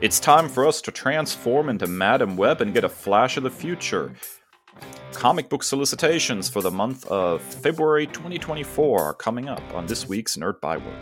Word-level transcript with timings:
It's 0.00 0.18
time 0.18 0.48
for 0.48 0.66
us 0.66 0.80
to 0.82 0.90
transform 0.90 1.68
into 1.68 1.86
Madame 1.86 2.34
Web 2.38 2.62
and 2.62 2.72
get 2.72 2.84
a 2.84 2.88
flash 2.88 3.36
of 3.36 3.42
the 3.42 3.50
future. 3.50 4.14
Comic 5.12 5.50
book 5.50 5.62
solicitations 5.62 6.48
for 6.48 6.62
the 6.62 6.70
month 6.70 7.04
of 7.08 7.42
February 7.42 8.06
2024 8.06 9.02
are 9.02 9.12
coming 9.12 9.50
up 9.50 9.62
on 9.74 9.84
this 9.84 10.08
week's 10.08 10.38
Nerd 10.38 10.58
Byword. 10.62 10.96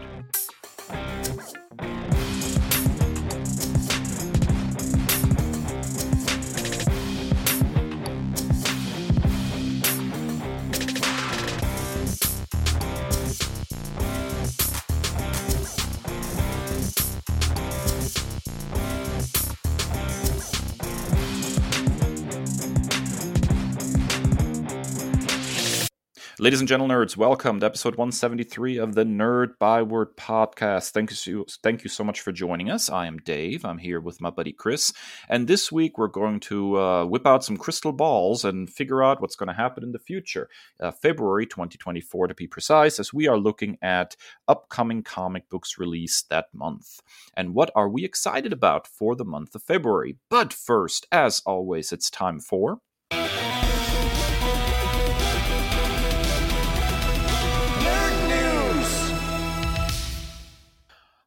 Ladies 26.48 26.60
and 26.60 26.68
gentlemen, 26.68 26.96
nerds, 26.96 27.14
welcome 27.14 27.60
to 27.60 27.66
episode 27.66 27.96
173 27.96 28.78
of 28.78 28.94
the 28.94 29.04
Nerd 29.04 29.58
Byword 29.60 30.16
podcast. 30.16 30.92
Thank 30.92 31.26
you, 31.26 31.44
thank 31.62 31.84
you 31.84 31.90
so 31.90 32.02
much 32.02 32.22
for 32.22 32.32
joining 32.32 32.70
us. 32.70 32.88
I 32.88 33.06
am 33.06 33.18
Dave. 33.18 33.66
I'm 33.66 33.76
here 33.76 34.00
with 34.00 34.22
my 34.22 34.30
buddy 34.30 34.54
Kris, 34.54 34.90
and 35.28 35.46
this 35.46 35.70
week 35.70 35.98
we're 35.98 36.08
going 36.08 36.40
to 36.40 36.78
uh, 36.78 37.04
whip 37.04 37.26
out 37.26 37.44
some 37.44 37.58
crystal 37.58 37.92
balls 37.92 38.46
and 38.46 38.70
figure 38.70 39.02
out 39.02 39.20
what's 39.20 39.36
going 39.36 39.48
to 39.48 39.52
happen 39.52 39.84
in 39.84 39.92
the 39.92 39.98
future, 39.98 40.48
uh, 40.80 40.90
February 40.90 41.44
2024 41.44 42.28
to 42.28 42.34
be 42.34 42.46
precise, 42.46 42.98
as 42.98 43.12
we 43.12 43.28
are 43.28 43.36
looking 43.36 43.76
at 43.82 44.16
upcoming 44.48 45.02
comic 45.02 45.50
books 45.50 45.76
released 45.76 46.30
that 46.30 46.46
month. 46.54 47.00
And 47.36 47.52
what 47.52 47.70
are 47.74 47.90
we 47.90 48.06
excited 48.06 48.54
about 48.54 48.86
for 48.86 49.14
the 49.14 49.26
month 49.26 49.54
of 49.54 49.62
February? 49.62 50.16
But 50.30 50.54
first, 50.54 51.06
as 51.12 51.42
always, 51.44 51.92
it's 51.92 52.08
time 52.08 52.40
for 52.40 52.80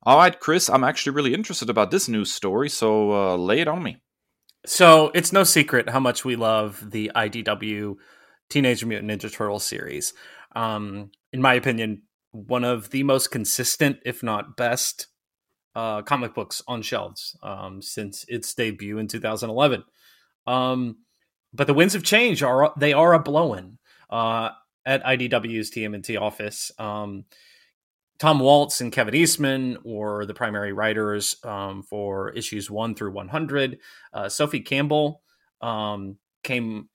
All 0.03 0.17
right, 0.17 0.39
Kris, 0.39 0.67
I'm 0.67 0.83
actually 0.83 1.13
really 1.13 1.33
interested 1.33 1.69
about 1.69 1.91
this 1.91 2.07
news 2.07 2.31
story, 2.31 2.69
so 2.69 3.11
uh, 3.11 3.35
lay 3.35 3.59
it 3.59 3.67
on 3.67 3.83
me. 3.83 3.97
So 4.65 5.11
it's 5.13 5.31
no 5.31 5.43
secret 5.43 5.89
how 5.89 5.99
much 5.99 6.25
we 6.25 6.35
love 6.35 6.91
the 6.91 7.11
IDW 7.15 7.95
Teenage 8.49 8.83
Mutant 8.83 9.11
Ninja 9.11 9.31
Turtles 9.31 9.63
series. 9.63 10.13
Um, 10.55 11.11
in 11.31 11.41
my 11.41 11.53
opinion, 11.53 12.01
one 12.31 12.63
of 12.63 12.89
the 12.89 13.03
most 13.03 13.29
consistent, 13.29 13.99
if 14.03 14.23
not 14.23 14.57
best, 14.57 15.07
uh, 15.75 16.01
comic 16.01 16.33
books 16.33 16.63
on 16.67 16.81
shelves 16.81 17.37
um, 17.43 17.81
since 17.81 18.25
its 18.27 18.53
debut 18.53 18.97
in 18.97 19.07
2011. 19.07 19.83
Um, 20.47 20.97
but 21.53 21.67
the 21.67 21.73
winds 21.73 21.95
of 21.95 22.03
change 22.03 22.41
are 22.41 22.73
they 22.77 22.93
are 22.93 23.13
a 23.13 23.19
blowing 23.19 23.77
uh, 24.09 24.49
at 24.85 25.03
IDW's 25.03 25.69
TMNT 25.69 26.19
office. 26.19 26.71
Um, 26.79 27.25
Tom 28.21 28.37
Waltz 28.37 28.81
and 28.81 28.91
Kevin 28.91 29.15
Eastman 29.15 29.79
were 29.83 30.27
the 30.27 30.35
primary 30.35 30.73
writers 30.73 31.37
um, 31.43 31.81
for 31.81 32.29
issues 32.33 32.69
one 32.69 32.93
through 32.93 33.13
100. 33.13 33.79
Uh, 34.13 34.29
Sophie 34.29 34.59
Campbell 34.59 35.23
um, 35.59 36.17
came 36.43 36.87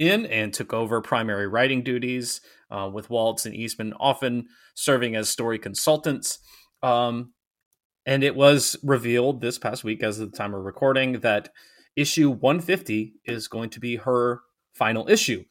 in 0.00 0.26
and 0.26 0.52
took 0.52 0.74
over 0.74 1.00
primary 1.00 1.46
writing 1.46 1.84
duties 1.84 2.40
uh, 2.72 2.90
with 2.92 3.08
Waltz 3.08 3.46
and 3.46 3.54
Eastman 3.54 3.94
often 4.00 4.48
serving 4.74 5.14
as 5.14 5.28
story 5.28 5.60
consultants. 5.60 6.40
Um, 6.82 7.34
and 8.04 8.24
it 8.24 8.34
was 8.34 8.76
revealed 8.82 9.40
this 9.40 9.60
past 9.60 9.84
week, 9.84 10.02
as 10.02 10.18
of 10.18 10.32
the 10.32 10.36
time 10.36 10.54
of 10.54 10.64
recording, 10.64 11.20
that 11.20 11.50
issue 11.94 12.30
150 12.30 13.14
is 13.26 13.46
going 13.46 13.70
to 13.70 13.78
be 13.78 13.94
her 13.94 14.40
final 14.74 15.08
issue. 15.08 15.44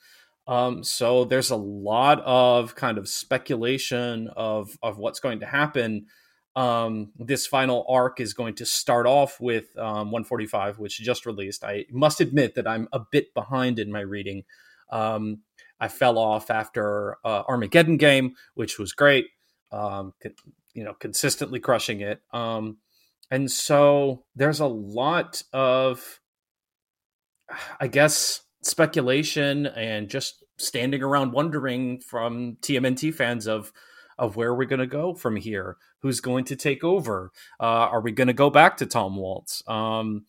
Um, 0.48 0.84
so 0.84 1.26
there's 1.26 1.50
a 1.50 1.58
lot 1.58 2.22
of 2.26 2.76
kind 2.76 2.98
of 2.98 3.10
speculation 3.10 4.30
of 4.36 4.78
of 4.82 4.98
what's 4.98 5.20
going 5.20 5.42
to 5.42 5.46
happen. 5.46 6.08
Um, 6.56 7.12
this 7.18 7.46
final 7.46 7.86
arc 7.88 8.20
is 8.20 8.34
going 8.34 8.56
to 8.56 8.66
start 8.66 9.06
off 9.06 9.40
with 9.40 9.66
um, 9.78 10.10
145, 10.12 10.80
which 10.80 10.98
just 10.98 11.26
released. 11.26 11.64
I 11.64 11.86
must 11.92 12.20
admit 12.20 12.56
that 12.56 12.68
I'm 12.68 12.88
a 12.92 13.00
bit 13.12 13.34
behind 13.36 13.78
in 13.78 13.92
my 13.92 14.00
reading. 14.00 14.44
Um, 14.90 15.42
I 15.80 15.88
fell 15.88 16.18
off 16.18 16.50
after 16.50 17.18
uh, 17.24 17.44
Armageddon 17.48 17.98
Game, 17.98 18.36
which 18.56 18.80
was 18.80 18.94
great. 18.94 19.28
Um, 19.72 20.14
you 20.74 20.84
know, 20.84 20.94
consistently 20.94 21.60
crushing 21.60 22.02
it. 22.02 22.22
Um, 22.34 22.78
and 23.30 23.52
so 23.52 24.24
there's 24.36 24.60
a 24.60 24.68
lot 24.68 25.44
of, 25.52 26.22
I 27.80 27.88
guess, 27.88 28.42
speculation 28.68 29.68
and 29.68 30.10
just 30.10 30.44
standing 30.58 31.04
around 31.04 31.32
wondering 31.32 32.00
from 32.00 32.58
TMNT 32.62 33.14
fans 33.14 33.48
of 33.48 33.72
of 34.18 34.36
where 34.36 34.56
we're 34.56 34.66
going 34.66 34.80
to 34.80 34.88
go 34.88 35.14
from 35.14 35.36
here. 35.36 35.78
Who's 36.00 36.22
going 36.22 36.46
to 36.46 36.56
take 36.56 36.84
over? 36.84 37.32
Uh, 37.60 37.64
are 37.64 38.02
we 38.02 38.12
going 38.12 38.28
to 38.28 38.34
go 38.34 38.50
back 38.50 38.78
to 38.78 38.86
Tom 38.86 39.16
Waltz? 39.16 39.62
Um, 39.68 40.26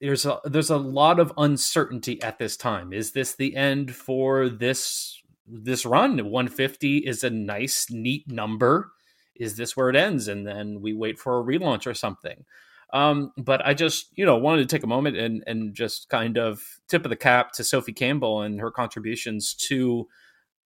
there's 0.00 0.24
a 0.26 0.40
there's 0.44 0.70
a 0.70 0.76
lot 0.76 1.18
of 1.18 1.32
uncertainty 1.36 2.22
at 2.22 2.38
this 2.38 2.56
time. 2.56 2.92
Is 2.92 3.12
this 3.12 3.34
the 3.34 3.56
end 3.56 3.94
for 3.94 4.48
this 4.48 5.20
this 5.46 5.84
run? 5.84 6.16
150 6.30 6.98
is 6.98 7.24
a 7.24 7.30
nice, 7.30 7.90
neat 7.90 8.30
number. 8.30 8.92
Is 9.34 9.56
this 9.56 9.76
where 9.76 9.88
it 9.88 9.96
ends? 9.96 10.28
And 10.28 10.46
then 10.46 10.80
we 10.80 10.92
wait 10.92 11.18
for 11.18 11.38
a 11.38 11.44
relaunch 11.44 11.86
or 11.86 11.94
something. 11.94 12.44
Um, 12.92 13.32
but 13.36 13.64
I 13.66 13.74
just, 13.74 14.08
you 14.16 14.24
know, 14.24 14.38
wanted 14.38 14.68
to 14.68 14.74
take 14.76 14.82
a 14.84 14.88
moment 14.88 15.16
and 15.16 15.44
and 15.46 15.74
just 15.74 16.08
kind 16.08 16.38
of 16.38 16.62
tip 16.88 17.04
of 17.04 17.10
the 17.10 17.16
cap 17.16 17.52
to 17.52 17.64
Sophie 17.64 17.92
Campbell 17.92 18.42
and 18.42 18.60
her 18.60 18.70
contributions 18.70 19.54
to 19.68 20.08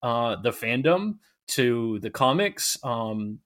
uh, 0.03 0.35
the 0.41 0.51
fandom, 0.51 1.15
to 1.47 1.99
the 1.99 2.09
comics. 2.09 2.77
Um, 2.83 3.39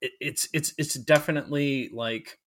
it, 0.00 0.12
it's 0.20 0.48
it's 0.52 0.72
it's 0.78 0.94
definitely 0.94 1.90
like 1.92 2.38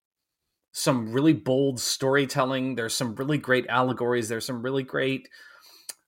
some 0.71 1.11
really 1.11 1.33
bold 1.33 1.79
storytelling. 1.79 2.75
There's 2.75 2.93
some 2.93 3.15
really 3.15 3.37
great 3.37 3.67
allegories. 3.67 4.29
There's 4.29 4.45
some 4.45 4.61
really 4.61 4.83
great 4.83 5.29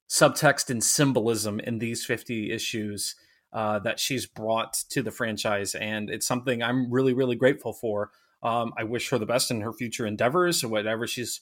subtext 0.10 0.70
and 0.70 0.84
symbolism 0.84 1.60
in 1.60 1.80
these 1.80 2.06
50 2.06 2.52
issues 2.52 3.16
uh, 3.54 3.80
that 3.80 4.00
she's 4.00 4.26
brought 4.26 4.74
to 4.90 5.02
the 5.02 5.12
franchise, 5.12 5.76
and 5.76 6.10
it's 6.10 6.28
something 6.28 6.64
I'm 6.64 6.92
really 6.92 7.14
really 7.14 7.36
grateful 7.36 7.74
for. 7.74 8.12
Um, 8.44 8.74
I 8.78 8.84
wish 8.84 9.10
her 9.10 9.18
the 9.18 9.26
best 9.26 9.52
in 9.52 9.62
her 9.62 9.74
future 9.74 10.06
endeavors, 10.06 10.64
and 10.64 10.72
whatever 10.72 11.08
she's 11.08 11.42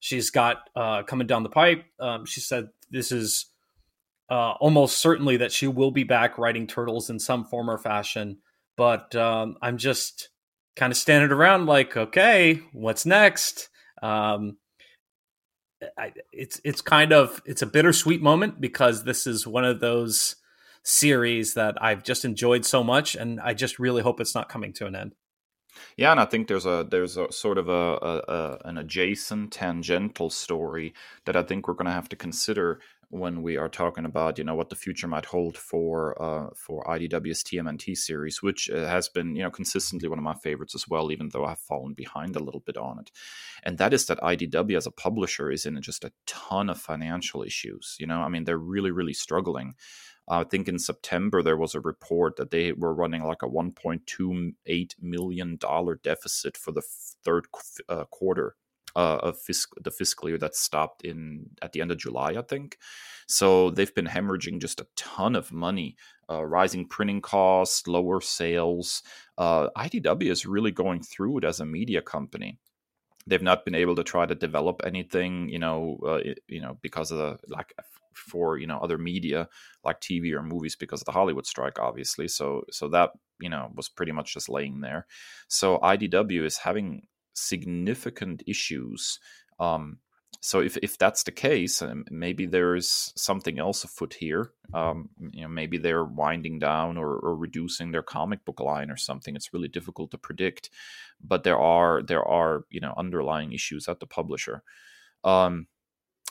she's 0.00 0.30
got 0.30 0.68
uh, 0.74 1.02
coming 1.04 1.26
down 1.26 1.44
the 1.44 1.48
pipe. 1.48 1.84
Um, 2.00 2.26
she 2.26 2.40
said 2.40 2.68
this 2.90 3.12
is 3.12 3.46
uh, 4.30 4.52
almost 4.52 4.98
certainly 4.98 5.36
that 5.38 5.52
she 5.52 5.66
will 5.68 5.90
be 5.90 6.04
back 6.04 6.38
writing 6.38 6.66
turtles 6.66 7.10
in 7.10 7.18
some 7.18 7.44
form 7.44 7.70
or 7.70 7.78
fashion. 7.78 8.38
But 8.76 9.14
um, 9.14 9.56
I'm 9.62 9.76
just 9.76 10.30
kind 10.76 10.90
of 10.90 10.96
standing 10.96 11.30
around 11.30 11.66
like, 11.66 11.96
okay, 11.96 12.60
what's 12.72 13.06
next? 13.06 13.68
Um, 14.02 14.56
I, 15.98 16.12
it's 16.32 16.60
it's 16.64 16.80
kind 16.80 17.12
of 17.12 17.42
it's 17.44 17.62
a 17.62 17.66
bittersweet 17.66 18.22
moment 18.22 18.60
because 18.60 19.04
this 19.04 19.26
is 19.26 19.46
one 19.46 19.64
of 19.64 19.80
those 19.80 20.36
series 20.84 21.54
that 21.54 21.80
I've 21.80 22.02
just 22.02 22.24
enjoyed 22.24 22.64
so 22.64 22.82
much, 22.82 23.14
and 23.14 23.40
I 23.40 23.54
just 23.54 23.78
really 23.78 24.02
hope 24.02 24.20
it's 24.20 24.34
not 24.34 24.48
coming 24.48 24.72
to 24.74 24.86
an 24.86 24.96
end. 24.96 25.14
Yeah, 25.96 26.10
and 26.12 26.20
I 26.20 26.24
think 26.24 26.48
there's 26.48 26.66
a 26.66 26.86
there's 26.88 27.16
a 27.16 27.30
sort 27.32 27.58
of 27.58 27.68
a, 27.68 27.72
a, 27.72 28.22
a 28.28 28.58
an 28.64 28.78
adjacent 28.78 29.52
tangential 29.52 30.30
story 30.30 30.94
that 31.24 31.36
I 31.36 31.42
think 31.42 31.66
we're 31.66 31.74
going 31.74 31.86
to 31.86 31.92
have 31.92 32.08
to 32.10 32.16
consider 32.16 32.80
when 33.12 33.42
we 33.42 33.58
are 33.58 33.68
talking 33.68 34.06
about 34.06 34.38
you 34.38 34.44
know 34.44 34.54
what 34.54 34.70
the 34.70 34.74
future 34.76 35.06
might 35.06 35.26
hold 35.26 35.58
for 35.58 36.20
uh, 36.20 36.48
for 36.56 36.82
IDW's 36.84 37.44
TMNT 37.44 37.94
series, 37.94 38.42
which 38.42 38.70
uh, 38.70 38.86
has 38.86 39.08
been 39.10 39.36
you 39.36 39.42
know 39.42 39.50
consistently 39.50 40.08
one 40.08 40.18
of 40.18 40.24
my 40.24 40.34
favorites 40.34 40.74
as 40.74 40.88
well, 40.88 41.12
even 41.12 41.28
though 41.28 41.44
I've 41.44 41.58
fallen 41.58 41.92
behind 41.92 42.36
a 42.36 42.42
little 42.42 42.60
bit 42.60 42.78
on 42.78 42.98
it. 42.98 43.10
And 43.64 43.76
that 43.78 43.92
is 43.92 44.06
that 44.06 44.18
IDW 44.20 44.76
as 44.78 44.86
a 44.86 44.90
publisher 44.90 45.50
is 45.50 45.66
in 45.66 45.80
just 45.82 46.04
a 46.04 46.12
ton 46.26 46.70
of 46.70 46.80
financial 46.80 47.42
issues. 47.42 47.96
You 48.00 48.06
know, 48.06 48.20
I 48.22 48.28
mean 48.28 48.44
they're 48.44 48.58
really 48.58 48.90
really 48.90 49.14
struggling. 49.14 49.74
I 50.28 50.44
think 50.44 50.68
in 50.68 50.78
September 50.78 51.42
there 51.42 51.56
was 51.56 51.74
a 51.74 51.80
report 51.80 52.36
that 52.36 52.50
they 52.50 52.72
were 52.72 52.94
running 52.94 53.24
like 53.24 53.42
a 53.42 53.48
1.28 53.48 54.94
million 55.00 55.56
dollar 55.56 55.96
deficit 55.96 56.56
for 56.56 56.72
the 56.72 56.82
third 57.24 57.46
uh, 57.88 58.04
quarter 58.04 58.54
uh, 58.94 59.18
of 59.22 59.38
fisc- 59.38 59.82
the 59.82 59.90
fiscal 59.90 60.28
year 60.28 60.38
that 60.38 60.54
stopped 60.54 61.02
in 61.02 61.46
at 61.60 61.72
the 61.72 61.80
end 61.80 61.90
of 61.90 61.98
July, 61.98 62.34
I 62.38 62.42
think. 62.42 62.78
So 63.26 63.70
they've 63.70 63.94
been 63.94 64.06
hemorrhaging 64.06 64.60
just 64.60 64.80
a 64.80 64.86
ton 64.96 65.34
of 65.34 65.52
money, 65.52 65.96
uh, 66.30 66.44
rising 66.44 66.86
printing 66.86 67.20
costs, 67.20 67.86
lower 67.86 68.20
sales. 68.20 69.02
Uh, 69.38 69.70
IDW 69.76 70.30
is 70.30 70.46
really 70.46 70.70
going 70.70 71.02
through 71.02 71.38
it 71.38 71.44
as 71.44 71.60
a 71.60 71.66
media 71.66 72.02
company 72.02 72.58
they've 73.26 73.42
not 73.42 73.64
been 73.64 73.74
able 73.74 73.94
to 73.94 74.02
try 74.02 74.26
to 74.26 74.34
develop 74.34 74.82
anything 74.84 75.48
you 75.48 75.58
know 75.58 75.98
uh, 76.04 76.18
you 76.48 76.60
know 76.60 76.76
because 76.82 77.10
of 77.10 77.18
the 77.18 77.38
like 77.48 77.72
for 78.14 78.58
you 78.58 78.66
know 78.66 78.78
other 78.78 78.98
media 78.98 79.48
like 79.84 80.00
TV 80.00 80.32
or 80.32 80.42
movies 80.42 80.76
because 80.76 81.00
of 81.00 81.06
the 81.06 81.12
Hollywood 81.12 81.46
strike, 81.46 81.78
obviously. 81.78 82.28
So 82.28 82.62
so 82.70 82.88
that 82.88 83.10
you 83.40 83.48
know 83.48 83.70
was 83.74 83.88
pretty 83.88 84.12
much 84.12 84.34
just 84.34 84.48
laying 84.48 84.80
there. 84.80 85.06
So 85.48 85.78
IDW 85.78 86.44
is 86.44 86.58
having 86.58 87.06
significant 87.34 88.42
issues. 88.46 89.18
Um, 89.58 89.98
so 90.40 90.60
if, 90.60 90.76
if 90.78 90.98
that's 90.98 91.22
the 91.22 91.30
case, 91.30 91.82
um, 91.82 92.04
maybe 92.10 92.46
there's 92.46 93.12
something 93.16 93.60
else 93.60 93.84
afoot 93.84 94.14
here. 94.14 94.50
Um, 94.74 95.10
you 95.30 95.42
know, 95.42 95.48
maybe 95.48 95.78
they're 95.78 96.04
winding 96.04 96.58
down 96.58 96.96
or, 96.96 97.16
or, 97.16 97.36
reducing 97.36 97.92
their 97.92 98.02
comic 98.02 98.44
book 98.44 98.58
line 98.58 98.90
or 98.90 98.96
something. 98.96 99.36
It's 99.36 99.52
really 99.52 99.68
difficult 99.68 100.10
to 100.10 100.18
predict, 100.18 100.70
but 101.22 101.44
there 101.44 101.58
are 101.58 102.02
there 102.02 102.24
are 102.26 102.64
you 102.70 102.80
know 102.80 102.94
underlying 102.96 103.52
issues 103.52 103.88
at 103.88 104.00
the 104.00 104.06
publisher. 104.06 104.62
Um, 105.22 105.68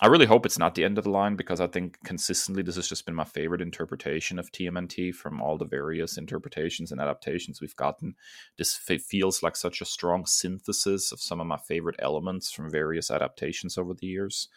I 0.03 0.07
really 0.07 0.25
hope 0.25 0.48
it's 0.48 0.57
not 0.57 0.74
the 0.74 0.83
end 0.83 0.98
of 0.98 1.03
the 1.03 1.12
line 1.12 1.36
because 1.36 1.62
I 1.62 1.68
think 1.68 2.00
consistently 2.03 2.63
this 2.63 2.75
has 2.75 2.88
just 2.88 3.06
been 3.06 3.13
my 3.13 3.24
favorite 3.24 3.62
interpretation 3.62 4.39
of 4.39 4.51
TMNT 4.51 5.13
from 5.13 5.39
all 5.39 5.59
the 5.59 5.65
various 5.65 6.18
interpretations 6.18 6.92
and 6.92 7.00
adaptations 7.00 7.62
we've 7.62 7.75
gotten. 7.75 8.15
This 8.57 8.75
feels 8.75 9.44
like 9.44 9.56
such 9.56 9.80
a 9.80 9.86
strong 9.86 10.25
synthesis 10.25 11.12
of 11.12 11.21
some 11.21 11.39
of 11.39 11.45
my 11.45 11.57
favorite 11.57 11.98
elements 12.00 12.51
from 12.51 12.71
various 12.71 13.12
adaptations 13.12 13.77
over 13.77 13.94
the 13.94 14.07
years, 14.07 14.48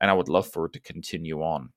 and 0.00 0.10
I 0.10 0.14
would 0.14 0.30
love 0.30 0.46
for 0.46 0.66
it 0.66 0.72
to 0.72 0.80
continue 0.80 1.42
on. 1.42 1.74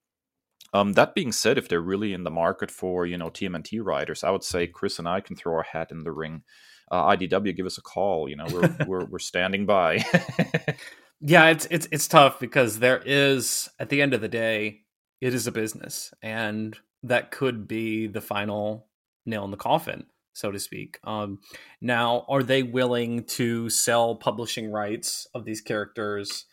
Um, 0.71 0.93
that 0.93 1.13
being 1.13 1.33
said, 1.33 1.57
if 1.57 1.67
they're 1.67 1.81
really 1.81 2.13
in 2.13 2.23
the 2.23 2.31
market 2.31 2.71
for 2.71 3.05
you 3.05 3.17
know 3.17 3.29
TMNT 3.29 3.83
writers, 3.83 4.23
I 4.23 4.29
would 4.29 4.43
say 4.45 4.67
Kris 4.67 4.99
and 4.99 5.07
I 5.07 5.19
can 5.19 5.35
throw 5.35 5.53
our 5.53 5.63
hat 5.63 5.91
in 5.91 6.03
the 6.03 6.13
ring. 6.13 6.43
Uh, 6.89 7.03
IDW, 7.07 7.55
give 7.57 7.65
us 7.65 7.77
a 7.77 7.81
call. 7.81 8.29
You 8.29 8.37
know, 8.37 8.47
we're 8.49 8.75
we're, 8.87 9.05
we're 9.05 9.19
standing 9.19 9.65
by. 9.65 10.05
Yeah, 11.19 11.49
it's 11.49 11.67
it's 11.71 11.87
it's 11.91 12.07
tough 12.07 12.39
because 12.39 12.79
there 12.79 13.01
is 13.03 13.69
at 13.79 13.89
the 13.89 14.01
end 14.01 14.13
of 14.13 14.21
the 14.21 14.27
day, 14.27 14.81
it 15.19 15.33
is 15.33 15.47
a 15.47 15.51
business, 15.51 16.13
and 16.21 16.77
that 17.03 17.31
could 17.31 17.67
be 17.67 18.07
the 18.07 18.21
final 18.21 18.87
nail 19.25 19.43
in 19.43 19.51
the 19.51 19.57
coffin, 19.57 20.05
so 20.33 20.51
to 20.51 20.59
speak. 20.59 20.99
Um, 21.03 21.39
now, 21.81 22.25
are 22.29 22.43
they 22.43 22.61
willing 22.61 23.23
to 23.25 23.69
sell 23.69 24.15
publishing 24.15 24.71
rights 24.71 25.27
of 25.33 25.43
these 25.43 25.61
characters 25.61 26.45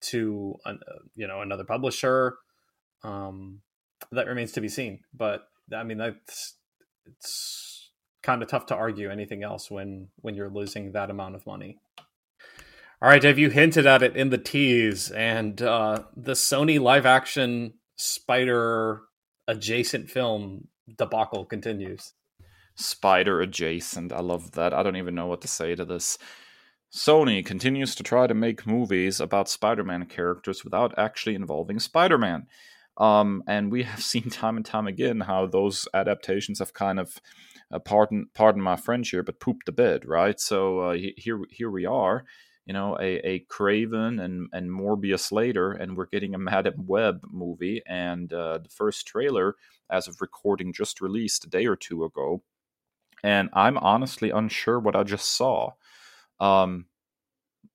to 0.00 0.56
uh, 0.66 0.74
you 1.14 1.28
know 1.28 1.40
another 1.40 1.64
publisher? 1.64 2.38
Um, 3.04 3.60
that 4.10 4.26
remains 4.26 4.52
to 4.52 4.60
be 4.60 4.68
seen. 4.68 5.00
But 5.14 5.48
I 5.72 5.84
mean, 5.84 5.98
that's 5.98 6.56
it's 7.06 7.90
kind 8.22 8.42
of 8.42 8.48
tough 8.48 8.66
to 8.66 8.74
argue 8.74 9.10
anything 9.10 9.44
else 9.44 9.70
when 9.70 10.08
when 10.16 10.34
you're 10.34 10.50
losing 10.50 10.92
that 10.92 11.10
amount 11.10 11.36
of 11.36 11.46
money. 11.46 11.78
All 13.00 13.08
right, 13.08 13.22
have 13.22 13.38
you 13.38 13.48
hinted 13.48 13.86
at 13.86 14.02
it 14.02 14.16
in 14.16 14.30
the 14.30 14.38
tease, 14.38 15.12
and 15.12 15.62
uh, 15.62 16.02
the 16.16 16.32
Sony 16.32 16.80
live 16.80 17.06
action 17.06 17.74
Spider 17.94 19.02
adjacent 19.46 20.10
film 20.10 20.68
debacle 20.96 21.44
continues. 21.44 22.14
Spider 22.74 23.40
adjacent. 23.40 24.12
I 24.12 24.20
love 24.20 24.52
that. 24.52 24.74
I 24.74 24.82
don't 24.82 24.96
even 24.96 25.14
know 25.14 25.26
what 25.26 25.40
to 25.42 25.48
say 25.48 25.74
to 25.74 25.84
this. 25.84 26.18
Sony 26.92 27.44
continues 27.44 27.94
to 27.96 28.02
try 28.02 28.26
to 28.26 28.34
make 28.34 28.66
movies 28.66 29.20
about 29.20 29.48
Spider 29.48 29.84
Man 29.84 30.06
characters 30.06 30.64
without 30.64 30.96
actually 30.98 31.36
involving 31.36 31.78
Spider 31.78 32.18
Man. 32.18 32.46
Um, 32.96 33.44
and 33.46 33.70
we 33.70 33.84
have 33.84 34.02
seen 34.12 34.30
time 34.30 34.56
and 34.56 34.66
time 34.66 34.88
again 34.88 35.20
how 35.20 35.46
those 35.46 35.86
adaptations 35.94 36.58
have 36.58 36.72
kind 36.72 36.98
of, 36.98 37.20
uh, 37.70 37.78
pardon, 37.78 38.28
pardon 38.34 38.62
my 38.62 38.74
French 38.74 39.10
here, 39.10 39.22
but 39.22 39.40
pooped 39.40 39.66
the 39.66 39.72
bed, 39.72 40.04
right? 40.04 40.40
So 40.40 40.80
uh, 40.80 40.96
here, 41.16 41.40
here 41.50 41.70
we 41.70 41.86
are 41.86 42.24
you 42.68 42.74
know, 42.74 42.98
a, 43.00 43.16
a 43.26 43.46
Kraven 43.50 44.22
and, 44.22 44.48
and 44.52 44.70
Morbius 44.70 45.32
later, 45.32 45.72
and 45.72 45.96
we're 45.96 46.06
getting 46.06 46.34
a 46.34 46.38
Madame 46.50 46.86
Web 46.86 47.22
movie. 47.28 47.82
And 47.86 48.30
uh, 48.30 48.58
the 48.58 48.68
first 48.68 49.06
trailer, 49.06 49.56
as 49.90 50.06
of 50.06 50.20
recording, 50.20 50.74
just 50.74 51.00
released 51.00 51.46
a 51.46 51.48
day 51.48 51.66
or 51.66 51.76
two 51.76 52.04
ago. 52.04 52.42
And 53.24 53.48
I'm 53.54 53.78
honestly 53.78 54.30
unsure 54.30 54.78
what 54.78 54.94
I 54.94 55.02
just 55.02 55.34
saw. 55.34 55.72
Um, 56.40 56.84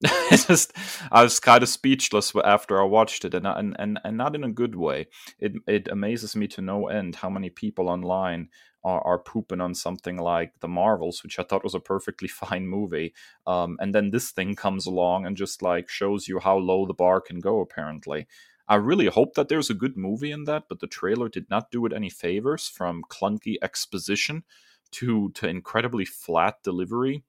just 0.30 0.72
I 1.10 1.22
was 1.22 1.40
kind 1.40 1.62
of 1.62 1.68
speechless 1.68 2.32
after 2.44 2.80
I 2.80 2.84
watched 2.84 3.24
it, 3.24 3.34
and 3.34 3.46
and 3.46 3.76
and, 3.78 4.00
and 4.04 4.16
not 4.16 4.34
in 4.34 4.44
a 4.44 4.52
good 4.52 4.74
way. 4.74 5.06
It 5.38 5.52
it 5.66 5.88
amazes 5.88 6.36
me 6.36 6.46
to 6.48 6.62
no 6.62 6.88
end 6.88 7.16
how 7.16 7.30
many 7.30 7.50
people 7.50 7.88
online 7.88 8.48
are, 8.84 9.00
are 9.00 9.18
pooping 9.18 9.60
on 9.60 9.74
something 9.74 10.18
like 10.18 10.52
the 10.60 10.68
Marvels, 10.68 11.22
which 11.22 11.38
I 11.38 11.42
thought 11.42 11.64
was 11.64 11.74
a 11.74 11.80
perfectly 11.80 12.28
fine 12.42 12.66
movie. 12.66 13.14
Um, 13.46 13.76
and 13.80 13.94
then 13.94 14.10
this 14.10 14.30
thing 14.30 14.54
comes 14.54 14.86
along 14.86 15.26
and 15.26 15.36
just 15.36 15.62
like 15.62 15.88
shows 15.88 16.28
you 16.28 16.38
how 16.38 16.58
low 16.58 16.86
the 16.86 16.94
bar 16.94 17.20
can 17.20 17.40
go. 17.40 17.60
Apparently, 17.60 18.26
I 18.68 18.76
really 18.76 19.06
hope 19.06 19.34
that 19.34 19.48
there's 19.48 19.70
a 19.70 19.74
good 19.74 19.96
movie 19.96 20.32
in 20.32 20.44
that, 20.44 20.64
but 20.68 20.80
the 20.80 20.86
trailer 20.86 21.28
did 21.28 21.48
not 21.50 21.70
do 21.70 21.86
it 21.86 21.92
any 21.92 22.10
favors. 22.10 22.68
From 22.68 23.04
clunky 23.08 23.56
exposition 23.62 24.44
to 24.92 25.30
to 25.32 25.48
incredibly 25.48 26.04
flat 26.04 26.62
delivery 26.62 27.24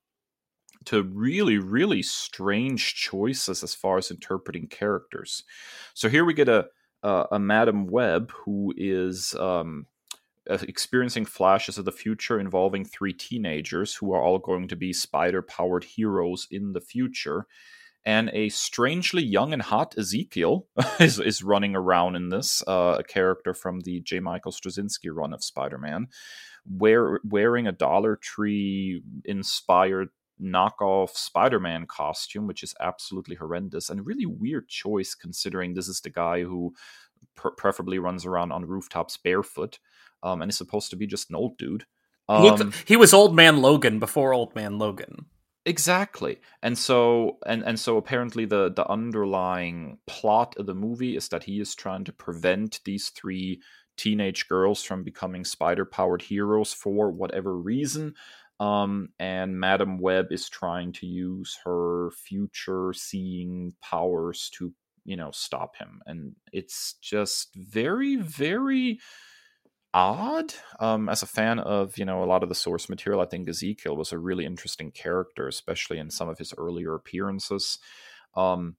to 0.85 1.03
really, 1.03 1.57
really 1.57 2.01
strange 2.01 2.95
choices 2.95 3.63
as 3.63 3.75
far 3.75 3.97
as 3.97 4.11
interpreting 4.11 4.67
characters. 4.67 5.43
So 5.93 6.09
here 6.09 6.25
we 6.25 6.33
get 6.33 6.49
a 6.49 6.67
a, 7.05 7.27
a 7.33 7.39
Madame 7.39 7.87
Web 7.87 8.31
who 8.31 8.73
is 8.75 9.35
um, 9.35 9.85
uh, 10.49 10.57
experiencing 10.67 11.25
flashes 11.25 11.77
of 11.77 11.85
the 11.85 11.91
future 11.91 12.39
involving 12.39 12.83
three 12.83 13.13
teenagers 13.13 13.95
who 13.95 14.11
are 14.11 14.21
all 14.21 14.39
going 14.39 14.67
to 14.67 14.75
be 14.75 14.91
spider 14.91 15.41
powered 15.41 15.83
heroes 15.83 16.47
in 16.51 16.73
the 16.73 16.81
future. 16.81 17.45
And 18.07 18.29
a 18.33 18.49
strangely 18.49 19.23
young 19.23 19.51
and 19.51 19.63
hot 19.63 19.95
Ezekiel 19.97 20.67
is, 20.99 21.19
is 21.19 21.43
running 21.43 21.75
around 21.75 22.15
in 22.15 22.29
this, 22.29 22.63
uh, 22.67 22.97
a 22.99 23.03
character 23.03 23.53
from 23.53 23.79
the 23.79 24.01
J. 24.01 24.19
Michael 24.19 24.51
Straczynski 24.51 25.09
run 25.11 25.33
of 25.33 25.43
Spider 25.43 25.79
Man, 25.79 26.07
wear, 26.69 27.19
wearing 27.23 27.65
a 27.65 27.71
Dollar 27.71 28.15
Tree 28.15 29.01
inspired 29.23 30.09
knockoff 30.41 31.11
Spider 31.11 31.59
Man 31.59 31.85
costume, 31.85 32.47
which 32.47 32.63
is 32.63 32.75
absolutely 32.79 33.35
horrendous 33.35 33.89
and 33.89 33.99
a 33.99 34.03
really 34.03 34.25
weird 34.25 34.67
choice 34.67 35.15
considering 35.15 35.73
this 35.73 35.87
is 35.87 36.01
the 36.01 36.09
guy 36.09 36.43
who 36.43 36.73
preferably 37.35 37.99
runs 37.99 38.25
around 38.25 38.51
on 38.51 38.65
rooftops 38.65 39.17
barefoot 39.17 39.79
um, 40.23 40.41
and 40.41 40.49
is 40.49 40.57
supposed 40.57 40.89
to 40.89 40.95
be 40.95 41.07
just 41.07 41.29
an 41.29 41.35
old 41.35 41.57
dude. 41.57 41.85
Um, 42.27 42.43
Look, 42.43 42.73
he 42.85 42.95
was 42.95 43.13
Old 43.13 43.35
Man 43.35 43.61
Logan 43.61 43.99
before 43.99 44.33
Old 44.33 44.55
Man 44.55 44.77
Logan. 44.79 45.27
Exactly, 45.67 46.39
and 46.61 46.77
so 46.77 47.37
and 47.45 47.63
and 47.63 47.79
so 47.79 47.97
apparently 47.97 48.45
the 48.45 48.71
the 48.71 48.87
underlying 48.87 49.97
plot 50.05 50.55
of 50.57 50.67
the 50.67 50.75
movie 50.75 51.15
is 51.15 51.29
that 51.29 51.43
he 51.43 51.59
is 51.59 51.73
trying 51.73 52.03
to 52.03 52.13
prevent 52.13 52.81
these 52.85 53.09
three 53.09 53.61
teenage 53.97 54.47
girls 54.47 54.83
from 54.83 55.03
becoming 55.03 55.43
spider 55.43 55.85
powered 55.85 56.21
heroes 56.21 56.73
for 56.73 57.09
whatever 57.09 57.57
reason. 57.57 58.13
Um, 58.59 59.09
and 59.19 59.59
Madame 59.59 59.99
Web 59.99 60.31
is 60.31 60.47
trying 60.47 60.93
to 60.93 61.05
use 61.05 61.57
her 61.65 62.11
future 62.11 62.93
seeing 62.93 63.73
powers 63.81 64.49
to, 64.55 64.73
you 65.03 65.17
know, 65.17 65.31
stop 65.31 65.75
him. 65.75 66.01
And 66.05 66.35
it's 66.53 66.95
just 67.01 67.53
very, 67.55 68.15
very 68.15 68.99
odd. 69.95 70.53
Um, 70.79 71.07
as 71.07 71.23
a 71.23 71.27
fan 71.27 71.57
of 71.57 71.97
you 71.97 72.03
know 72.05 72.21
a 72.21 72.25
lot 72.25 72.43
of 72.43 72.49
the 72.49 72.55
source 72.55 72.89
material, 72.89 73.21
I 73.21 73.25
think 73.25 73.47
Ezekiel 73.47 73.95
was 73.95 74.11
a 74.11 74.19
really 74.19 74.45
interesting 74.45 74.91
character, 74.91 75.47
especially 75.47 75.97
in 75.97 76.11
some 76.11 76.29
of 76.29 76.37
his 76.37 76.53
earlier 76.57 76.93
appearances. 76.93 77.79
Um, 78.35 78.75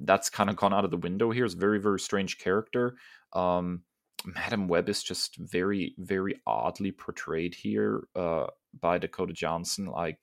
that's 0.00 0.30
kind 0.30 0.50
of 0.50 0.56
gone 0.56 0.74
out 0.74 0.84
of 0.84 0.90
the 0.90 0.96
window 0.96 1.30
here. 1.30 1.44
It's 1.44 1.54
a 1.54 1.58
very 1.58 1.78
very 1.78 2.00
strange 2.00 2.38
character. 2.38 2.96
Um, 3.34 3.82
Madame 4.24 4.68
Web 4.68 4.88
is 4.88 5.02
just 5.02 5.36
very 5.36 5.94
very 5.98 6.40
oddly 6.46 6.92
portrayed 6.92 7.54
here 7.54 8.08
uh, 8.16 8.46
by 8.80 8.98
Dakota 8.98 9.32
Johnson. 9.32 9.86
Like 9.86 10.18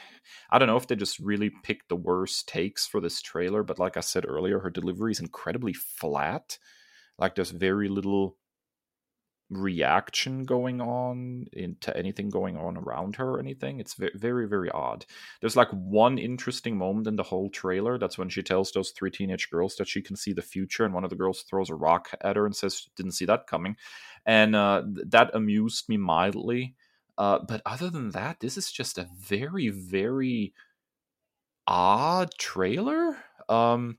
I 0.50 0.58
don't 0.58 0.68
know 0.68 0.76
if 0.76 0.86
they 0.86 0.96
just 0.96 1.18
really 1.18 1.50
picked 1.62 1.88
the 1.88 1.96
worst 1.96 2.48
takes 2.48 2.86
for 2.86 3.00
this 3.00 3.22
trailer, 3.22 3.62
but 3.62 3.78
like 3.78 3.96
I 3.96 4.00
said 4.00 4.24
earlier, 4.26 4.58
her 4.60 4.70
delivery 4.70 5.12
is 5.12 5.20
incredibly 5.20 5.72
flat. 5.72 6.58
Like 7.18 7.34
there's 7.34 7.50
very 7.50 7.88
little 7.88 8.36
reaction 9.50 10.44
going 10.44 10.80
on 10.80 11.46
into 11.52 11.96
anything 11.96 12.28
going 12.28 12.56
on 12.56 12.76
around 12.76 13.16
her 13.16 13.30
or 13.30 13.38
anything. 13.38 13.78
It's 13.78 13.94
very, 13.94 14.46
very, 14.48 14.70
odd. 14.70 15.06
There's 15.40 15.56
like 15.56 15.70
one 15.70 16.18
interesting 16.18 16.76
moment 16.76 17.06
in 17.06 17.16
the 17.16 17.22
whole 17.22 17.48
trailer. 17.50 17.98
That's 17.98 18.18
when 18.18 18.28
she 18.28 18.42
tells 18.42 18.72
those 18.72 18.90
three 18.90 19.10
teenage 19.10 19.48
girls 19.48 19.76
that 19.76 19.88
she 19.88 20.02
can 20.02 20.16
see 20.16 20.32
the 20.32 20.42
future, 20.42 20.84
and 20.84 20.92
one 20.92 21.04
of 21.04 21.10
the 21.10 21.16
girls 21.16 21.42
throws 21.42 21.70
a 21.70 21.74
rock 21.74 22.10
at 22.20 22.36
her 22.36 22.46
and 22.46 22.56
says, 22.56 22.88
"Didn't 22.96 23.12
see 23.12 23.24
that 23.26 23.46
coming," 23.46 23.76
and 24.24 24.56
uh, 24.56 24.82
that 24.86 25.34
amused 25.34 25.88
me 25.88 25.96
mildly. 25.96 26.74
Uh, 27.18 27.38
but 27.38 27.62
other 27.64 27.88
than 27.88 28.10
that, 28.10 28.40
this 28.40 28.56
is 28.56 28.70
just 28.70 28.98
a 28.98 29.08
very, 29.18 29.68
very 29.68 30.52
odd 31.66 32.32
trailer. 32.38 33.16
Um, 33.48 33.98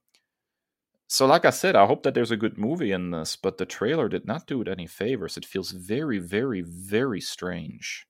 so, 1.08 1.26
like 1.26 1.46
I 1.46 1.52
said, 1.52 1.76
I 1.76 1.86
hope 1.86 2.04
that 2.04 2.14
there's 2.14 2.32
a 2.32 2.38
good 2.38 2.58
movie 2.58 2.92
in 2.92 3.12
this, 3.12 3.36
but 3.36 3.58
the 3.58 3.66
trailer 3.66 4.10
did 4.10 4.26
not 4.26 4.46
do 4.46 4.62
it 4.62 4.68
any 4.68 4.88
favors. 4.88 5.38
It 5.38 5.46
feels 5.46 5.72
very, 5.72 6.20
very, 6.20 6.62
very 6.62 7.22
strange. 7.22 8.06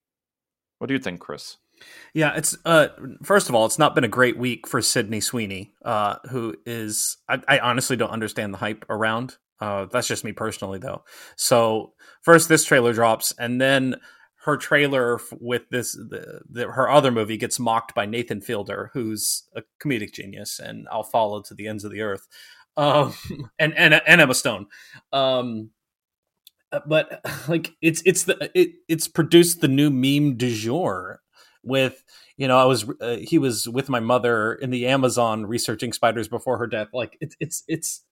What 0.80 0.88
do 0.88 0.94
you 0.94 1.00
think, 1.00 1.20
Kris? 1.20 1.58
Yeah, 2.14 2.36
it's 2.36 2.58
uh 2.66 2.88
first 3.24 3.50
of 3.50 3.56
all, 3.56 3.66
it's 3.68 3.78
not 3.78 3.94
been 3.94 4.04
a 4.04 4.10
great 4.10 4.38
week 4.38 4.68
for 4.68 4.82
Sydney 4.82 5.22
Sweeney, 5.22 5.74
uh, 5.86 6.16
who 6.30 6.56
is 6.66 7.18
I, 7.30 7.40
I 7.48 7.60
honestly 7.60 7.96
don't 7.96 8.10
understand 8.10 8.54
the 8.54 8.58
hype 8.58 8.84
around. 8.90 9.38
Uh, 9.60 9.86
that's 9.86 10.08
just 10.08 10.24
me 10.24 10.32
personally, 10.32 10.80
though. 10.80 11.04
So 11.36 11.94
first, 12.22 12.50
this 12.50 12.66
trailer 12.66 12.94
drops, 12.94 13.32
and 13.40 13.60
then 13.62 13.98
her 14.48 14.56
trailer 14.58 15.20
with 15.40 15.64
this 15.70 15.94
the, 15.94 16.42
the, 16.50 16.72
her 16.72 16.90
other 16.90 17.12
movie 17.12 17.38
gets 17.38 17.60
mocked 17.60 17.94
by 17.94 18.06
Nathan 18.06 18.42
Fielder, 18.42 18.92
who's 18.94 19.44
a 19.56 19.64
comedic 19.84 20.14
genius, 20.14 20.60
and 20.60 20.88
I'll 20.92 21.04
follow 21.04 21.42
to 21.42 21.54
the 21.54 21.68
ends 21.68 21.84
of 21.84 21.92
the 21.92 22.02
earth, 22.02 22.28
um, 22.78 23.14
and 23.60 23.76
and 23.76 23.94
and 23.94 24.22
Emma 24.22 24.34
Stone. 24.34 24.68
Um, 25.12 25.72
but 26.86 27.22
like 27.48 27.76
it's 27.82 28.02
it's 28.06 28.24
the 28.24 28.52
it, 28.54 28.72
it's 28.88 29.08
produced 29.08 29.62
the 29.62 29.68
new 29.68 29.90
meme 29.90 30.38
du 30.38 30.54
jour 30.54 31.22
with 31.64 32.04
you 32.38 32.48
know 32.48 32.58
I 32.58 32.66
was 32.66 32.90
uh, 33.02 33.18
he 33.18 33.38
was 33.38 33.68
with 33.68 33.90
my 33.90 34.00
mother 34.00 34.54
in 34.54 34.70
the 34.70 34.88
Amazon 34.88 35.46
researching 35.46 35.94
spiders 35.94 36.28
before 36.28 36.58
her 36.58 36.68
death. 36.68 36.90
Like 36.94 37.18
it's 37.20 37.36
it's 37.40 37.64
it's 37.68 38.04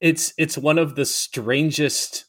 it's 0.00 0.32
it's 0.38 0.58
one 0.58 0.78
of 0.78 0.94
the 0.94 1.04
strangest 1.04 2.26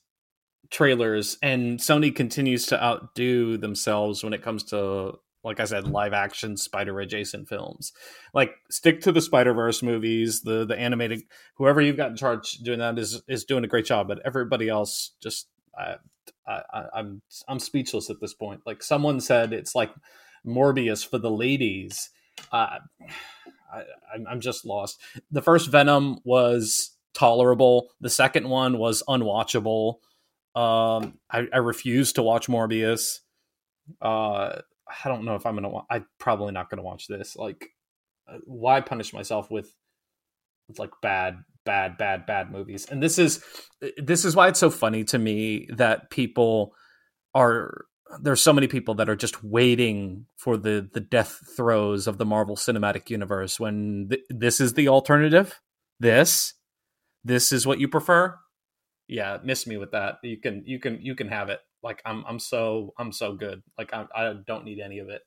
trailers 0.69 1.37
and 1.43 1.79
Sony 1.79 2.15
continues 2.15 2.65
to 2.67 2.81
outdo 2.81 3.57
themselves 3.57 4.23
when 4.23 4.33
it 4.33 4.41
comes 4.41 4.63
to 4.63 5.13
like 5.43 5.59
I 5.59 5.65
said 5.65 5.87
live 5.87 6.13
action 6.13 6.57
spider 6.57 6.99
adjacent 6.99 7.47
films. 7.47 7.93
Like 8.33 8.55
stick 8.69 9.01
to 9.01 9.11
the 9.11 9.21
Spider-Verse 9.21 9.81
movies, 9.83 10.41
the 10.41 10.65
the 10.65 10.77
animated 10.77 11.23
whoever 11.55 11.81
you've 11.81 11.97
got 11.97 12.11
in 12.11 12.17
charge 12.17 12.53
doing 12.59 12.79
that 12.79 12.97
is 12.99 13.21
is 13.27 13.45
doing 13.45 13.63
a 13.63 13.67
great 13.67 13.85
job, 13.85 14.07
but 14.07 14.19
everybody 14.25 14.69
else 14.69 15.11
just 15.21 15.47
I, 15.77 15.95
I 16.47 16.83
I'm 16.93 17.21
I'm 17.47 17.59
speechless 17.59 18.09
at 18.09 18.19
this 18.19 18.33
point. 18.33 18.61
Like 18.65 18.83
someone 18.83 19.19
said 19.19 19.53
it's 19.53 19.75
like 19.75 19.91
Morbius 20.45 21.07
for 21.07 21.17
the 21.17 21.31
ladies. 21.31 22.09
Uh, 22.51 22.79
I, 23.73 23.83
I'm 24.29 24.41
just 24.41 24.65
lost. 24.65 24.99
The 25.31 25.41
first 25.41 25.69
Venom 25.69 26.19
was 26.23 26.91
tolerable. 27.13 27.91
The 28.01 28.09
second 28.09 28.49
one 28.49 28.77
was 28.77 29.03
unwatchable. 29.07 29.95
Um, 30.55 31.19
I, 31.29 31.47
I 31.53 31.57
refuse 31.57 32.13
to 32.13 32.23
watch 32.23 32.47
Morbius. 32.47 33.19
Uh, 34.01 34.61
I 35.03 35.09
don't 35.09 35.25
know 35.25 35.35
if 35.35 35.45
I'm 35.45 35.55
gonna. 35.55 35.69
Wa- 35.69 35.85
I'm 35.89 36.05
probably 36.19 36.51
not 36.51 36.69
gonna 36.69 36.83
watch 36.83 37.07
this. 37.07 37.35
Like, 37.35 37.69
uh, 38.27 38.37
why 38.45 38.81
punish 38.81 39.13
myself 39.13 39.49
with, 39.49 39.73
with 40.67 40.79
like 40.79 40.91
bad, 41.01 41.39
bad, 41.65 41.97
bad, 41.97 42.25
bad 42.25 42.51
movies? 42.51 42.85
And 42.85 43.01
this 43.01 43.19
is 43.19 43.43
this 43.97 44.25
is 44.25 44.35
why 44.35 44.47
it's 44.47 44.59
so 44.59 44.69
funny 44.69 45.03
to 45.05 45.17
me 45.17 45.67
that 45.75 46.09
people 46.09 46.73
are 47.33 47.85
there's 48.21 48.41
so 48.41 48.53
many 48.53 48.67
people 48.67 48.95
that 48.95 49.09
are 49.09 49.15
just 49.15 49.43
waiting 49.43 50.25
for 50.37 50.57
the 50.57 50.89
the 50.93 50.99
death 50.99 51.39
throes 51.55 52.07
of 52.07 52.17
the 52.17 52.25
Marvel 52.25 52.55
Cinematic 52.55 53.09
Universe 53.09 53.59
when 53.59 54.07
th- 54.09 54.23
this 54.29 54.59
is 54.59 54.73
the 54.73 54.87
alternative. 54.87 55.59
This 55.99 56.53
this 57.23 57.51
is 57.51 57.67
what 57.67 57.79
you 57.79 57.87
prefer 57.87 58.35
yeah 59.11 59.37
miss 59.43 59.67
me 59.67 59.77
with 59.77 59.91
that 59.91 60.15
you 60.23 60.37
can 60.37 60.63
you 60.65 60.79
can 60.79 60.99
you 61.01 61.13
can 61.13 61.27
have 61.27 61.49
it 61.49 61.59
like 61.83 62.01
i'm 62.05 62.23
i'm 62.27 62.39
so 62.39 62.93
i'm 62.97 63.11
so 63.11 63.33
good. 63.33 63.63
Like 63.77 63.93
i, 63.93 64.05
I 64.15 64.33
don't 64.45 64.65
need 64.65 64.79
any 64.79 64.99
of 64.99 65.09
it. 65.09 65.21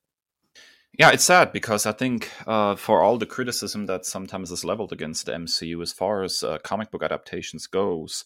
Yeah 0.99 1.11
it's 1.11 1.25
sad 1.25 1.53
because 1.53 1.87
i 1.87 1.93
think 1.93 2.31
uh, 2.47 2.77
for 2.77 3.03
all 3.03 3.19
the 3.19 3.27
criticism 3.27 3.87
that 3.87 4.07
sometimes 4.07 4.51
is 4.51 4.65
leveled 4.65 4.93
against 4.93 5.27
the 5.27 5.33
mcu 5.33 5.83
as 5.83 5.93
far 5.93 6.23
as 6.23 6.43
uh, 6.43 6.59
comic 6.59 6.91
book 6.91 7.03
adaptations 7.03 7.67
goes 7.67 8.25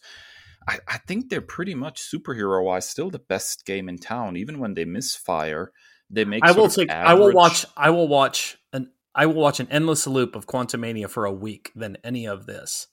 I, 0.67 0.79
I 0.87 0.97
think 0.97 1.29
they're 1.29 1.41
pretty 1.41 1.73
much 1.73 2.01
superhero 2.01 2.63
wise 2.63 2.87
still 2.87 3.09
the 3.09 3.17
best 3.17 3.65
game 3.65 3.87
in 3.87 3.97
town. 3.97 4.35
Even 4.35 4.59
when 4.59 4.73
they 4.73 4.83
misfire 4.83 5.71
they 6.09 6.25
make 6.25 6.43
i 6.43 6.51
will 6.51 6.69
take 6.69 6.89
average... 6.89 7.09
i 7.09 7.13
will 7.13 7.31
watch 7.33 7.65
i 7.77 7.89
will 7.89 8.07
watch 8.07 8.57
an 8.73 8.91
i 9.13 9.25
will 9.25 9.35
watch 9.35 9.59
an 9.59 9.67
endless 9.69 10.07
loop 10.07 10.35
of 10.35 10.47
quantumania 10.47 11.09
for 11.09 11.25
a 11.25 11.31
week 11.31 11.71
than 11.75 11.97
any 12.03 12.27
of 12.27 12.45
this 12.45 12.87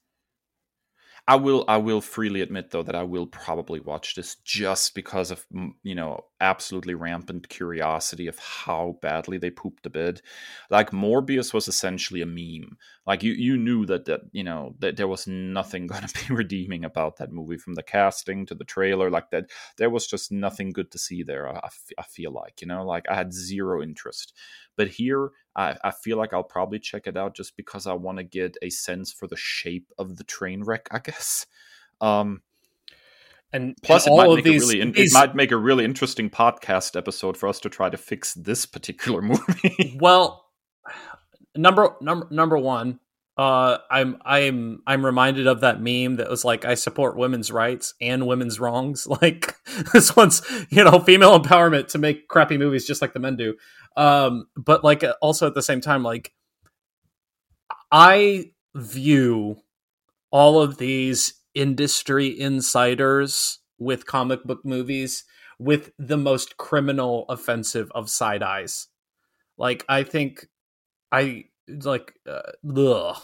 I 1.28 1.34
will 1.34 1.64
I 1.66 1.78
will 1.78 2.00
freely 2.00 2.40
admit 2.40 2.70
though 2.70 2.84
that 2.84 2.94
I 2.94 3.02
will 3.02 3.26
probably 3.26 3.80
watch 3.80 4.14
this 4.14 4.36
just 4.44 4.94
because 4.94 5.32
of 5.32 5.44
you 5.82 5.94
know 5.96 6.20
absolutely 6.40 6.94
rampant 6.94 7.48
curiosity 7.48 8.28
of 8.28 8.38
how 8.38 8.96
badly 9.02 9.36
they 9.36 9.50
pooped 9.50 9.82
the 9.82 9.90
bed. 9.90 10.20
Like 10.70 10.92
Morbius 10.92 11.52
was 11.52 11.66
essentially 11.66 12.22
a 12.22 12.26
meme. 12.26 12.76
Like 13.08 13.24
you 13.24 13.32
you 13.32 13.56
knew 13.56 13.86
that 13.86 14.04
that 14.04 14.20
you 14.30 14.44
know 14.44 14.76
that 14.78 14.96
there 14.96 15.08
was 15.08 15.26
nothing 15.26 15.86
going 15.88 16.06
to 16.06 16.28
be 16.28 16.32
redeeming 16.34 16.84
about 16.84 17.16
that 17.16 17.32
movie 17.32 17.56
from 17.58 17.74
the 17.74 17.82
casting 17.82 18.46
to 18.46 18.54
the 18.54 18.64
trailer. 18.64 19.10
Like 19.10 19.30
that 19.30 19.50
there 19.78 19.90
was 19.90 20.06
just 20.06 20.30
nothing 20.30 20.70
good 20.70 20.92
to 20.92 20.98
see 20.98 21.24
there. 21.24 21.48
I, 21.48 21.68
I 21.98 22.02
feel 22.04 22.30
like 22.30 22.60
you 22.60 22.68
know 22.68 22.86
like 22.86 23.04
I 23.10 23.16
had 23.16 23.32
zero 23.32 23.82
interest. 23.82 24.32
But 24.76 24.88
here 24.88 25.30
I, 25.54 25.76
I 25.82 25.90
feel 25.90 26.18
like 26.18 26.32
I'll 26.32 26.42
probably 26.42 26.78
check 26.78 27.06
it 27.06 27.16
out 27.16 27.34
just 27.34 27.56
because 27.56 27.86
I 27.86 27.94
want 27.94 28.18
to 28.18 28.24
get 28.24 28.56
a 28.62 28.70
sense 28.70 29.12
for 29.12 29.26
the 29.26 29.36
shape 29.36 29.92
of 29.98 30.16
the 30.16 30.24
train 30.24 30.62
wreck, 30.62 30.88
I 30.90 30.98
guess. 30.98 31.46
Um, 32.00 32.42
and 33.52 33.76
plus, 33.82 34.06
and 34.06 34.14
it, 34.14 34.16
might 34.16 34.34
make 34.34 34.44
these, 34.44 34.64
a 34.64 34.66
really, 34.66 34.90
these... 34.90 35.12
it 35.12 35.14
might 35.14 35.34
make 35.34 35.52
a 35.52 35.56
really 35.56 35.84
interesting 35.84 36.28
podcast 36.28 36.96
episode 36.96 37.36
for 37.36 37.48
us 37.48 37.60
to 37.60 37.68
try 37.68 37.88
to 37.88 37.96
fix 37.96 38.34
this 38.34 38.66
particular 38.66 39.22
movie. 39.22 39.96
well, 40.00 40.44
number 41.56 41.96
number 42.00 42.26
number 42.30 42.58
one, 42.58 43.00
uh, 43.38 43.78
I'm 43.90 44.18
I'm 44.24 44.82
I'm 44.86 45.04
reminded 45.04 45.46
of 45.46 45.60
that 45.60 45.80
meme 45.80 46.16
that 46.16 46.28
was 46.28 46.44
like 46.44 46.64
I 46.64 46.74
support 46.74 47.16
women's 47.16 47.52
rights 47.52 47.94
and 48.00 48.26
women's 48.26 48.60
wrongs. 48.60 49.06
Like 49.22 49.54
this 49.92 50.14
one's 50.14 50.42
you 50.70 50.84
know 50.84 50.98
female 51.00 51.38
empowerment 51.40 51.88
to 51.88 51.98
make 51.98 52.28
crappy 52.28 52.58
movies 52.58 52.86
just 52.86 53.00
like 53.00 53.12
the 53.12 53.20
men 53.20 53.36
do. 53.36 53.54
Um, 53.96 54.48
but 54.56 54.84
like 54.84 55.04
also 55.20 55.46
at 55.46 55.54
the 55.54 55.62
same 55.62 55.80
time, 55.80 56.02
like 56.02 56.32
I 57.90 58.52
view 58.74 59.56
all 60.30 60.60
of 60.60 60.78
these 60.78 61.34
industry 61.54 62.38
insiders 62.38 63.60
with 63.78 64.06
comic 64.06 64.44
book 64.44 64.64
movies 64.64 65.24
with 65.58 65.92
the 65.98 66.18
most 66.18 66.56
criminal 66.56 67.24
offensive 67.28 67.90
of 67.94 68.10
side 68.10 68.42
eyes. 68.42 68.88
Like 69.56 69.84
I 69.88 70.02
think 70.02 70.46
I 71.10 71.44
like 71.68 72.14
uh, 72.28 72.52
ugh, 72.76 73.16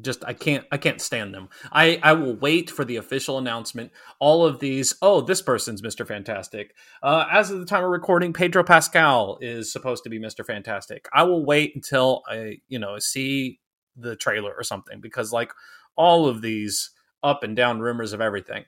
just 0.00 0.24
I 0.24 0.32
can't 0.32 0.64
I 0.70 0.76
can't 0.76 1.00
stand 1.00 1.34
them. 1.34 1.48
I 1.72 2.00
I 2.02 2.12
will 2.12 2.36
wait 2.36 2.70
for 2.70 2.84
the 2.84 2.96
official 2.96 3.38
announcement. 3.38 3.92
All 4.18 4.44
of 4.44 4.60
these, 4.60 4.94
oh, 5.02 5.20
this 5.20 5.42
person's 5.42 5.82
Mr. 5.82 6.06
Fantastic. 6.06 6.74
Uh, 7.02 7.26
as 7.30 7.50
of 7.50 7.58
the 7.58 7.66
time 7.66 7.84
of 7.84 7.90
recording, 7.90 8.32
Pedro 8.32 8.64
Pascal 8.64 9.38
is 9.40 9.72
supposed 9.72 10.04
to 10.04 10.10
be 10.10 10.18
Mr. 10.18 10.44
Fantastic. 10.44 11.08
I 11.12 11.24
will 11.24 11.44
wait 11.44 11.72
until 11.74 12.22
I 12.28 12.58
you 12.68 12.78
know 12.78 12.98
see 12.98 13.60
the 13.96 14.16
trailer 14.16 14.54
or 14.56 14.62
something 14.62 15.00
because 15.00 15.32
like 15.32 15.52
all 15.96 16.28
of 16.28 16.42
these 16.42 16.90
up 17.22 17.42
and 17.42 17.56
down 17.56 17.80
rumors 17.80 18.12
of 18.12 18.20
everything. 18.20 18.64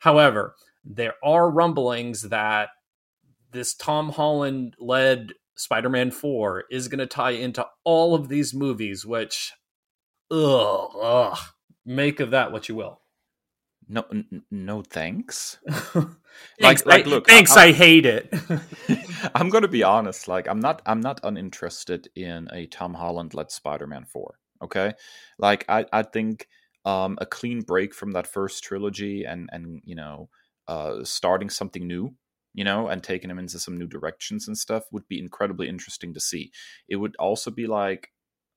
However, 0.00 0.54
there 0.84 1.14
are 1.24 1.50
rumblings 1.50 2.22
that 2.22 2.68
this 3.52 3.74
Tom 3.74 4.10
Holland 4.10 4.74
led 4.78 5.32
Spider-Man 5.56 6.10
4 6.10 6.64
is 6.70 6.88
going 6.88 6.98
to 6.98 7.06
tie 7.06 7.30
into 7.30 7.66
all 7.84 8.14
of 8.14 8.28
these 8.28 8.52
movies 8.52 9.06
which 9.06 9.54
ugh, 10.30 10.90
ugh. 11.00 11.38
Make 11.84 12.20
of 12.20 12.30
that 12.32 12.52
what 12.52 12.68
you 12.68 12.74
will. 12.74 13.00
No, 13.88 14.04
n- 14.10 14.42
no, 14.50 14.82
thanks. 14.82 15.58
like, 16.60 16.84
like, 16.84 17.06
look, 17.06 17.28
thanks. 17.28 17.56
I, 17.56 17.66
I 17.66 17.72
hate 17.72 18.04
it. 18.04 18.32
I'm 19.34 19.48
going 19.48 19.62
to 19.62 19.68
be 19.68 19.84
honest. 19.84 20.26
Like, 20.26 20.48
I'm 20.48 20.58
not, 20.58 20.82
I'm 20.86 21.00
not 21.00 21.20
uninterested 21.22 22.08
in 22.16 22.48
a 22.52 22.66
Tom 22.66 22.94
Holland 22.94 23.34
led 23.34 23.50
Spider-Man 23.50 24.04
four. 24.04 24.38
Okay, 24.62 24.94
like, 25.38 25.64
I, 25.68 25.84
I 25.92 26.02
think 26.02 26.48
um, 26.84 27.18
a 27.20 27.26
clean 27.26 27.60
break 27.60 27.94
from 27.94 28.12
that 28.12 28.26
first 28.26 28.64
trilogy 28.64 29.24
and, 29.24 29.48
and 29.52 29.82
you 29.84 29.94
know, 29.94 30.30
uh, 30.66 31.04
starting 31.04 31.50
something 31.50 31.86
new 31.86 32.14
you 32.56 32.64
know, 32.64 32.88
and 32.88 33.02
taking 33.02 33.30
him 33.30 33.38
into 33.38 33.58
some 33.58 33.76
new 33.76 33.86
directions 33.86 34.48
and 34.48 34.56
stuff 34.56 34.84
would 34.90 35.06
be 35.08 35.18
incredibly 35.18 35.68
interesting 35.68 36.14
to 36.14 36.20
see. 36.20 36.50
It 36.88 36.96
would 36.96 37.14
also 37.18 37.50
be 37.50 37.66
like 37.66 38.10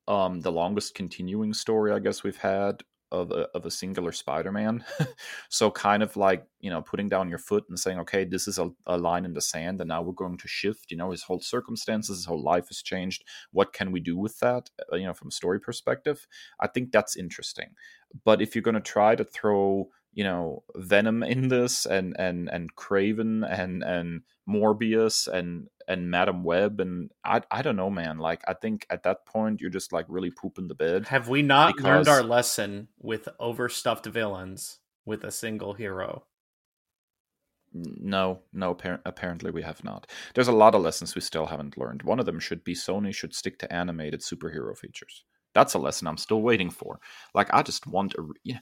um, 0.10 0.42
the 0.42 0.51
longest 0.51 0.96
continuing 0.96 1.54
story 1.54 1.94
I 1.94 2.00
guess 2.00 2.24
we've 2.24 2.38
had 2.38 2.84
of 3.12 3.32
a, 3.32 3.48
of 3.56 3.66
a 3.66 3.72
singular 3.72 4.12
Spider-Man. 4.12 4.84
so 5.50 5.72
kind 5.72 6.04
of 6.04 6.16
like 6.16 6.46
you 6.60 6.70
know 6.70 6.82
putting 6.82 7.10
down 7.10 7.30
your 7.30 7.39
foot 7.39 7.66
and 7.70 7.80
saying, 7.80 8.00
okay, 8.00 8.24
this 8.24 8.48
is 8.48 8.60
a, 8.60 8.70
a, 8.86 8.98
line 8.98 9.25
in 9.25 9.34
the 9.34 9.42
sand, 9.42 9.82
and 9.82 9.88
now 9.88 10.01
we're 10.01 10.13
going 10.13 10.38
to 10.38 10.48
shift. 10.48 10.92
You 10.92 10.98
know, 10.98 11.12
his 11.12 11.24
whole 11.24 11.39
circumstances, 11.39 12.18
his 12.18 12.25
whole 12.25 12.44
life 12.44 12.68
has 12.68 12.82
changed. 12.82 13.24
What 13.51 13.74
can 13.74 13.92
we 13.92 14.00
do 14.00 14.18
with 14.18 14.39
that? 14.39 14.70
Uh, 14.92 14.98
you 14.98 15.06
know, 15.06 15.13
from 15.13 15.30
a 15.30 15.32
story 15.32 15.60
perspective, 15.60 16.28
I 16.60 16.68
think 16.68 16.92
that's 16.92 17.16
interesting. 17.16 17.70
But 18.24 18.42
if 18.42 18.56
you're 18.56 18.62
going 18.62 18.75
to 18.75 18.82
try 18.82 19.16
to 19.16 19.24
throw 19.24 19.89
you 20.13 20.24
know 20.24 20.63
Venom 20.75 21.24
in 21.24 21.48
this 21.48 21.86
and 21.86 22.16
and 22.20 22.50
and 22.50 22.75
Kraven, 22.75 23.48
and 23.50 23.84
and 23.84 24.22
Morbius 24.48 25.28
and 25.28 25.68
and 25.89 26.10
Madame 26.10 26.43
Web 26.43 26.79
and 26.79 27.12
I 27.25 27.41
I 27.51 27.62
don't 27.62 27.75
know 27.75 27.89
man 27.89 28.19
like 28.19 28.41
I 28.48 28.53
think 28.53 28.86
at 28.89 29.03
that 29.03 29.25
point 29.25 29.60
you're 29.60 29.69
just 29.72 29.91
like 29.91 30.05
really 30.08 30.31
pooping 30.31 30.69
the 30.69 30.75
bed. 30.75 31.08
Have 31.08 31.27
we 31.27 31.41
not 31.41 31.75
because... 31.75 31.86
learned 31.86 32.08
our 32.08 32.24
lesson 32.24 32.88
with 33.00 33.27
overstuffed 33.39 34.05
villains 34.05 34.79
with 35.05 35.24
a 35.24 35.31
single 35.31 35.74
hero? 35.74 36.24
No, 37.74 38.39
no, 38.51 38.75
apparently 39.05 39.51
we 39.51 39.62
have 39.62 39.84
not. 39.84 40.10
There's 40.34 40.48
a 40.48 40.51
lot 40.51 40.74
of 40.74 40.81
lessons 40.81 41.13
we 41.13 41.22
still 41.22 41.46
haven't 41.46 41.77
learned. 41.77 42.01
One 42.01 42.19
of 42.19 42.25
them 42.25 42.39
should 42.39 42.63
be 42.63 42.74
Sony 42.74 43.13
should 43.13 43.36
stick 43.36 43.60
to 43.60 43.72
animated 43.72 44.22
superhero 44.22 44.75
features. 44.75 45.24
That's 45.53 45.74
a 45.74 45.79
lesson 45.79 46.08
I'm 46.08 46.18
still 46.18 46.41
waiting 46.41 46.70
for. 46.70 47.00
Like 47.34 47.53
I 47.53 47.63
just 47.63 47.88
want 47.88 48.15
a. 48.15 48.53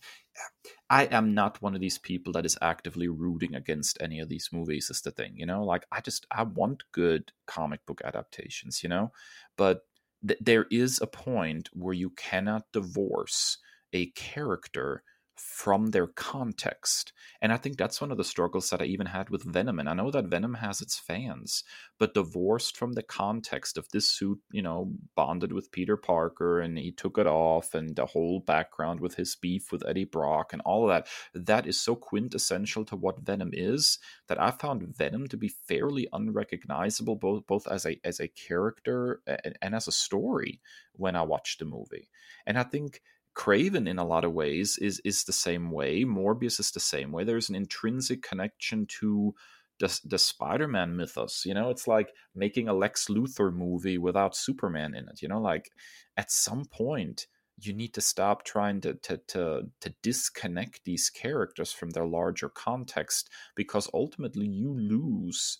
I 0.89 1.05
am 1.05 1.33
not 1.33 1.61
one 1.61 1.75
of 1.75 1.81
these 1.81 1.97
people 1.97 2.33
that 2.33 2.45
is 2.45 2.57
actively 2.61 3.07
rooting 3.07 3.55
against 3.55 3.97
any 4.01 4.19
of 4.19 4.29
these 4.29 4.49
movies. 4.51 4.89
Is 4.89 5.01
the 5.01 5.11
thing, 5.11 5.33
you 5.37 5.45
know? 5.45 5.63
Like 5.63 5.85
I 5.91 6.01
just 6.01 6.25
I 6.31 6.43
want 6.43 6.83
good 6.91 7.31
comic 7.45 7.85
book 7.85 8.01
adaptations, 8.03 8.83
you 8.83 8.89
know, 8.89 9.11
but 9.57 9.81
th- 10.27 10.39
there 10.41 10.65
is 10.71 10.99
a 11.01 11.07
point 11.07 11.69
where 11.73 11.93
you 11.93 12.09
cannot 12.11 12.63
divorce 12.73 13.57
a 13.93 14.07
character 14.11 15.03
from 15.37 15.87
their 15.87 16.07
context. 16.07 17.13
And 17.41 17.53
I 17.53 17.57
think 17.57 17.77
that's 17.77 18.01
one 18.01 18.11
of 18.11 18.17
the 18.17 18.23
struggles 18.23 18.69
that 18.69 18.81
I 18.81 18.85
even 18.85 19.07
had 19.07 19.29
with 19.29 19.43
Venom. 19.43 19.79
And 19.79 19.87
I 19.87 19.93
know 19.93 20.11
that 20.11 20.25
Venom 20.25 20.55
has 20.55 20.81
its 20.81 20.97
fans, 20.97 21.63
but 21.99 22.13
divorced 22.13 22.75
from 22.75 22.93
the 22.93 23.03
context 23.03 23.77
of 23.77 23.87
this 23.89 24.09
suit, 24.09 24.39
you 24.51 24.61
know, 24.61 24.91
bonded 25.15 25.53
with 25.53 25.71
Peter 25.71 25.97
Parker 25.97 26.59
and 26.59 26.77
he 26.77 26.91
took 26.91 27.17
it 27.17 27.27
off 27.27 27.73
and 27.73 27.95
the 27.95 28.07
whole 28.07 28.39
background 28.39 28.99
with 28.99 29.15
his 29.15 29.35
beef 29.35 29.71
with 29.71 29.87
Eddie 29.87 30.05
Brock 30.05 30.53
and 30.53 30.61
all 30.63 30.83
of 30.83 30.89
that, 30.89 31.07
that 31.33 31.67
is 31.67 31.79
so 31.79 31.95
quintessential 31.95 32.85
to 32.85 32.95
what 32.95 33.19
Venom 33.19 33.51
is 33.53 33.99
that 34.27 34.41
I 34.41 34.51
found 34.51 34.95
Venom 34.95 35.27
to 35.27 35.37
be 35.37 35.49
fairly 35.49 36.07
unrecognizable 36.11 37.15
both 37.15 37.45
both 37.47 37.67
as 37.67 37.85
a 37.85 37.99
as 38.03 38.19
a 38.19 38.27
character 38.27 39.21
and, 39.27 39.57
and 39.61 39.75
as 39.75 39.87
a 39.87 39.91
story 39.91 40.59
when 40.93 41.15
I 41.15 41.21
watched 41.21 41.59
the 41.59 41.65
movie. 41.65 42.09
And 42.45 42.57
I 42.57 42.63
think 42.63 43.01
Kraven, 43.37 43.87
in 43.87 43.99
a 43.99 44.05
lot 44.05 44.25
of 44.25 44.33
ways, 44.33 44.77
is 44.79 44.99
is 45.05 45.23
the 45.23 45.33
same 45.33 45.69
way. 45.71 46.03
Morbius 46.03 46.59
is 46.59 46.71
the 46.71 46.79
same 46.79 47.11
way. 47.11 47.23
There's 47.23 47.49
an 47.49 47.55
intrinsic 47.55 48.23
connection 48.23 48.87
to 48.99 49.35
the, 49.79 49.99
the 50.03 50.17
Spider-Man 50.17 50.95
mythos. 50.95 51.45
You 51.45 51.53
know, 51.53 51.69
it's 51.69 51.87
like 51.87 52.09
making 52.33 52.67
a 52.67 52.73
Lex 52.73 53.07
Luthor 53.09 53.53
movie 53.53 53.99
without 53.99 54.35
Superman 54.35 54.95
in 54.95 55.07
it. 55.07 55.21
You 55.21 55.27
know, 55.27 55.39
like 55.39 55.69
at 56.17 56.31
some 56.31 56.65
point 56.65 57.27
you 57.59 57.73
need 57.73 57.93
to 57.93 58.01
stop 58.01 58.43
trying 58.43 58.81
to 58.81 58.95
to 58.95 59.17
to, 59.27 59.69
to 59.81 59.93
disconnect 60.01 60.81
these 60.85 61.11
characters 61.11 61.71
from 61.71 61.91
their 61.91 62.07
larger 62.07 62.49
context 62.49 63.29
because 63.55 63.89
ultimately 63.93 64.47
you 64.47 64.73
lose 64.73 65.59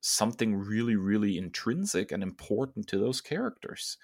something 0.00 0.54
really 0.54 0.96
really 0.96 1.36
intrinsic 1.36 2.12
and 2.12 2.22
important 2.22 2.86
to 2.86 2.98
those 2.98 3.20
characters 3.20 3.96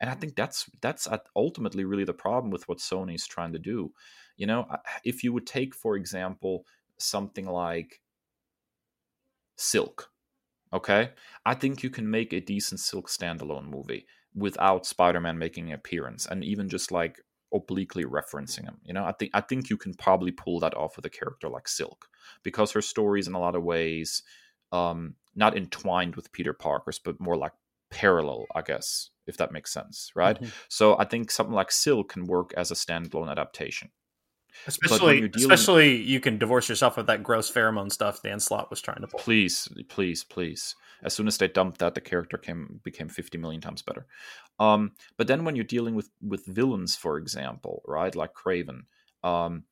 and 0.00 0.10
i 0.10 0.14
think 0.14 0.34
that's 0.36 0.68
that's 0.80 1.08
ultimately 1.34 1.84
really 1.84 2.04
the 2.04 2.12
problem 2.12 2.50
with 2.50 2.68
what 2.68 2.78
sony's 2.78 3.26
trying 3.26 3.52
to 3.52 3.58
do. 3.58 3.92
You 4.36 4.46
know 4.46 4.66
if 5.04 5.24
you 5.24 5.32
would 5.32 5.46
take 5.46 5.74
for 5.74 5.96
example 5.96 6.66
something 6.98 7.46
like 7.46 8.00
silk 9.56 10.10
okay? 10.72 11.10
I 11.44 11.54
think 11.54 11.82
you 11.82 11.90
can 11.90 12.10
make 12.10 12.32
a 12.32 12.40
decent 12.40 12.80
silk 12.80 13.08
standalone 13.08 13.68
movie 13.68 14.06
without 14.34 14.84
spider-man 14.84 15.38
making 15.38 15.68
an 15.68 15.74
appearance 15.74 16.26
and 16.26 16.44
even 16.44 16.68
just 16.68 16.92
like 16.92 17.20
obliquely 17.54 18.04
referencing 18.04 18.64
him 18.64 18.78
you 18.84 18.92
know? 18.92 19.04
I 19.04 19.12
think 19.12 19.30
i 19.32 19.40
think 19.40 19.70
you 19.70 19.76
can 19.76 19.94
probably 19.94 20.32
pull 20.32 20.60
that 20.60 20.74
off 20.76 20.96
with 20.96 21.06
a 21.06 21.10
character 21.10 21.48
like 21.48 21.68
silk 21.68 22.08
because 22.42 22.72
her 22.72 22.82
stories 22.82 23.28
in 23.28 23.34
a 23.34 23.40
lot 23.40 23.54
of 23.54 23.62
ways 23.62 24.22
um 24.72 25.14
not 25.34 25.56
entwined 25.56 26.16
with 26.16 26.32
peter 26.32 26.52
parker's 26.52 26.98
but 26.98 27.20
more 27.20 27.36
like 27.36 27.52
parallel 27.90 28.46
i 28.54 28.62
guess 28.62 29.10
if 29.26 29.36
that 29.38 29.52
makes 29.52 29.72
sense, 29.72 30.10
right? 30.14 30.36
Mm-hmm. 30.36 30.50
So 30.68 30.98
I 30.98 31.04
think 31.04 31.30
something 31.30 31.54
like 31.54 31.70
Silk 31.70 32.12
can 32.12 32.26
work 32.26 32.52
as 32.56 32.70
a 32.70 32.74
standalone 32.74 33.30
adaptation. 33.30 33.90
Especially, 34.66 35.30
especially 35.36 35.96
you 35.96 36.18
can 36.18 36.38
divorce 36.38 36.68
yourself 36.68 36.96
with 36.96 37.06
that 37.08 37.22
gross 37.22 37.50
pheromone 37.50 37.92
stuff 37.92 38.22
Dan 38.22 38.40
Slott 38.40 38.70
was 38.70 38.80
trying 38.80 39.02
to 39.02 39.06
pull. 39.06 39.20
Please, 39.20 39.68
please, 39.88 40.24
please. 40.24 40.74
As 41.02 41.12
soon 41.12 41.26
as 41.26 41.36
they 41.36 41.48
dumped 41.48 41.78
that, 41.80 41.94
the 41.94 42.00
character 42.00 42.38
came 42.38 42.80
became 42.82 43.08
fifty 43.08 43.36
million 43.36 43.60
times 43.60 43.82
better. 43.82 44.06
Um, 44.58 44.92
but 45.18 45.26
then 45.26 45.44
when 45.44 45.56
you're 45.56 45.64
dealing 45.64 45.94
with 45.94 46.08
with 46.22 46.46
villains, 46.46 46.96
for 46.96 47.18
example, 47.18 47.82
right, 47.86 48.14
like 48.14 48.32
Kraven, 48.32 48.84
um, 49.22 49.64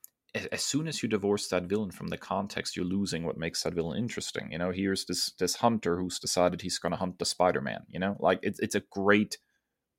as 0.53 0.63
soon 0.63 0.89
as 0.89 1.03
you 1.03 1.09
divorce 1.09 1.49
that 1.49 1.65
villain 1.65 1.91
from 1.91 2.09
the 2.09 2.17
context, 2.17 2.77
you're 2.77 2.85
losing 2.85 3.25
what 3.25 3.39
makes 3.39 3.63
that 3.63 3.75
villain 3.75 3.99
interesting. 3.99 4.51
You 4.51 4.59
know, 4.59 4.73
here's 4.73 5.05
this 5.05 5.33
this 5.39 5.57
hunter 5.57 5.99
who's 5.99 6.19
decided 6.19 6.61
he's 6.61 6.79
going 6.79 6.93
to 6.93 6.99
hunt 6.99 7.19
the 7.19 7.25
Spider 7.25 7.61
Man. 7.61 7.85
You 7.89 8.01
know, 8.01 8.17
like 8.19 8.41
it's 8.43 8.59
it's 8.61 8.75
a 8.75 8.83
great 8.91 9.39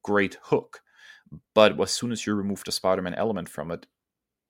great 0.04 0.38
hook. 0.44 0.82
But 1.54 1.80
as 1.82 1.92
soon 1.92 2.12
as 2.12 2.26
you 2.26 2.36
remove 2.36 2.64
the 2.66 2.72
Spider 2.72 3.02
Man 3.02 3.16
element 3.16 3.50
from 3.50 3.72
it, 3.72 3.88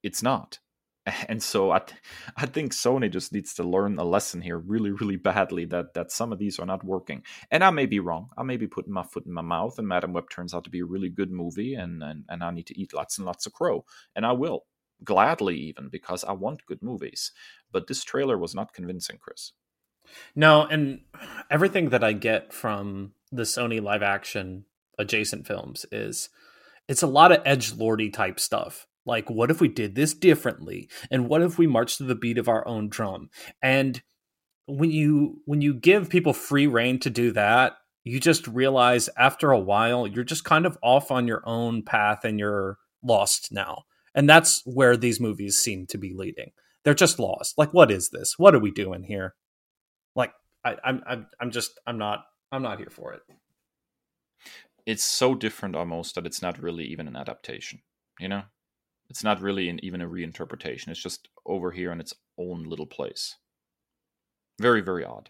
it's 0.02 0.22
not. 0.22 0.58
And 1.28 1.40
so 1.40 1.70
I, 1.70 1.78
th- 1.78 2.00
I 2.36 2.46
think 2.46 2.72
Sony 2.72 3.08
just 3.10 3.32
needs 3.32 3.54
to 3.54 3.62
learn 3.62 3.96
a 3.98 4.04
lesson 4.04 4.40
here 4.42 4.58
really, 4.58 4.90
really 4.90 5.16
badly 5.16 5.64
that 5.66 5.94
that 5.94 6.10
some 6.10 6.32
of 6.32 6.38
these 6.40 6.58
are 6.58 6.66
not 6.66 6.84
working. 6.84 7.22
And 7.50 7.62
I 7.62 7.70
may 7.70 7.86
be 7.86 8.00
wrong. 8.00 8.30
I 8.36 8.42
may 8.42 8.56
be 8.56 8.66
putting 8.66 8.92
my 8.92 9.04
foot 9.04 9.24
in 9.24 9.32
my 9.32 9.42
mouth, 9.42 9.78
and 9.78 9.86
Madame 9.86 10.12
Web 10.12 10.28
turns 10.30 10.52
out 10.52 10.64
to 10.64 10.70
be 10.70 10.80
a 10.80 10.84
really 10.84 11.08
good 11.08 11.30
movie, 11.30 11.74
and, 11.74 12.02
and, 12.02 12.24
and 12.28 12.42
I 12.42 12.50
need 12.50 12.66
to 12.66 12.80
eat 12.80 12.92
lots 12.92 13.18
and 13.18 13.26
lots 13.26 13.46
of 13.46 13.52
crow. 13.52 13.84
And 14.16 14.26
I 14.26 14.32
will, 14.32 14.64
gladly 15.04 15.56
even, 15.56 15.88
because 15.88 16.24
I 16.24 16.32
want 16.32 16.66
good 16.66 16.82
movies. 16.82 17.32
But 17.72 17.86
this 17.86 18.04
trailer 18.04 18.38
was 18.38 18.54
not 18.54 18.72
convincing, 18.72 19.18
Kris. 19.18 19.52
No, 20.34 20.62
and 20.66 21.00
everything 21.50 21.90
that 21.90 22.04
I 22.04 22.12
get 22.12 22.52
from 22.52 23.12
the 23.32 23.42
Sony 23.42 23.82
live 23.82 24.02
action 24.02 24.64
adjacent 24.98 25.46
films 25.46 25.84
is 25.90 26.28
it's 26.88 27.02
a 27.02 27.08
lot 27.08 27.32
of 27.32 27.42
edge 27.44 27.74
lordy 27.74 28.10
type 28.10 28.38
stuff. 28.38 28.86
Like, 29.04 29.30
what 29.30 29.50
if 29.50 29.60
we 29.60 29.68
did 29.68 29.94
this 29.94 30.14
differently? 30.14 30.88
And 31.10 31.28
what 31.28 31.42
if 31.42 31.58
we 31.58 31.66
marched 31.66 31.98
to 31.98 32.04
the 32.04 32.14
beat 32.14 32.38
of 32.38 32.48
our 32.48 32.66
own 32.66 32.88
drum? 32.88 33.30
And 33.62 34.02
when 34.66 34.90
you 34.90 35.42
when 35.44 35.60
you 35.60 35.74
give 35.74 36.08
people 36.08 36.32
free 36.32 36.66
reign 36.66 36.98
to 37.00 37.10
do 37.10 37.32
that, 37.32 37.74
you 38.02 38.18
just 38.18 38.46
realize 38.48 39.08
after 39.16 39.50
a 39.50 39.58
while 39.58 40.06
you're 40.06 40.24
just 40.24 40.44
kind 40.44 40.66
of 40.66 40.78
off 40.82 41.10
on 41.10 41.28
your 41.28 41.42
own 41.44 41.82
path 41.82 42.24
and 42.24 42.38
you're 42.38 42.78
lost 43.02 43.52
now. 43.52 43.84
And 44.16 44.28
that's 44.28 44.62
where 44.64 44.96
these 44.96 45.20
movies 45.20 45.58
seem 45.58 45.86
to 45.88 45.98
be 45.98 46.12
leading. 46.12 46.50
They're 46.84 46.94
just 46.94 47.20
lost. 47.20 47.58
Like, 47.58 47.72
what 47.72 47.92
is 47.92 48.10
this? 48.10 48.38
What 48.38 48.54
are 48.54 48.58
we 48.58 48.72
doing 48.72 49.04
here? 49.04 49.34
Like, 50.16 50.32
I, 50.64 50.76
I'm 50.82 51.02
I'm 51.06 51.26
I'm 51.40 51.50
just 51.52 51.78
I'm 51.86 51.98
not 51.98 52.24
I'm 52.50 52.62
not 52.62 52.78
here 52.78 52.90
for 52.90 53.12
it 53.12 53.22
it's 54.86 55.04
so 55.04 55.34
different 55.34 55.74
almost 55.74 56.14
that 56.14 56.26
it's 56.26 56.40
not 56.40 56.62
really 56.62 56.84
even 56.84 57.08
an 57.08 57.16
adaptation 57.16 57.80
you 58.20 58.28
know 58.28 58.42
it's 59.10 59.22
not 59.24 59.42
really 59.42 59.68
an, 59.68 59.84
even 59.84 60.00
a 60.00 60.08
reinterpretation 60.08 60.88
it's 60.88 61.02
just 61.02 61.28
over 61.44 61.72
here 61.72 61.92
in 61.92 62.00
its 62.00 62.14
own 62.38 62.64
little 62.64 62.86
place 62.86 63.36
very 64.60 64.80
very 64.80 65.04
odd 65.04 65.28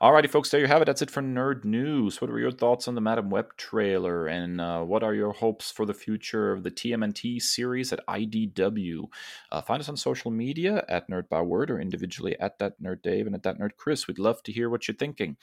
Alrighty, 0.00 0.28
folks, 0.28 0.50
there 0.50 0.60
you 0.60 0.66
have 0.66 0.82
it. 0.82 0.86
That's 0.86 1.02
it 1.02 1.10
for 1.10 1.22
Nerd 1.22 1.64
News. 1.64 2.20
What 2.20 2.30
were 2.30 2.40
your 2.40 2.50
thoughts 2.50 2.88
on 2.88 2.94
the 2.94 3.00
Madame 3.00 3.30
Web 3.30 3.56
trailer, 3.56 4.26
and 4.26 4.60
uh, 4.60 4.82
what 4.82 5.02
are 5.02 5.14
your 5.14 5.32
hopes 5.32 5.70
for 5.70 5.86
the 5.86 5.94
future 5.94 6.52
of 6.52 6.62
the 6.62 6.70
TMNT 6.70 7.40
series 7.40 7.92
at 7.92 8.06
IDW? 8.06 9.04
Uh, 9.52 9.60
find 9.62 9.80
us 9.80 9.88
on 9.88 9.96
social 9.96 10.30
media 10.30 10.84
at 10.88 11.08
Nerd 11.08 11.28
Byword 11.28 11.70
or 11.70 11.80
individually 11.80 12.38
at 12.40 12.58
that 12.58 12.80
Nerd 12.82 13.02
Dave 13.02 13.26
and 13.26 13.34
at 13.34 13.42
that 13.44 13.58
Nerd 13.58 13.76
Kris. 13.76 14.08
We'd 14.08 14.18
love 14.18 14.42
to 14.44 14.52
hear 14.52 14.68
what 14.68 14.88
you're 14.88 14.96
thinking. 14.96 15.36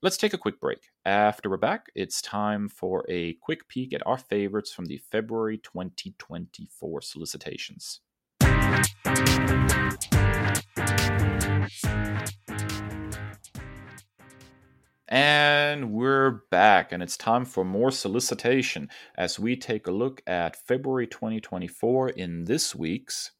Let's 0.00 0.16
take 0.16 0.32
a 0.32 0.38
quick 0.38 0.60
break. 0.60 0.90
After 1.04 1.50
we're 1.50 1.56
back, 1.56 1.86
it's 1.94 2.22
time 2.22 2.68
for 2.68 3.04
a 3.08 3.34
quick 3.34 3.68
peek 3.68 3.92
at 3.92 4.06
our 4.06 4.16
favorites 4.16 4.72
from 4.72 4.86
the 4.86 4.98
February 4.98 5.58
2024 5.58 7.02
solicitations. 7.02 8.00
And 15.10 15.90
we're 15.90 16.42
back, 16.50 16.92
and 16.92 17.02
it's 17.02 17.16
time 17.16 17.46
for 17.46 17.64
more 17.64 17.90
solicitation 17.90 18.90
as 19.16 19.38
we 19.38 19.56
take 19.56 19.86
a 19.86 19.90
look 19.90 20.20
at 20.26 20.54
February 20.54 21.06
2024 21.06 22.10
in 22.10 22.44
this 22.44 22.74
week's. 22.74 23.32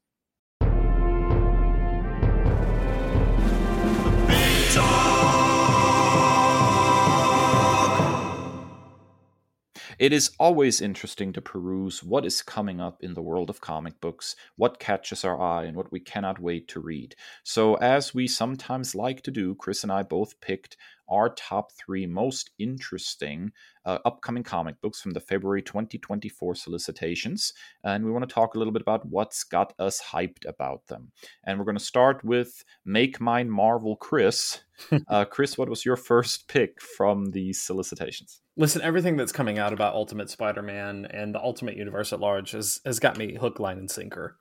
It 9.98 10.12
is 10.12 10.30
always 10.38 10.80
interesting 10.80 11.32
to 11.32 11.40
peruse 11.40 12.04
what 12.04 12.24
is 12.24 12.40
coming 12.40 12.80
up 12.80 13.02
in 13.02 13.14
the 13.14 13.22
world 13.22 13.50
of 13.50 13.60
comic 13.60 14.00
books, 14.00 14.36
what 14.54 14.78
catches 14.78 15.24
our 15.24 15.40
eye, 15.40 15.64
and 15.64 15.76
what 15.76 15.90
we 15.90 15.98
cannot 15.98 16.38
wait 16.38 16.68
to 16.68 16.78
read. 16.78 17.16
So, 17.42 17.74
as 17.74 18.14
we 18.14 18.28
sometimes 18.28 18.94
like 18.94 19.22
to 19.22 19.32
do, 19.32 19.56
Kris 19.56 19.82
and 19.82 19.90
I 19.90 20.04
both 20.04 20.40
picked 20.40 20.76
our 21.08 21.30
top 21.30 21.72
three 21.72 22.06
most 22.06 22.50
interesting 22.60 23.50
uh, 23.84 23.98
upcoming 24.04 24.44
comic 24.44 24.80
books 24.80 25.00
from 25.00 25.12
the 25.12 25.20
February 25.20 25.62
2024 25.62 26.54
solicitations. 26.54 27.52
And 27.82 28.04
we 28.04 28.12
want 28.12 28.28
to 28.28 28.32
talk 28.32 28.54
a 28.54 28.58
little 28.58 28.72
bit 28.72 28.82
about 28.82 29.04
what's 29.04 29.42
got 29.42 29.72
us 29.80 30.00
hyped 30.00 30.46
about 30.46 30.86
them. 30.86 31.10
And 31.44 31.58
we're 31.58 31.64
going 31.64 31.76
to 31.76 31.84
start 31.84 32.24
with 32.24 32.62
Make 32.84 33.20
Mine 33.20 33.50
Marvel 33.50 33.96
Kris. 33.96 34.60
uh, 35.08 35.24
Kris, 35.24 35.58
what 35.58 35.68
was 35.68 35.84
your 35.84 35.96
first 35.96 36.46
pick 36.46 36.80
from 36.80 37.32
these 37.32 37.60
solicitations? 37.60 38.42
Listen, 38.58 38.82
everything 38.82 39.16
that's 39.16 39.32
coming 39.32 39.58
out 39.58 39.72
about 39.72 39.94
Ultimate 39.94 40.28
Spider 40.28 40.62
Man 40.62 41.06
and 41.06 41.34
the 41.34 41.40
Ultimate 41.40 41.76
Universe 41.76 42.12
at 42.12 42.20
large 42.20 42.50
has, 42.50 42.80
has 42.84 42.98
got 42.98 43.16
me 43.16 43.34
hook, 43.34 43.58
line, 43.58 43.78
and 43.78 43.90
sinker. 43.90 44.36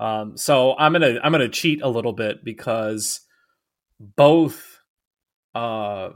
Um, 0.00 0.36
so 0.36 0.76
I'm 0.78 0.92
gonna 0.92 1.18
I'm 1.22 1.32
gonna 1.32 1.48
cheat 1.48 1.82
a 1.82 1.88
little 1.88 2.12
bit 2.12 2.44
because 2.44 3.20
both 4.00 4.80
uh, 5.56 6.10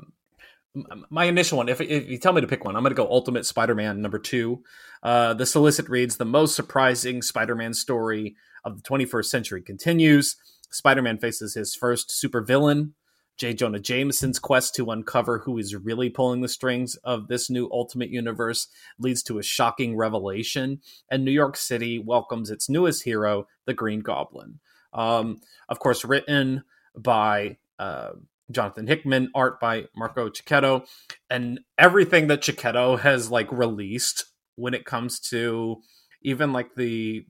my 1.10 1.24
initial 1.24 1.58
one, 1.58 1.68
if, 1.68 1.80
if 1.80 2.08
you 2.08 2.18
tell 2.18 2.32
me 2.32 2.40
to 2.40 2.46
pick 2.46 2.64
one, 2.64 2.76
I'm 2.76 2.82
going 2.82 2.94
to 2.94 2.96
go 2.96 3.10
Ultimate 3.10 3.44
Spider 3.44 3.74
Man 3.74 4.00
number 4.00 4.18
two. 4.18 4.62
Uh, 5.02 5.34
the 5.34 5.46
solicit 5.46 5.88
reads 5.88 6.16
The 6.16 6.24
most 6.24 6.54
surprising 6.54 7.22
Spider 7.22 7.54
Man 7.54 7.74
story 7.74 8.36
of 8.64 8.76
the 8.76 8.82
21st 8.82 9.26
century 9.26 9.62
continues. 9.62 10.36
Spider 10.70 11.02
Man 11.02 11.18
faces 11.18 11.54
his 11.54 11.74
first 11.74 12.08
supervillain, 12.08 12.92
J. 13.38 13.54
Jonah 13.54 13.80
Jameson's 13.80 14.38
quest 14.38 14.74
to 14.76 14.90
uncover 14.90 15.38
who 15.38 15.58
is 15.58 15.74
really 15.74 16.10
pulling 16.10 16.42
the 16.42 16.48
strings 16.48 16.96
of 16.96 17.28
this 17.28 17.50
new 17.50 17.68
Ultimate 17.72 18.10
Universe 18.10 18.68
leads 18.98 19.22
to 19.24 19.38
a 19.38 19.42
shocking 19.42 19.96
revelation, 19.96 20.80
and 21.10 21.24
New 21.24 21.32
York 21.32 21.56
City 21.56 21.98
welcomes 21.98 22.50
its 22.50 22.68
newest 22.68 23.04
hero, 23.04 23.46
the 23.66 23.74
Green 23.74 24.00
Goblin. 24.00 24.60
Um, 24.92 25.40
of 25.68 25.78
course, 25.78 26.04
written 26.04 26.64
by 26.96 27.56
uh, 27.78 28.10
Jonathan 28.50 28.86
Hickman, 28.86 29.30
art 29.34 29.58
by 29.58 29.86
Marco 29.96 30.28
Checchetto, 30.28 30.84
and 31.30 31.60
everything 31.78 32.26
that 32.28 32.42
Checchetto 32.42 32.98
has 32.98 33.30
like 33.30 33.50
released 33.50 34.26
when 34.56 34.74
it 34.74 34.84
comes 34.84 35.18
to 35.18 35.80
even 36.22 36.52
like 36.52 36.74
the 36.74 37.26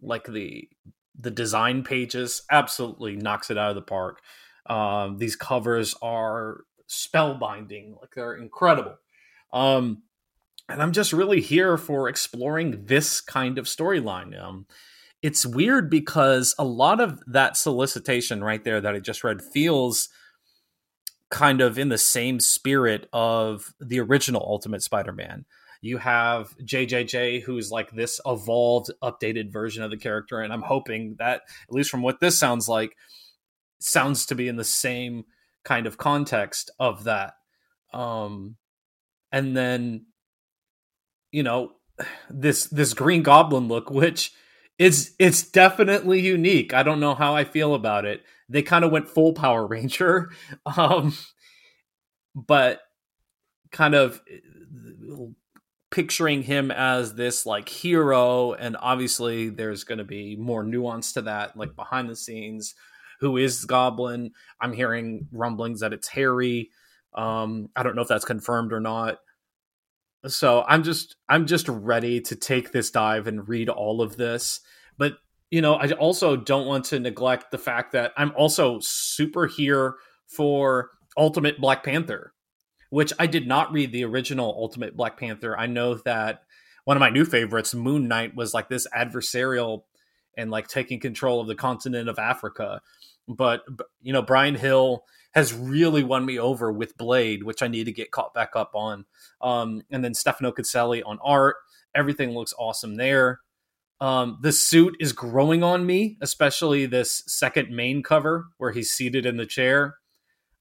like 0.00 0.24
the 0.24 0.68
the 1.18 1.30
design 1.30 1.82
pages 1.82 2.42
absolutely 2.50 3.16
knocks 3.16 3.50
it 3.50 3.58
out 3.58 3.70
of 3.70 3.74
the 3.74 3.82
park. 3.82 4.20
Um, 4.66 5.18
these 5.18 5.36
covers 5.36 5.94
are 6.02 6.60
spellbinding, 6.88 8.00
like 8.00 8.10
they're 8.14 8.34
incredible. 8.34 8.96
Um, 9.52 10.02
and 10.68 10.82
I'm 10.82 10.92
just 10.92 11.12
really 11.12 11.40
here 11.40 11.76
for 11.76 12.08
exploring 12.08 12.84
this 12.86 13.20
kind 13.20 13.58
of 13.58 13.66
storyline. 13.66 14.40
Um, 14.40 14.66
it's 15.22 15.44
weird 15.44 15.90
because 15.90 16.54
a 16.58 16.64
lot 16.64 17.00
of 17.00 17.20
that 17.26 17.56
solicitation 17.56 18.42
right 18.42 18.62
there 18.62 18.80
that 18.80 18.94
I 18.94 19.00
just 19.00 19.24
read 19.24 19.42
feels 19.42 20.08
kind 21.30 21.60
of 21.60 21.78
in 21.78 21.88
the 21.88 21.98
same 21.98 22.40
spirit 22.40 23.08
of 23.12 23.74
the 23.80 24.00
original 24.00 24.42
Ultimate 24.42 24.82
Spider-Man. 24.82 25.44
You 25.82 25.98
have 25.98 26.54
JJJ, 26.58 27.42
who's 27.42 27.70
like 27.70 27.90
this 27.92 28.20
evolved, 28.26 28.90
updated 29.02 29.52
version 29.52 29.82
of 29.82 29.90
the 29.90 29.96
character, 29.96 30.40
and 30.40 30.52
I'm 30.52 30.62
hoping 30.62 31.16
that, 31.18 31.42
at 31.68 31.74
least 31.74 31.90
from 31.90 32.02
what 32.02 32.20
this 32.20 32.38
sounds 32.38 32.68
like, 32.68 32.96
sounds 33.80 34.26
to 34.26 34.34
be 34.34 34.48
in 34.48 34.56
the 34.56 34.64
same 34.64 35.24
kind 35.64 35.86
of 35.86 35.98
context 35.98 36.70
of 36.78 37.04
that. 37.04 37.34
Um, 37.92 38.56
and 39.32 39.56
then, 39.56 40.06
you 41.32 41.42
know, 41.42 41.72
this 42.30 42.66
this 42.66 42.94
Green 42.94 43.22
Goblin 43.22 43.68
look, 43.68 43.90
which 43.90 44.32
is 44.78 45.14
it's 45.18 45.42
definitely 45.42 46.20
unique. 46.20 46.72
I 46.72 46.82
don't 46.82 47.00
know 47.00 47.14
how 47.14 47.34
I 47.34 47.44
feel 47.44 47.74
about 47.74 48.04
it. 48.04 48.22
They 48.48 48.62
kind 48.62 48.84
of 48.84 48.90
went 48.90 49.08
full 49.08 49.32
Power 49.32 49.66
Ranger, 49.66 50.30
um, 50.76 51.14
but 52.34 52.80
kind 53.72 53.94
of 53.94 54.20
picturing 55.90 56.42
him 56.42 56.70
as 56.70 57.14
this 57.14 57.44
like 57.44 57.68
hero 57.68 58.52
and 58.52 58.76
obviously 58.78 59.48
there's 59.48 59.82
going 59.82 59.98
to 59.98 60.04
be 60.04 60.36
more 60.36 60.62
nuance 60.62 61.12
to 61.12 61.22
that 61.22 61.56
like 61.56 61.74
behind 61.74 62.08
the 62.08 62.14
scenes 62.14 62.76
who 63.20 63.36
is 63.36 63.64
goblin. 63.64 64.32
I'm 64.60 64.72
hearing 64.72 65.28
rumblings 65.32 65.80
that 65.80 65.92
it's 65.92 66.08
harry. 66.08 66.70
Um 67.14 67.68
i 67.76 67.82
don't 67.82 67.96
know 67.96 68.02
if 68.02 68.08
that's 68.08 68.24
confirmed 68.24 68.72
or 68.72 68.80
not. 68.80 69.18
So 70.26 70.64
i'm 70.66 70.82
just 70.82 71.16
i'm 71.28 71.46
just 71.46 71.68
ready 71.68 72.20
to 72.22 72.36
take 72.36 72.72
this 72.72 72.90
dive 72.90 73.26
and 73.26 73.48
read 73.48 73.68
all 73.68 74.02
of 74.02 74.16
this. 74.16 74.60
But 74.98 75.14
you 75.50 75.60
know 75.60 75.74
i 75.74 75.90
also 75.92 76.36
don't 76.36 76.66
want 76.66 76.84
to 76.86 77.00
neglect 77.00 77.50
the 77.50 77.58
fact 77.58 77.92
that 77.92 78.12
i'm 78.16 78.32
also 78.36 78.78
super 78.80 79.48
here 79.48 79.96
for 80.28 80.90
ultimate 81.16 81.60
black 81.60 81.82
panther 81.82 82.32
which 82.90 83.12
I 83.18 83.26
did 83.26 83.46
not 83.46 83.72
read 83.72 83.92
the 83.92 84.04
original 84.04 84.54
Ultimate 84.58 84.96
Black 84.96 85.16
Panther. 85.16 85.58
I 85.58 85.66
know 85.66 85.94
that 85.94 86.42
one 86.84 86.96
of 86.96 87.00
my 87.00 87.10
new 87.10 87.24
favorites, 87.24 87.72
Moon 87.72 88.08
Knight, 88.08 88.34
was 88.34 88.52
like 88.52 88.68
this 88.68 88.86
adversarial 88.94 89.84
and 90.36 90.50
like 90.50 90.68
taking 90.68 91.00
control 91.00 91.40
of 91.40 91.46
the 91.46 91.54
continent 91.54 92.08
of 92.08 92.18
Africa. 92.18 92.80
But 93.28 93.62
you 94.00 94.12
know, 94.12 94.22
Bryan 94.22 94.54
Hill 94.54 95.04
has 95.32 95.52
really 95.52 96.02
won 96.02 96.24
me 96.24 96.38
over 96.38 96.72
with 96.72 96.96
Blade, 96.96 97.44
which 97.44 97.62
I 97.62 97.68
need 97.68 97.84
to 97.84 97.92
get 97.92 98.10
caught 98.10 98.34
back 98.34 98.50
up 98.56 98.72
on. 98.74 99.04
Um, 99.40 99.82
and 99.90 100.04
then 100.04 100.14
Stefano 100.14 100.50
Caselli 100.50 101.02
on 101.02 101.18
art. 101.22 101.56
Everything 101.94 102.30
looks 102.30 102.54
awesome 102.58 102.96
there. 102.96 103.40
Um, 104.00 104.38
the 104.40 104.52
suit 104.52 104.96
is 104.98 105.12
growing 105.12 105.62
on 105.62 105.84
me, 105.84 106.16
especially 106.20 106.86
this 106.86 107.22
second 107.26 107.70
main 107.70 108.02
cover 108.02 108.46
where 108.56 108.72
he's 108.72 108.90
seated 108.90 109.26
in 109.26 109.36
the 109.36 109.46
chair. 109.46 109.96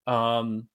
Um, 0.05 0.67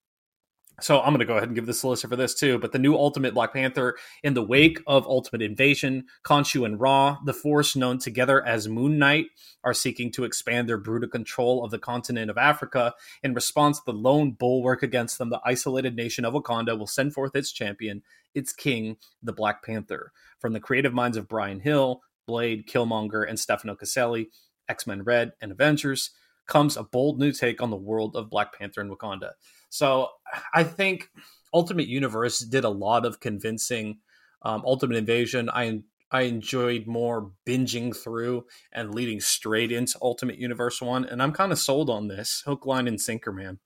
so 0.81 1.01
I'm 1.01 1.11
going 1.11 1.21
to 1.21 1.25
go 1.25 1.37
ahead 1.37 1.49
and 1.49 1.55
give 1.55 1.67
the 1.67 1.75
solicitor 1.75 2.09
for 2.09 2.17
this 2.17 2.35
too. 2.35 2.59
But 2.59 2.73
the 2.73 2.79
new 2.79 2.95
Ultimate 2.95 3.35
Black 3.35 3.53
Panther, 3.53 3.97
in 4.23 4.35
the 4.35 4.43
wake 4.43 4.81
of 4.87 5.07
Ultimate 5.07 5.43
Invasion, 5.43 6.07
Khonshu 6.25 6.67
and 6.67 6.81
Ra, 6.81 7.19
the 7.25 7.33
Force 7.33 7.77
known 7.77 7.99
together 7.99 8.45
as 8.45 8.67
Moon 8.69 8.99
Knight, 8.99 9.27
are 9.63 9.75
seeking 9.75 10.11
to 10.13 10.25
expand 10.25 10.69
their 10.69 10.79
brutal 10.79 11.09
control 11.09 11.65
of 11.65 11.71
the 11.71 11.79
continent 11.79 12.31
of 12.31 12.39
Africa. 12.39 12.95
In 13.23 13.35
response, 13.35 13.81
the 13.81 13.93
lone 13.93 14.33
bulwark 14.33 14.83
against 14.83 15.19
them, 15.19 15.31
the 15.31 15.41
isolated 15.45 15.95
nation 15.95 16.25
of 16.25 16.35
Wakanda, 16.35 16.77
will 16.79 16.87
send 16.87 17.15
forth 17.15 17.37
its 17.37 17.53
champion, 17.53 18.03
its 18.35 18.53
king, 18.53 18.97
the 19.23 19.33
Black 19.33 19.65
Panther. 19.65 20.13
From 20.41 20.55
the 20.55 20.61
creative 20.61 20.93
minds 20.93 21.17
of 21.17 21.29
Bryan 21.29 21.61
Hill, 21.61 22.03
Blade, 22.27 22.67
Killmonger, 22.67 23.29
and 23.29 23.39
Stefano 23.39 23.77
Caselli, 23.77 24.31
X 24.69 24.87
Men 24.87 25.03
Red, 25.03 25.33
and 25.41 25.53
Avengers, 25.53 26.11
comes 26.47 26.77
a 26.77 26.83
bold 26.83 27.19
new 27.19 27.33
take 27.33 27.63
on 27.63 27.71
the 27.71 27.77
world 27.77 28.17
of 28.17 28.31
Black 28.31 28.59
Panther 28.59 28.81
and 28.81 28.91
Wakanda. 28.91 29.33
So 29.75 30.11
I 30.55 30.63
think 30.63 31.11
Ultimate 31.53 31.89
Universe 31.89 32.39
did 32.39 32.63
a 32.63 32.69
lot 32.69 33.05
of 33.05 33.19
convincing. 33.19 33.99
Um, 34.43 34.63
Ultimate 34.65 34.97
Invasion, 34.97 35.51
I 35.51 35.81
I 36.13 36.23
enjoyed 36.23 36.87
more 36.87 37.33
binging 37.45 37.93
through 37.97 38.45
and 38.73 38.95
leading 38.95 39.19
straight 39.19 39.73
into 39.73 39.99
Ultimate 40.01 40.39
Universe 40.39 40.81
one, 40.81 41.05
and 41.05 41.21
I'm 41.21 41.33
kind 41.33 41.51
of 41.51 41.59
sold 41.59 41.91
on 41.91 42.07
this 42.07 42.45
hook, 42.47 42.67
line, 42.67 42.87
and 42.87 43.01
sinker, 43.01 43.33
man. 43.33 43.59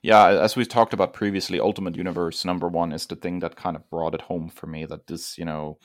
Yeah, 0.00 0.28
as 0.28 0.56
we've 0.56 0.66
talked 0.66 0.94
about 0.94 1.12
previously, 1.12 1.60
Ultimate 1.60 1.94
Universe 1.94 2.46
number 2.46 2.66
one 2.66 2.90
is 2.90 3.04
the 3.04 3.16
thing 3.16 3.40
that 3.40 3.54
kind 3.54 3.76
of 3.76 3.90
brought 3.90 4.14
it 4.14 4.22
home 4.22 4.48
for 4.48 4.66
me. 4.66 4.86
That 4.86 5.08
this, 5.08 5.36
you 5.36 5.44
know, 5.44 5.78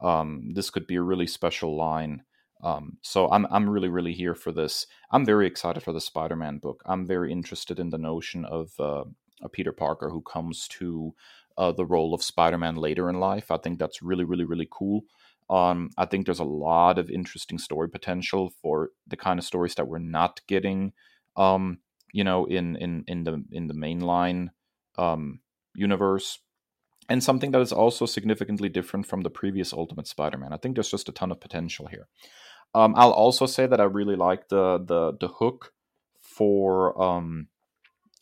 um, 0.00 0.54
this 0.54 0.70
could 0.70 0.86
be 0.86 0.96
a 0.96 1.02
really 1.02 1.26
special 1.26 1.76
line. 1.76 2.22
Um, 2.62 2.98
so 3.02 3.30
I'm 3.30 3.46
I'm 3.50 3.70
really 3.70 3.88
really 3.88 4.14
here 4.14 4.34
for 4.34 4.52
this. 4.52 4.86
I'm 5.10 5.24
very 5.24 5.46
excited 5.46 5.82
for 5.82 5.92
the 5.92 6.00
Spider-Man 6.00 6.58
book. 6.58 6.82
I'm 6.86 7.06
very 7.06 7.30
interested 7.32 7.78
in 7.78 7.90
the 7.90 7.98
notion 7.98 8.44
of 8.44 8.72
uh, 8.80 9.04
a 9.42 9.48
Peter 9.48 9.72
Parker 9.72 10.10
who 10.10 10.22
comes 10.22 10.66
to 10.68 11.14
uh, 11.56 11.72
the 11.72 11.86
role 11.86 12.14
of 12.14 12.22
Spider-Man 12.22 12.76
later 12.76 13.08
in 13.08 13.20
life. 13.20 13.50
I 13.50 13.58
think 13.58 13.78
that's 13.78 14.02
really 14.02 14.24
really 14.24 14.44
really 14.44 14.68
cool. 14.70 15.04
Um, 15.50 15.90
I 15.96 16.04
think 16.04 16.26
there's 16.26 16.40
a 16.40 16.44
lot 16.44 16.98
of 16.98 17.08
interesting 17.08 17.58
story 17.58 17.88
potential 17.88 18.52
for 18.60 18.90
the 19.06 19.16
kind 19.16 19.38
of 19.38 19.46
stories 19.46 19.74
that 19.76 19.88
we're 19.88 19.98
not 19.98 20.40
getting, 20.46 20.92
um, 21.36 21.78
you 22.12 22.24
know, 22.24 22.44
in 22.44 22.76
in 22.76 23.04
in 23.06 23.24
the 23.24 23.44
in 23.52 23.66
the 23.68 23.74
mainline 23.74 24.48
um, 24.98 25.40
universe 25.74 26.40
and 27.08 27.24
something 27.24 27.52
that 27.52 27.60
is 27.60 27.72
also 27.72 28.04
significantly 28.04 28.68
different 28.68 29.06
from 29.06 29.22
the 29.22 29.30
previous 29.30 29.72
Ultimate 29.72 30.06
Spider-Man. 30.06 30.52
I 30.52 30.58
think 30.58 30.76
there's 30.76 30.90
just 30.90 31.08
a 31.08 31.12
ton 31.12 31.32
of 31.32 31.40
potential 31.40 31.86
here. 31.86 32.08
Um, 32.74 32.94
I'll 32.96 33.12
also 33.12 33.46
say 33.46 33.66
that 33.66 33.80
I 33.80 33.84
really 33.84 34.16
like 34.16 34.48
the 34.48 34.78
the 34.78 35.16
the 35.18 35.28
hook 35.28 35.72
for 36.20 37.00
um, 37.00 37.48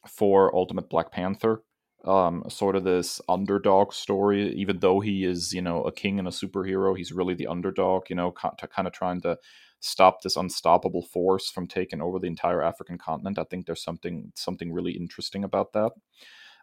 for 0.08 0.54
Ultimate 0.54 0.88
Black 0.90 1.12
Panther. 1.12 1.62
Um, 2.04 2.44
sort 2.48 2.76
of 2.76 2.84
this 2.84 3.20
underdog 3.28 3.92
story, 3.92 4.54
even 4.54 4.78
though 4.78 5.00
he 5.00 5.24
is, 5.24 5.52
you 5.52 5.60
know, 5.60 5.82
a 5.82 5.90
king 5.92 6.20
and 6.20 6.28
a 6.28 6.30
superhero, 6.30 6.96
he's 6.96 7.10
really 7.12 7.34
the 7.34 7.48
underdog, 7.48 8.04
you 8.08 8.14
know, 8.14 8.30
kind 8.32 8.86
of 8.86 8.92
trying 8.92 9.20
to 9.22 9.38
stop 9.80 10.22
this 10.22 10.36
unstoppable 10.36 11.02
force 11.02 11.50
from 11.50 11.66
taking 11.66 12.00
over 12.00 12.20
the 12.20 12.28
entire 12.28 12.62
African 12.62 12.96
continent. 12.96 13.40
I 13.40 13.44
think 13.44 13.66
there's 13.66 13.82
something 13.82 14.32
something 14.36 14.72
really 14.72 14.92
interesting 14.92 15.42
about 15.42 15.72
that 15.72 15.92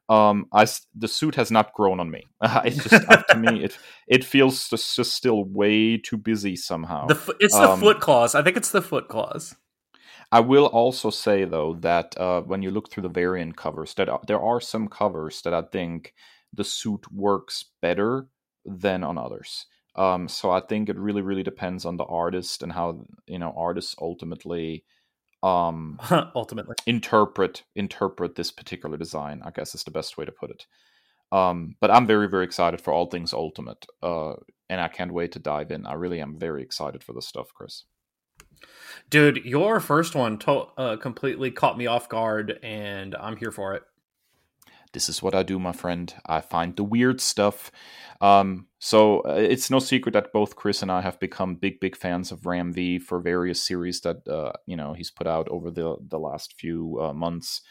um 0.09 0.45
i 0.51 0.65
the 0.95 1.07
suit 1.07 1.35
has 1.35 1.49
not 1.49 1.73
grown 1.73 1.99
on 1.99 2.11
me. 2.11 2.23
It's 2.65 2.83
just 2.83 3.09
up 3.09 3.25
to 3.27 3.37
me 3.37 3.63
it 3.63 3.77
it 4.07 4.23
feels 4.23 4.69
just, 4.69 4.95
just 4.95 5.13
still 5.13 5.43
way 5.45 5.97
too 5.97 6.17
busy 6.17 6.55
somehow. 6.55 7.07
The, 7.07 7.35
it's 7.39 7.55
the 7.55 7.71
um, 7.71 7.79
foot 7.79 7.99
claws. 7.99 8.35
I 8.35 8.41
think 8.41 8.57
it's 8.57 8.71
the 8.71 8.81
foot 8.81 9.07
claws. 9.07 9.55
I 10.31 10.39
will 10.41 10.65
also 10.65 11.09
say 11.09 11.45
though 11.45 11.75
that 11.81 12.17
uh, 12.17 12.41
when 12.41 12.61
you 12.61 12.71
look 12.71 12.89
through 12.89 13.03
the 13.03 13.09
variant 13.09 13.55
covers 13.55 13.93
that 13.95 14.09
uh, 14.09 14.17
there 14.27 14.41
are 14.41 14.59
some 14.59 14.87
covers 14.87 15.41
that 15.43 15.53
i 15.53 15.61
think 15.61 16.13
the 16.51 16.63
suit 16.63 17.11
works 17.11 17.65
better 17.81 18.27
than 18.65 19.03
on 19.03 19.17
others. 19.17 19.67
Um 19.95 20.27
so 20.27 20.51
i 20.51 20.59
think 20.59 20.89
it 20.89 20.97
really 20.97 21.21
really 21.21 21.43
depends 21.43 21.85
on 21.85 21.97
the 21.97 22.05
artist 22.05 22.63
and 22.63 22.73
how 22.73 23.05
you 23.27 23.39
know 23.39 23.53
artists 23.55 23.95
ultimately 24.01 24.83
um 25.43 25.99
ultimately. 26.35 26.75
interpret 26.87 27.63
interpret 27.75 28.35
this 28.35 28.49
particular 28.51 28.97
design 28.97 29.41
i 29.45 29.51
guess 29.51 29.75
is 29.75 29.83
the 29.83 29.91
best 29.91 30.17
way 30.17 30.25
to 30.25 30.31
put 30.31 30.49
it. 30.49 30.65
Um 31.31 31.75
but 31.81 31.91
i'm 31.91 32.07
very 32.07 32.27
very 32.29 32.45
excited 32.45 32.79
for 32.81 32.93
all 32.93 33.07
things 33.07 33.33
ultimate 33.33 33.85
uh 34.01 34.33
and 34.69 34.79
i 34.81 34.87
can't 34.87 35.13
wait 35.13 35.33
to 35.33 35.39
dive 35.39 35.69
in. 35.71 35.85
I 35.85 35.93
really 35.93 36.21
am 36.21 36.39
very 36.39 36.63
excited 36.63 37.03
for 37.03 37.13
this 37.13 37.27
stuff 37.27 37.53
kris. 37.53 37.83
Dude 39.09 39.43
your 39.43 39.79
first 39.79 40.15
one 40.15 40.37
to- 40.39 40.69
uh, 40.77 40.95
completely 40.97 41.51
caught 41.51 41.77
me 41.77 41.87
off 41.87 42.07
guard 42.07 42.57
and 42.63 43.13
i'm 43.15 43.35
here 43.35 43.51
for 43.51 43.73
it 43.75 43.83
this 44.93 45.09
is 45.09 45.21
what 45.21 45.35
I 45.35 45.43
do, 45.43 45.59
my 45.59 45.73
friend. 45.73 46.13
I 46.25 46.41
find 46.41 46.75
the 46.75 46.83
weird 46.83 47.19
stuff. 47.19 47.71
Um, 48.21 48.67
so 48.79 49.19
uh, 49.21 49.33
it's 49.33 49.69
no 49.69 49.79
secret 49.79 50.13
that 50.13 50.31
both 50.31 50.55
Kris 50.55 50.81
and 50.81 50.91
I 50.91 51.01
have 51.01 51.19
become 51.19 51.55
big, 51.55 51.79
big 51.79 51.95
fans 51.95 52.31
of 52.31 52.45
Ram 52.45 52.71
V 52.71 52.99
for 52.99 53.19
various 53.19 53.61
series 53.61 54.01
that 54.01 54.27
uh, 54.27 54.53
you 54.65 54.77
know 54.77 54.93
he's 54.93 55.11
put 55.11 55.27
out 55.27 55.47
over 55.49 55.69
the 55.69 55.97
the 56.07 56.19
last 56.19 56.53
few 56.57 56.99
uh, 57.01 57.13
months. 57.13 57.61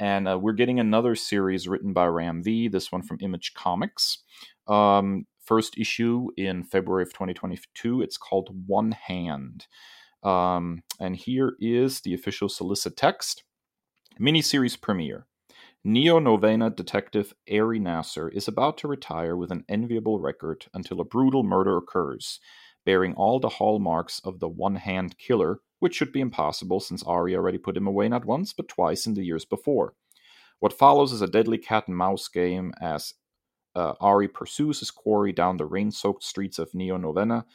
And 0.00 0.26
uh, 0.26 0.38
we're 0.38 0.54
getting 0.54 0.80
another 0.80 1.14
series 1.14 1.68
written 1.68 1.92
by 1.92 2.06
Ram 2.06 2.42
V. 2.42 2.68
This 2.68 2.90
one 2.90 3.02
from 3.02 3.18
Image 3.20 3.52
Comics. 3.54 4.22
Um, 4.66 5.26
first 5.44 5.76
issue 5.76 6.28
in 6.36 6.64
February 6.64 7.02
of 7.02 7.12
2022. 7.12 8.00
It's 8.00 8.16
called 8.16 8.48
One 8.66 8.92
Hand. 8.92 9.66
Um, 10.22 10.82
and 10.98 11.16
here 11.16 11.54
is 11.60 12.00
the 12.00 12.14
official 12.14 12.48
solicit 12.48 12.96
text. 12.96 13.44
Miniseries 14.18 14.80
premiere. 14.80 15.26
Neo 15.82 16.18
Novena 16.18 16.68
detective 16.68 17.32
Ari 17.50 17.78
Nasser 17.78 18.28
is 18.28 18.46
about 18.46 18.76
to 18.78 18.88
retire 18.88 19.34
with 19.34 19.50
an 19.50 19.64
enviable 19.66 20.20
record 20.20 20.66
until 20.74 21.00
a 21.00 21.06
brutal 21.06 21.42
murder 21.42 21.78
occurs, 21.78 22.38
bearing 22.84 23.14
all 23.14 23.40
the 23.40 23.48
hallmarks 23.48 24.20
of 24.22 24.40
the 24.40 24.48
one 24.48 24.76
hand 24.76 25.16
killer, 25.16 25.60
which 25.78 25.94
should 25.94 26.12
be 26.12 26.20
impossible 26.20 26.80
since 26.80 27.02
Ari 27.04 27.34
already 27.34 27.56
put 27.56 27.78
him 27.78 27.86
away 27.86 28.10
not 28.10 28.26
once 28.26 28.52
but 28.52 28.68
twice 28.68 29.06
in 29.06 29.14
the 29.14 29.24
years 29.24 29.46
before. 29.46 29.94
What 30.58 30.74
follows 30.76 31.14
is 31.14 31.22
a 31.22 31.26
deadly 31.26 31.56
cat 31.56 31.88
and 31.88 31.96
mouse 31.96 32.28
game 32.28 32.74
as 32.78 33.14
uh, 33.74 33.94
Ari 34.00 34.28
pursues 34.28 34.80
his 34.80 34.90
quarry 34.90 35.32
down 35.32 35.56
the 35.56 35.64
rain 35.64 35.90
soaked 35.90 36.24
streets 36.24 36.58
of 36.58 36.74
Neo 36.74 36.98
Novena. 36.98 37.46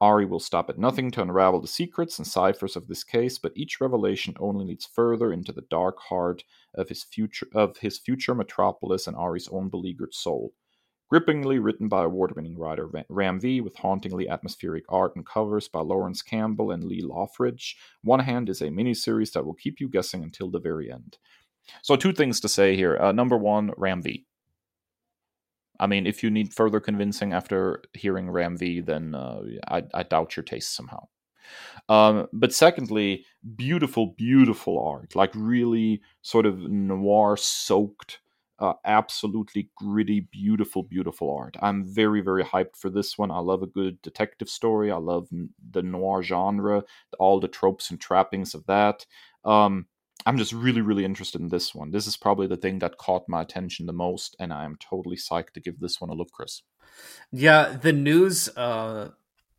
Ari 0.00 0.26
will 0.26 0.40
stop 0.40 0.70
at 0.70 0.78
nothing 0.78 1.10
to 1.12 1.22
unravel 1.22 1.60
the 1.60 1.66
secrets 1.66 2.18
and 2.18 2.26
ciphers 2.26 2.76
of 2.76 2.86
this 2.86 3.02
case, 3.02 3.38
but 3.38 3.52
each 3.56 3.80
revelation 3.80 4.34
only 4.38 4.64
leads 4.64 4.86
further 4.86 5.32
into 5.32 5.52
the 5.52 5.64
dark 5.70 5.98
heart 5.98 6.44
of 6.74 6.88
his 6.88 7.02
future 7.02 7.48
of 7.52 7.78
his 7.78 7.98
future 7.98 8.34
metropolis 8.34 9.06
and 9.06 9.16
Ari's 9.16 9.48
own 9.48 9.68
beleaguered 9.68 10.14
soul. 10.14 10.52
Grippingly 11.10 11.58
written 11.58 11.88
by 11.88 12.04
award-winning 12.04 12.58
writer 12.58 12.88
Ram 13.08 13.40
V, 13.40 13.62
with 13.62 13.76
hauntingly 13.76 14.28
atmospheric 14.28 14.84
art 14.90 15.16
and 15.16 15.24
covers 15.24 15.66
by 15.66 15.80
Laurence 15.80 16.20
Campbell 16.20 16.70
and 16.70 16.84
Lee 16.84 17.00
Loughridge, 17.00 17.76
One 18.02 18.20
Hand 18.20 18.50
is 18.50 18.60
a 18.60 18.66
miniseries 18.68 19.32
that 19.32 19.46
will 19.46 19.54
keep 19.54 19.80
you 19.80 19.88
guessing 19.88 20.22
until 20.22 20.50
the 20.50 20.60
very 20.60 20.92
end. 20.92 21.16
So, 21.82 21.96
two 21.96 22.12
things 22.12 22.40
to 22.40 22.48
say 22.48 22.76
here. 22.76 22.98
Uh, 22.98 23.12
number 23.12 23.38
one, 23.38 23.72
Ram 23.76 24.02
V. 24.02 24.26
I 25.80 25.86
mean, 25.86 26.06
if 26.06 26.22
you 26.22 26.30
need 26.30 26.54
further 26.54 26.80
convincing 26.80 27.32
after 27.32 27.82
hearing 27.92 28.30
Ram 28.30 28.56
V, 28.56 28.80
then 28.80 29.14
uh, 29.14 29.40
I, 29.68 29.82
I, 29.94 30.02
doubt 30.02 30.36
your 30.36 30.44
taste 30.44 30.74
somehow. 30.74 31.06
Um, 31.88 32.26
but 32.32 32.52
secondly, 32.52 33.24
beautiful, 33.56 34.14
beautiful 34.18 34.78
art, 34.78 35.14
like 35.14 35.32
really 35.34 36.02
sort 36.22 36.46
of 36.46 36.58
noir 36.58 37.36
soaked, 37.36 38.20
uh, 38.58 38.74
absolutely 38.84 39.70
gritty, 39.76 40.20
beautiful, 40.20 40.82
beautiful 40.82 41.34
art. 41.34 41.56
I'm 41.62 41.84
very, 41.84 42.20
very 42.20 42.44
hyped 42.44 42.76
for 42.76 42.90
this 42.90 43.16
one. 43.16 43.30
I 43.30 43.38
love 43.38 43.62
a 43.62 43.66
good 43.66 44.02
detective 44.02 44.48
story. 44.48 44.90
I 44.90 44.96
love 44.96 45.28
the 45.70 45.82
noir 45.82 46.22
genre, 46.22 46.82
all 47.18 47.40
the 47.40 47.48
tropes 47.48 47.90
and 47.90 48.00
trappings 48.00 48.54
of 48.54 48.66
that. 48.66 49.06
Um, 49.44 49.86
I'm 50.26 50.36
just 50.36 50.52
really, 50.52 50.80
really 50.80 51.04
interested 51.04 51.40
in 51.40 51.48
this 51.48 51.74
one. 51.74 51.90
This 51.90 52.06
is 52.06 52.16
probably 52.16 52.46
the 52.46 52.56
thing 52.56 52.80
that 52.80 52.98
caught 52.98 53.28
my 53.28 53.42
attention 53.42 53.86
the 53.86 53.92
most, 53.92 54.36
and 54.38 54.52
I 54.52 54.64
am 54.64 54.76
totally 54.76 55.16
psyched 55.16 55.52
to 55.54 55.60
give 55.60 55.80
this 55.80 56.00
one 56.00 56.10
a 56.10 56.14
look, 56.14 56.30
Kris. 56.32 56.62
Yeah, 57.30 57.76
the 57.80 57.92
news, 57.92 58.48
uh, 58.56 59.10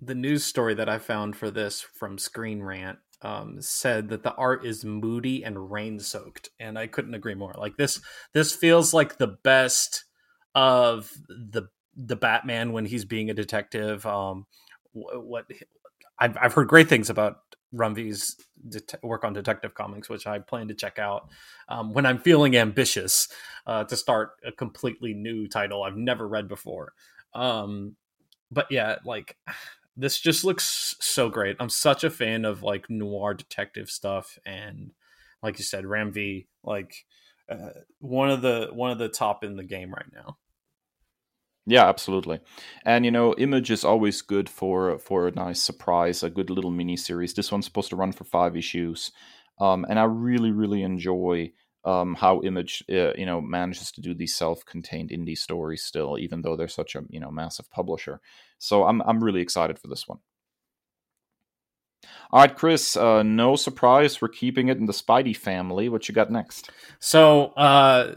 the 0.01 0.15
news 0.15 0.43
story 0.43 0.73
that 0.75 0.89
I 0.89 0.99
found 0.99 1.35
for 1.35 1.49
this 1.49 1.81
from 1.81 2.17
Screen 2.17 2.61
Rant 2.61 2.99
um, 3.21 3.61
said 3.61 4.09
that 4.09 4.23
the 4.23 4.33
art 4.33 4.65
is 4.65 4.85
moody 4.85 5.43
and 5.43 5.71
rain 5.71 5.99
soaked, 5.99 6.49
and 6.59 6.77
I 6.77 6.87
couldn't 6.87 7.15
agree 7.15 7.35
more. 7.35 7.53
Like 7.57 7.77
this, 7.77 8.01
this 8.33 8.53
feels 8.53 8.93
like 8.93 9.17
the 9.17 9.37
best 9.43 10.05
of 10.55 11.11
the 11.27 11.69
the 11.95 12.15
Batman 12.15 12.71
when 12.71 12.85
he's 12.85 13.05
being 13.05 13.29
a 13.29 13.33
detective. 13.33 14.05
Um, 14.05 14.45
what 14.93 15.45
I've 16.17 16.37
I've 16.37 16.53
heard 16.53 16.67
great 16.67 16.87
things 16.87 17.09
about 17.09 17.37
Ram 17.71 17.95
V's 17.95 18.35
det- 18.67 18.95
work 19.03 19.23
on 19.23 19.33
Detective 19.33 19.73
Comics, 19.73 20.09
which 20.09 20.25
I 20.25 20.39
plan 20.39 20.67
to 20.67 20.73
check 20.73 20.99
out 20.99 21.29
um, 21.67 21.93
when 21.93 22.05
I'm 22.05 22.19
feeling 22.19 22.55
ambitious 22.55 23.27
uh, 23.67 23.83
to 23.85 23.95
start 23.95 24.31
a 24.43 24.51
completely 24.51 25.13
new 25.13 25.47
title 25.47 25.83
I've 25.83 25.97
never 25.97 26.27
read 26.27 26.47
before. 26.47 26.93
Um, 27.33 27.95
but 28.51 28.67
yeah, 28.71 28.97
like 29.05 29.37
this 29.97 30.19
just 30.19 30.43
looks 30.43 30.95
so 30.99 31.29
great. 31.29 31.57
I'm 31.59 31.69
such 31.69 32.03
a 32.03 32.09
fan 32.09 32.45
of 32.45 32.63
like 32.63 32.89
noir 32.89 33.33
detective 33.33 33.89
stuff, 33.89 34.39
and 34.45 34.91
like 35.43 35.57
you 35.57 35.63
said, 35.63 35.85
Ram 35.85 36.11
V, 36.11 36.47
like 36.63 37.05
uh, 37.49 37.69
one 37.99 38.29
of 38.29 38.41
the 38.41 38.69
one 38.71 38.91
of 38.91 38.97
the 38.97 39.09
top 39.09 39.43
in 39.43 39.55
the 39.55 39.63
game 39.63 39.93
right 39.93 40.11
now. 40.13 40.37
Yeah, 41.69 41.87
absolutely. 41.87 42.39
And 42.83 43.05
you 43.05 43.11
know, 43.11 43.35
Image 43.35 43.69
is 43.69 43.85
always 43.85 44.23
good 44.23 44.49
for 44.49 44.97
for 44.97 45.27
a 45.27 45.31
nice 45.31 45.61
surprise, 45.61 46.23
a 46.23 46.29
good 46.31 46.49
little 46.49 46.71
mini 46.71 46.97
series. 46.97 47.33
This 47.35 47.51
one's 47.51 47.65
supposed 47.65 47.91
to 47.91 47.95
run 47.95 48.11
for 48.11 48.23
five 48.23 48.57
issues, 48.57 49.11
um, 49.59 49.85
and 49.87 49.99
I 49.99 50.05
really, 50.05 50.51
really 50.51 50.81
enjoy 50.81 51.51
um, 51.85 52.15
how 52.15 52.41
Image, 52.41 52.83
uh, 52.91 53.13
you 53.15 53.25
know, 53.27 53.39
manages 53.41 53.91
to 53.93 54.01
do 54.01 54.15
these 54.15 54.35
self-contained 54.35 55.11
indie 55.11 55.37
stories 55.37 55.83
still, 55.83 56.17
even 56.19 56.41
though 56.41 56.55
they're 56.55 56.67
such 56.67 56.95
a 56.95 57.03
you 57.09 57.19
know 57.19 57.31
massive 57.31 57.69
publisher. 57.69 58.19
So 58.57 58.85
I'm 58.85 59.01
I'm 59.03 59.23
really 59.23 59.41
excited 59.41 59.77
for 59.79 59.89
this 59.89 60.07
one. 60.07 60.19
All 62.31 62.41
right, 62.41 62.55
Kris. 62.55 62.97
Uh, 62.97 63.23
no 63.23 63.55
surprise, 63.55 64.21
we're 64.21 64.29
keeping 64.29 64.69
it 64.69 64.77
in 64.77 64.87
the 64.87 64.93
Spidey 64.93 65.35
family. 65.37 65.89
What 65.89 66.09
you 66.09 66.15
got 66.15 66.31
next? 66.31 66.71
So. 66.99 67.47
Uh 67.57 68.15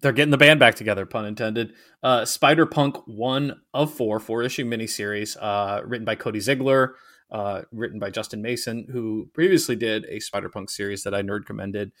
they're 0.00 0.12
getting 0.12 0.30
the 0.30 0.36
band 0.36 0.60
back 0.60 0.74
together, 0.74 1.06
pun 1.06 1.24
intended. 1.24 1.72
Uh, 2.02 2.24
Spider 2.24 2.66
Punk 2.66 2.96
one 3.06 3.60
of 3.74 3.92
four, 3.92 4.20
four 4.20 4.42
issue 4.42 4.64
miniseries, 4.64 5.36
uh, 5.40 5.82
written 5.84 6.04
by 6.04 6.14
Cody 6.14 6.38
Ziglar, 6.38 6.92
uh, 7.30 7.62
written 7.72 7.98
by 7.98 8.10
Justin 8.10 8.42
Mason, 8.42 8.86
who 8.90 9.28
previously 9.34 9.76
did 9.76 10.04
a 10.08 10.20
Spider 10.20 10.48
Punk 10.48 10.70
series 10.70 11.02
that 11.02 11.14
I 11.14 11.22
nerd 11.22 11.46
commended. 11.46 11.92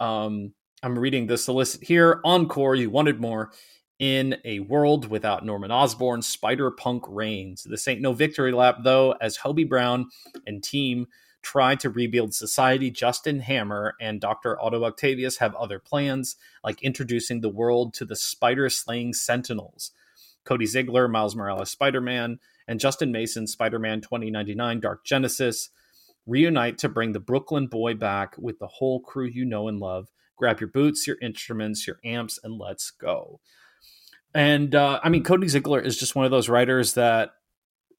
Um, 0.00 0.52
I'm 0.82 0.98
reading 0.98 1.26
the 1.26 1.38
solicit 1.38 1.84
here. 1.84 2.20
Encore, 2.24 2.74
you 2.74 2.90
wanted 2.90 3.20
more. 3.20 3.52
In 4.00 4.36
a 4.44 4.58
world 4.58 5.08
without 5.08 5.46
Norman 5.46 5.70
Osborn, 5.70 6.20
Spider 6.20 6.72
Punk 6.72 7.04
reigns. 7.08 7.62
This 7.62 7.86
ain't 7.86 8.00
no 8.00 8.12
victory 8.12 8.50
lap, 8.50 8.78
though, 8.82 9.12
as 9.12 9.38
Hobie 9.38 9.68
Brown 9.68 10.08
and 10.46 10.62
team 10.62 11.06
try 11.44 11.76
to 11.76 11.90
rebuild 11.90 12.34
society, 12.34 12.90
Justin 12.90 13.40
Hammer 13.40 13.94
and 14.00 14.20
Dr. 14.20 14.60
Otto 14.60 14.84
Octavius 14.84 15.36
have 15.38 15.54
other 15.54 15.78
plans, 15.78 16.36
like 16.64 16.82
introducing 16.82 17.40
the 17.40 17.48
world 17.48 17.94
to 17.94 18.04
the 18.04 18.16
spider 18.16 18.68
slaying 18.68 19.12
sentinels. 19.12 19.92
Cody 20.44 20.66
Ziglar, 20.66 21.10
Miles 21.10 21.36
Morales 21.36 21.70
Spider 21.70 22.00
Man, 22.00 22.38
and 22.66 22.80
Justin 22.80 23.12
Mason, 23.12 23.46
Spider 23.46 23.78
Man 23.78 24.00
2099 24.00 24.80
Dark 24.80 25.04
Genesis, 25.04 25.70
reunite 26.26 26.78
to 26.78 26.88
bring 26.88 27.12
the 27.12 27.20
Brooklyn 27.20 27.66
boy 27.66 27.94
back 27.94 28.34
with 28.38 28.58
the 28.58 28.66
whole 28.66 29.00
crew 29.00 29.26
you 29.26 29.44
know 29.44 29.68
and 29.68 29.78
love. 29.78 30.10
Grab 30.36 30.60
your 30.60 30.70
boots, 30.70 31.06
your 31.06 31.16
instruments, 31.22 31.86
your 31.86 32.00
amps, 32.04 32.38
and 32.42 32.58
let's 32.58 32.90
go. 32.90 33.40
And 34.34 34.74
uh, 34.74 34.98
I 35.02 35.10
mean, 35.10 35.22
Cody 35.22 35.46
Ziglar 35.46 35.84
is 35.84 35.96
just 35.96 36.16
one 36.16 36.24
of 36.24 36.30
those 36.30 36.48
writers 36.48 36.94
that, 36.94 37.30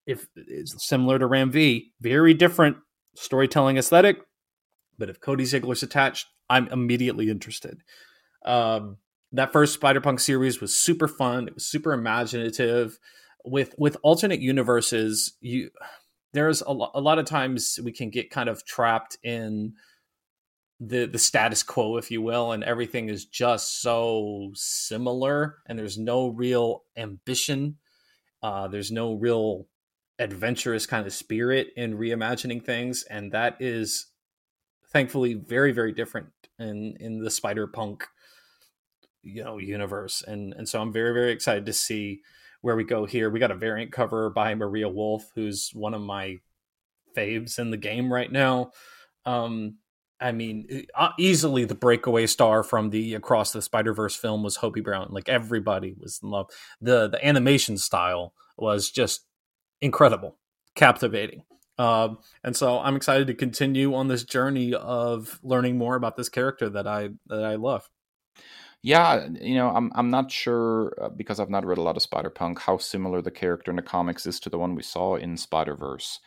if 0.07 0.27
is 0.37 0.75
similar 0.79 1.19
to 1.19 1.27
Ram 1.27 1.51
V, 1.51 1.93
very 2.01 2.35
different 2.35 2.77
storytelling 3.15 3.77
aesthetic. 3.77 4.19
But 4.99 5.11
if 5.11 5.21
Cody 5.21 5.45
Ziglar's 5.45 5.83
attached, 5.83 6.27
I'm 6.49 6.69
immediately 6.69 7.31
interested. 7.31 7.83
Um, 8.45 8.99
that 9.33 9.53
first 9.53 9.75
Spider 9.75 10.01
Punk 10.01 10.21
series 10.21 10.61
was 10.61 10.75
super 10.75 11.09
fun. 11.09 11.49
It 11.49 11.55
was 11.55 11.67
super 11.67 11.93
imaginative. 11.93 12.99
With 13.45 13.75
with 13.77 13.97
alternate 14.03 14.41
universes, 14.41 15.37
you 15.41 15.71
there's 16.33 16.63
a, 16.63 16.71
lo- 16.71 16.91
a 16.95 17.01
lot 17.01 17.19
of 17.19 17.27
times 17.27 17.79
we 17.83 17.93
can 17.93 18.11
get 18.11 18.31
kind 18.31 18.49
of 18.49 18.65
trapped 18.65 19.19
in 19.23 19.75
the 20.81 21.07
the 21.07 21.19
status 21.19 21.63
quo, 21.63 21.97
if 21.97 22.11
you 22.11 22.23
will, 22.23 22.53
and 22.53 22.65
everything 22.65 23.09
is 23.09 23.25
just 23.25 23.81
so 23.81 24.51
similar, 24.55 25.57
and 25.67 25.79
there's 25.79 25.99
no 25.99 26.29
real 26.29 26.85
ambition. 26.97 27.77
Uh, 28.43 28.69
there's 28.69 28.91
no 28.93 29.15
real 29.15 29.67
adventurous 30.19 30.87
kind 30.87 31.07
of 31.07 31.13
spirit 31.13 31.69
in 31.77 31.99
reimagining 31.99 32.65
things, 32.65 33.05
and 33.11 33.33
that 33.33 33.57
is 33.61 34.07
thankfully 34.93 35.35
very 35.35 35.73
very 35.73 35.93
different 35.93 36.29
in 36.59 36.97
in 37.01 37.23
the 37.23 37.31
Spider 37.31 37.67
Punk 37.67 38.07
you 39.23 39.43
know 39.43 39.59
universe, 39.59 40.23
and 40.27 40.53
and 40.55 40.69
so 40.69 40.81
I'm 40.81 40.93
very 40.93 41.13
very 41.13 41.33
excited 41.33 41.67
to 41.67 41.73
see 41.73 42.21
where 42.61 42.77
we 42.77 42.85
go 42.85 43.05
here. 43.05 43.31
We 43.31 43.41
got 43.41 43.51
a 43.51 43.57
variant 43.57 43.93
cover 43.93 44.31
by 44.31 44.55
Maria 44.55 44.89
Wolf, 44.89 45.31
who's 45.35 45.71
one 45.75 45.95
of 45.95 46.01
my 46.01 46.39
faves 47.17 47.59
in 47.59 47.71
the 47.71 47.77
game 47.77 48.13
right 48.13 48.31
now. 48.31 48.71
Um, 49.27 49.79
I 50.21 50.33
mean, 50.33 50.87
uh, 50.95 51.11
easily 51.19 51.65
the 51.65 51.75
breakaway 51.75 52.27
star 52.27 52.63
from 52.63 52.91
the 52.91 53.15
Across 53.15 53.53
the 53.53 53.63
Spider 53.63 53.93
Verse 53.93 54.17
film 54.17 54.43
was 54.43 54.59
Hobie 54.59 54.83
Brown. 54.83 55.09
Like 55.11 55.29
everybody 55.29 55.95
was 55.99 56.21
in 56.23 56.31
love. 56.31 56.51
the 56.81 57.09
The 57.09 57.25
animation 57.27 57.77
style 57.77 58.33
was 58.57 58.91
just 58.91 59.27
incredible, 59.85 60.37
captivating. 60.75 61.43
Um, 61.79 62.19
and 62.43 62.57
so 62.57 62.79
I'm 62.79 62.97
excited 62.97 63.27
to 63.27 63.35
continue 63.35 63.95
on 63.95 64.09
this 64.09 64.25
journey 64.25 64.75
of 64.75 65.39
learning 65.43 65.77
more 65.77 65.97
about 65.97 66.17
this 66.17 66.29
character 66.29 66.69
that 66.71 66.87
I 66.87 67.11
that 67.27 67.45
I 67.45 67.57
love. 67.57 67.89
Yeah, 68.83 69.29
you 69.41 69.55
know, 69.55 69.71
I'm 69.71 69.91
I'm 69.95 70.11
not 70.11 70.31
sure 70.31 70.95
uh, 71.01 71.09
because 71.09 71.41
I've 71.41 71.51
not 71.51 71.67
read 71.67 71.79
a 71.79 71.83
lot 71.83 71.97
of 71.97 72.03
Spider 72.03 72.31
Punk 72.31 72.61
how 72.61 72.79
similar 72.79 73.21
the 73.23 73.31
character 73.31 73.71
in 73.71 73.77
the 73.77 73.83
comics 73.83 74.27
is 74.27 74.41
to 74.41 74.51
the 74.51 74.59
one 74.59 74.75
we 74.75 74.83
saw 74.83 75.17
in 75.17 75.37
Spider 75.37 75.75
Verse. 75.75 76.21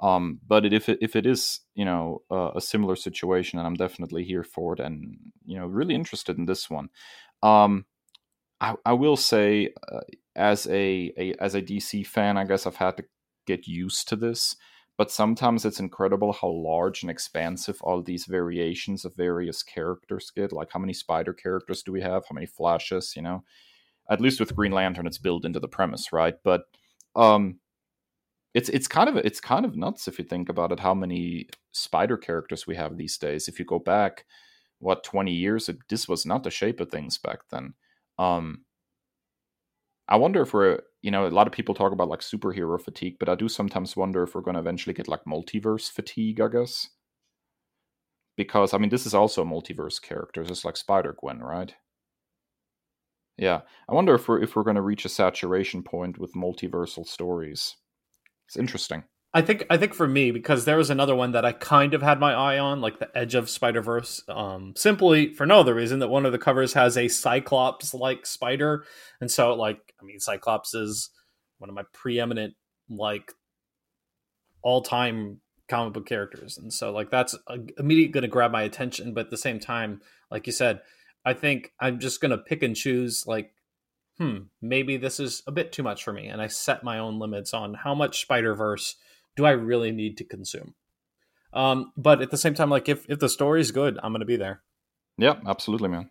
Um, 0.00 0.40
but 0.46 0.64
it, 0.64 0.72
if 0.72 0.88
it 0.88 0.98
if 1.00 1.16
it 1.16 1.26
is 1.26 1.60
you 1.74 1.84
know 1.84 2.22
uh, 2.30 2.50
a 2.54 2.60
similar 2.60 2.96
situation, 2.96 3.58
and 3.58 3.66
I'm 3.66 3.74
definitely 3.74 4.24
here 4.24 4.44
for 4.44 4.74
it, 4.74 4.80
and 4.80 5.16
you 5.46 5.58
know 5.58 5.66
really 5.66 5.94
interested 5.94 6.38
in 6.38 6.46
this 6.46 6.68
one. 6.68 6.90
Um, 7.42 7.86
I, 8.60 8.74
I 8.84 8.92
will 8.92 9.16
say, 9.16 9.70
uh, 9.90 10.00
as 10.40 10.66
a, 10.66 11.12
a 11.18 11.34
as 11.38 11.54
a 11.54 11.62
DC 11.62 12.06
fan, 12.06 12.38
I 12.38 12.44
guess 12.44 12.66
I've 12.66 12.76
had 12.76 12.96
to 12.96 13.04
get 13.46 13.68
used 13.68 14.08
to 14.08 14.16
this. 14.16 14.56
But 14.96 15.10
sometimes 15.10 15.64
it's 15.64 15.80
incredible 15.80 16.32
how 16.32 16.48
large 16.48 17.02
and 17.02 17.10
expansive 17.10 17.78
all 17.82 18.02
these 18.02 18.26
variations 18.26 19.04
of 19.04 19.14
various 19.14 19.62
characters 19.62 20.30
get. 20.34 20.52
Like 20.52 20.72
how 20.72 20.80
many 20.80 20.92
spider 20.92 21.32
characters 21.32 21.82
do 21.82 21.92
we 21.92 22.02
have? 22.02 22.24
How 22.28 22.34
many 22.34 22.46
flashes? 22.46 23.14
You 23.16 23.22
know, 23.22 23.44
at 24.10 24.20
least 24.20 24.40
with 24.40 24.56
Green 24.56 24.72
Lantern, 24.72 25.06
it's 25.06 25.18
built 25.18 25.44
into 25.44 25.60
the 25.60 25.68
premise, 25.68 26.12
right? 26.12 26.34
But 26.42 26.62
um, 27.16 27.60
it's 28.54 28.68
it's 28.68 28.88
kind 28.88 29.08
of 29.08 29.16
it's 29.16 29.40
kind 29.40 29.64
of 29.64 29.76
nuts 29.76 30.08
if 30.08 30.18
you 30.18 30.24
think 30.24 30.48
about 30.48 30.72
it 30.72 30.80
how 30.80 30.94
many 30.94 31.48
spider 31.72 32.16
characters 32.16 32.66
we 32.66 32.76
have 32.76 32.96
these 32.96 33.16
days 33.16 33.48
if 33.48 33.58
you 33.58 33.64
go 33.64 33.78
back 33.78 34.24
what 34.78 35.04
20 35.04 35.32
years 35.32 35.70
this 35.88 36.08
was 36.08 36.26
not 36.26 36.42
the 36.42 36.50
shape 36.50 36.80
of 36.80 36.90
things 36.90 37.18
back 37.18 37.40
then 37.50 37.74
um 38.18 38.64
i 40.10 40.16
wonder 40.16 40.42
if 40.42 40.52
we're 40.52 40.80
you 41.02 41.10
know 41.10 41.26
a 41.26 41.28
lot 41.30 41.46
of 41.46 41.52
people 41.52 41.74
talk 41.74 41.92
about 41.92 42.08
like 42.08 42.20
superhero 42.20 42.80
fatigue 42.80 43.16
but 43.18 43.28
i 43.28 43.34
do 43.34 43.48
sometimes 43.48 43.96
wonder 43.96 44.22
if 44.22 44.34
we're 44.34 44.40
going 44.42 44.54
to 44.54 44.60
eventually 44.60 44.94
get 44.94 45.08
like 45.08 45.24
multiverse 45.24 45.90
fatigue 45.90 46.40
i 46.40 46.48
guess. 46.48 46.88
Because 48.36 48.74
i 48.74 48.78
mean 48.78 48.90
this 48.90 49.06
is 49.06 49.14
also 49.14 49.42
a 49.42 49.46
multiverse 49.46 50.00
character 50.02 50.42
it's 50.42 50.64
like 50.64 50.76
spider 50.76 51.14
gwen 51.18 51.40
right? 51.40 51.74
Yeah. 53.36 53.62
I 53.88 53.94
wonder 53.94 54.14
if 54.14 54.28
we're 54.28 54.40
if 54.42 54.54
we're 54.54 54.62
going 54.64 54.76
to 54.76 54.82
reach 54.82 55.04
a 55.04 55.08
saturation 55.08 55.82
point 55.82 56.18
with 56.18 56.34
multiversal 56.34 57.06
stories. 57.06 57.76
It's 58.46 58.56
interesting. 58.56 59.04
I 59.32 59.42
think 59.42 59.64
I 59.70 59.76
think 59.76 59.94
for 59.94 60.08
me 60.08 60.32
because 60.32 60.64
there 60.64 60.76
was 60.76 60.90
another 60.90 61.14
one 61.14 61.32
that 61.32 61.44
I 61.44 61.52
kind 61.52 61.94
of 61.94 62.02
had 62.02 62.18
my 62.18 62.32
eye 62.32 62.58
on, 62.58 62.80
like 62.80 62.98
the 62.98 63.16
Edge 63.16 63.36
of 63.36 63.48
Spider 63.48 63.80
Verse, 63.80 64.24
um, 64.28 64.72
simply 64.76 65.32
for 65.34 65.46
no 65.46 65.60
other 65.60 65.74
reason 65.74 66.00
that 66.00 66.08
one 66.08 66.26
of 66.26 66.32
the 66.32 66.38
covers 66.38 66.72
has 66.72 66.96
a 66.96 67.06
Cyclops 67.06 67.94
like 67.94 68.26
spider, 68.26 68.84
and 69.20 69.30
so 69.30 69.54
like 69.54 69.94
I 70.00 70.04
mean 70.04 70.18
Cyclops 70.18 70.74
is 70.74 71.10
one 71.58 71.70
of 71.70 71.76
my 71.76 71.84
preeminent 71.92 72.54
like 72.88 73.32
all 74.62 74.82
time 74.82 75.40
comic 75.68 75.94
book 75.94 76.06
characters, 76.06 76.58
and 76.58 76.72
so 76.72 76.90
like 76.90 77.10
that's 77.10 77.36
immediately 77.78 78.12
going 78.12 78.22
to 78.22 78.28
grab 78.28 78.50
my 78.50 78.62
attention. 78.62 79.14
But 79.14 79.26
at 79.26 79.30
the 79.30 79.36
same 79.36 79.60
time, 79.60 80.00
like 80.32 80.48
you 80.48 80.52
said, 80.52 80.80
I 81.24 81.34
think 81.34 81.72
I'm 81.78 82.00
just 82.00 82.20
going 82.20 82.32
to 82.32 82.38
pick 82.38 82.64
and 82.64 82.74
choose 82.74 83.24
like 83.28 83.52
hmm, 84.18 84.38
maybe 84.60 84.98
this 84.98 85.18
is 85.18 85.42
a 85.46 85.52
bit 85.52 85.72
too 85.72 85.82
much 85.82 86.04
for 86.04 86.12
me. 86.12 86.26
And 86.26 86.42
I 86.42 86.48
set 86.48 86.84
my 86.84 86.98
own 86.98 87.18
limits 87.18 87.54
on 87.54 87.72
how 87.72 87.94
much 87.94 88.20
Spider 88.20 88.54
Verse 88.54 88.96
do 89.40 89.46
I 89.46 89.52
really 89.52 89.90
need 89.90 90.18
to 90.18 90.24
consume. 90.24 90.74
Um, 91.52 91.92
but 91.96 92.20
at 92.22 92.30
the 92.30 92.36
same 92.36 92.54
time, 92.54 92.70
like 92.70 92.88
if 92.88 93.08
if 93.08 93.18
the 93.18 93.28
story's 93.28 93.70
good, 93.70 93.98
I'm 94.02 94.12
gonna 94.12 94.24
be 94.24 94.36
there. 94.36 94.62
Yeah, 95.18 95.36
absolutely, 95.46 95.88
man. 95.88 96.10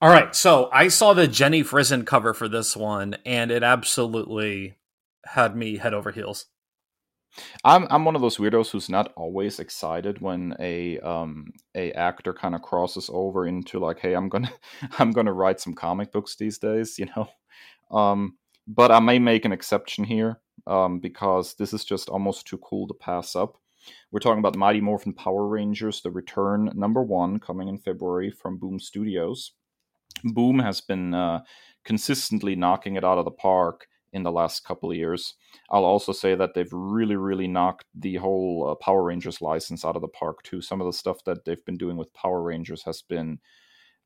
All 0.00 0.08
right, 0.08 0.34
so 0.34 0.70
I 0.72 0.88
saw 0.88 1.12
the 1.12 1.26
Jenny 1.26 1.62
Frison 1.62 2.06
cover 2.06 2.32
for 2.32 2.48
this 2.48 2.76
one, 2.76 3.16
and 3.26 3.50
it 3.50 3.62
absolutely 3.62 4.76
had 5.26 5.56
me 5.56 5.76
head 5.76 5.92
over 5.92 6.10
heels. 6.12 6.46
I'm 7.64 7.86
I'm 7.90 8.04
one 8.04 8.14
of 8.16 8.22
those 8.22 8.38
weirdos 8.38 8.70
who's 8.70 8.88
not 8.88 9.12
always 9.16 9.58
excited 9.58 10.20
when 10.20 10.54
a 10.60 10.98
um 11.00 11.52
a 11.74 11.92
actor 11.92 12.32
kind 12.32 12.54
of 12.54 12.62
crosses 12.62 13.10
over 13.12 13.46
into 13.46 13.78
like, 13.78 13.98
hey, 13.98 14.14
I'm 14.14 14.28
gonna 14.28 14.52
I'm 14.98 15.10
gonna 15.12 15.32
write 15.32 15.60
some 15.60 15.74
comic 15.74 16.12
books 16.12 16.36
these 16.36 16.58
days, 16.58 16.98
you 16.98 17.08
know. 17.16 17.28
Um, 17.96 18.36
but 18.68 18.92
I 18.92 19.00
may 19.00 19.18
make 19.18 19.44
an 19.44 19.52
exception 19.52 20.04
here 20.04 20.40
um, 20.66 20.98
because 21.00 21.54
this 21.54 21.72
is 21.72 21.84
just 21.84 22.08
almost 22.08 22.46
too 22.46 22.58
cool 22.58 22.86
to 22.88 22.94
pass 22.94 23.36
up. 23.36 23.56
We're 24.10 24.20
talking 24.20 24.40
about 24.40 24.56
Mighty 24.56 24.80
Morphin 24.80 25.12
Power 25.12 25.46
Rangers, 25.46 26.02
the 26.02 26.10
return 26.10 26.70
number 26.74 27.02
one, 27.02 27.38
coming 27.38 27.68
in 27.68 27.78
February 27.78 28.30
from 28.30 28.58
Boom 28.58 28.78
Studios. 28.78 29.52
Boom 30.24 30.58
has 30.58 30.80
been 30.80 31.14
uh, 31.14 31.40
consistently 31.84 32.54
knocking 32.54 32.96
it 32.96 33.04
out 33.04 33.18
of 33.18 33.24
the 33.24 33.30
park 33.30 33.86
in 34.12 34.22
the 34.22 34.32
last 34.32 34.64
couple 34.64 34.90
of 34.90 34.96
years. 34.96 35.34
I'll 35.70 35.84
also 35.84 36.12
say 36.12 36.34
that 36.34 36.54
they've 36.54 36.72
really, 36.72 37.16
really 37.16 37.46
knocked 37.46 37.86
the 37.94 38.16
whole 38.16 38.70
uh, 38.70 38.74
Power 38.84 39.04
Rangers 39.04 39.40
license 39.40 39.84
out 39.84 39.96
of 39.96 40.02
the 40.02 40.08
park 40.08 40.42
too. 40.42 40.60
Some 40.60 40.80
of 40.80 40.86
the 40.86 40.92
stuff 40.92 41.24
that 41.24 41.44
they've 41.44 41.64
been 41.64 41.78
doing 41.78 41.96
with 41.96 42.12
Power 42.12 42.42
Rangers 42.42 42.82
has 42.82 43.02
been 43.02 43.38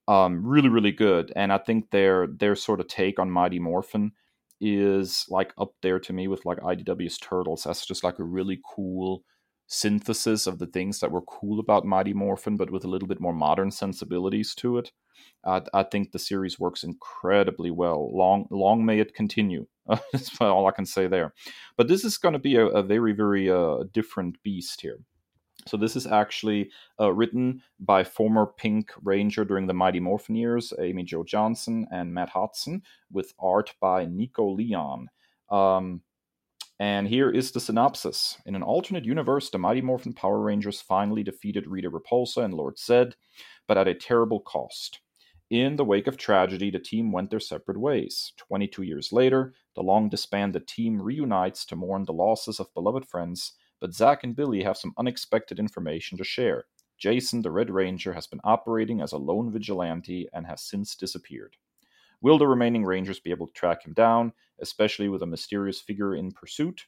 um, 0.07 0.47
really, 0.47 0.69
really 0.69 0.93
good, 0.93 1.33
and 1.35 1.51
I 1.51 1.59
think 1.59 1.91
their 1.91 2.27
their 2.27 2.55
sort 2.55 2.81
of 2.81 2.89
take 2.89 3.19
on 3.19 3.31
Mighty 3.31 3.59
Morphin 3.59 4.13
is 4.65 5.27
like 5.29 5.53
up 5.59 5.73
there 5.83 6.01
to 6.01 6.13
me 6.13 6.29
with 6.29 6.45
like 6.45 6.59
IDW's 6.59 7.19
Turtles. 7.19 7.65
That's 7.65 7.87
just 7.87 8.03
like 8.03 8.19
a 8.19 8.25
really 8.25 8.61
cool 8.75 9.23
synthesis 9.67 10.47
of 10.47 10.59
the 10.59 10.67
things 10.67 11.01
that 11.01 11.11
were 11.11 11.23
cool 11.23 11.61
about 11.61 11.85
Mighty 11.85 12.13
Morphin, 12.13 12.57
but 12.57 12.71
with 12.71 12.85
a 12.85 12.89
little 12.89 13.09
bit 13.09 13.21
more 13.21 13.33
modern 13.33 13.71
sensibilities 13.71 14.55
to 14.57 14.79
it. 14.79 14.93
Uh, 15.45 15.61
I 15.73 15.85
think 15.85 16.13
the 16.13 16.19
series 16.19 16.59
works 16.59 16.83
incredibly 16.83 17.71
well. 17.71 18.11
Long, 18.17 18.47
long 18.51 18.85
may 18.85 18.99
it 19.01 19.15
continue. 19.15 19.67
that's 20.13 20.41
all 20.41 20.67
I 20.67 20.73
can 20.73 20.87
say 20.87 21.07
there. 21.07 21.35
But 21.77 21.89
this 21.89 22.05
is 22.05 22.19
going 22.19 22.33
to 22.33 22.39
be 22.39 22.57
a, 22.57 22.67
a, 22.67 22.83
very, 22.83 23.13
very 23.13 23.51
uh, 23.51 23.85
different 23.93 24.43
beast 24.43 24.81
here. 24.81 24.99
So 25.67 25.77
this 25.77 25.97
is 25.97 26.07
actually 26.07 26.71
uh, 27.01 27.13
written 27.13 27.63
by 27.81 28.05
former 28.05 28.47
Pink 28.47 28.91
Ranger 29.03 29.45
during 29.45 29.67
the 29.67 29.75
Mighty 29.75 30.01
Morphin 30.01 30.35
years, 30.35 30.73
Amy 30.79 31.05
Jo 31.05 31.25
Johnson 31.25 31.87
and 31.91 32.13
Matt 32.13 32.31
Hotson, 32.31 32.83
with 33.11 33.33
art 33.39 33.75
by 33.81 34.05
Nico 34.05 34.51
Leon. 34.51 35.09
Um, 35.51 36.03
and 36.81 37.07
here 37.07 37.31
is 37.31 37.53
the 37.53 37.61
synopsis. 37.61 38.37
In 38.47 38.55
an 38.55 38.63
alternate 38.63 39.05
universe, 39.05 39.49
the 39.49 39.59
Mighty 39.59 39.81
Morphin 39.81 40.13
Power 40.13 40.41
Rangers 40.41 40.81
finally 40.81 41.23
defeated 41.23 41.67
Rita 41.67 41.91
Repulsa 41.91 42.45
and 42.45 42.53
Lord 42.53 42.79
Zed, 42.79 43.15
but 43.69 43.79
at 43.79 43.89
a 43.89 43.95
terrible 43.95 44.41
cost. 44.41 45.01
In 45.51 45.77
the 45.77 45.85
wake 45.85 46.07
of 46.07 46.17
tragedy, 46.17 46.71
the 46.71 46.79
team 46.79 47.13
went 47.13 47.31
their 47.31 47.41
separate 47.41 47.79
ways. 47.79 48.33
22 48.39 48.83
years 48.83 49.13
later, 49.13 49.55
the 49.77 49.83
long 49.83 50.09
disbanded 50.09 50.67
team 50.67 51.01
reunites 51.01 51.65
to 51.67 51.77
mourn 51.77 52.05
the 52.05 52.13
losses 52.13 52.59
of 52.59 52.73
beloved 52.75 53.07
friends, 53.07 53.53
but 53.85 53.93
Zack 53.93 54.25
and 54.25 54.35
Billy 54.35 54.63
have 54.63 54.79
some 54.79 54.95
unexpected 54.97 55.59
information 55.59 56.17
to 56.17 56.25
share. 56.25 56.65
Jason, 56.97 57.43
the 57.43 57.51
Red 57.51 57.69
Ranger, 57.69 58.15
has 58.15 58.27
been 58.27 58.41
operating 58.43 59.03
as 59.03 59.13
a 59.13 59.19
lone 59.19 59.53
vigilante 59.53 60.27
and 60.33 60.47
has 60.47 60.63
since 60.63 60.97
disappeared. 60.97 61.59
Will 62.23 62.39
the 62.39 62.47
remaining 62.47 62.87
Rangers 62.87 63.21
be 63.21 63.31
able 63.31 63.47
to 63.47 63.53
track 63.53 63.85
him 63.85 63.93
down, 63.93 64.33
especially 64.59 65.11
with 65.11 65.21
a 65.21 65.27
mysterious 65.27 65.83
figure 65.83 66.15
in 66.15 66.33
pursuit? 66.33 66.87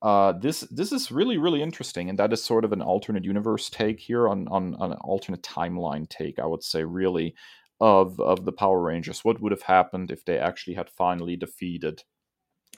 Uh, 0.00 0.30
this 0.30 0.60
this 0.70 0.92
is 0.92 1.10
really 1.10 1.38
really 1.38 1.60
interesting, 1.60 2.08
and 2.08 2.20
that 2.20 2.32
is 2.32 2.40
sort 2.40 2.64
of 2.64 2.70
an 2.70 2.82
alternate 2.82 3.24
universe 3.24 3.68
take 3.68 3.98
here 3.98 4.28
on 4.28 4.46
on, 4.46 4.76
on 4.76 4.92
an 4.92 4.98
alternate 4.98 5.42
timeline 5.42 6.08
take. 6.08 6.38
I 6.38 6.46
would 6.46 6.62
say 6.62 6.84
really 6.84 7.34
of 7.80 8.20
of 8.20 8.44
the 8.44 8.52
Power 8.52 8.80
Rangers. 8.80 9.24
What 9.24 9.40
would 9.40 9.50
have 9.50 9.62
happened 9.62 10.12
if 10.12 10.24
they 10.24 10.38
actually 10.38 10.74
had 10.74 10.88
finally 10.88 11.34
defeated 11.34 12.04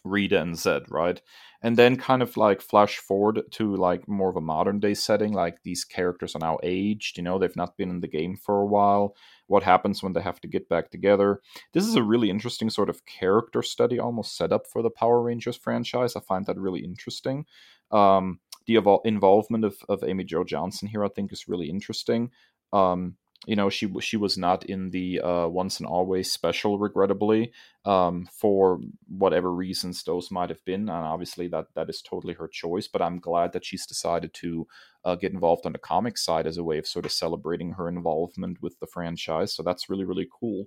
Rita 0.08 0.40
and 0.40 0.58
Zed, 0.58 0.84
right? 0.88 1.20
And 1.60 1.76
then 1.76 1.96
kind 1.96 2.22
of 2.22 2.36
like 2.36 2.60
flash 2.60 2.98
forward 2.98 3.42
to 3.52 3.76
like 3.76 4.06
more 4.06 4.30
of 4.30 4.36
a 4.36 4.40
modern 4.40 4.78
day 4.78 4.94
setting, 4.94 5.32
like 5.32 5.62
these 5.64 5.84
characters 5.84 6.36
are 6.36 6.40
now 6.40 6.58
aged, 6.62 7.16
you 7.16 7.22
know, 7.22 7.38
they've 7.38 7.56
not 7.56 7.76
been 7.76 7.90
in 7.90 8.00
the 8.00 8.08
game 8.08 8.36
for 8.36 8.60
a 8.60 8.66
while 8.66 9.14
what 9.48 9.62
happens 9.62 10.02
when 10.02 10.12
they 10.12 10.20
have 10.20 10.40
to 10.42 10.48
get 10.48 10.68
back 10.68 10.90
together. 10.90 11.40
This 11.72 11.86
is 11.86 11.96
a 11.96 12.02
really 12.02 12.30
interesting 12.30 12.70
sort 12.70 12.90
of 12.90 13.04
character 13.06 13.62
study, 13.62 13.98
almost 13.98 14.36
set 14.36 14.52
up 14.52 14.66
for 14.66 14.82
the 14.82 14.90
Power 14.90 15.20
Rangers 15.22 15.56
franchise. 15.56 16.14
I 16.14 16.20
find 16.20 16.46
that 16.46 16.58
really 16.58 16.84
interesting. 16.84 17.46
Um, 17.90 18.40
the 18.66 18.76
evol- 18.76 19.04
involvement 19.04 19.64
of, 19.64 19.76
of 19.88 20.04
Amy 20.04 20.24
Jo 20.24 20.44
Johnson 20.44 20.86
here, 20.86 21.04
I 21.04 21.08
think, 21.08 21.32
is 21.32 21.48
really 21.48 21.70
interesting. 21.70 22.30
Um, 22.72 23.16
you 23.46 23.54
know 23.54 23.70
she 23.70 23.88
she 24.00 24.16
was 24.16 24.36
not 24.36 24.64
in 24.64 24.90
the 24.90 25.20
uh, 25.20 25.46
once 25.46 25.78
and 25.78 25.86
always 25.88 26.30
special 26.32 26.78
regrettably 26.78 27.52
um, 27.84 28.26
for 28.32 28.80
whatever 29.06 29.52
reasons 29.52 30.02
those 30.02 30.30
might 30.30 30.48
have 30.48 30.64
been 30.64 30.80
and 30.80 30.90
obviously 30.90 31.46
that 31.48 31.66
that 31.74 31.88
is 31.88 32.02
totally 32.02 32.34
her 32.34 32.48
choice 32.48 32.88
but 32.88 33.02
i'm 33.02 33.20
glad 33.20 33.52
that 33.52 33.64
she's 33.64 33.86
decided 33.86 34.34
to 34.34 34.66
uh, 35.04 35.14
get 35.14 35.32
involved 35.32 35.66
on 35.66 35.72
the 35.72 35.78
comic 35.78 36.18
side 36.18 36.46
as 36.46 36.56
a 36.56 36.64
way 36.64 36.78
of 36.78 36.86
sort 36.86 37.06
of 37.06 37.12
celebrating 37.12 37.72
her 37.72 37.88
involvement 37.88 38.60
with 38.60 38.78
the 38.80 38.86
franchise 38.86 39.54
so 39.54 39.62
that's 39.62 39.88
really 39.88 40.04
really 40.04 40.28
cool. 40.40 40.66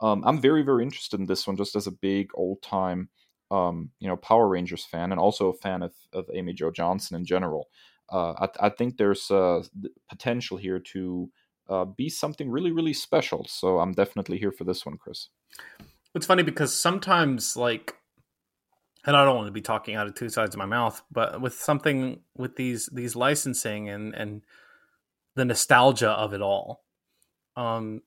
Um, 0.00 0.22
i'm 0.26 0.40
very 0.40 0.62
very 0.62 0.82
interested 0.82 1.20
in 1.20 1.26
this 1.26 1.46
one 1.46 1.56
just 1.56 1.74
as 1.74 1.86
a 1.86 1.92
big 1.92 2.30
old 2.34 2.62
time 2.62 3.08
um, 3.50 3.90
you 3.98 4.08
know 4.08 4.16
power 4.16 4.46
rangers 4.46 4.84
fan 4.84 5.10
and 5.10 5.20
also 5.20 5.48
a 5.48 5.54
fan 5.54 5.82
of, 5.82 5.92
of 6.12 6.26
amy 6.34 6.52
jo 6.52 6.70
johnson 6.70 7.16
in 7.16 7.24
general. 7.24 7.68
Uh, 8.12 8.48
I, 8.60 8.66
I, 8.66 8.68
think 8.70 8.96
there's 8.96 9.30
uh, 9.30 9.62
potential 10.08 10.56
here 10.56 10.80
to 10.80 11.30
uh, 11.70 11.84
be 11.84 12.08
something 12.08 12.50
really, 12.50 12.72
really 12.72 12.92
special. 12.92 13.46
So 13.48 13.78
I'm 13.78 13.92
definitely 13.92 14.38
here 14.38 14.52
for 14.52 14.64
this 14.64 14.84
one, 14.84 14.98
Kris. 14.98 15.28
It's 16.14 16.26
funny 16.26 16.42
because 16.42 16.74
sometimes, 16.74 17.56
like, 17.56 17.94
and 19.06 19.16
I 19.16 19.24
don't 19.24 19.36
want 19.36 19.46
to 19.46 19.52
be 19.52 19.62
talking 19.62 19.94
out 19.94 20.08
of 20.08 20.14
two 20.14 20.28
sides 20.28 20.54
of 20.54 20.58
my 20.58 20.66
mouth, 20.66 21.00
but 21.10 21.40
with 21.40 21.54
something 21.54 22.20
with 22.36 22.56
these 22.56 22.90
these 22.92 23.16
licensing 23.16 23.88
and 23.88 24.14
and 24.14 24.42
the 25.36 25.44
nostalgia 25.44 26.10
of 26.10 26.34
it 26.34 26.42
all, 26.42 26.82
um, 27.56 28.02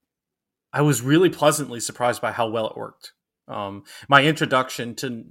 I 0.74 0.82
was 0.82 1.02
really 1.02 1.30
pleasantly 1.30 1.80
surprised 1.80 2.22
by 2.22 2.34
how 2.34 2.50
well 2.50 2.68
it 2.68 2.78
worked. 2.78 3.14
Um, 3.48 3.86
my 4.10 4.24
introduction 4.24 4.96
to 4.96 5.24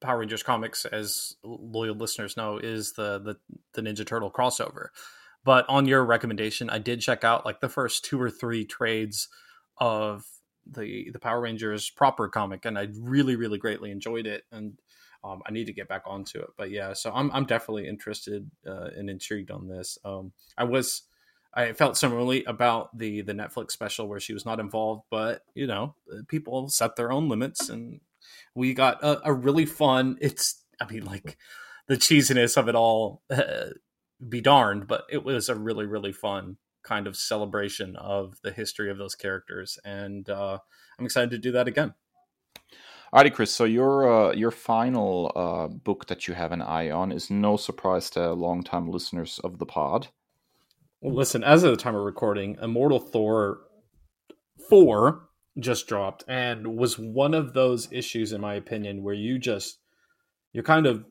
Power 0.00 0.18
Rangers 0.18 0.42
comics, 0.42 0.84
as 0.84 1.36
loyal 1.42 1.94
listeners 1.94 2.36
know, 2.36 2.58
is 2.58 2.92
the, 2.92 3.18
the 3.20 3.36
the 3.74 3.82
Ninja 3.82 4.04
Turtle 4.06 4.30
crossover. 4.30 4.88
But 5.44 5.68
on 5.68 5.86
your 5.86 6.04
recommendation, 6.04 6.68
I 6.68 6.78
did 6.78 7.00
check 7.00 7.24
out 7.24 7.46
like 7.46 7.60
the 7.60 7.68
first 7.68 8.04
two 8.04 8.20
or 8.20 8.30
three 8.30 8.64
trades 8.64 9.28
of 9.78 10.24
the 10.66 11.10
the 11.12 11.18
Power 11.18 11.40
Rangers 11.40 11.90
proper 11.90 12.28
comic, 12.28 12.64
and 12.64 12.78
I 12.78 12.88
really, 13.00 13.36
really 13.36 13.58
greatly 13.58 13.90
enjoyed 13.90 14.26
it. 14.26 14.44
And 14.52 14.78
um, 15.24 15.42
I 15.46 15.52
need 15.52 15.66
to 15.66 15.72
get 15.72 15.88
back 15.88 16.02
onto 16.06 16.38
it. 16.38 16.50
But 16.56 16.70
yeah, 16.70 16.92
so 16.92 17.10
I'm 17.14 17.30
I'm 17.32 17.44
definitely 17.44 17.88
interested 17.88 18.50
uh, 18.66 18.88
and 18.96 19.10
intrigued 19.10 19.50
on 19.50 19.68
this. 19.68 19.98
Um, 20.04 20.32
I 20.56 20.64
was 20.64 21.02
I 21.54 21.72
felt 21.72 21.96
similarly 21.96 22.44
about 22.44 22.96
the 22.96 23.22
the 23.22 23.32
Netflix 23.32 23.72
special 23.72 24.06
where 24.08 24.20
she 24.20 24.32
was 24.32 24.46
not 24.46 24.60
involved, 24.60 25.04
but 25.10 25.42
you 25.54 25.66
know, 25.66 25.94
people 26.28 26.68
set 26.68 26.96
their 26.96 27.10
own 27.10 27.28
limits, 27.28 27.68
and 27.68 28.00
we 28.54 28.74
got 28.74 29.02
a, 29.02 29.28
a 29.28 29.32
really 29.32 29.66
fun. 29.66 30.18
It's 30.20 30.62
I 30.80 30.90
mean, 30.90 31.04
like 31.04 31.36
the 31.88 31.96
cheesiness 31.96 32.56
of 32.56 32.68
it 32.68 32.74
all, 32.74 33.22
uh, 33.30 33.70
be 34.26 34.40
darned, 34.40 34.86
but 34.86 35.04
it 35.10 35.24
was 35.24 35.48
a 35.48 35.54
really 35.54 35.86
really 35.86 36.12
fun 36.12 36.56
kind 36.82 37.06
of 37.06 37.16
celebration 37.16 37.96
of 37.96 38.40
the 38.42 38.52
history 38.52 38.90
of 38.90 38.98
those 38.98 39.14
characters, 39.14 39.78
and 39.84 40.28
uh, 40.30 40.58
I'm 40.98 41.04
excited 41.04 41.30
to 41.30 41.38
do 41.38 41.52
that 41.52 41.68
again. 41.68 41.94
Alrighty, 43.12 43.32
Kris. 43.32 43.50
So 43.50 43.64
your 43.64 44.30
uh, 44.30 44.32
your 44.34 44.50
final 44.50 45.32
uh, 45.34 45.68
book 45.68 46.06
that 46.06 46.28
you 46.28 46.34
have 46.34 46.52
an 46.52 46.60
eye 46.60 46.90
on 46.90 47.10
is 47.10 47.30
no 47.30 47.56
surprise 47.56 48.10
to 48.10 48.32
longtime 48.32 48.90
listeners 48.90 49.40
of 49.42 49.58
the 49.58 49.66
pod. 49.66 50.08
Well, 51.00 51.14
listen, 51.14 51.44
as 51.44 51.62
of 51.62 51.70
the 51.70 51.76
time 51.76 51.94
of 51.94 52.04
recording, 52.04 52.58
Immortal 52.60 52.98
Thor 52.98 53.60
4 54.68 55.28
just 55.58 55.86
dropped 55.86 56.24
and 56.26 56.76
was 56.76 56.98
one 56.98 57.34
of 57.34 57.54
those 57.54 57.88
issues, 57.92 58.32
in 58.32 58.40
my 58.40 58.54
opinion, 58.54 59.02
where 59.02 59.14
you 59.14 59.38
just, 59.38 59.78
you're 60.52 60.64
kind 60.64 60.86
of 60.86 61.04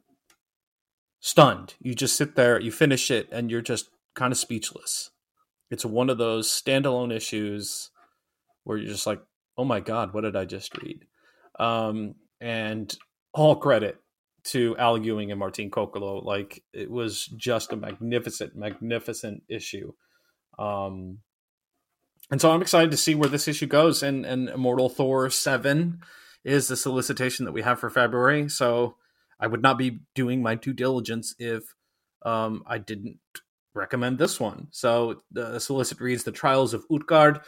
stunned. 1.20 1.76
You 1.80 1.94
just 1.94 2.16
sit 2.16 2.36
there, 2.36 2.60
you 2.60 2.72
finish 2.72 3.12
it, 3.12 3.28
and 3.32 3.52
you're 3.52 3.62
just 3.62 3.90
kind 4.16 4.32
of 4.32 4.38
speechless. 4.38 5.12
It's 5.70 5.86
one 5.86 6.10
of 6.10 6.18
those 6.18 6.50
standalone 6.50 7.14
issues 7.14 7.90
where 8.64 8.78
you're 8.78 8.92
just 8.92 9.08
like, 9.08 9.22
oh 9.58 9.66
my 9.66 9.80
God, 9.80 10.14
what 10.14 10.22
did 10.22 10.36
I 10.36 10.46
just 10.46 10.78
read? 10.82 11.06
Um, 11.60 12.16
and 12.40 12.96
all 13.34 13.56
credit 13.56 13.98
to 14.46 14.78
Al 14.78 14.98
Ewing 14.98 15.32
and 15.32 15.40
Martin 15.40 15.70
Coccolo. 15.70 16.20
Like 16.20 16.64
it 16.74 16.90
was 16.90 17.26
just 17.26 17.74
a 17.74 17.76
magnificent, 17.76 18.56
magnificent 18.56 19.44
issue. 19.50 19.94
Um, 20.58 21.20
and 22.32 22.42
so 22.42 22.52
I'm 22.52 22.62
excited 22.62 22.92
to 22.92 22.98
see 22.98 23.16
where 23.16 23.30
this 23.30 23.48
issue 23.48 23.68
goes. 23.68 24.04
And, 24.04 24.26
and 24.26 24.50
Immortal 24.50 24.90
Thor 24.90 25.30
7 25.30 26.00
is 26.44 26.68
the 26.68 26.78
solicitation 26.78 27.46
that 27.46 27.52
we 27.52 27.62
have 27.62 27.80
for 27.80 27.90
February. 27.90 28.50
So 28.50 28.96
I 29.40 29.48
would 29.48 29.62
not 29.62 29.78
be 29.78 30.00
doing 30.16 30.42
my 30.42 30.56
due 30.56 30.74
diligence 30.74 31.36
if 31.40 31.76
um, 32.24 32.64
I 32.66 32.78
didn't 32.78 33.20
recommend 33.74 34.18
this 34.18 34.40
one. 34.40 34.68
So 34.72 35.22
the 35.32 35.60
solicit 35.60 36.00
reads 36.00 36.24
The 36.24 36.32
Trials 36.32 36.74
of 36.74 36.86
Utgard. 36.92 37.42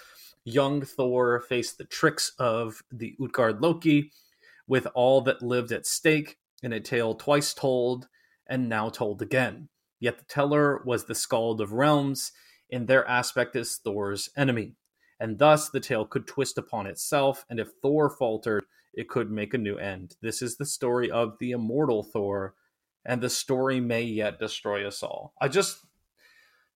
Young 0.46 0.82
Thor 0.82 1.42
faced 1.42 1.78
the 1.78 1.86
tricks 1.86 2.32
of 2.40 2.82
the 2.92 3.16
Utgard 3.22 3.62
Loki 3.62 4.12
with 4.68 4.88
all 4.94 5.22
that 5.22 5.42
lived 5.42 5.72
at 5.72 5.86
stake 5.86 6.38
in 6.62 6.74
a 6.74 6.80
tale 6.80 7.16
twice 7.16 7.54
told 7.54 8.08
and 8.48 8.70
now 8.70 8.90
told 8.90 9.22
again. 9.22 9.70
Yet 10.00 10.18
the 10.18 10.26
teller 10.26 10.82
was 10.86 11.06
the 11.06 11.16
Skald 11.16 11.60
of 11.60 11.74
Realms, 11.74 12.32
in 12.70 12.86
their 12.86 13.08
aspect 13.08 13.56
as 13.56 13.78
Thor's 13.78 14.30
enemy. 14.38 14.76
And 15.20 15.38
thus 15.38 15.70
the 15.70 15.80
tale 15.80 16.06
could 16.06 16.28
twist 16.28 16.58
upon 16.58 16.88
itself, 16.88 17.46
and 17.50 17.60
if 17.60 17.70
Thor 17.82 18.10
faltered, 18.10 18.66
it 18.94 19.10
could 19.10 19.32
make 19.32 19.54
a 19.54 19.58
new 19.58 19.78
end. 19.78 20.16
This 20.22 20.42
is 20.42 20.58
the 20.58 20.66
story 20.66 21.10
of 21.12 21.38
the 21.40 21.52
immortal 21.52 22.04
Thor, 22.04 22.56
and 23.06 23.22
the 23.22 23.30
story 23.30 23.80
may 23.80 24.04
yet 24.04 24.40
destroy 24.40 24.88
us 24.88 25.04
all. 25.04 25.34
I 25.42 25.48
just. 25.48 25.78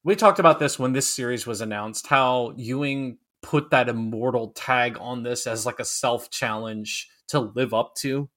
We 0.05 0.18
talked 0.18 0.39
about 0.39 0.59
this 0.59 0.78
when 0.78 0.91
this 0.91 1.07
series 1.07 1.47
was 1.47 1.61
announced, 1.61 2.07
how 2.07 2.53
Ewing 2.57 3.20
put 3.41 3.70
that 3.70 3.88
immortal 3.88 4.49
tag 4.49 4.97
on 4.99 5.24
this 5.24 5.47
as 5.47 5.66
like 5.66 5.80
a 5.80 5.86
self 5.86 6.30
challenge 6.30 7.07
to 7.28 7.39
live 7.39 7.74
up 7.74 7.95
to 7.95 8.30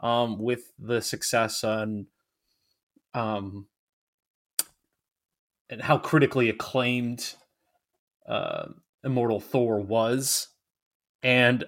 um, 0.00 0.38
with 0.38 0.72
the 0.78 1.00
success 1.00 1.64
and 1.64 2.06
um, 3.14 3.66
and 5.68 5.82
how 5.82 5.98
critically 5.98 6.48
acclaimed 6.48 7.34
uh, 8.28 8.68
Immortal 9.04 9.40
Thor 9.40 9.80
was, 9.80 10.48
and 11.22 11.64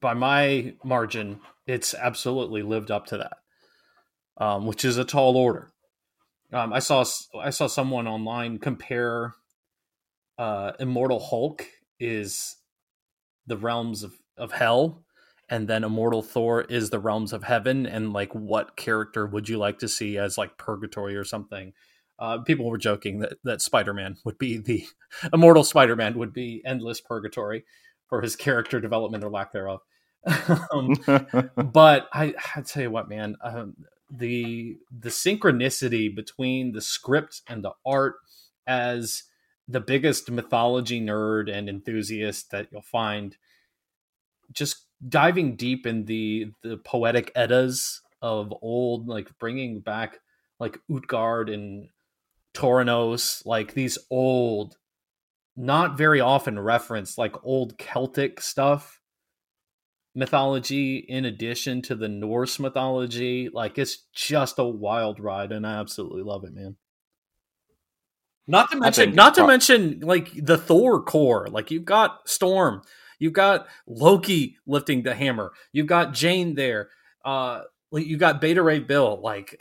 by 0.00 0.14
my 0.14 0.74
margin, 0.84 1.40
it's 1.66 1.94
absolutely 1.94 2.62
lived 2.62 2.90
up 2.90 3.06
to 3.06 3.18
that, 3.18 3.36
um, 4.38 4.66
which 4.66 4.84
is 4.84 4.96
a 4.96 5.04
tall 5.04 5.36
order. 5.36 5.70
Um, 6.52 6.72
I 6.72 6.80
saw 6.80 7.04
I 7.40 7.50
saw 7.50 7.66
someone 7.68 8.08
online 8.08 8.58
compare 8.58 9.34
uh, 10.38 10.72
Immortal 10.80 11.20
Hulk 11.20 11.66
is 12.00 12.56
the 13.46 13.56
realms 13.56 14.02
of, 14.02 14.14
of 14.36 14.52
hell 14.52 15.04
and 15.50 15.66
then 15.66 15.84
immortal 15.84 16.22
thor 16.22 16.62
is 16.62 16.90
the 16.90 16.98
realms 16.98 17.32
of 17.32 17.42
heaven 17.42 17.84
and 17.84 18.12
like 18.12 18.32
what 18.34 18.76
character 18.76 19.26
would 19.26 19.48
you 19.48 19.58
like 19.58 19.78
to 19.80 19.88
see 19.88 20.16
as 20.16 20.38
like 20.38 20.56
purgatory 20.56 21.16
or 21.16 21.24
something 21.24 21.72
uh, 22.18 22.38
people 22.38 22.68
were 22.68 22.78
joking 22.78 23.18
that, 23.18 23.34
that 23.44 23.60
spider-man 23.60 24.16
would 24.24 24.38
be 24.38 24.56
the 24.56 24.86
immortal 25.32 25.64
spider-man 25.64 26.16
would 26.16 26.32
be 26.32 26.62
endless 26.64 27.00
purgatory 27.00 27.64
for 28.08 28.22
his 28.22 28.36
character 28.36 28.80
development 28.80 29.24
or 29.24 29.30
lack 29.30 29.52
thereof 29.52 29.80
um, 30.72 30.94
but 31.72 32.08
I, 32.12 32.34
I 32.56 32.60
tell 32.62 32.82
you 32.82 32.90
what 32.90 33.08
man 33.08 33.36
um, 33.42 33.76
the 34.10 34.76
the 34.90 35.08
synchronicity 35.08 36.14
between 36.14 36.72
the 36.72 36.80
script 36.80 37.42
and 37.48 37.64
the 37.64 37.72
art 37.86 38.16
as 38.66 39.24
the 39.68 39.80
biggest 39.80 40.30
mythology 40.30 41.00
nerd 41.00 41.50
and 41.50 41.68
enthusiast 41.68 42.50
that 42.50 42.68
you'll 42.70 42.82
find 42.82 43.36
just 44.52 44.86
diving 45.08 45.56
deep 45.56 45.86
in 45.86 46.04
the 46.04 46.52
the 46.62 46.76
poetic 46.78 47.32
eddas 47.34 48.02
of 48.22 48.52
old, 48.62 49.08
like 49.08 49.36
bringing 49.38 49.80
back 49.80 50.20
like 50.58 50.78
Utgard 50.90 51.48
and 51.48 51.88
Toranos, 52.54 53.44
like 53.46 53.74
these 53.74 53.98
old, 54.10 54.76
not 55.56 55.96
very 55.96 56.20
often 56.20 56.58
referenced, 56.58 57.16
like 57.16 57.34
old 57.44 57.78
Celtic 57.78 58.40
stuff 58.40 58.99
mythology 60.14 60.96
in 60.96 61.24
addition 61.24 61.82
to 61.82 61.94
the 61.94 62.08
Norse 62.08 62.58
mythology. 62.58 63.48
Like 63.52 63.78
it's 63.78 64.04
just 64.12 64.58
a 64.58 64.64
wild 64.64 65.20
ride, 65.20 65.52
and 65.52 65.66
I 65.66 65.78
absolutely 65.80 66.22
love 66.22 66.44
it, 66.44 66.54
man. 66.54 66.76
Not 68.46 68.70
to 68.72 68.76
mention, 68.78 69.14
not 69.14 69.34
to 69.34 69.42
pro- 69.42 69.48
mention, 69.48 70.00
like 70.00 70.30
the 70.34 70.58
Thor 70.58 71.02
core. 71.02 71.46
Like 71.48 71.70
you've 71.70 71.84
got 71.84 72.28
Storm, 72.28 72.82
You've 73.20 73.34
got 73.34 73.68
Loki 73.86 74.56
lifting 74.66 75.02
the 75.02 75.14
hammer. 75.14 75.52
You've 75.72 75.86
got 75.86 76.12
Jane 76.12 76.54
there. 76.54 76.88
Uh, 77.24 77.62
you 77.92 78.16
got 78.16 78.40
Beta 78.40 78.62
Ray 78.62 78.80
Bill. 78.80 79.20
Like 79.22 79.60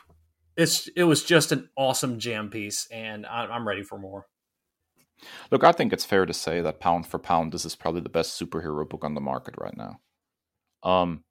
it's 0.58 0.88
it 0.96 1.04
was 1.04 1.24
just 1.24 1.52
an 1.52 1.70
awesome 1.78 2.18
jam 2.18 2.50
piece, 2.50 2.88
and 2.90 3.28
I, 3.28 3.54
am 3.56 3.68
ready 3.68 3.84
for 3.84 4.00
more. 4.00 4.26
Look, 5.52 5.66
I 5.66 5.74
think 5.74 5.92
it's 5.92 6.06
fair 6.06 6.26
to 6.26 6.34
say 6.34 6.62
that 6.62 6.80
pound 6.80 7.06
for 7.06 7.20
pound, 7.20 7.52
this 7.52 7.66
is 7.66 7.76
probably 7.76 8.00
the 8.00 8.10
best 8.10 8.42
superhero 8.42 8.88
book 8.88 9.04
on 9.04 9.14
the 9.14 9.22
market 9.22 9.56
right 9.58 9.76
now. 9.76 10.00
Um, 10.84 11.24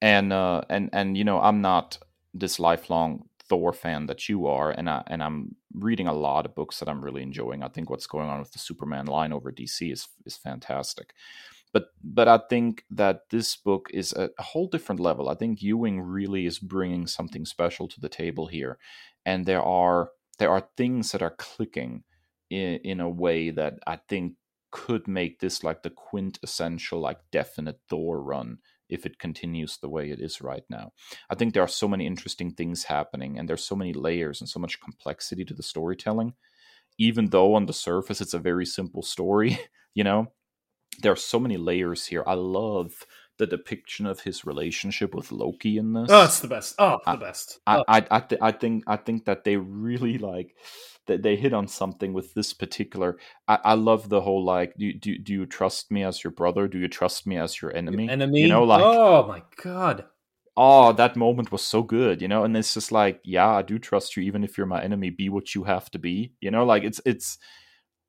and 0.00 0.32
uh, 0.32 0.62
and 0.70 0.90
and 0.92 1.16
you 1.16 1.24
know, 1.24 1.40
I'm 1.40 1.60
not 1.60 1.98
this 2.32 2.58
lifelong 2.58 3.24
Thor 3.48 3.72
fan 3.72 4.06
that 4.06 4.28
you 4.28 4.46
are, 4.46 4.70
and 4.70 4.88
I 4.88 5.02
and 5.06 5.22
I'm 5.22 5.56
reading 5.74 6.06
a 6.06 6.14
lot 6.14 6.46
of 6.46 6.54
books 6.54 6.78
that 6.80 6.88
I'm 6.88 7.04
really 7.04 7.22
enjoying. 7.22 7.62
I 7.62 7.68
think 7.68 7.90
what's 7.90 8.06
going 8.06 8.28
on 8.28 8.40
with 8.40 8.52
the 8.52 8.58
Superman 8.58 9.06
line 9.06 9.32
over 9.32 9.52
DC 9.52 9.92
is 9.92 10.08
is 10.24 10.36
fantastic 10.36 11.14
but 11.72 11.90
but 12.02 12.28
I 12.28 12.38
think 12.48 12.84
that 12.90 13.30
this 13.30 13.56
book 13.56 13.88
is 13.92 14.12
a, 14.12 14.30
whole 14.38 14.66
different 14.66 15.00
level. 15.00 15.28
I 15.28 15.34
think 15.34 15.62
Ewing 15.62 16.00
really 16.00 16.46
is 16.46 16.58
bringing 16.58 17.06
something 17.06 17.44
special 17.44 17.88
to 17.88 18.00
the 18.00 18.08
table 18.08 18.46
here, 18.46 18.78
and 19.24 19.46
there 19.46 19.62
are 19.62 20.10
there 20.38 20.50
are 20.50 20.68
things 20.76 21.12
that 21.12 21.22
are 21.22 21.34
clicking 21.38 22.02
in 22.50 22.80
in 22.84 23.00
a 23.00 23.08
way 23.08 23.50
that 23.50 23.78
I 23.86 23.96
think 24.08 24.34
could 24.70 25.08
make 25.08 25.40
this 25.40 25.62
like 25.64 25.82
the 25.82 25.90
quintessential 25.90 27.00
like 27.00 27.18
definite 27.32 27.80
Thor 27.88 28.22
run 28.22 28.58
if 28.88 29.06
it 29.06 29.18
continues 29.18 29.78
the 29.78 29.88
way 29.88 30.10
it 30.10 30.20
is 30.20 30.40
right 30.40 30.64
now. 30.68 30.92
I 31.30 31.34
think 31.34 31.54
there 31.54 31.62
are 31.62 31.68
so 31.68 31.86
many 31.88 32.06
interesting 32.06 32.52
things 32.52 32.84
happening, 32.84 33.38
and 33.38 33.48
there's 33.48 33.64
so 33.64 33.76
many 33.76 33.92
layers 33.92 34.40
and 34.40 34.48
so 34.48 34.58
much 34.60 34.80
complexity 34.80 35.44
to 35.44 35.54
the 35.54 35.62
storytelling. 35.62 36.34
Even 36.98 37.30
though 37.30 37.54
on 37.54 37.66
the 37.66 37.72
surface 37.72 38.20
it's 38.20 38.34
a 38.34 38.38
very 38.38 38.66
simple 38.66 39.02
story, 39.02 39.58
you 39.94 40.04
know, 40.04 40.32
there 41.02 41.12
are 41.12 41.16
so 41.16 41.38
many 41.38 41.56
layers 41.56 42.06
here. 42.06 42.24
I 42.26 42.34
love 42.34 43.06
the 43.38 43.46
depiction 43.46 44.04
of 44.06 44.20
his 44.20 44.44
relationship 44.44 45.14
with 45.14 45.32
Loki 45.32 45.78
in 45.78 45.94
this. 45.94 46.08
Oh, 46.10 46.24
it's 46.24 46.40
the 46.40 46.48
best. 46.48 46.74
Oh, 46.78 46.98
I- 47.06 47.14
the 47.16 47.24
best. 47.24 47.58
I 47.66 47.76
Oh. 47.78 47.84
I 47.88 48.06
I, 48.10 48.20
th- 48.20 48.40
I 48.42 48.52
think 48.52 48.84
I 48.86 48.96
think 48.96 49.24
that 49.24 49.44
they 49.44 49.56
really 49.56 50.18
like 50.18 50.54
that 51.10 51.22
they 51.24 51.34
hit 51.34 51.52
on 51.52 51.66
something 51.66 52.12
with 52.12 52.34
this 52.34 52.52
particular. 52.52 53.18
I, 53.48 53.58
I 53.64 53.74
love 53.74 54.08
the 54.08 54.20
whole 54.20 54.44
like 54.44 54.74
do, 54.78 54.92
do 54.92 55.18
do 55.18 55.32
you 55.32 55.44
trust 55.44 55.90
me 55.90 56.04
as 56.04 56.22
your 56.22 56.30
brother? 56.30 56.68
Do 56.68 56.78
you 56.78 56.86
trust 56.86 57.26
me 57.26 57.36
as 57.36 57.60
your 57.60 57.74
enemy? 57.76 58.08
enemy. 58.08 58.40
You 58.40 58.48
know, 58.48 58.62
like 58.62 58.82
oh 58.84 59.26
my 59.26 59.42
god. 59.62 60.04
oh 60.56 60.92
that 60.92 61.16
moment 61.16 61.50
was 61.50 61.62
so 61.62 61.82
good, 61.82 62.22
you 62.22 62.28
know. 62.28 62.44
And 62.44 62.56
it's 62.56 62.74
just 62.74 62.92
like 62.92 63.20
yeah, 63.24 63.48
I 63.48 63.62
do 63.62 63.78
trust 63.78 64.16
you, 64.16 64.22
even 64.22 64.44
if 64.44 64.56
you're 64.56 64.68
my 64.68 64.82
enemy. 64.82 65.10
Be 65.10 65.28
what 65.28 65.52
you 65.54 65.64
have 65.64 65.90
to 65.90 65.98
be, 65.98 66.32
you 66.40 66.52
know. 66.52 66.64
Like 66.64 66.84
it's 66.84 67.00
it's 67.04 67.38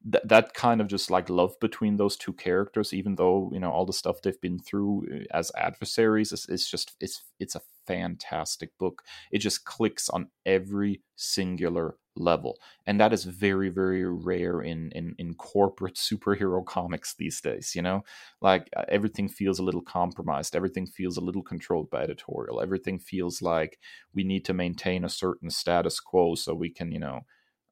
that 0.06 0.28
that 0.28 0.54
kind 0.54 0.80
of 0.80 0.88
just 0.88 1.10
like 1.10 1.28
love 1.28 1.60
between 1.60 1.98
those 1.98 2.16
two 2.16 2.34
characters, 2.34 2.94
even 2.94 3.16
though 3.16 3.50
you 3.52 3.60
know 3.60 3.72
all 3.72 3.88
the 3.88 3.94
stuff 3.94 4.22
they've 4.22 4.42
been 4.42 4.60
through 4.60 5.08
uh, 5.12 5.38
as 5.38 5.52
adversaries, 5.58 6.32
is 6.32 6.46
it's 6.50 6.70
just 6.70 6.96
it's 7.00 7.24
it's 7.40 7.56
a 7.56 7.62
fantastic 7.88 8.78
book. 8.78 9.02
It 9.32 9.40
just 9.40 9.66
clicks 9.66 10.08
on 10.08 10.28
every 10.46 11.02
singular 11.16 11.98
level, 12.16 12.58
and 12.86 13.00
that 13.00 13.14
is 13.14 13.24
very 13.24 13.70
very 13.70 14.06
rare 14.06 14.62
in 14.62 14.92
in 14.92 15.16
in 15.18 15.34
corporate 15.36 15.96
superhero 15.96 16.66
comics 16.66 17.14
these 17.16 17.42
days. 17.42 17.74
You 17.76 17.82
know, 17.82 18.04
like 18.42 18.70
uh, 18.76 18.86
everything 18.90 19.30
feels 19.30 19.60
a 19.60 19.64
little 19.64 19.82
compromised, 19.82 20.56
everything 20.56 20.88
feels 20.88 21.18
a 21.18 21.22
little 21.22 21.44
controlled 21.44 21.90
by 21.90 22.02
editorial, 22.04 22.62
everything 22.62 23.00
feels 23.00 23.42
like 23.42 23.80
we 24.14 24.24
need 24.24 24.46
to 24.46 24.54
maintain 24.54 25.04
a 25.06 25.10
certain 25.10 25.50
status 25.50 26.00
quo 26.00 26.36
so 26.36 26.54
we 26.54 26.70
can 26.70 26.92
you 26.92 27.00
know 27.00 27.22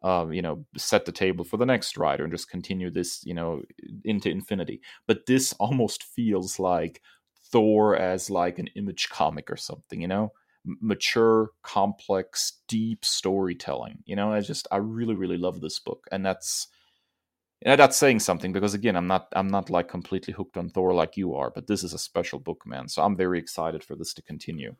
um, 0.02 0.32
you 0.32 0.42
know, 0.42 0.66
set 0.78 1.06
the 1.06 1.12
table 1.12 1.44
for 1.44 1.58
the 1.58 1.66
next 1.66 1.98
writer 1.98 2.24
and 2.24 2.32
just 2.32 2.50
continue 2.50 2.90
this, 2.90 3.22
you 3.26 3.34
know, 3.34 3.64
into 4.06 4.30
infinity. 4.30 4.82
But 5.08 5.26
this 5.26 5.54
almost 5.60 6.04
feels 6.04 6.58
like 6.60 7.02
Thor 7.52 7.96
as 7.98 8.30
like 8.30 8.60
an 8.60 8.68
image 8.76 9.10
comic 9.10 9.52
or 9.52 9.58
something, 9.58 10.02
you 10.02 10.08
know, 10.08 10.32
mature, 10.66 11.52
complex, 11.64 12.60
deep 12.68 13.06
storytelling. 13.06 14.00
You 14.06 14.16
know, 14.16 14.32
I 14.32 14.42
just 14.42 14.68
I 14.72 14.78
really 14.78 15.16
really 15.16 15.38
love 15.38 15.62
this 15.62 15.80
book, 15.80 16.08
and 16.12 16.26
that's. 16.26 16.68
Yeah, 17.66 17.76
that's 17.76 17.98
saying 17.98 18.22
something 18.22 18.54
because 18.54 18.74
again, 18.74 18.96
I'm 18.96 19.08
not 19.08 19.28
I'm 19.34 19.50
not 19.50 19.70
like 19.70 19.90
completely 19.90 20.34
hooked 20.34 20.56
on 20.56 20.70
Thor 20.70 20.94
like 20.94 21.18
you 21.18 21.36
are, 21.36 21.52
but 21.54 21.68
this 21.68 21.84
is 21.84 21.94
a 21.94 22.00
special 22.00 22.40
book, 22.40 22.64
man. 22.66 22.88
So 22.88 23.04
I'm 23.04 23.18
very 23.18 23.38
excited 23.38 23.84
for 23.84 23.98
this 23.98 24.14
to 24.14 24.22
continue. 24.22 24.78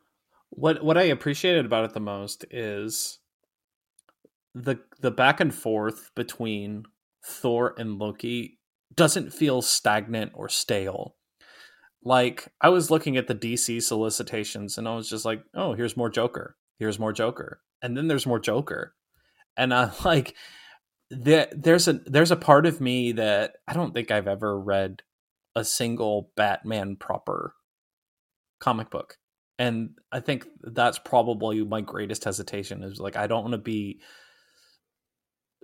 What 0.48 0.82
what 0.82 0.96
I 0.96 1.02
appreciated 1.02 1.66
about 1.66 1.84
it 1.84 1.92
the 1.92 2.00
most 2.00 2.46
is 2.50 3.18
the 4.54 4.80
the 5.00 5.10
back 5.10 5.40
and 5.40 5.54
forth 5.54 6.10
between 6.14 6.84
Thor 7.24 7.74
and 7.78 7.98
Loki 7.98 8.58
doesn't 8.94 9.32
feel 9.32 9.62
stagnant 9.62 10.32
or 10.34 10.48
stale. 10.48 11.16
Like 12.02 12.48
I 12.60 12.68
was 12.70 12.90
looking 12.90 13.16
at 13.16 13.26
the 13.26 13.34
DC 13.34 13.82
solicitations 13.82 14.78
and 14.78 14.88
I 14.88 14.94
was 14.94 15.08
just 15.08 15.24
like, 15.24 15.42
"Oh, 15.54 15.74
here's 15.74 15.96
more 15.96 16.08
Joker. 16.08 16.56
Here's 16.78 16.98
more 16.98 17.12
Joker." 17.12 17.60
And 17.82 17.96
then 17.96 18.08
there's 18.08 18.26
more 18.26 18.38
Joker. 18.38 18.94
And 19.56 19.74
I 19.74 19.90
like 20.04 20.34
there, 21.10 21.48
there's 21.52 21.88
a 21.88 21.94
there's 21.94 22.30
a 22.30 22.36
part 22.36 22.66
of 22.66 22.80
me 22.80 23.12
that 23.12 23.56
I 23.68 23.74
don't 23.74 23.92
think 23.92 24.10
I've 24.10 24.28
ever 24.28 24.58
read 24.58 25.02
a 25.54 25.64
single 25.64 26.30
Batman 26.36 26.96
proper 26.96 27.54
comic 28.60 28.90
book. 28.90 29.16
And 29.58 29.90
I 30.10 30.20
think 30.20 30.46
that's 30.62 30.98
probably 30.98 31.62
my 31.64 31.82
greatest 31.82 32.24
hesitation 32.24 32.82
is 32.82 32.98
like 32.98 33.16
I 33.16 33.26
don't 33.26 33.42
want 33.42 33.52
to 33.52 33.58
be 33.58 34.00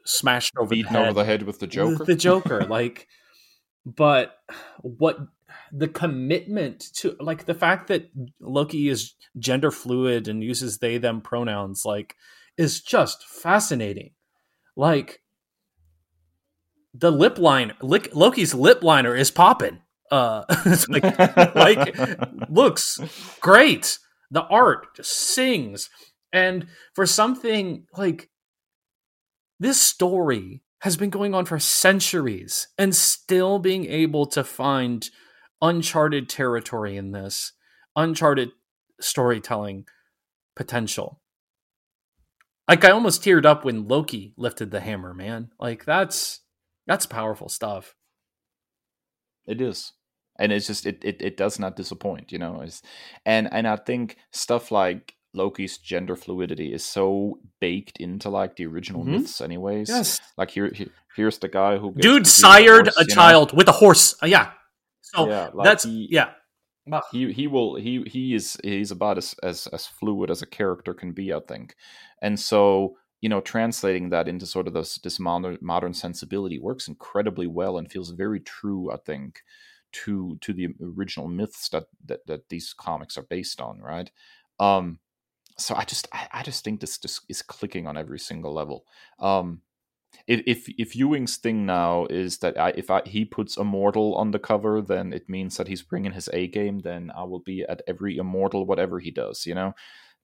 smashed 0.07 0.55
over 0.57 0.70
Beaten 0.70 0.93
the 0.93 0.99
head 0.99 1.09
over 1.09 1.20
the 1.20 1.24
head 1.24 1.43
with 1.43 1.59
the 1.59 1.66
Joker. 1.66 1.99
with 1.99 2.07
the 2.07 2.14
Joker, 2.14 2.61
like, 2.68 3.09
but 3.87 4.39
what 4.80 5.16
the 5.72 5.87
commitment 5.87 6.80
to, 6.97 7.16
like, 7.20 7.47
the 7.47 7.55
fact 7.55 7.87
that 7.89 8.11
Loki 8.41 8.89
is 8.89 9.14
gender 9.39 9.70
fluid 9.70 10.26
and 10.26 10.43
uses 10.43 10.78
they 10.78 10.99
them 10.99 11.20
pronouns, 11.20 11.84
like, 11.84 12.16
is 12.59 12.80
just 12.80 13.24
fascinating. 13.24 14.11
Like, 14.76 15.20
the 16.93 17.12
lip 17.12 17.39
line, 17.39 17.74
Lick, 17.80 18.14
Loki's 18.14 18.55
lip 18.55 18.82
liner 18.82 19.14
is 19.14 19.30
popping. 19.30 19.80
Uh, 20.11 20.45
it's 20.66 20.89
like, 20.89 21.55
like 21.55 21.95
looks 22.49 22.99
great. 23.41 23.99
The 24.30 24.43
art 24.43 24.97
just 24.97 25.12
sings, 25.12 25.89
and 26.32 26.66
for 26.95 27.07
something 27.07 27.87
like 27.97 28.30
this 29.61 29.80
story 29.80 30.62
has 30.87 30.97
been 30.99 31.11
going 31.11 31.34
on 31.34 31.47
for 31.47 31.61
centuries 31.61 32.68
and 32.78 32.97
still 32.97 33.61
being 33.61 33.87
able 33.87 34.26
to 34.26 34.45
find 34.45 35.11
uncharted 35.62 36.30
territory 36.30 36.97
in 36.99 37.12
this 37.12 37.55
uncharted 37.97 38.51
storytelling 39.01 39.87
potential 40.57 41.20
like 42.68 42.84
i 42.84 42.91
almost 42.91 43.22
teared 43.24 43.47
up 43.47 43.64
when 43.64 43.89
loki 43.89 44.34
lifted 44.39 44.70
the 44.72 44.80
hammer 44.80 45.14
man 45.14 45.51
like 45.61 45.84
that's 45.87 46.43
that's 46.87 47.07
powerful 47.07 47.51
stuff 47.51 47.95
It 49.47 49.62
is. 49.62 49.95
And 50.39 50.53
it's 50.53 50.68
just 50.68 50.87
it, 50.87 51.05
it, 51.05 51.22
it 51.22 51.39
does 51.39 51.61
not 51.61 51.76
disappoint, 51.76 52.32
you 52.32 52.41
know. 52.41 52.62
It's, 52.62 52.82
and 53.26 53.53
and 53.53 53.68
I 53.68 53.76
think 53.76 54.18
stuff 54.32 54.72
like 54.72 55.16
Loki's 55.37 55.78
gender 55.78 56.16
fluidity 56.16 56.72
is 56.72 56.84
so 56.84 57.39
baked 57.61 57.99
into 57.99 58.28
like 58.30 58.57
the 58.57 58.66
original 58.66 59.05
Mhm. 59.05 59.09
myths 59.20 59.41
anyways. 59.41 59.89
yes 59.89 60.20
Like 60.37 60.51
here, 60.51 60.70
here 60.74 60.89
here's 61.14 61.39
the 61.39 61.49
guy 61.49 61.78
who 61.78 61.93
dude 61.93 62.26
sired 62.26 62.87
horse, 62.87 62.97
a 62.99 63.05
you 63.05 63.07
know? 63.09 63.14
child 63.14 63.53
with 63.57 63.68
a 63.68 63.72
horse 63.72 64.14
Uh, 64.22 64.26
yeah 64.26 64.53
so 65.03 65.28
yeah, 65.28 65.51
like 65.55 65.64
that's 65.64 65.84
he, 65.84 66.09
yeah 66.11 66.30
he 67.11 67.32
he 67.32 67.47
will 67.47 67.76
he 67.76 68.03
he 68.07 68.34
is 68.34 68.57
he's 68.62 68.91
about 68.91 69.18
as 69.18 69.34
as 69.43 69.66
as 69.68 69.87
fluid 69.87 70.30
as 70.30 70.43
a 70.43 70.47
character 70.47 70.95
can 70.95 71.12
be, 71.12 71.32
I 71.32 71.41
think. 71.41 71.74
And 72.22 72.39
so 72.39 72.97
you 73.22 73.28
know, 73.30 73.41
translating 73.41 74.11
that 74.11 74.28
into 74.28 74.47
sort 74.47 74.68
of 74.68 74.74
this 74.74 74.99
this 74.99 75.18
modern 75.18 75.59
modern 75.61 75.95
sensibility 75.95 76.59
works 76.59 76.87
incredibly 76.87 77.47
well 77.47 77.78
and 77.78 77.91
feels 77.91 78.11
very 78.11 78.41
true, 78.41 78.93
I 78.93 78.99
think, 78.99 79.43
to 80.05 80.39
to 80.43 80.53
the 80.53 80.68
original 80.82 81.26
myths 81.28 81.68
that 81.70 81.87
that, 82.05 82.26
that 82.26 82.49
these 82.51 82.72
comics 82.72 83.16
are 83.18 83.26
based 83.28 83.61
on, 83.61 83.80
right? 83.80 84.11
Um, 84.61 84.99
so 85.59 85.75
I 85.75 85.85
just 85.85 86.09
I, 86.13 86.29
I 86.33 86.43
just 86.43 86.65
think 86.65 86.81
this 86.81 86.99
just 86.99 87.23
is 87.29 87.43
clicking 87.43 87.87
on 87.87 87.97
every 87.97 88.19
single 88.19 88.53
level. 88.53 88.85
Um, 89.19 89.63
if 90.27 90.69
if 90.79 90.97
Ewing's 90.97 91.37
thing 91.37 91.67
now 91.67 92.07
is 92.07 92.39
that 92.39 92.59
I, 92.59 92.71
if 92.71 92.91
I, 92.91 93.03
he 93.05 93.25
puts 93.25 93.57
Immortal 93.57 94.15
on 94.15 94.31
the 94.31 94.39
cover, 94.39 94.81
then 94.81 95.13
it 95.13 95.29
means 95.29 95.57
that 95.57 95.69
he's 95.69 95.83
bringing 95.83 96.13
his 96.13 96.29
A 96.33 96.47
game. 96.47 96.81
Then 96.81 97.13
I 97.17 97.25
will 97.25 97.41
be 97.41 97.63
at 97.63 97.83
every 97.87 98.17
Immortal, 98.17 98.67
whatever 98.67 98.99
he 98.99 99.11
does, 99.11 99.47
you 99.47 99.55
know, 99.55 99.75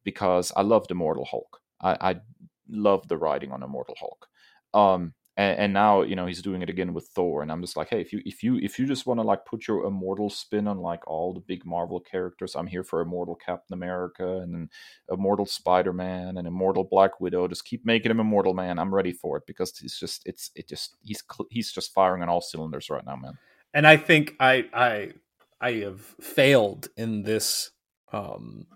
because 0.05 0.53
I 0.57 0.63
love 0.63 0.89
the 0.89 0.95
Immortal 0.95 1.27
Hulk. 1.27 1.61
I, 1.81 1.97
I 2.01 2.21
love 2.69 3.09
the 3.09 3.19
writing 3.19 3.53
on 3.53 3.63
Immortal 3.63 3.97
Hulk. 3.99 4.29
Um, 4.75 5.15
and, 5.37 5.59
and 5.59 5.73
now 5.73 6.03
you 6.03 6.15
know 6.15 6.27
he's 6.27 6.43
doing 6.43 6.63
it 6.63 6.69
again 6.69 6.93
with 6.93 7.07
Thor, 7.09 7.43
and 7.43 7.51
I'm 7.51 7.63
just 7.63 7.77
like, 7.77 7.89
hey, 7.89 8.01
if 8.01 8.13
you 8.13 8.21
if 8.27 8.43
you 8.43 8.57
if 8.59 8.79
you 8.79 8.87
just 8.87 9.07
want 9.07 9.19
to 9.19 9.25
like 9.25 9.47
put 9.47 9.67
your 9.67 9.87
Immortal 9.87 10.29
spin 10.31 10.69
on 10.69 10.79
like 10.79 11.07
all 11.07 11.33
the 11.33 11.41
big 11.41 11.65
Marvel 11.65 12.01
characters, 12.01 12.55
I'm 12.55 12.67
here 12.67 12.85
for 12.85 13.01
Immortal 13.01 13.37
Captain 13.37 13.75
America 13.75 14.39
and 14.39 14.69
Immortal 15.11 15.47
Spider 15.47 15.93
Man 15.93 16.37
and 16.37 16.47
Immortal 16.47 16.85
Black 16.85 17.21
Widow. 17.21 17.49
Just 17.49 17.65
keep 17.65 17.85
making 17.87 18.11
him 18.11 18.21
Immortal 18.21 18.55
Man. 18.55 18.79
I'm 18.79 18.95
ready 18.95 19.13
for 19.13 19.39
it 19.39 19.45
because 19.47 19.73
it's 19.83 19.99
just 19.99 20.23
it's 20.27 20.51
it 20.55 20.69
just 20.69 20.97
he's 21.03 21.23
he's 21.51 21.73
just 21.73 21.95
firing 21.95 22.23
on 22.23 22.29
all 22.29 22.41
cylinders 22.43 22.91
right 22.91 23.05
now, 23.07 23.17
man. 23.17 23.39
and 23.75 23.87
I 23.87 23.97
think 23.97 24.35
I 24.41 24.67
I 24.73 25.13
I 25.61 25.73
have 25.81 26.01
failed 26.21 26.89
in 26.97 27.23
this 27.23 27.71
um 28.13 28.67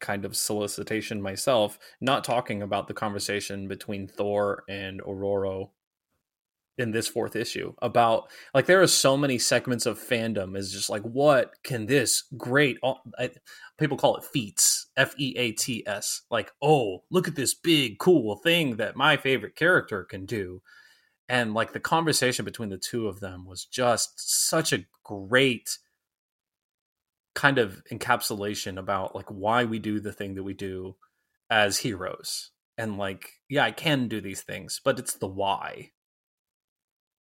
kind 0.00 0.24
of 0.24 0.36
solicitation 0.36 1.22
myself, 1.22 1.78
not 2.00 2.24
talking 2.24 2.60
about 2.60 2.88
the 2.88 2.94
conversation 2.94 3.68
between 3.68 4.08
Thor 4.08 4.64
and 4.68 5.00
Aurora 5.02 5.66
in 6.78 6.90
this 6.90 7.06
fourth 7.06 7.36
issue 7.36 7.74
about 7.82 8.28
like 8.54 8.66
there 8.66 8.80
are 8.80 8.86
so 8.86 9.16
many 9.16 9.38
segments 9.38 9.84
of 9.84 9.98
fandom 9.98 10.56
is 10.56 10.72
just 10.72 10.88
like 10.88 11.02
what 11.02 11.54
can 11.62 11.86
this 11.86 12.24
great 12.36 12.78
I, 13.18 13.30
people 13.78 13.98
call 13.98 14.16
it 14.16 14.24
feats 14.24 14.88
f-e-a-t-s 14.96 16.22
like 16.30 16.50
oh 16.62 17.02
look 17.10 17.28
at 17.28 17.34
this 17.34 17.54
big 17.54 17.98
cool 17.98 18.36
thing 18.36 18.76
that 18.76 18.96
my 18.96 19.16
favorite 19.16 19.56
character 19.56 20.04
can 20.04 20.26
do. 20.26 20.62
And 21.28 21.54
like 21.54 21.72
the 21.72 21.80
conversation 21.80 22.44
between 22.44 22.68
the 22.68 22.76
two 22.76 23.06
of 23.06 23.20
them 23.20 23.46
was 23.46 23.64
just 23.64 24.48
such 24.48 24.72
a 24.72 24.84
great 25.02 25.78
kind 27.34 27.58
of 27.58 27.82
encapsulation 27.90 28.78
about 28.78 29.14
like 29.14 29.28
why 29.28 29.64
we 29.64 29.78
do 29.78 30.00
the 30.00 30.12
thing 30.12 30.34
that 30.34 30.42
we 30.42 30.52
do 30.52 30.96
as 31.48 31.78
heroes. 31.78 32.50
And 32.78 32.98
like 32.98 33.40
yeah 33.50 33.64
i 33.64 33.70
can 33.70 34.08
do 34.08 34.20
these 34.20 34.40
things 34.40 34.80
but 34.82 34.98
it's 34.98 35.14
the 35.14 35.28
why 35.28 35.90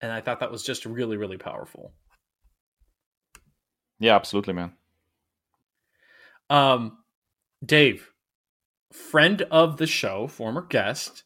and 0.02 0.12
i 0.12 0.22
thought 0.22 0.40
that 0.40 0.52
was 0.52 0.64
just 0.64 0.86
really 0.86 1.18
really 1.18 1.38
powerful 1.38 1.94
Yeah, 4.00 4.16
absolutely, 4.16 4.54
man. 4.54 4.74
um 6.50 6.98
dave 7.66 8.12
friend 8.92 9.44
of 9.52 9.78
the 9.78 9.88
show 9.88 10.28
former 10.28 10.62
guest 10.62 11.24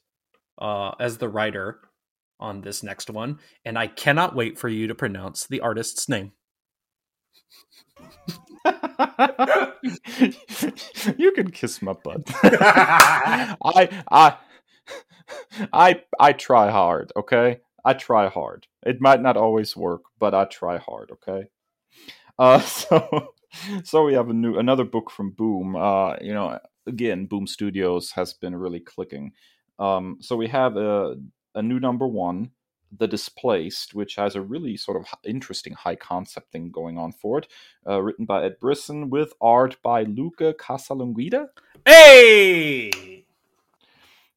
uh 0.60 0.92
as 1.00 1.18
the 1.18 1.30
writer 1.30 1.80
on 2.40 2.62
this 2.62 2.84
next 2.84 3.10
one 3.10 3.40
and 3.64 3.78
i 3.80 3.88
cannot 3.88 4.36
wait 4.36 4.58
for 4.60 4.68
you 4.70 4.88
to 4.88 4.96
pronounce 4.96 5.48
the 5.48 5.62
artist's 5.62 6.08
name 6.10 6.34
you 11.18 11.32
can 11.34 11.52
kiss 11.52 11.82
my 11.82 11.94
butt. 11.94 12.22
I 12.44 13.56
I 14.12 14.38
I 15.74 16.02
I 16.20 16.34
try 16.34 16.70
hard, 16.72 17.12
okay? 17.16 17.60
I 17.86 17.94
try 17.94 18.28
hard. 18.28 18.68
It 18.86 19.00
might 19.00 19.22
not 19.22 19.38
always 19.38 19.78
work, 19.78 20.02
but 20.20 20.34
I 20.34 20.46
try 20.46 20.78
hard, 20.78 21.12
okay? 21.12 21.48
Uh 22.38 22.60
so 22.82 23.34
so 23.84 24.04
we 24.04 24.14
have 24.16 24.30
a 24.30 24.34
new 24.34 24.58
another 24.58 24.84
book 24.84 25.12
from 25.12 25.32
Boom. 25.32 25.76
Uh 25.76 26.16
you 26.20 26.34
know, 26.34 26.60
again, 26.88 27.28
Boom 27.28 27.48
Studios 27.48 28.12
has 28.12 28.34
been 28.34 28.56
really 28.56 28.80
clicking. 28.82 29.32
Um 29.80 30.18
so 30.20 30.36
we 30.36 30.48
have 30.48 30.76
a 30.76 31.16
a 31.54 31.62
new 31.62 31.80
number 31.80 32.08
1 32.08 32.52
the 32.98 33.08
Displaced, 33.08 33.94
which 33.94 34.16
has 34.16 34.36
a 34.36 34.42
really 34.42 34.78
sort 34.78 34.98
of 34.98 35.08
interesting 35.24 35.74
high 35.74 35.96
concept 35.96 36.52
thing 36.52 36.72
going 36.72 36.98
on 36.98 37.12
for 37.12 37.40
it. 37.40 37.48
Uh, 37.88 38.02
written 38.02 38.26
by 38.26 38.44
Ed 38.44 38.60
Brisson 38.60 39.10
with 39.10 39.34
art 39.42 39.78
by 39.84 40.04
Luca 40.04 40.54
Casalanguida. 40.54 41.48
Hey! 41.86 43.25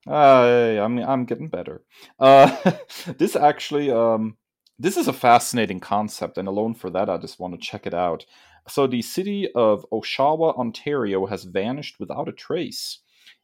Uh, 0.08 0.80
I'm 0.82 0.98
I'm 0.98 1.24
getting 1.26 1.48
better. 1.48 1.82
Uh, 2.18 2.72
this 3.18 3.36
actually, 3.36 3.90
um, 3.90 4.36
this 4.78 4.96
is 4.96 5.06
a 5.06 5.12
fascinating 5.12 5.80
concept, 5.80 6.38
and 6.38 6.48
alone 6.48 6.74
for 6.74 6.90
that, 6.90 7.10
I 7.10 7.18
just 7.18 7.38
want 7.38 7.54
to 7.54 7.60
check 7.60 7.86
it 7.86 7.94
out. 7.94 8.24
So 8.66 8.86
the 8.86 9.02
city 9.02 9.50
of 9.54 9.84
Oshawa, 9.92 10.56
Ontario, 10.58 11.26
has 11.26 11.44
vanished 11.44 12.00
without 12.00 12.28
a 12.28 12.32
trace. 12.32 13.00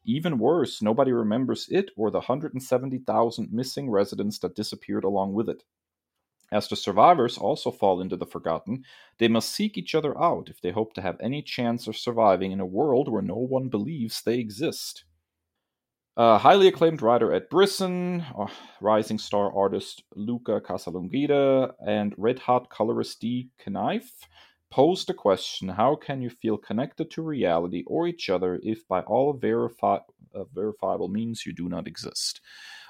Even 0.07 0.39
worse, 0.39 0.83
nobody 0.83 1.13
remembers 1.13 1.69
it 1.71 1.91
or 1.97 2.11
the 2.11 2.19
170,000 2.19 3.53
missing 3.53 3.91
residents 3.91 4.39
that 4.41 4.55
disappeared 4.55 5.05
along 5.05 5.33
with 5.35 5.49
it. 5.49 5.63
As 6.53 6.69
the 6.69 6.77
survivors 6.77 7.39
also 7.39 7.71
fall 7.71 8.01
into 8.01 8.17
the 8.17 8.27
forgotten, 8.27 8.85
they 9.19 9.29
must 9.29 9.51
seek 9.51 9.77
each 9.79 9.95
other 9.95 10.19
out 10.21 10.49
if 10.49 10.61
they 10.61 10.71
hope 10.73 10.95
to 10.95 11.03
have 11.03 11.19
any 11.21 11.43
chance 11.43 11.87
of 11.87 11.97
surviving 11.97 12.53
in 12.53 12.61
a 12.61 12.67
world 12.67 13.11
where 13.11 13.23
no 13.23 13.37
one 13.37 13.69
believes 13.69 14.23
they 14.23 14.39
exist. 14.39 15.05
Uh, 16.17 16.39
highly 16.39 16.69
acclaimed 16.69 17.03
writer 17.03 17.33
Ed 17.33 17.49
Brisson, 17.51 18.25
rising 18.81 19.19
star 19.19 19.53
artist 19.53 20.05
Luca 20.15 20.61
Casalanguida, 20.61 21.73
and 21.85 22.15
red 22.17 22.39
hot 22.39 22.71
colorist 22.71 23.21
Dee 23.21 23.49
Cunniffe 23.59 24.13
pose 24.71 25.05
the 25.05 25.15
question 25.15 25.69
how 25.69 25.95
can 25.95 26.21
you 26.21 26.29
feel 26.31 26.57
connected 26.57 27.09
to 27.09 27.23
reality 27.23 27.85
or 27.87 28.09
each 28.09 28.29
other 28.29 28.59
if 28.65 28.87
by 28.89 29.01
all 29.03 29.33
verifi- 29.39 30.01
uh, 30.35 30.45
verifiable 30.53 31.07
means 31.07 31.47
you 31.47 31.53
do 31.53 31.69
not 31.69 31.87
exist 31.87 32.41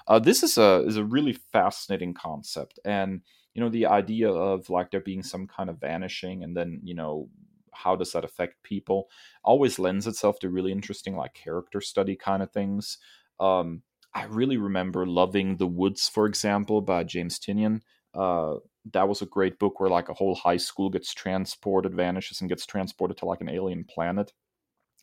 uh, 0.09 0.19
this 0.19 0.43
is 0.43 0.57
a 0.57 0.83
is 0.87 0.97
a 0.97 1.05
really 1.05 1.35
fascinating 1.53 2.15
concept 2.15 2.79
and 2.87 3.21
you 3.53 3.63
know 3.63 3.69
the 3.69 3.85
idea 3.85 4.31
of 4.31 4.71
like 4.71 4.91
there 4.91 5.01
being 5.01 5.23
some 5.23 5.47
kind 5.47 5.69
of 5.69 5.79
vanishing 5.79 6.43
and 6.43 6.57
then 6.57 6.81
you 6.83 6.95
know 6.95 7.29
how 7.75 7.97
does 7.97 8.13
that 8.13 8.25
affect 8.25 8.63
people 8.63 9.09
always 9.43 9.79
lends 9.79 10.07
itself 10.07 10.39
to 10.39 10.49
really 10.49 10.73
interesting 10.73 11.17
like 11.17 11.35
character 11.35 11.81
study 11.81 12.17
kind 12.17 12.43
of 12.43 12.51
things 12.51 12.99
um, 13.41 13.83
i 14.15 14.25
really 14.25 14.57
remember 14.57 15.07
loving 15.07 15.57
the 15.57 15.67
woods 15.67 16.09
for 16.09 16.27
example 16.27 16.81
by 16.81 17.05
james 17.05 17.39
tynion 17.39 17.81
uh, 18.15 18.55
that 18.93 19.09
was 19.09 19.23
a 19.23 19.27
great 19.27 19.59
book 19.59 19.81
where 19.81 19.91
like 19.91 20.09
a 20.09 20.15
whole 20.15 20.35
high 20.35 20.57
school 20.57 20.91
gets 20.91 21.13
transported, 21.15 21.95
vanishes, 21.95 22.41
and 22.41 22.49
gets 22.49 22.67
transported 22.67 23.17
to 23.17 23.25
like 23.27 23.41
an 23.41 23.49
alien 23.49 23.85
planet. 23.85 24.33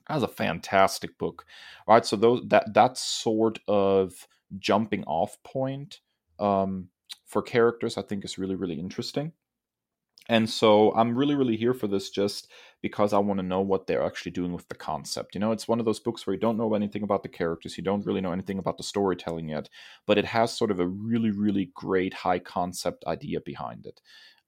That 0.07 0.15
was 0.15 0.23
a 0.23 0.27
fantastic 0.27 1.17
book, 1.17 1.45
All 1.87 1.95
right 1.95 2.05
So 2.05 2.15
those 2.15 2.41
that 2.47 2.73
that 2.73 2.97
sort 2.97 3.59
of 3.67 4.27
jumping 4.59 5.03
off 5.05 5.37
point 5.43 6.01
um, 6.39 6.89
for 7.25 7.41
characters, 7.41 7.97
I 7.97 8.01
think, 8.03 8.25
is 8.25 8.37
really 8.37 8.55
really 8.55 8.79
interesting. 8.79 9.33
And 10.29 10.49
so 10.49 10.93
I'm 10.93 11.17
really 11.17 11.35
really 11.35 11.57
here 11.57 11.73
for 11.73 11.87
this 11.87 12.09
just 12.09 12.51
because 12.81 13.13
I 13.13 13.19
want 13.19 13.39
to 13.39 13.45
know 13.45 13.61
what 13.61 13.85
they're 13.85 14.03
actually 14.05 14.31
doing 14.31 14.53
with 14.53 14.67
the 14.67 14.75
concept. 14.75 15.35
You 15.35 15.41
know, 15.41 15.51
it's 15.51 15.67
one 15.67 15.79
of 15.79 15.85
those 15.85 15.99
books 15.99 16.25
where 16.25 16.33
you 16.33 16.39
don't 16.39 16.57
know 16.57 16.73
anything 16.73 17.03
about 17.03 17.21
the 17.23 17.29
characters, 17.29 17.77
you 17.77 17.83
don't 17.83 18.05
really 18.05 18.21
know 18.21 18.31
anything 18.31 18.57
about 18.57 18.77
the 18.77 18.83
storytelling 18.83 19.49
yet, 19.49 19.69
but 20.07 20.17
it 20.17 20.25
has 20.25 20.55
sort 20.57 20.71
of 20.71 20.79
a 20.79 20.87
really, 20.87 21.31
really 21.31 21.71
great 21.75 22.13
high 22.13 22.39
concept 22.39 23.03
idea 23.05 23.39
behind 23.41 23.85
it. 23.85 24.01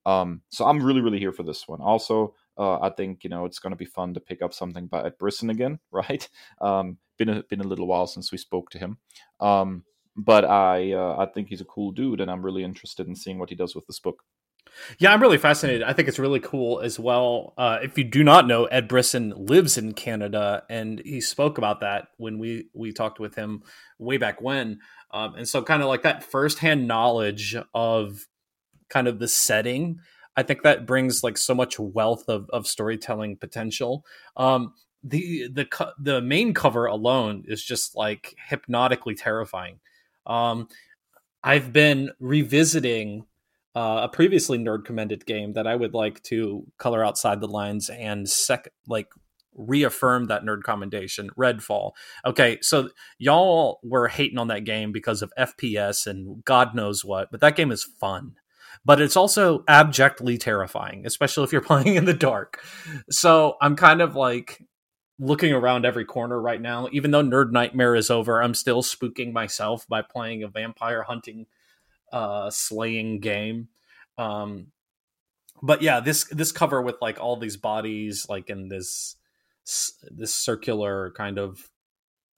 Um, 0.06 0.42
so 0.50 0.66
I'm 0.66 0.82
really, 0.82 1.00
really 1.00 1.18
here 1.18 1.32
for 1.32 1.44
this 1.44 1.66
one. 1.66 1.80
Also, 1.80 2.34
uh, 2.58 2.78
I 2.80 2.90
think 2.90 3.24
you 3.24 3.30
know 3.30 3.44
it's 3.46 3.58
going 3.58 3.72
to 3.72 3.76
be 3.76 3.84
fun 3.84 4.14
to 4.14 4.20
pick 4.20 4.42
up 4.42 4.52
something 4.52 4.86
by 4.86 5.04
Ed 5.04 5.18
Brisson 5.18 5.50
again, 5.50 5.78
right? 5.90 6.28
Um, 6.60 6.98
been 7.16 7.28
a, 7.28 7.42
been 7.44 7.60
a 7.60 7.68
little 7.68 7.86
while 7.86 8.06
since 8.06 8.32
we 8.32 8.38
spoke 8.38 8.70
to 8.70 8.78
him, 8.78 8.98
um, 9.40 9.84
but 10.16 10.44
I 10.44 10.92
uh, 10.92 11.16
I 11.18 11.26
think 11.26 11.48
he's 11.48 11.60
a 11.60 11.66
cool 11.66 11.92
dude, 11.92 12.20
and 12.20 12.30
I'm 12.30 12.44
really 12.44 12.64
interested 12.64 13.06
in 13.06 13.14
seeing 13.14 13.38
what 13.38 13.50
he 13.50 13.56
does 13.56 13.74
with 13.74 13.86
this 13.86 14.00
book. 14.00 14.22
Yeah, 14.98 15.12
I'm 15.12 15.22
really 15.22 15.38
fascinated. 15.38 15.82
I 15.82 15.92
think 15.92 16.08
it's 16.08 16.18
really 16.18 16.40
cool 16.40 16.80
as 16.80 16.98
well. 16.98 17.54
Uh, 17.56 17.78
if 17.82 17.96
you 17.96 18.04
do 18.04 18.24
not 18.24 18.46
know, 18.46 18.64
Ed 18.66 18.88
Brisson 18.88 19.32
lives 19.36 19.78
in 19.78 19.92
Canada, 19.92 20.64
and 20.68 21.00
he 21.04 21.20
spoke 21.20 21.58
about 21.58 21.80
that 21.80 22.08
when 22.16 22.38
we 22.38 22.68
we 22.74 22.92
talked 22.92 23.20
with 23.20 23.34
him 23.34 23.62
way 23.98 24.16
back 24.16 24.40
when. 24.40 24.80
Um, 25.12 25.36
and 25.36 25.48
so, 25.48 25.62
kind 25.62 25.82
of 25.82 25.88
like 25.88 26.02
that 26.02 26.24
firsthand 26.24 26.88
knowledge 26.88 27.56
of 27.72 28.26
kind 28.88 29.08
of 29.08 29.18
the 29.18 29.28
setting, 29.28 30.00
I 30.36 30.42
think 30.42 30.62
that 30.62 30.86
brings 30.86 31.22
like 31.24 31.38
so 31.38 31.54
much 31.54 31.78
wealth 31.78 32.28
of, 32.28 32.48
of 32.50 32.66
storytelling 32.66 33.36
potential. 33.36 34.04
Um, 34.36 34.74
the 35.02 35.48
the 35.48 35.92
the 35.98 36.20
main 36.22 36.54
cover 36.54 36.86
alone 36.86 37.44
is 37.46 37.62
just 37.62 37.96
like 37.96 38.34
hypnotically 38.48 39.14
terrifying. 39.14 39.80
Um, 40.26 40.68
I've 41.42 41.72
been 41.72 42.10
revisiting 42.20 43.26
uh, 43.74 44.00
a 44.04 44.08
previously 44.08 44.58
nerd 44.58 44.84
commended 44.84 45.26
game 45.26 45.54
that 45.54 45.66
I 45.66 45.74
would 45.74 45.94
like 45.94 46.22
to 46.24 46.64
color 46.78 47.04
outside 47.04 47.40
the 47.40 47.48
lines 47.48 47.90
and 47.90 48.28
sec 48.28 48.68
like 48.86 49.08
reaffirm 49.56 50.26
that 50.26 50.42
nerd 50.42 50.62
commendation 50.62 51.30
redfall. 51.38 51.92
Okay 52.24 52.58
so 52.60 52.90
y'all 53.18 53.80
were 53.82 54.08
hating 54.08 54.38
on 54.38 54.48
that 54.48 54.64
game 54.64 54.92
because 54.92 55.22
of 55.22 55.32
fps 55.38 56.06
and 56.06 56.44
god 56.44 56.74
knows 56.74 57.04
what 57.04 57.30
but 57.30 57.40
that 57.40 57.56
game 57.56 57.72
is 57.72 57.84
fun. 58.00 58.34
But 58.84 59.00
it's 59.00 59.16
also 59.16 59.64
abjectly 59.68 60.38
terrifying 60.38 61.04
especially 61.06 61.44
if 61.44 61.52
you're 61.52 61.60
playing 61.72 61.96
in 61.96 62.04
the 62.04 62.14
dark. 62.14 62.62
So 63.10 63.56
i'm 63.60 63.76
kind 63.76 64.00
of 64.00 64.14
like 64.14 64.62
looking 65.20 65.52
around 65.52 65.86
every 65.86 66.04
corner 66.04 66.40
right 66.40 66.60
now. 66.60 66.88
Even 66.90 67.12
though 67.12 67.22
nerd 67.22 67.52
nightmare 67.52 67.94
is 67.94 68.10
over 68.10 68.42
i'm 68.42 68.54
still 68.54 68.82
spooking 68.82 69.32
myself 69.32 69.86
by 69.88 70.02
playing 70.02 70.42
a 70.42 70.48
vampire 70.48 71.02
hunting 71.04 71.46
uh, 72.14 72.48
slaying 72.48 73.18
game. 73.18 73.68
Um, 74.16 74.68
but 75.60 75.82
yeah, 75.82 76.00
this 76.00 76.24
this 76.24 76.52
cover 76.52 76.80
with 76.80 76.96
like 77.02 77.18
all 77.20 77.36
these 77.36 77.56
bodies, 77.56 78.26
like 78.28 78.48
in 78.48 78.68
this 78.68 79.16
this 80.10 80.32
circular 80.32 81.12
kind 81.16 81.38
of 81.38 81.70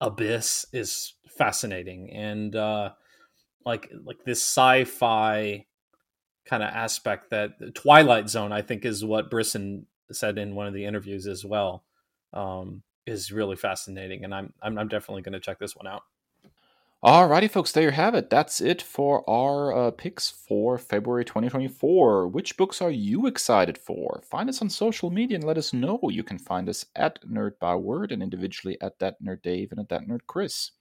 abyss, 0.01 0.65
is 0.73 1.15
fascinating, 1.37 2.11
and 2.11 2.57
uh, 2.57 2.91
like 3.67 3.93
like 4.05 4.25
this 4.25 4.43
sci-fi 4.43 5.67
kind 6.47 6.63
of 6.63 6.71
aspect 6.71 7.31
that 7.31 7.75
Twilight 7.75 8.31
Zone, 8.31 8.53
I 8.53 8.63
think, 8.63 8.85
is 8.87 9.05
what 9.05 9.31
Brisson 9.31 9.87
said 10.11 10.39
in 10.39 10.55
one 10.55 10.69
of 10.69 10.75
the 10.75 10.87
interviews 10.87 11.27
as 11.27 11.45
well. 11.45 11.85
Um, 12.33 12.83
is 13.07 13.31
really 13.31 13.57
fascinating, 13.57 14.25
and 14.25 14.35
I'm 14.35 14.55
I'm, 14.63 14.79
I'm 14.79 14.89
definitely 14.89 15.23
going 15.23 15.35
to 15.35 15.41
check 15.41 15.59
this 15.59 15.77
one 15.77 15.87
out. 15.87 16.03
Alrighty, 17.05 17.51
folks, 17.51 17.73
there 17.73 17.85
you 17.85 17.91
have 17.91 18.15
it. 18.15 18.31
That's 18.31 18.61
it 18.61 18.83
for 18.83 19.29
our 19.29 19.73
uh, 19.73 19.91
picks 19.93 20.31
for 20.31 20.77
February 20.79 21.25
2024. 21.25 22.27
Which 22.27 22.57
books 22.57 22.83
are 22.83 22.91
you 22.91 23.27
excited 23.27 23.79
for? 23.79 24.23
Find 24.25 24.49
us 24.49 24.61
on 24.61 24.71
social 24.71 25.11
media 25.11 25.37
and 25.37 25.45
let 25.45 25.59
us 25.59 25.73
know. 25.73 26.01
You 26.11 26.23
can 26.23 26.39
find 26.39 26.69
us 26.69 26.87
at 26.97 27.23
Nerd 27.23 27.59
Byword 27.61 28.13
and 28.13 28.23
individually 28.23 28.79
at 28.81 28.99
That 28.99 29.23
Nerd 29.23 29.43
Dave 29.43 29.73
and 29.73 29.81
at 29.81 29.89
That 29.91 30.09
Nerd 30.09 30.27
Kris. 30.27 30.73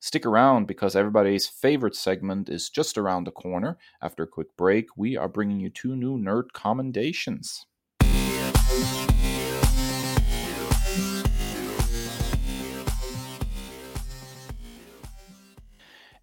Stick 0.00 0.24
around 0.24 0.66
because 0.66 0.96
everybody's 0.96 1.48
favorite 1.48 1.96
segment 1.96 2.48
is 2.48 2.70
just 2.70 2.96
around 2.96 3.24
the 3.24 3.32
corner. 3.32 3.78
After 4.00 4.22
a 4.22 4.28
quick 4.28 4.56
break, 4.56 4.96
we 4.96 5.16
are 5.16 5.28
bringing 5.28 5.60
you 5.60 5.70
two 5.70 5.94
new 5.94 6.16
nerd 6.16 6.52
commendations. 6.54 7.66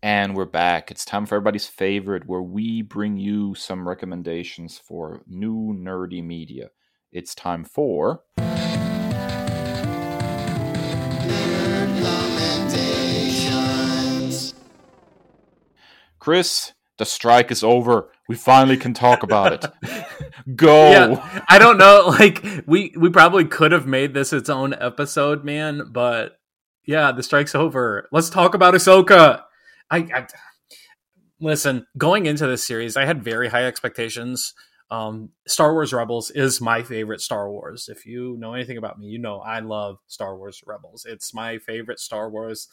And 0.06 0.36
we're 0.36 0.46
back. 0.46 0.92
It's 0.92 1.04
time 1.04 1.26
for 1.26 1.34
everybody's 1.34 1.66
favorite, 1.66 2.28
where 2.28 2.44
we 2.44 2.84
bring 2.84 3.18
you 3.18 3.56
some 3.56 3.88
recommendations 3.88 4.78
for 4.78 5.24
new 5.26 5.74
nerdy 5.74 6.24
media. 6.24 6.70
It's 7.12 7.34
time 7.34 7.64
for. 7.64 8.22
Kris, 16.20 16.74
the 17.00 17.06
strike 17.06 17.50
is 17.50 17.64
over. 17.64 18.12
We 18.30 18.36
finally 18.36 18.78
can 18.78 18.94
talk 18.94 19.24
about 19.24 19.54
it. 19.54 19.66
Go. 20.56 20.92
Yeah, 20.92 21.44
I 21.50 21.58
don't 21.58 21.80
know. 21.80 22.14
Like 22.20 22.46
we 22.68 22.94
we 22.96 23.10
probably 23.10 23.46
could 23.46 23.72
have 23.72 23.88
made 23.88 24.14
this 24.14 24.34
its 24.34 24.52
own 24.52 24.76
episode, 24.76 25.44
man. 25.44 25.90
But 25.92 26.38
yeah, 26.86 27.12
the 27.12 27.24
strike's 27.24 27.56
over. 27.56 28.08
Let's 28.12 28.30
talk 28.30 28.54
about 28.54 28.76
Ahsoka. 28.76 29.46
I, 29.90 29.98
I 29.98 30.28
listen. 31.40 31.86
Going 31.98 32.26
into 32.26 32.48
this 32.48 32.66
series, 32.66 32.98
I 32.98 33.06
had 33.06 33.24
very 33.24 33.50
high 33.50 33.66
expectations. 33.66 34.54
Um, 34.92 35.30
Star 35.48 35.74
Wars 35.74 35.94
Rebels 35.94 36.32
is 36.32 36.62
my 36.62 36.84
favorite 36.84 37.22
Star 37.22 37.50
Wars. 37.50 37.90
If 37.90 38.06
you 38.06 38.38
know 38.40 38.54
anything 38.54 38.78
about 38.78 39.00
me, 39.00 39.08
you 39.08 39.18
know 39.18 39.40
I 39.40 39.60
love 39.60 39.98
Star 40.08 40.38
Wars 40.38 40.62
Rebels. 40.66 41.06
It's 41.10 41.34
my 41.34 41.58
favorite 41.58 42.00
Star 42.00 42.30
Wars. 42.30 42.68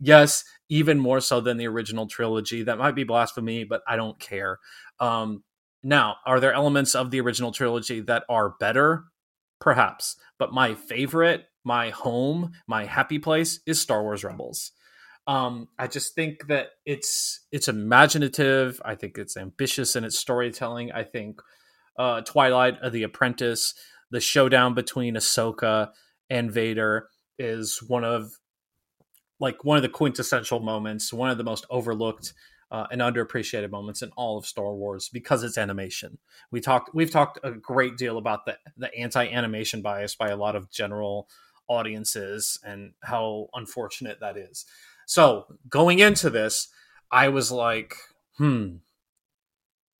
Yes, 0.00 0.44
even 0.68 0.98
more 0.98 1.20
so 1.20 1.40
than 1.40 1.58
the 1.58 1.68
original 1.68 2.06
trilogy. 2.06 2.62
That 2.62 2.78
might 2.78 2.94
be 2.94 3.04
blasphemy, 3.04 3.64
but 3.64 3.82
I 3.86 3.96
don't 3.96 4.18
care. 4.18 4.58
Um, 4.98 5.44
now, 5.82 6.16
are 6.26 6.40
there 6.40 6.52
elements 6.52 6.94
of 6.94 7.10
the 7.10 7.20
original 7.20 7.52
trilogy 7.52 8.00
that 8.00 8.24
are 8.28 8.54
better? 8.58 9.04
Perhaps. 9.60 10.16
But 10.38 10.52
my 10.52 10.74
favorite, 10.74 11.44
my 11.64 11.90
home, 11.90 12.52
my 12.66 12.84
happy 12.86 13.18
place 13.18 13.60
is 13.66 13.80
Star 13.80 14.02
Wars 14.02 14.24
Rebels. 14.24 14.72
Um, 15.26 15.68
I 15.78 15.86
just 15.86 16.14
think 16.14 16.48
that 16.48 16.70
it's 16.84 17.46
it's 17.52 17.68
imaginative. 17.68 18.80
I 18.84 18.94
think 18.94 19.18
it's 19.18 19.36
ambitious 19.36 19.94
in 19.94 20.04
its 20.04 20.18
storytelling. 20.18 20.90
I 20.92 21.04
think 21.04 21.40
uh, 21.98 22.22
Twilight 22.22 22.78
of 22.82 22.92
the 22.92 23.04
Apprentice, 23.04 23.74
the 24.10 24.20
showdown 24.20 24.74
between 24.74 25.14
Ahsoka 25.14 25.90
and 26.28 26.50
Vader, 26.50 27.08
is 27.38 27.82
one 27.86 28.04
of 28.04 28.32
like 29.38 29.64
one 29.64 29.76
of 29.76 29.82
the 29.82 29.88
quintessential 29.88 30.60
moments, 30.60 31.12
one 31.12 31.30
of 31.30 31.38
the 31.38 31.44
most 31.44 31.66
overlooked 31.70 32.32
uh, 32.72 32.86
and 32.90 33.00
underappreciated 33.00 33.70
moments 33.70 34.00
in 34.00 34.10
all 34.16 34.38
of 34.38 34.46
Star 34.46 34.72
Wars 34.74 35.10
because 35.12 35.42
it's 35.44 35.58
animation. 35.58 36.18
We 36.50 36.60
talked 36.60 36.94
we've 36.94 37.10
talked 37.10 37.38
a 37.44 37.52
great 37.52 37.96
deal 37.96 38.18
about 38.18 38.46
the 38.46 38.56
the 38.76 38.92
anti-animation 38.94 39.82
bias 39.82 40.16
by 40.16 40.30
a 40.30 40.36
lot 40.36 40.56
of 40.56 40.70
general 40.70 41.28
audiences 41.68 42.58
and 42.64 42.92
how 43.02 43.48
unfortunate 43.54 44.20
that 44.20 44.36
is. 44.36 44.64
So, 45.06 45.46
going 45.68 45.98
into 45.98 46.30
this, 46.30 46.68
I 47.10 47.28
was 47.28 47.52
like, 47.52 47.96
hmm, 48.38 48.76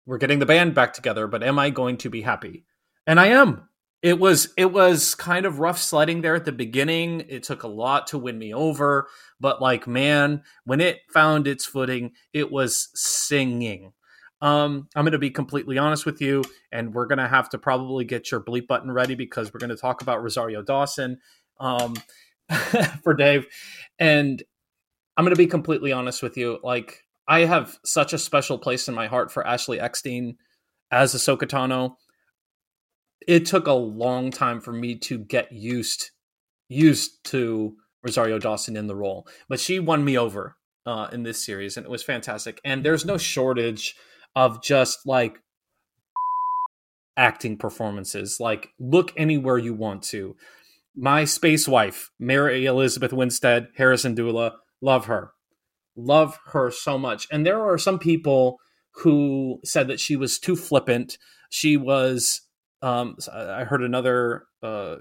we're 0.06 0.18
getting 0.18 0.38
the 0.38 0.46
band 0.46 0.74
back 0.74 0.92
together, 0.92 1.26
but 1.26 1.42
am 1.42 1.58
I 1.58 1.70
going 1.70 1.96
to 1.98 2.10
be 2.10 2.22
happy? 2.22 2.64
And 3.06 3.20
I 3.20 3.26
am. 3.28 3.68
It 4.00 4.18
was 4.18 4.52
it 4.56 4.72
was 4.72 5.14
kind 5.14 5.46
of 5.46 5.60
rough 5.60 5.78
sledding 5.78 6.22
there 6.22 6.34
at 6.34 6.44
the 6.44 6.50
beginning. 6.50 7.24
It 7.28 7.44
took 7.44 7.62
a 7.62 7.68
lot 7.68 8.08
to 8.08 8.18
win 8.18 8.36
me 8.36 8.52
over 8.52 9.06
but 9.38 9.60
like 9.60 9.86
man 9.86 10.42
when 10.64 10.80
it 10.80 11.00
found 11.12 11.46
its 11.46 11.64
footing 11.64 12.12
it 12.32 12.50
was 12.50 12.88
singing. 12.94 13.92
Um, 14.40 14.88
i'm 14.96 15.04
going 15.04 15.12
to 15.12 15.18
be 15.18 15.30
completely 15.30 15.78
honest 15.78 16.04
with 16.04 16.20
you 16.20 16.42
and 16.72 16.92
we're 16.92 17.06
going 17.06 17.20
to 17.20 17.28
have 17.28 17.48
to 17.50 17.58
probably 17.58 18.04
get 18.04 18.32
your 18.32 18.40
bleep 18.40 18.66
button 18.66 18.90
ready 18.90 19.14
because 19.14 19.54
we're 19.54 19.60
going 19.60 19.70
to 19.70 19.76
talk 19.76 20.02
about 20.02 20.20
rosario 20.20 20.62
dawson 20.62 21.18
um, 21.60 21.94
for 23.02 23.14
dave. 23.14 23.46
And 23.98 24.42
i'm 25.16 25.24
going 25.24 25.34
to 25.34 25.38
be 25.38 25.46
completely 25.46 25.92
honest 25.92 26.22
with 26.22 26.36
you 26.36 26.58
like 26.62 27.04
i 27.28 27.40
have 27.40 27.78
such 27.84 28.12
a 28.12 28.18
special 28.18 28.58
place 28.58 28.88
in 28.88 28.94
my 28.94 29.06
heart 29.06 29.30
for 29.30 29.46
ashley 29.46 29.78
eckstein 29.80 30.36
as 30.90 31.14
Ahsoka 31.14 31.44
Tano 31.44 31.96
it 33.26 33.46
took 33.46 33.66
a 33.66 33.72
long 33.72 34.30
time 34.30 34.60
for 34.60 34.72
me 34.72 34.96
to 34.96 35.18
get 35.18 35.52
used 35.52 36.10
used 36.68 37.24
to 37.24 37.76
Rosario 38.02 38.38
Dawson 38.38 38.76
in 38.76 38.86
the 38.86 38.96
role, 38.96 39.26
but 39.48 39.60
she 39.60 39.78
won 39.78 40.04
me 40.04 40.18
over 40.18 40.56
uh, 40.86 41.08
in 41.12 41.22
this 41.22 41.44
series, 41.44 41.76
and 41.76 41.86
it 41.86 41.90
was 41.90 42.02
fantastic. 42.02 42.60
And 42.64 42.84
there's 42.84 43.04
no 43.04 43.16
shortage 43.16 43.94
of 44.34 44.62
just 44.62 45.06
like 45.06 45.38
acting 47.16 47.56
performances. 47.56 48.38
Like, 48.40 48.70
look 48.80 49.12
anywhere 49.16 49.58
you 49.58 49.74
want 49.74 50.02
to. 50.04 50.36
My 50.96 51.24
space 51.24 51.68
wife, 51.68 52.10
Mary 52.18 52.66
Elizabeth 52.66 53.12
Winstead, 53.12 53.68
Hera 53.76 53.96
Syndulla, 53.96 54.52
love 54.82 55.06
her, 55.06 55.32
love 55.96 56.38
her 56.48 56.70
so 56.70 56.98
much. 56.98 57.26
And 57.30 57.46
there 57.46 57.62
are 57.62 57.78
some 57.78 57.98
people 57.98 58.58
who 58.96 59.60
said 59.64 59.88
that 59.88 60.00
she 60.00 60.16
was 60.16 60.38
too 60.38 60.56
flippant. 60.56 61.16
She 61.48 61.78
was 61.78 62.42
um, 62.82 63.16
I 63.32 63.64
heard 63.64 63.82
another 63.82 64.46
uh, 64.62 64.96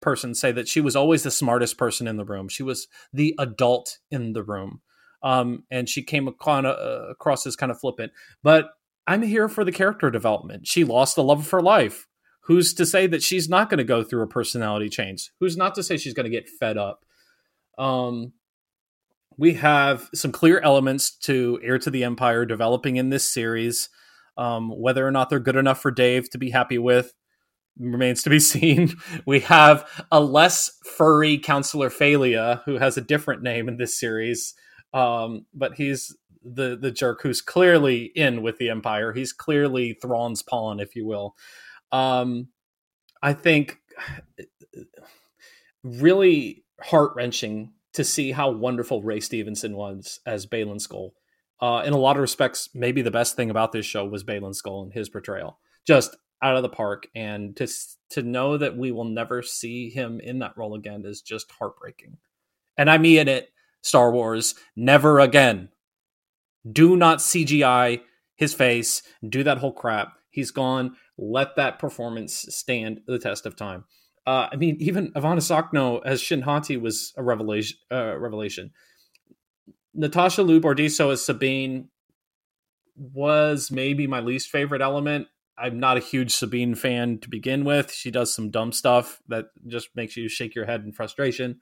person 0.00 0.34
say 0.34 0.50
that 0.52 0.68
she 0.68 0.80
was 0.80 0.96
always 0.96 1.22
the 1.22 1.30
smartest 1.30 1.76
person 1.76 2.08
in 2.08 2.16
the 2.16 2.24
room. 2.24 2.48
She 2.48 2.62
was 2.62 2.88
the 3.12 3.34
adult 3.38 3.98
in 4.10 4.32
the 4.32 4.42
room, 4.42 4.80
um, 5.22 5.64
and 5.70 5.88
she 5.88 6.02
came 6.02 6.26
uh, 6.28 6.32
across 7.10 7.46
as 7.46 7.56
kind 7.56 7.70
of 7.70 7.78
flippant. 7.78 8.12
But 8.42 8.70
I'm 9.06 9.22
here 9.22 9.48
for 9.48 9.64
the 9.64 9.72
character 9.72 10.10
development. 10.10 10.66
She 10.66 10.82
lost 10.82 11.14
the 11.14 11.22
love 11.22 11.40
of 11.40 11.50
her 11.50 11.62
life. 11.62 12.06
Who's 12.44 12.72
to 12.74 12.86
say 12.86 13.06
that 13.06 13.22
she's 13.22 13.48
not 13.48 13.68
going 13.68 13.78
to 13.78 13.84
go 13.84 14.02
through 14.02 14.22
a 14.22 14.26
personality 14.26 14.88
change? 14.88 15.30
Who's 15.38 15.56
not 15.56 15.74
to 15.74 15.82
say 15.82 15.98
she's 15.98 16.14
going 16.14 16.24
to 16.24 16.30
get 16.30 16.48
fed 16.48 16.78
up? 16.78 17.04
Um, 17.78 18.32
we 19.40 19.54
have 19.54 20.10
some 20.14 20.32
clear 20.32 20.60
elements 20.60 21.10
to 21.10 21.58
Heir 21.62 21.78
to 21.78 21.90
the 21.90 22.04
Empire 22.04 22.44
developing 22.44 22.96
in 22.96 23.08
this 23.08 23.26
series. 23.26 23.88
Um, 24.36 24.68
whether 24.68 25.06
or 25.06 25.10
not 25.10 25.30
they're 25.30 25.40
good 25.40 25.56
enough 25.56 25.80
for 25.80 25.90
Dave 25.90 26.28
to 26.30 26.38
be 26.38 26.50
happy 26.50 26.76
with 26.76 27.14
remains 27.78 28.22
to 28.24 28.30
be 28.30 28.38
seen. 28.52 28.92
We 29.24 29.40
have 29.40 29.88
a 30.12 30.20
less 30.20 30.70
furry 30.84 31.38
Counselor 31.38 31.88
Fey'lya, 31.88 32.62
who 32.64 32.76
has 32.76 32.98
a 32.98 33.02
different 33.02 33.42
name 33.42 33.66
in 33.66 33.78
this 33.78 33.98
series, 33.98 34.52
um, 34.92 35.46
but 35.54 35.74
he's 35.74 36.14
the 36.44 36.76
the 36.76 36.90
jerk 36.90 37.22
who's 37.22 37.40
clearly 37.40 38.12
in 38.14 38.42
with 38.42 38.58
the 38.58 38.68
Empire. 38.68 39.14
He's 39.14 39.32
clearly 39.32 39.94
Thrawn's 40.02 40.42
pawn, 40.42 40.80
if 40.80 40.94
you 40.94 41.06
will. 41.06 41.34
Um, 41.92 42.48
I 43.22 43.32
think 43.32 43.78
really 45.82 46.64
heart 46.82 47.12
wrenching 47.14 47.72
to 47.94 48.04
see 48.04 48.32
how 48.32 48.50
wonderful 48.50 49.02
Ray 49.02 49.20
Stevenson 49.20 49.76
was 49.76 50.20
as 50.26 50.46
Baylan 50.46 50.80
Skoll. 50.86 51.12
uh, 51.60 51.82
in 51.84 51.92
a 51.92 51.98
lot 51.98 52.16
of 52.16 52.22
respects, 52.22 52.70
maybe 52.74 53.02
the 53.02 53.10
best 53.10 53.36
thing 53.36 53.50
about 53.50 53.72
this 53.72 53.86
show 53.86 54.04
was 54.04 54.24
Baylan 54.24 54.54
Skoll 54.60 54.82
and 54.82 54.92
his 54.92 55.08
portrayal, 55.08 55.58
just 55.86 56.16
out 56.42 56.56
of 56.56 56.62
the 56.62 56.68
park. 56.68 57.06
And 57.14 57.54
to 57.56 57.68
to 58.10 58.22
know 58.22 58.56
that 58.56 58.76
we 58.76 58.92
will 58.92 59.04
never 59.04 59.42
see 59.42 59.90
him 59.90 60.20
in 60.20 60.38
that 60.38 60.56
role 60.56 60.74
again 60.74 61.04
is 61.04 61.20
just 61.20 61.52
heartbreaking. 61.52 62.16
And 62.76 62.90
I 62.90 62.98
mean 62.98 63.28
it, 63.28 63.50
Star 63.82 64.10
Wars, 64.10 64.54
never 64.74 65.20
again. 65.20 65.68
Do 66.70 66.96
not 66.96 67.18
CGI 67.18 68.00
his 68.36 68.54
face, 68.54 69.02
do 69.28 69.42
that 69.44 69.58
whole 69.58 69.72
crap. 69.72 70.14
He's 70.30 70.50
gone. 70.50 70.96
Let 71.18 71.56
that 71.56 71.78
performance 71.78 72.46
stand 72.48 73.02
the 73.06 73.18
test 73.18 73.44
of 73.44 73.54
time. 73.54 73.84
Uh, 74.30 74.48
I 74.52 74.56
mean, 74.56 74.76
even 74.78 75.10
Ivana 75.14 75.40
Sakno 75.40 76.00
as 76.04 76.20
Shin 76.20 76.42
Hati 76.42 76.76
was 76.76 77.12
a 77.16 77.22
revelation. 77.22 77.78
Uh, 77.90 78.16
revelation. 78.16 78.70
Natasha 79.92 80.44
Liu 80.44 80.60
Bordizzo 80.60 81.12
as 81.12 81.24
Sabine 81.24 81.88
was 82.94 83.72
maybe 83.72 84.06
my 84.06 84.20
least 84.20 84.48
favorite 84.48 84.82
element. 84.82 85.26
I'm 85.58 85.80
not 85.80 85.96
a 85.96 86.00
huge 86.00 86.30
Sabine 86.30 86.76
fan 86.76 87.18
to 87.22 87.28
begin 87.28 87.64
with. 87.64 87.92
She 87.92 88.12
does 88.12 88.32
some 88.32 88.50
dumb 88.50 88.70
stuff 88.70 89.20
that 89.26 89.46
just 89.66 89.88
makes 89.96 90.16
you 90.16 90.28
shake 90.28 90.54
your 90.54 90.66
head 90.66 90.84
in 90.84 90.92
frustration. 90.92 91.58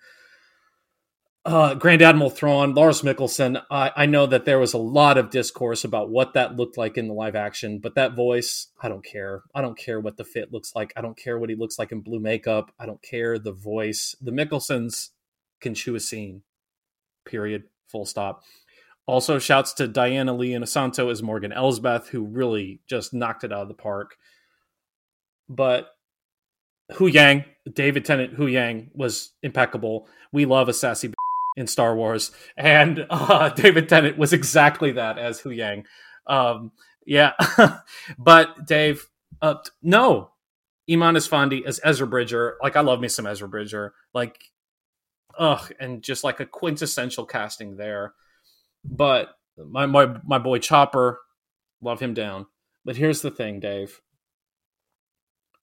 Uh, 1.48 1.72
Grand 1.72 2.02
Admiral 2.02 2.28
Thrawn, 2.28 2.74
Lars 2.74 3.00
Mikkelsen. 3.00 3.62
I, 3.70 3.90
I 3.96 4.04
know 4.04 4.26
that 4.26 4.44
there 4.44 4.58
was 4.58 4.74
a 4.74 4.78
lot 4.78 5.16
of 5.16 5.30
discourse 5.30 5.82
about 5.82 6.10
what 6.10 6.34
that 6.34 6.56
looked 6.56 6.76
like 6.76 6.98
in 6.98 7.08
the 7.08 7.14
live 7.14 7.34
action, 7.34 7.78
but 7.78 7.94
that 7.94 8.14
voice, 8.14 8.66
I 8.82 8.90
don't 8.90 9.02
care. 9.02 9.44
I 9.54 9.62
don't 9.62 9.78
care 9.78 9.98
what 9.98 10.18
the 10.18 10.26
fit 10.26 10.52
looks 10.52 10.74
like. 10.74 10.92
I 10.94 11.00
don't 11.00 11.16
care 11.16 11.38
what 11.38 11.48
he 11.48 11.56
looks 11.56 11.78
like 11.78 11.90
in 11.90 12.02
blue 12.02 12.20
makeup. 12.20 12.70
I 12.78 12.84
don't 12.84 13.00
care 13.00 13.38
the 13.38 13.52
voice. 13.52 14.14
The 14.20 14.30
Mikkelsens 14.30 15.08
can 15.58 15.72
chew 15.74 15.94
a 15.94 16.00
scene. 16.00 16.42
Period 17.24 17.62
full 17.86 18.04
stop. 18.04 18.42
Also, 19.06 19.38
shouts 19.38 19.72
to 19.72 19.88
Diana 19.88 20.34
Lee 20.34 20.50
Inosanto 20.50 21.10
as 21.10 21.22
Morgan 21.22 21.54
Elsbeth, 21.54 22.08
who 22.08 22.26
really 22.26 22.82
just 22.86 23.14
knocked 23.14 23.42
it 23.42 23.54
out 23.54 23.62
of 23.62 23.68
the 23.68 23.74
park. 23.74 24.18
But 25.48 25.88
Huyang, 26.92 27.46
David 27.72 28.04
Tennant 28.04 28.36
Huyang 28.36 28.90
was 28.92 29.30
impeccable. 29.42 30.08
We 30.30 30.44
love 30.44 30.68
a 30.68 30.74
sassy 30.74 31.14
in 31.58 31.66
Star 31.66 31.94
Wars, 31.96 32.30
and 32.56 33.06
uh, 33.10 33.50
David 33.50 33.88
Tennant 33.88 34.16
was 34.16 34.32
exactly 34.32 34.92
that 34.92 35.18
as 35.18 35.42
Huyang. 35.42 35.84
Um, 36.26 36.72
yeah, 37.04 37.32
but 38.18 38.66
Dave, 38.66 39.08
uh, 39.42 39.56
no, 39.82 40.30
Eman 40.88 41.16
Esfandi 41.16 41.64
as 41.64 41.80
Ezra 41.84 42.06
Bridger. 42.06 42.56
Like 42.62 42.76
I 42.76 42.80
love 42.80 43.00
me 43.00 43.08
some 43.08 43.26
Ezra 43.26 43.48
Bridger. 43.48 43.94
Like 44.14 44.38
ugh, 45.38 45.72
and 45.80 46.02
just 46.02 46.24
like 46.24 46.40
a 46.40 46.46
quintessential 46.46 47.26
casting 47.26 47.76
there. 47.76 48.14
But 48.84 49.30
my 49.56 49.86
my 49.86 50.16
my 50.24 50.38
boy 50.38 50.58
Chopper, 50.58 51.18
love 51.80 52.00
him 52.00 52.14
down. 52.14 52.46
But 52.84 52.96
here's 52.96 53.22
the 53.22 53.30
thing, 53.30 53.60
Dave. 53.60 54.00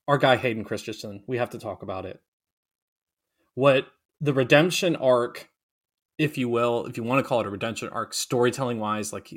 Our 0.08 0.18
guy 0.18 0.36
Hayden 0.36 0.64
Christensen, 0.64 1.24
we 1.26 1.38
have 1.38 1.50
to 1.52 1.60
talk 1.60 1.82
about 1.82 2.06
it. 2.06 2.22
What 3.56 3.88
the 4.22 4.34
redemption 4.34 4.96
arc, 4.96 5.50
if 6.18 6.38
you 6.38 6.50
will, 6.50 6.86
if 6.86 6.98
you 6.98 7.04
want 7.04 7.24
to 7.24 7.28
call 7.28 7.42
it 7.42 7.48
a 7.48 7.50
redemption 7.50 7.90
arc, 7.90 8.14
storytelling 8.14 8.80
wise, 8.80 9.12
like 9.12 9.34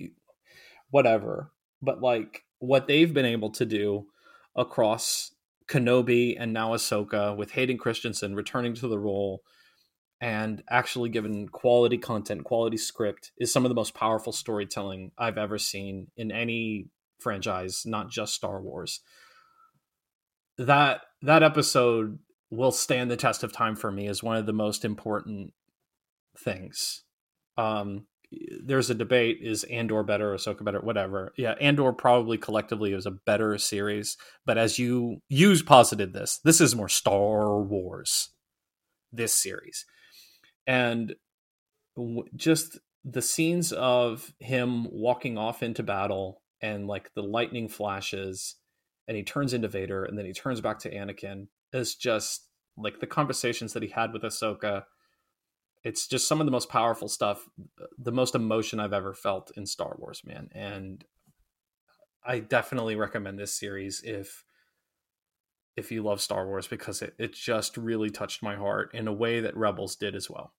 whatever. 0.91 1.53
But 1.83 2.01
like 2.01 2.45
what 2.59 2.87
they've 2.87 3.13
been 3.13 3.25
able 3.25 3.51
to 3.51 3.65
do 3.65 4.07
across 4.57 5.33
Kenobi 5.69 6.37
and 6.39 6.53
now 6.53 6.73
Ahsoka 6.73 7.37
with 7.37 7.53
Hayden 7.53 7.79
Christensen 7.79 8.35
returning 8.35 8.75
to 8.75 8.89
the 8.89 8.99
role 8.99 9.43
and 10.21 10.63
actually 10.69 11.11
given 11.11 11.49
quality 11.49 11.99
content, 11.99 12.45
quality 12.45 12.77
script 12.77 13.31
is 13.39 13.53
some 13.53 13.65
of 13.65 13.69
the 13.69 13.75
most 13.75 13.95
powerful 13.95 14.33
storytelling 14.33 15.13
I've 15.17 15.39
ever 15.39 15.59
seen 15.59 16.09
in 16.17 16.33
any 16.33 16.89
franchise, 17.21 17.85
not 17.87 18.11
just 18.11 18.35
Star 18.35 18.61
Wars. 18.61 19.01
That 20.57 21.03
that 21.23 21.45
episode 21.45 22.19
will 22.51 22.73
stand 22.73 23.11
the 23.11 23.17
test 23.17 23.45
of 23.45 23.53
time 23.53 23.77
for 23.77 23.93
me 23.93 24.09
as 24.09 24.23
one 24.23 24.37
of 24.37 24.47
the 24.47 24.53
most 24.53 24.85
important 24.85 25.53
things. 26.43 27.03
Um, 27.57 28.07
there's 28.65 28.91
a 28.91 28.95
debate: 28.95 29.39
is 29.43 29.65
Andor 29.65 30.03
better, 30.03 30.35
Ahsoka 30.35 30.65
better, 30.65 30.81
whatever. 30.81 31.33
Yeah, 31.37 31.53
Andor 31.61 31.93
probably 31.93 32.39
collectively 32.39 32.93
is 32.93 33.07
a 33.07 33.11
better 33.13 33.57
series, 33.59 34.17
but 34.45 34.59
as 34.59 34.79
you 34.79 35.23
use 35.29 35.63
posited 35.63 36.13
this, 36.13 36.41
this 36.45 36.61
is 36.61 36.77
more 36.77 36.89
Star 36.89 37.61
Wars. 37.63 38.31
This 39.11 39.33
series, 39.33 39.87
and 40.67 41.15
w- 41.97 42.25
just 42.37 42.79
the 43.05 43.23
scenes 43.23 43.73
of 43.73 44.33
him 44.39 44.87
walking 44.91 45.39
off 45.39 45.63
into 45.63 45.83
battle 45.83 46.43
and 46.61 46.87
like 46.87 47.11
the 47.15 47.23
lightning 47.23 47.69
flashes 47.69 48.57
and 49.07 49.17
he 49.17 49.23
turns 49.23 49.55
into 49.55 49.69
Vader 49.69 50.05
and 50.05 50.19
then 50.19 50.27
he 50.27 50.33
turns 50.33 50.61
back 50.61 50.79
to 50.81 50.95
Anakin 50.95 51.49
is 51.73 51.95
just 51.95 52.47
like 52.77 53.01
the 53.01 53.07
conversations 53.07 53.73
that 53.73 53.83
he 53.83 53.89
had 53.89 54.13
with 54.13 54.23
Ahsoka. 54.23 54.85
It's 55.89 56.07
just 56.07 56.29
some 56.29 56.39
of 56.39 56.47
the 56.47 56.51
most 56.51 56.69
powerful 56.69 57.09
stuff, 57.09 57.49
the 57.97 58.13
most 58.13 58.35
emotion 58.35 58.79
I've 58.79 58.93
ever 58.93 59.15
felt 59.15 59.51
in 59.57 59.65
Star 59.65 59.97
Wars, 59.99 60.21
man. 60.23 60.51
And 60.55 61.03
I 62.23 62.41
definitely 62.41 62.95
recommend 62.95 63.39
this 63.39 63.55
series 63.55 64.03
if 64.05 64.45
if 65.79 65.91
you 65.91 66.03
love 66.03 66.21
Star 66.21 66.47
Wars 66.47 66.67
because 66.67 67.01
it, 67.01 67.15
it 67.19 67.33
just 67.33 67.79
really 67.79 68.11
touched 68.11 68.43
my 68.43 68.55
heart 68.55 68.91
in 68.93 69.09
a 69.09 69.13
way 69.15 69.41
that 69.41 69.57
Rebels 69.57 69.97
did 69.97 70.15
as 70.15 70.29
well. 70.29 70.53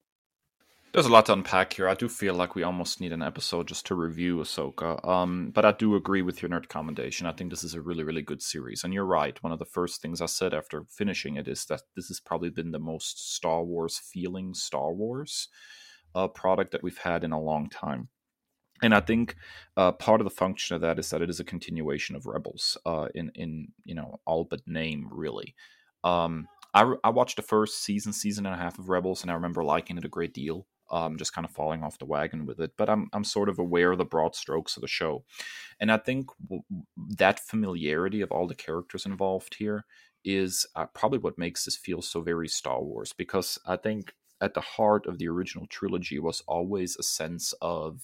There's 0.92 1.06
a 1.06 1.12
lot 1.12 1.28
to 1.28 1.34
unpack 1.34 1.74
here. 1.74 1.88
I 1.88 1.94
do 1.94 2.10
feel 2.10 2.34
like 2.34 2.56
we 2.56 2.64
almost 2.64 3.00
need 3.00 3.14
an 3.14 3.22
episode 3.22 3.68
just 3.68 3.86
to 3.86 3.96
review 3.96 4.38
Ahsoka. 4.38 5.08
Um, 5.08 5.52
but 5.54 5.64
I 5.64 5.72
do 5.72 5.96
agree 5.96 6.24
with 6.24 6.42
your 6.42 6.50
nerd 6.50 6.68
commendation. 6.68 7.28
I 7.28 7.32
think 7.32 7.52
this 7.52 7.64
is 7.64 7.76
a 7.76 7.82
really, 7.82 8.04
really 8.04 8.24
good 8.24 8.42
series. 8.42 8.84
And 8.84 8.92
you're 8.92 9.06
right. 9.06 9.42
One 9.44 9.54
of 9.54 9.60
the 9.60 9.66
first 9.66 10.02
things 10.02 10.20
I 10.20 10.26
said 10.26 10.52
after 10.52 10.86
finishing 10.90 11.36
it 11.36 11.48
is 11.48 11.66
that 11.66 11.84
this 11.96 12.08
has 12.08 12.20
probably 12.20 12.50
been 12.50 12.72
the 12.72 12.80
most 12.80 13.36
Star 13.36 13.64
Wars 13.64 14.00
feeling 14.00 14.56
Star 14.56 14.92
Wars 14.92 15.48
uh, 16.16 16.28
product 16.28 16.72
that 16.72 16.82
we've 16.82 16.98
had 16.98 17.24
in 17.24 17.34
a 17.34 17.40
long 17.40 17.70
time. 17.70 18.08
And 18.82 18.96
I 18.96 19.02
think 19.02 19.36
uh, 19.78 19.92
part 19.92 20.22
of 20.22 20.26
the 20.26 20.32
function 20.32 20.76
of 20.76 20.82
that 20.82 20.98
is 20.98 21.08
that 21.12 21.22
it 21.22 21.30
is 21.30 21.40
a 21.40 21.44
continuation 21.44 22.16
of 22.16 22.26
Rebels 22.26 22.78
uh, 22.88 23.10
in 23.14 23.30
in 23.36 23.68
you 23.84 23.94
know 23.94 24.20
all 24.26 24.44
but 24.44 24.62
name 24.66 25.08
really. 25.12 25.54
Um, 26.04 26.48
I, 26.74 26.94
I 27.04 27.10
watched 27.10 27.36
the 27.36 27.42
first 27.44 27.84
season, 27.84 28.12
season 28.12 28.48
and 28.48 28.56
a 28.56 28.58
half 28.58 28.80
of 28.80 28.90
Rebels, 28.90 29.22
and 29.22 29.30
I 29.30 29.36
remember 29.36 29.64
liking 29.64 29.98
it 29.98 30.06
a 30.06 30.10
great 30.10 30.34
deal 30.34 30.66
um, 30.92 31.18
just 31.18 31.34
kind 31.34 31.46
of 31.46 31.52
falling 31.52 31.84
off 31.84 32.00
the 32.00 32.06
wagon 32.06 32.46
with 32.46 32.60
it. 32.60 32.72
But 32.78 32.90
I'm 32.90 33.10
I'm 33.14 33.24
sort 33.24 33.50
of 33.50 33.60
aware 33.60 33.92
of 33.92 33.98
the 33.98 34.06
broad 34.06 34.36
strokes 34.36 34.78
of 34.78 34.82
the 34.82 34.88
show, 34.88 35.24
and 35.80 35.92
I 35.92 35.98
think 35.98 36.30
w- 36.42 36.64
that 37.18 37.40
familiarity 37.40 38.22
of 38.22 38.32
all 38.32 38.48
the 38.48 38.56
characters 38.56 39.06
involved 39.06 39.56
here 39.56 39.86
is 40.26 40.66
uh, 40.76 40.86
probably 40.88 41.20
what 41.20 41.38
makes 41.38 41.66
this 41.66 41.78
feel 41.78 42.02
so 42.02 42.22
very 42.22 42.48
Star 42.48 42.82
Wars. 42.82 43.14
Because 43.14 43.58
I 43.66 43.78
think 43.78 44.14
at 44.42 44.54
the 44.54 44.62
heart 44.62 45.06
of 45.06 45.18
the 45.18 45.28
original 45.28 45.66
trilogy 45.68 46.20
was 46.20 46.42
always 46.48 46.96
a 46.98 47.04
sense 47.04 47.54
of 47.62 48.02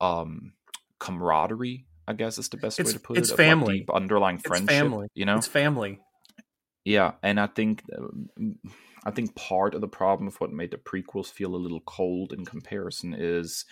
um, 0.00 0.52
camaraderie. 0.98 1.86
I 2.06 2.12
guess 2.12 2.36
is 2.36 2.50
the 2.50 2.58
best 2.58 2.78
it's, 2.78 2.90
way 2.90 2.92
to 2.92 3.00
put 3.00 3.16
it's 3.16 3.30
it. 3.30 3.32
It's 3.32 3.36
family, 3.36 3.84
like 3.88 3.96
underlying 3.96 4.38
friendship. 4.38 4.70
It's 4.70 4.78
family. 4.78 5.08
You 5.14 5.24
know, 5.24 5.38
it's 5.38 5.46
family. 5.46 6.00
Yeah, 6.84 7.12
and 7.22 7.40
I 7.40 7.46
think 7.46 7.82
I 9.04 9.10
think 9.10 9.34
part 9.34 9.74
of 9.74 9.80
the 9.80 9.88
problem 9.88 10.28
of 10.28 10.36
what 10.40 10.52
made 10.52 10.70
the 10.70 10.76
prequels 10.76 11.30
feel 11.30 11.54
a 11.54 11.56
little 11.56 11.80
cold 11.80 12.32
in 12.32 12.44
comparison 12.44 13.14
is 13.16 13.64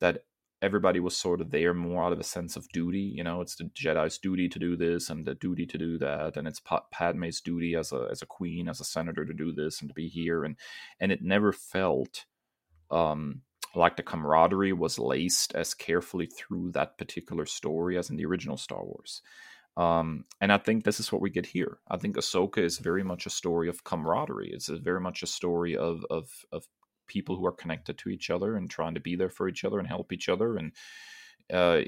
that 0.00 0.24
everybody 0.60 1.00
was 1.00 1.16
sort 1.16 1.40
of 1.40 1.50
there 1.50 1.72
more 1.72 2.04
out 2.04 2.12
of 2.12 2.20
a 2.20 2.24
sense 2.24 2.56
of 2.56 2.68
duty. 2.70 3.00
You 3.14 3.24
know, 3.24 3.40
it's 3.40 3.56
the 3.56 3.64
Jedi's 3.64 4.18
duty 4.18 4.48
to 4.48 4.58
do 4.58 4.76
this 4.76 5.08
and 5.08 5.24
the 5.24 5.34
duty 5.34 5.66
to 5.66 5.78
do 5.78 5.98
that, 5.98 6.36
and 6.36 6.46
it's 6.46 6.60
Padme's 6.92 7.40
duty 7.40 7.74
as 7.74 7.92
a 7.92 8.08
as 8.10 8.22
a 8.22 8.26
queen, 8.26 8.68
as 8.68 8.80
a 8.80 8.84
senator 8.84 9.24
to 9.24 9.32
do 9.34 9.52
this 9.52 9.80
and 9.80 9.88
to 9.90 9.94
be 9.94 10.08
here, 10.08 10.44
and 10.44 10.56
and 11.00 11.10
it 11.12 11.22
never 11.22 11.52
felt 11.52 12.26
um, 12.90 13.42
like 13.74 13.96
the 13.96 14.02
camaraderie 14.02 14.72
was 14.72 14.98
laced 14.98 15.54
as 15.54 15.74
carefully 15.74 16.26
through 16.26 16.72
that 16.72 16.98
particular 16.98 17.46
story 17.46 17.98
as 17.98 18.10
in 18.10 18.16
the 18.16 18.26
original 18.26 18.56
Star 18.56 18.84
Wars. 18.84 19.22
Um, 19.78 20.24
and 20.40 20.52
I 20.52 20.58
think 20.58 20.84
this 20.84 21.00
is 21.00 21.12
what 21.12 21.22
we 21.22 21.30
get 21.30 21.46
here. 21.46 21.78
I 21.88 21.98
think 21.98 22.16
Ahsoka 22.16 22.58
is 22.58 22.78
very 22.78 23.04
much 23.04 23.26
a 23.26 23.30
story 23.30 23.68
of 23.68 23.84
camaraderie. 23.84 24.50
It's 24.52 24.68
very 24.68 25.00
much 25.00 25.22
a 25.22 25.26
story 25.28 25.76
of 25.76 26.04
of 26.10 26.28
of 26.52 26.66
people 27.06 27.36
who 27.36 27.46
are 27.46 27.52
connected 27.52 27.98
to 27.98 28.10
each 28.10 28.30
other 28.30 28.56
and 28.56 28.70
trying 28.70 28.94
to 28.94 29.00
be 29.00 29.16
there 29.16 29.30
for 29.30 29.48
each 29.48 29.64
other 29.64 29.78
and 29.78 29.88
help 29.88 30.12
each 30.12 30.28
other 30.28 30.56
and 30.56 30.72
uh, 31.52 31.82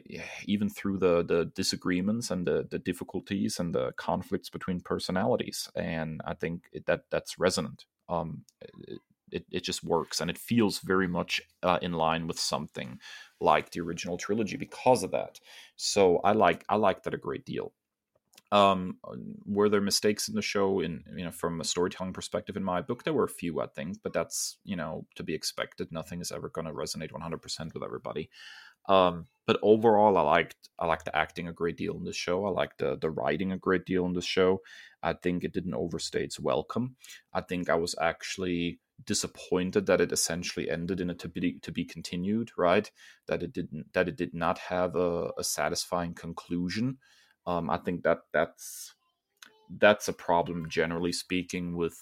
even 0.47 0.71
through 0.71 0.99
the 0.99 1.25
the 1.25 1.47
disagreements 1.55 2.31
and 2.31 2.47
the 2.47 2.67
the 2.71 2.79
difficulties 2.79 3.59
and 3.61 3.75
the 3.75 3.93
conflicts 3.95 4.51
between 4.51 4.81
personalities. 4.81 5.69
And 5.75 6.23
I 6.25 6.35
think 6.35 6.65
it, 6.73 6.87
that 6.87 7.05
that's 7.11 7.39
resonant. 7.39 7.87
Um, 8.09 8.45
it, 8.89 9.01
it, 9.33 9.47
it 9.53 9.65
just 9.65 9.85
works 9.85 10.21
and 10.21 10.31
it 10.31 10.39
feels 10.39 10.81
very 10.81 11.07
much 11.09 11.41
uh, 11.63 11.79
in 11.83 11.93
line 11.93 12.27
with 12.27 12.39
something 12.39 12.99
like 13.41 13.71
the 13.71 13.81
original 13.81 14.19
trilogy 14.19 14.57
because 14.57 15.05
of 15.05 15.13
that. 15.13 15.41
So 15.77 16.19
I 16.25 16.33
like 16.33 16.65
I 16.69 16.77
like 16.77 17.05
that 17.05 17.15
a 17.15 17.19
great 17.19 17.45
deal. 17.45 17.73
Um, 18.53 18.99
were 19.47 19.69
there 19.69 19.81
mistakes 19.81 20.29
in 20.29 20.35
the 20.35 20.43
show 20.43 20.81
in 20.81 21.05
you 21.17 21.25
know 21.25 21.31
from 21.31 21.61
a 21.61 21.65
storytelling 21.65 22.13
perspective 22.13 22.57
in 22.57 22.65
my 22.65 22.81
book? 22.81 23.05
There 23.05 23.13
were 23.13 23.25
a 23.25 23.29
few, 23.29 23.61
I 23.61 23.67
think, 23.67 23.99
but 24.03 24.13
that's 24.13 24.59
you 24.65 24.77
know 24.77 25.07
to 25.17 25.23
be 25.23 25.35
expected. 25.35 25.93
Nothing 25.93 26.21
is 26.21 26.33
ever 26.33 26.49
going 26.49 26.67
to 26.67 26.73
resonate 26.73 27.13
100% 27.13 27.75
with 27.75 27.83
everybody. 27.85 28.29
Um, 28.89 29.27
but 29.47 29.59
overall, 29.63 30.17
I 30.17 30.23
liked 30.23 30.57
I 30.79 30.87
liked 30.87 31.05
the 31.05 31.17
acting 31.17 31.49
a 31.49 31.53
great 31.53 31.77
deal 31.77 31.97
in 31.97 32.05
this 32.05 32.17
show. 32.17 32.45
I 32.47 32.51
liked 32.51 32.79
the 32.79 32.97
the 32.97 33.11
writing 33.11 33.53
a 33.53 33.59
great 33.59 33.85
deal 33.85 34.07
in 34.07 34.15
this 34.15 34.25
show. 34.25 34.61
I 35.03 35.13
think 35.13 35.45
it 35.45 35.53
didn't 35.53 35.75
overstay 35.75 36.25
its 36.25 36.39
welcome. 36.41 36.97
I 37.33 37.41
think 37.41 37.69
I 37.69 37.75
was 37.75 37.95
actually 38.01 38.81
disappointed 39.07 39.87
that 39.87 40.01
it 40.01 40.13
essentially 40.13 40.71
ended 40.71 41.01
in 41.01 41.11
a 41.11 41.15
to 41.15 41.29
be 41.29 41.59
to 41.61 41.73
be 41.73 41.85
continued. 41.85 42.51
Right, 42.57 42.91
that 43.27 43.43
it 43.43 43.53
didn't 43.53 43.93
that 43.93 44.09
it 44.09 44.17
did 44.17 44.35
not 44.35 44.59
have 44.59 44.97
a, 44.97 45.31
a 45.39 45.45
satisfying 45.45 46.15
conclusion. 46.15 46.99
Um, 47.47 47.71
I 47.71 47.79
think 47.79 48.03
that 48.03 48.21
that's 48.33 48.95
that's 49.79 50.09
a 50.09 50.13
problem 50.13 50.69
generally 50.69 51.13
speaking 51.13 51.77
with 51.77 51.97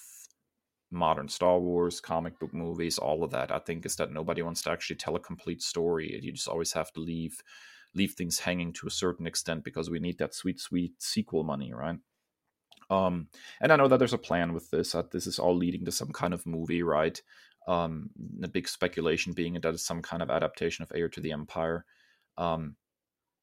modern 0.91 1.29
Star 1.29 1.59
Wars, 1.59 2.01
comic 2.01 2.39
book 2.39 2.55
movies, 2.55 2.99
all 2.99 3.23
of 3.23 3.31
that. 3.33 3.53
I 3.53 3.59
think 3.59 3.85
is 3.85 3.97
that 3.97 4.13
nobody 4.13 4.43
wants 4.43 4.63
to 4.63 4.71
actually 4.71 4.97
tell 4.97 5.17
a 5.17 5.21
complete 5.21 5.63
story. 5.63 6.19
You 6.23 6.33
just 6.33 6.49
always 6.49 6.73
have 6.73 6.93
to 6.93 7.01
leave 7.01 7.43
leave 7.95 8.13
things 8.13 8.39
hanging 8.39 8.73
to 8.75 8.87
a 8.87 8.91
certain 8.91 9.27
extent 9.27 9.65
because 9.65 9.91
we 9.91 9.99
need 9.99 10.19
that 10.19 10.35
sweet, 10.35 10.61
sweet 10.61 10.93
sequel 11.03 11.43
money, 11.43 11.73
right? 11.73 11.99
Um, 12.91 13.29
and 13.61 13.73
I 13.73 13.77
know 13.77 13.89
that 13.89 13.99
there's 13.99 14.13
a 14.13 14.19
plan 14.19 14.53
with 14.53 14.71
this. 14.71 14.93
That 14.93 15.11
this 15.11 15.27
is 15.27 15.39
all 15.39 15.57
leading 15.57 15.85
to 15.85 15.93
some 15.93 16.13
kind 16.13 16.33
of 16.33 16.47
movie, 16.47 16.83
right? 16.83 17.21
Um, 17.67 18.11
the 18.39 18.49
big 18.49 18.69
speculation 18.69 19.35
being 19.35 19.55
that 19.55 19.67
it's 19.67 19.83
some 19.83 20.01
kind 20.01 20.23
of 20.23 20.31
adaptation 20.31 20.83
of 20.83 20.93
Heir 20.95 21.09
to 21.11 21.21
the 21.21 21.33
Empire. 21.33 21.85
Um, 22.39 22.77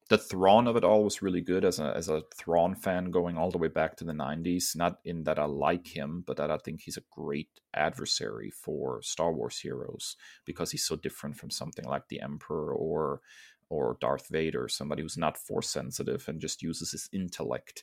the 0.08 0.18
Thrawn 0.18 0.68
of 0.68 0.76
it 0.76 0.84
all 0.84 1.02
was 1.02 1.20
really 1.22 1.40
good 1.40 1.64
as 1.64 1.80
a 1.80 1.92
as 1.96 2.08
a 2.08 2.22
Thrawn 2.34 2.74
fan 2.74 3.10
going 3.10 3.36
all 3.36 3.50
the 3.50 3.58
way 3.58 3.68
back 3.68 3.96
to 3.96 4.04
the 4.04 4.12
90s. 4.12 4.76
Not 4.76 4.98
in 5.04 5.24
that 5.24 5.38
I 5.38 5.46
like 5.46 5.86
him, 5.88 6.22
but 6.26 6.36
that 6.36 6.50
I 6.50 6.58
think 6.58 6.80
he's 6.80 6.96
a 6.96 7.02
great 7.10 7.48
adversary 7.74 8.50
for 8.50 9.02
Star 9.02 9.32
Wars 9.32 9.58
heroes 9.58 10.16
because 10.44 10.70
he's 10.70 10.84
so 10.84 10.96
different 10.96 11.36
from 11.36 11.50
something 11.50 11.84
like 11.84 12.08
the 12.08 12.20
Emperor 12.20 12.72
or 12.72 13.20
or 13.68 13.98
Darth 14.00 14.28
Vader, 14.28 14.68
somebody 14.68 15.02
who's 15.02 15.18
not 15.18 15.36
force 15.36 15.68
sensitive 15.68 16.28
and 16.28 16.40
just 16.40 16.62
uses 16.62 16.92
his 16.92 17.08
intellect. 17.12 17.82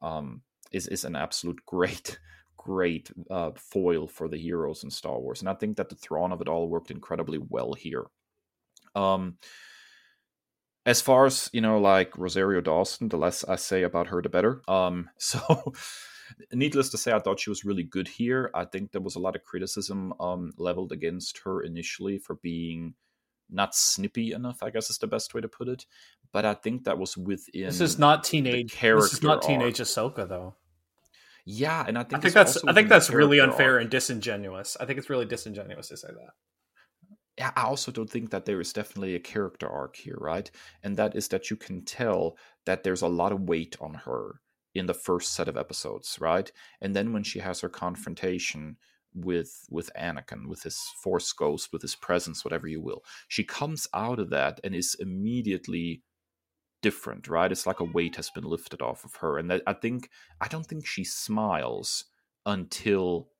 Um, 0.00 0.42
is 0.70 0.86
is 0.86 1.04
an 1.04 1.16
absolute 1.16 1.60
great 1.66 2.18
great 2.56 3.10
uh, 3.30 3.50
foil 3.56 4.06
for 4.06 4.28
the 4.28 4.38
heroes 4.38 4.84
in 4.84 4.90
Star 4.90 5.18
Wars, 5.18 5.40
and 5.40 5.48
I 5.48 5.54
think 5.54 5.76
that 5.76 5.88
the 5.88 5.96
Thrawn 5.96 6.30
of 6.30 6.40
it 6.40 6.48
all 6.48 6.68
worked 6.68 6.92
incredibly 6.92 7.38
well 7.38 7.74
here. 7.74 8.06
Um, 8.94 9.38
as 10.86 11.00
far 11.00 11.26
as 11.26 11.50
you 11.52 11.60
know 11.60 11.78
like 11.78 12.16
rosario 12.16 12.60
dawson 12.60 13.08
the 13.08 13.16
less 13.16 13.44
i 13.44 13.56
say 13.56 13.82
about 13.82 14.08
her 14.08 14.22
the 14.22 14.28
better. 14.28 14.62
Um 14.68 15.08
so 15.18 15.72
needless 16.52 16.90
to 16.90 16.98
say 16.98 17.12
i 17.12 17.18
thought 17.18 17.40
she 17.40 17.50
was 17.50 17.64
really 17.64 17.84
good 17.84 18.08
here. 18.08 18.50
I 18.54 18.64
think 18.64 18.92
there 18.92 19.00
was 19.00 19.16
a 19.16 19.20
lot 19.20 19.36
of 19.36 19.44
criticism 19.44 20.12
um 20.20 20.52
leveled 20.56 20.92
against 20.92 21.38
her 21.44 21.62
initially 21.62 22.18
for 22.18 22.36
being 22.36 22.94
not 23.50 23.74
snippy 23.74 24.32
enough 24.32 24.62
i 24.62 24.70
guess 24.70 24.90
is 24.90 24.98
the 24.98 25.06
best 25.06 25.34
way 25.34 25.40
to 25.40 25.48
put 25.48 25.68
it. 25.68 25.86
But 26.32 26.44
i 26.44 26.54
think 26.54 26.84
that 26.84 26.98
was 26.98 27.16
within 27.16 27.66
this 27.66 27.80
is 27.80 27.98
not 27.98 28.24
teenage 28.24 28.72
character 28.72 29.04
this 29.04 29.14
is 29.14 29.22
not 29.22 29.42
teenage 29.42 29.80
arc. 29.80 29.88
ahsoka 29.88 30.28
though. 30.28 30.54
Yeah 31.46 31.84
and 31.86 31.98
i 31.98 32.02
think, 32.02 32.14
I 32.14 32.20
think 32.20 32.34
that's 32.34 32.64
i 32.64 32.72
think 32.72 32.88
that's 32.88 33.10
really 33.10 33.38
unfair 33.40 33.74
arc. 33.74 33.82
and 33.82 33.90
disingenuous. 33.90 34.76
I 34.80 34.86
think 34.86 34.98
it's 34.98 35.10
really 35.10 35.26
disingenuous 35.26 35.88
to 35.88 35.96
say 35.96 36.08
that 36.08 36.32
I 37.40 37.62
also 37.64 37.90
don't 37.90 38.08
think 38.10 38.30
that 38.30 38.44
there 38.44 38.60
is 38.60 38.72
definitely 38.72 39.14
a 39.16 39.20
character 39.20 39.68
arc 39.68 39.96
here, 39.96 40.16
right? 40.20 40.50
And 40.82 40.96
that 40.96 41.16
is 41.16 41.28
that 41.28 41.50
you 41.50 41.56
can 41.56 41.84
tell 41.84 42.36
that 42.64 42.84
there's 42.84 43.02
a 43.02 43.08
lot 43.08 43.32
of 43.32 43.42
weight 43.48 43.76
on 43.80 43.94
her 43.94 44.40
in 44.74 44.86
the 44.86 44.94
first 44.94 45.32
set 45.34 45.48
of 45.48 45.56
episodes, 45.56 46.18
right? 46.20 46.50
And 46.80 46.94
then 46.94 47.12
when 47.12 47.22
she 47.24 47.40
has 47.40 47.60
her 47.60 47.68
confrontation 47.68 48.76
with 49.14 49.66
with 49.70 49.90
Anakin, 49.98 50.48
with 50.48 50.62
his 50.62 50.78
force 51.02 51.32
ghost, 51.32 51.72
with 51.72 51.82
his 51.82 51.94
presence, 51.96 52.44
whatever 52.44 52.66
you 52.68 52.80
will, 52.80 53.02
she 53.28 53.44
comes 53.44 53.88
out 53.94 54.18
of 54.20 54.30
that 54.30 54.60
and 54.64 54.74
is 54.74 54.96
immediately 55.00 56.02
different, 56.82 57.28
right? 57.28 57.52
It's 57.52 57.66
like 57.66 57.80
a 57.80 57.84
weight 57.84 58.16
has 58.16 58.30
been 58.30 58.44
lifted 58.44 58.82
off 58.82 59.04
of 59.04 59.16
her, 59.16 59.38
and 59.38 59.50
that, 59.50 59.62
I 59.66 59.72
think 59.74 60.10
I 60.40 60.48
don't 60.48 60.66
think 60.66 60.86
she 60.86 61.04
smiles 61.04 62.04
until 62.46 63.30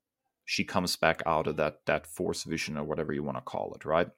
she 0.44 0.64
comes 0.64 0.96
back 0.96 1.22
out 1.26 1.46
of 1.46 1.56
that 1.56 1.78
that 1.86 2.06
force 2.06 2.44
vision 2.44 2.76
or 2.76 2.84
whatever 2.84 3.12
you 3.12 3.22
want 3.22 3.36
to 3.36 3.42
call 3.42 3.74
it, 3.74 3.84
right? 3.84 4.08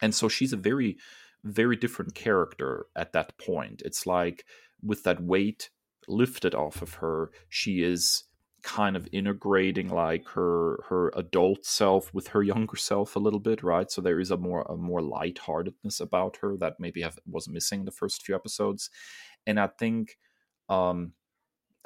And 0.00 0.14
so 0.14 0.28
she's 0.28 0.52
a 0.52 0.56
very 0.56 0.98
very 1.44 1.76
different 1.76 2.14
character 2.14 2.86
at 2.96 3.12
that 3.12 3.38
point. 3.38 3.82
It's 3.84 4.06
like 4.06 4.44
with 4.82 5.04
that 5.04 5.22
weight 5.22 5.70
lifted 6.08 6.54
off 6.54 6.82
of 6.82 6.94
her, 6.94 7.30
she 7.48 7.82
is 7.82 8.24
kind 8.62 8.96
of 8.96 9.08
integrating 9.12 9.88
like 9.88 10.26
her 10.28 10.80
her 10.88 11.12
adult 11.14 11.64
self 11.64 12.12
with 12.12 12.28
her 12.28 12.42
younger 12.42 12.76
self 12.76 13.14
a 13.14 13.20
little 13.20 13.40
bit, 13.40 13.62
right? 13.62 13.90
So 13.90 14.00
there 14.00 14.20
is 14.20 14.30
a 14.30 14.36
more 14.36 14.62
a 14.62 14.76
more 14.76 15.00
lightheartedness 15.00 16.00
about 16.00 16.38
her 16.42 16.56
that 16.58 16.74
maybe 16.78 17.02
have, 17.02 17.18
was 17.26 17.48
missing 17.48 17.84
the 17.84 17.92
first 17.92 18.24
few 18.24 18.34
episodes, 18.34 18.90
and 19.46 19.60
I 19.60 19.68
think 19.78 20.18
um, 20.68 21.12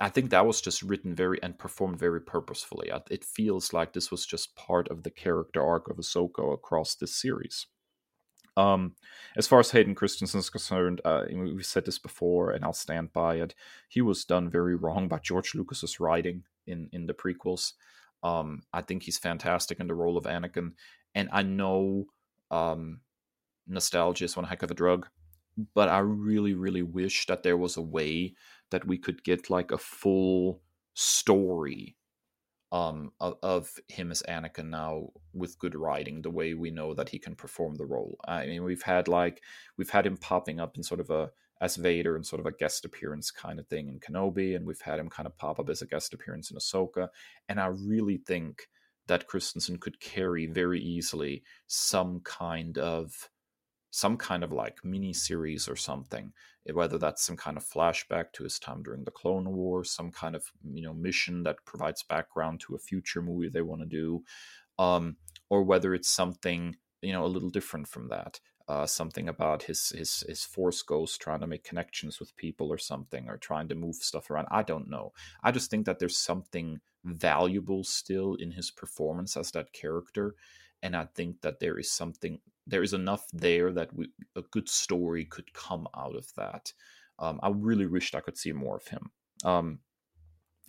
I 0.02 0.08
think 0.08 0.30
that 0.30 0.44
was 0.44 0.60
just 0.60 0.82
written 0.82 1.14
very 1.14 1.40
and 1.44 1.56
performed 1.56 1.96
very 1.96 2.20
purposefully. 2.20 2.90
It 3.08 3.24
feels 3.24 3.72
like 3.72 3.92
this 3.92 4.10
was 4.10 4.26
just 4.26 4.56
part 4.56 4.88
of 4.88 5.04
the 5.04 5.12
character 5.12 5.64
arc 5.64 5.88
of 5.88 5.96
Ahsoka 5.96 6.52
across 6.52 6.96
this 6.96 7.14
series. 7.14 7.66
Um, 8.56 8.96
as 9.36 9.46
far 9.46 9.60
as 9.60 9.70
Hayden 9.70 9.94
Christensen 9.94 10.40
is 10.40 10.50
concerned, 10.50 11.00
uh, 11.04 11.26
we've 11.32 11.64
said 11.64 11.84
this 11.84 12.00
before, 12.00 12.50
and 12.50 12.64
I'll 12.64 12.72
stand 12.72 13.12
by 13.12 13.36
it. 13.36 13.54
He 13.88 14.02
was 14.02 14.24
done 14.24 14.50
very 14.50 14.74
wrong 14.74 15.06
by 15.06 15.20
George 15.20 15.54
Lucas's 15.54 16.00
writing 16.00 16.42
in 16.66 16.88
in 16.92 17.06
the 17.06 17.14
prequels. 17.14 17.74
Um, 18.24 18.62
I 18.72 18.82
think 18.82 19.04
he's 19.04 19.18
fantastic 19.18 19.78
in 19.78 19.86
the 19.86 19.94
role 19.94 20.16
of 20.16 20.24
Anakin, 20.24 20.72
and 21.14 21.28
I 21.32 21.42
know 21.42 22.06
um, 22.50 23.02
nostalgia 23.68 24.24
is 24.24 24.36
one 24.36 24.46
heck 24.46 24.64
of 24.64 24.70
a 24.72 24.74
drug, 24.74 25.06
but 25.74 25.88
I 25.88 25.98
really, 26.00 26.54
really 26.54 26.82
wish 26.82 27.26
that 27.26 27.44
there 27.44 27.56
was 27.56 27.76
a 27.76 27.82
way 27.82 28.34
that 28.72 28.86
we 28.86 28.98
could 28.98 29.22
get 29.22 29.48
like 29.48 29.70
a 29.70 29.78
full 29.78 30.60
story 30.94 31.96
um, 32.72 33.12
of, 33.20 33.36
of, 33.42 33.70
him 33.88 34.10
as 34.10 34.22
Anakin 34.28 34.70
now 34.70 35.08
with 35.34 35.58
good 35.58 35.74
writing, 35.74 36.22
the 36.22 36.30
way 36.30 36.54
we 36.54 36.70
know 36.70 36.94
that 36.94 37.10
he 37.10 37.18
can 37.18 37.34
perform 37.34 37.74
the 37.74 37.84
role. 37.84 38.18
I 38.26 38.46
mean, 38.46 38.64
we've 38.64 38.82
had 38.82 39.08
like 39.08 39.42
we've 39.76 39.90
had 39.90 40.06
him 40.06 40.16
popping 40.16 40.58
up 40.58 40.76
in 40.76 40.82
sort 40.82 41.00
of 41.00 41.10
a 41.10 41.30
as 41.60 41.76
Vader 41.76 42.16
and 42.16 42.26
sort 42.26 42.40
of 42.40 42.46
a 42.46 42.52
guest 42.52 42.84
appearance 42.84 43.30
kind 43.30 43.60
of 43.60 43.68
thing 43.68 43.88
in 43.88 44.00
Kenobi, 44.00 44.56
and 44.56 44.66
we've 44.66 44.80
had 44.80 44.98
him 44.98 45.08
kind 45.08 45.26
of 45.26 45.36
pop 45.36 45.60
up 45.60 45.70
as 45.70 45.80
a 45.80 45.86
guest 45.86 46.12
appearance 46.12 46.50
in 46.50 46.56
Ahsoka. 46.56 47.08
And 47.48 47.60
I 47.60 47.66
really 47.66 48.16
think 48.16 48.68
that 49.06 49.28
Christensen 49.28 49.78
could 49.78 50.00
carry 50.00 50.46
very 50.46 50.80
easily 50.80 51.44
some 51.66 52.20
kind 52.24 52.78
of 52.78 53.30
some 53.92 54.16
kind 54.16 54.42
of 54.42 54.50
like 54.50 54.78
mini 54.82 55.12
series 55.12 55.68
or 55.68 55.76
something 55.76 56.32
eh, 56.66 56.72
whether 56.72 56.98
that's 56.98 57.22
some 57.24 57.36
kind 57.36 57.56
of 57.56 57.64
flashback 57.64 58.32
to 58.32 58.42
his 58.42 58.58
time 58.58 58.82
during 58.82 59.04
the 59.04 59.10
clone 59.10 59.52
war 59.52 59.84
some 59.84 60.10
kind 60.10 60.34
of 60.34 60.50
you 60.72 60.82
know 60.82 60.94
mission 60.94 61.42
that 61.44 61.64
provides 61.64 62.02
background 62.02 62.58
to 62.58 62.74
a 62.74 62.78
future 62.78 63.22
movie 63.22 63.48
they 63.48 63.62
want 63.62 63.80
to 63.80 63.86
do 63.86 64.24
um, 64.78 65.16
or 65.50 65.62
whether 65.62 65.94
it's 65.94 66.08
something 66.08 66.74
you 67.02 67.12
know 67.12 67.24
a 67.24 67.28
little 67.34 67.50
different 67.50 67.86
from 67.86 68.08
that 68.08 68.40
uh, 68.66 68.86
something 68.86 69.28
about 69.28 69.64
his 69.64 69.90
his 69.90 70.24
his 70.26 70.44
force 70.44 70.80
ghost 70.82 71.20
trying 71.20 71.40
to 71.40 71.46
make 71.46 71.62
connections 71.62 72.18
with 72.18 72.36
people 72.36 72.72
or 72.72 72.78
something 72.78 73.28
or 73.28 73.36
trying 73.36 73.68
to 73.68 73.74
move 73.74 73.96
stuff 73.96 74.30
around 74.30 74.46
i 74.50 74.62
don't 74.62 74.88
know. 74.88 75.12
I 75.42 75.50
just 75.52 75.70
think 75.70 75.84
that 75.86 75.98
there's 75.98 76.16
something 76.18 76.80
valuable 77.04 77.84
still 77.84 78.36
in 78.36 78.52
his 78.52 78.70
performance 78.70 79.36
as 79.36 79.50
that 79.50 79.72
character 79.72 80.34
and 80.82 80.96
I 80.96 81.06
think 81.14 81.42
that 81.42 81.60
there 81.60 81.78
is 81.78 81.90
something 81.90 82.40
there 82.66 82.82
is 82.82 82.92
enough 82.92 83.26
there 83.32 83.72
that 83.72 83.94
we, 83.94 84.08
a 84.36 84.42
good 84.42 84.68
story 84.68 85.24
could 85.24 85.52
come 85.52 85.86
out 85.96 86.16
of 86.16 86.26
that. 86.36 86.72
Um, 87.18 87.40
I 87.42 87.50
really 87.50 87.86
wished 87.86 88.14
I 88.14 88.20
could 88.20 88.36
see 88.36 88.52
more 88.52 88.76
of 88.76 88.86
him. 88.86 89.10
Um, 89.44 89.78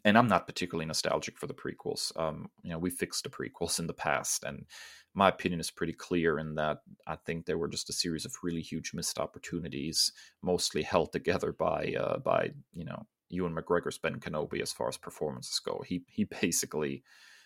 and 0.05 0.17
I'm 0.17 0.27
not 0.27 0.47
particularly 0.47 0.85
nostalgic 0.85 1.37
for 1.37 1.47
the 1.47 1.53
prequels. 1.53 2.17
Um, 2.19 2.49
you 2.61 2.71
know, 2.71 2.77
we 2.77 2.89
fixed 2.89 3.23
the 3.23 3.29
prequels 3.29 3.79
in 3.79 3.87
the 3.87 3.93
past, 3.93 4.43
and 4.43 4.65
my 5.13 5.29
opinion 5.29 5.61
is 5.61 5.71
pretty 5.71 5.93
clear 5.93 6.39
in 6.39 6.55
that 6.55 6.79
I 7.07 7.15
think 7.15 7.45
they 7.45 7.55
were 7.55 7.67
just 7.67 7.89
a 7.89 7.93
series 7.93 8.25
of 8.25 8.35
really 8.43 8.61
huge 8.61 8.93
missed 8.93 9.19
opportunities, 9.19 10.11
mostly 10.41 10.81
held 10.81 11.13
together 11.13 11.53
by 11.53 11.95
uh, 11.97 12.17
by 12.17 12.51
you 12.73 12.83
know 12.83 13.05
Ewan 13.29 13.55
McGregor's 13.55 13.97
Ben 13.97 14.19
Kenobi 14.19 14.61
as 14.61 14.73
far 14.73 14.89
as 14.89 14.97
performances 14.97 15.59
go. 15.59 15.81
He 15.85 16.03
he 16.07 16.25
basically 16.25 17.03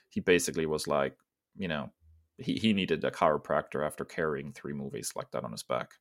he 0.10 0.20
basically 0.20 0.66
was 0.66 0.88
like 0.88 1.16
you 1.58 1.68
know 1.68 1.92
he, 2.38 2.56
he 2.56 2.74
needed 2.74 3.04
a 3.04 3.12
chiropractor 3.12 3.86
after 3.86 4.06
carrying 4.06 4.52
three 4.52 4.74
movies 4.74 5.14
like 5.16 5.32
that 5.32 5.44
on 5.44 5.52
his 5.52 5.64
back. 5.64 5.92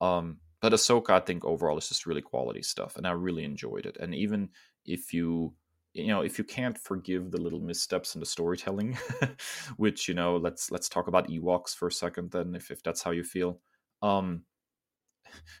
Um, 0.00 0.38
but 0.60 0.72
Ahsoka, 0.72 1.10
I 1.10 1.20
think 1.20 1.44
overall 1.44 1.78
is 1.78 1.88
just 1.88 2.06
really 2.06 2.22
quality 2.22 2.62
stuff, 2.62 2.96
and 2.96 3.06
I 3.06 3.12
really 3.12 3.44
enjoyed 3.44 3.86
it. 3.86 3.96
And 3.98 4.14
even 4.14 4.50
if 4.84 5.12
you 5.12 5.54
you 5.92 6.06
know 6.06 6.20
if 6.20 6.38
you 6.38 6.44
can't 6.44 6.78
forgive 6.78 7.30
the 7.30 7.40
little 7.40 7.60
missteps 7.60 8.14
in 8.14 8.20
the 8.20 8.26
storytelling 8.26 8.96
which 9.76 10.08
you 10.08 10.14
know 10.14 10.36
let's 10.36 10.70
let's 10.70 10.88
talk 10.88 11.08
about 11.08 11.28
ewoks 11.28 11.74
for 11.74 11.88
a 11.88 11.92
second 11.92 12.30
then 12.30 12.54
if, 12.54 12.70
if 12.70 12.82
that's 12.82 13.02
how 13.02 13.10
you 13.10 13.24
feel 13.24 13.60
um 14.02 14.42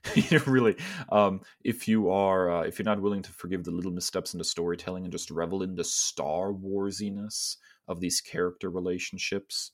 really 0.46 0.76
um 1.10 1.40
if 1.64 1.86
you 1.86 2.10
are 2.10 2.50
uh, 2.50 2.62
if 2.62 2.78
you're 2.78 2.84
not 2.84 3.00
willing 3.00 3.22
to 3.22 3.32
forgive 3.32 3.64
the 3.64 3.70
little 3.70 3.90
missteps 3.92 4.34
in 4.34 4.38
the 4.38 4.44
storytelling 4.44 5.04
and 5.04 5.12
just 5.12 5.30
revel 5.30 5.62
in 5.62 5.74
the 5.74 5.84
star 5.84 6.52
warsiness 6.52 7.56
of 7.88 8.00
these 8.00 8.20
character 8.20 8.70
relationships 8.70 9.72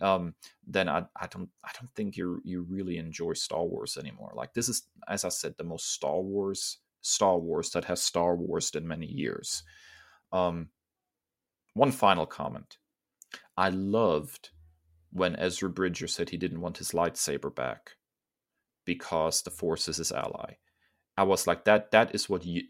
um, 0.00 0.34
then 0.66 0.88
I, 0.88 1.04
I 1.20 1.26
don't 1.26 1.48
I 1.64 1.70
don't 1.78 1.90
think 1.94 2.16
you 2.16 2.40
you 2.44 2.62
really 2.68 2.98
enjoy 2.98 3.32
Star 3.32 3.64
Wars 3.64 3.96
anymore. 3.96 4.32
Like 4.34 4.54
this 4.54 4.68
is, 4.68 4.82
as 5.08 5.24
I 5.24 5.28
said, 5.28 5.54
the 5.56 5.64
most 5.64 5.92
Star 5.92 6.20
Wars 6.20 6.78
Star 7.00 7.38
Wars 7.38 7.70
that 7.70 7.84
has 7.86 8.02
Star 8.02 8.36
Wars 8.36 8.70
in 8.74 8.86
many 8.86 9.06
years. 9.06 9.62
Um, 10.32 10.68
one 11.74 11.92
final 11.92 12.26
comment: 12.26 12.78
I 13.56 13.70
loved 13.70 14.50
when 15.10 15.36
Ezra 15.36 15.70
Bridger 15.70 16.06
said 16.06 16.30
he 16.30 16.36
didn't 16.36 16.60
want 16.60 16.78
his 16.78 16.92
lightsaber 16.92 17.54
back 17.54 17.92
because 18.84 19.42
the 19.42 19.50
Force 19.50 19.88
is 19.88 19.96
his 19.96 20.12
ally. 20.12 20.54
I 21.16 21.24
was 21.24 21.46
like, 21.46 21.64
that 21.64 21.90
that 21.90 22.14
is 22.14 22.28
what 22.28 22.44
you 22.44 22.62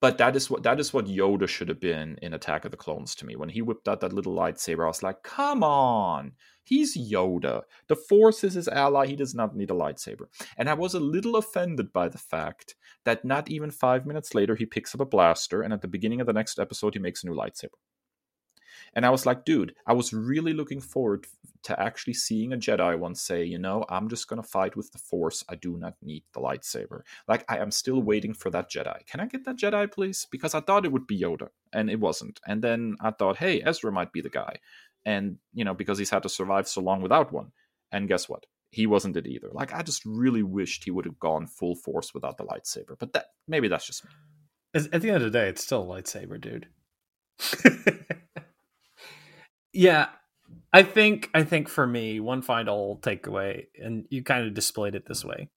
but 0.00 0.18
that 0.18 0.36
is 0.36 0.48
what 0.50 0.62
that 0.62 0.78
is 0.78 0.92
what 0.92 1.06
Yoda 1.06 1.48
should 1.48 1.68
have 1.68 1.80
been 1.80 2.18
in 2.22 2.34
Attack 2.34 2.64
of 2.64 2.70
the 2.70 2.76
Clones 2.76 3.14
to 3.16 3.26
me. 3.26 3.36
When 3.36 3.48
he 3.48 3.62
whipped 3.62 3.88
out 3.88 4.00
that 4.00 4.12
little 4.12 4.34
lightsaber, 4.34 4.84
I 4.84 4.88
was 4.88 5.02
like, 5.02 5.22
"Come 5.22 5.62
on, 5.64 6.32
he's 6.64 6.96
Yoda. 6.96 7.62
The 7.88 7.96
Force 7.96 8.44
is 8.44 8.54
his 8.54 8.68
ally. 8.68 9.06
He 9.06 9.16
does 9.16 9.34
not 9.34 9.56
need 9.56 9.70
a 9.70 9.74
lightsaber." 9.74 10.26
And 10.56 10.68
I 10.68 10.74
was 10.74 10.94
a 10.94 11.00
little 11.00 11.36
offended 11.36 11.92
by 11.92 12.08
the 12.08 12.18
fact 12.18 12.76
that 13.04 13.24
not 13.24 13.50
even 13.50 13.70
five 13.70 14.06
minutes 14.06 14.34
later 14.34 14.54
he 14.54 14.66
picks 14.66 14.94
up 14.94 15.00
a 15.00 15.06
blaster, 15.06 15.62
and 15.62 15.72
at 15.72 15.82
the 15.82 15.88
beginning 15.88 16.20
of 16.20 16.26
the 16.26 16.32
next 16.32 16.58
episode 16.58 16.94
he 16.94 17.00
makes 17.00 17.24
a 17.24 17.26
new 17.26 17.34
lightsaber. 17.34 17.78
And 18.94 19.06
I 19.06 19.10
was 19.10 19.26
like, 19.26 19.44
dude, 19.44 19.74
I 19.86 19.92
was 19.92 20.12
really 20.12 20.52
looking 20.52 20.80
forward 20.80 21.26
to 21.64 21.80
actually 21.80 22.14
seeing 22.14 22.52
a 22.52 22.56
Jedi 22.56 22.98
once 22.98 23.20
say, 23.20 23.44
you 23.44 23.58
know, 23.58 23.84
I'm 23.88 24.08
just 24.08 24.28
going 24.28 24.40
to 24.40 24.48
fight 24.48 24.76
with 24.76 24.92
the 24.92 24.98
Force. 24.98 25.44
I 25.48 25.56
do 25.56 25.76
not 25.76 25.94
need 26.02 26.24
the 26.32 26.40
lightsaber. 26.40 27.02
Like, 27.26 27.44
I 27.48 27.58
am 27.58 27.70
still 27.70 28.00
waiting 28.00 28.32
for 28.32 28.50
that 28.50 28.70
Jedi. 28.70 29.06
Can 29.06 29.20
I 29.20 29.26
get 29.26 29.44
that 29.44 29.56
Jedi, 29.56 29.90
please? 29.90 30.26
Because 30.30 30.54
I 30.54 30.60
thought 30.60 30.84
it 30.84 30.92
would 30.92 31.06
be 31.06 31.20
Yoda, 31.20 31.48
and 31.72 31.90
it 31.90 32.00
wasn't. 32.00 32.40
And 32.46 32.62
then 32.62 32.96
I 33.00 33.10
thought, 33.10 33.38
hey, 33.38 33.62
Ezra 33.62 33.92
might 33.92 34.12
be 34.12 34.20
the 34.20 34.28
guy. 34.28 34.58
And, 35.04 35.38
you 35.52 35.64
know, 35.64 35.74
because 35.74 35.98
he's 35.98 36.10
had 36.10 36.22
to 36.24 36.28
survive 36.28 36.68
so 36.68 36.80
long 36.80 37.02
without 37.02 37.32
one. 37.32 37.52
And 37.92 38.08
guess 38.08 38.28
what? 38.28 38.46
He 38.70 38.86
wasn't 38.86 39.16
it 39.16 39.26
either. 39.26 39.48
Like, 39.52 39.72
I 39.72 39.82
just 39.82 40.04
really 40.04 40.42
wished 40.42 40.84
he 40.84 40.90
would 40.90 41.06
have 41.06 41.18
gone 41.18 41.46
full 41.46 41.74
force 41.74 42.12
without 42.12 42.36
the 42.36 42.44
lightsaber. 42.44 42.98
But 42.98 43.12
that 43.14 43.26
maybe 43.46 43.68
that's 43.68 43.86
just 43.86 44.04
me. 44.04 44.10
At 44.74 45.00
the 45.00 45.08
end 45.08 45.22
of 45.22 45.32
the 45.32 45.38
day, 45.38 45.48
it's 45.48 45.64
still 45.64 45.82
a 45.82 46.02
lightsaber, 46.02 46.38
dude. 46.40 46.68
Yeah, 49.78 50.08
I 50.72 50.82
think 50.82 51.30
I 51.34 51.44
think 51.44 51.68
for 51.68 51.86
me, 51.86 52.20
one 52.20 52.42
final 52.42 52.98
takeaway, 53.02 53.66
and 53.80 54.06
you 54.10 54.24
kind 54.24 54.44
of 54.46 54.54
displayed 54.54 54.96
it 54.96 55.06
this 55.06 55.24
way. 55.24 55.50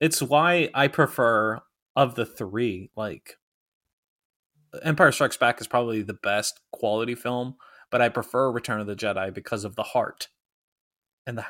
It's 0.00 0.22
why 0.22 0.70
I 0.74 0.88
prefer 0.88 1.60
of 1.96 2.14
the 2.16 2.26
three, 2.26 2.90
like 2.96 3.36
Empire 4.82 5.12
Strikes 5.12 5.36
Back 5.36 5.60
is 5.60 5.66
probably 5.66 6.02
the 6.02 6.14
best 6.14 6.60
quality 6.72 7.14
film, 7.14 7.56
but 7.90 8.02
I 8.02 8.08
prefer 8.08 8.50
Return 8.50 8.80
of 8.80 8.86
the 8.86 8.96
Jedi 8.96 9.32
because 9.32 9.64
of 9.64 9.76
the 9.76 9.82
heart 9.82 10.28
and 11.26 11.38
the 11.38 11.46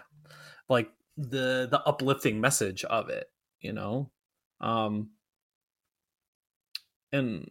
like 0.69 0.91
the 1.17 1.69
the 1.71 1.83
uplifting 1.87 2.41
message 2.41 2.85
of 2.85 3.09
it, 3.11 3.27
you 3.61 3.73
know. 3.73 4.11
Um 4.61 5.11
and 7.13 7.51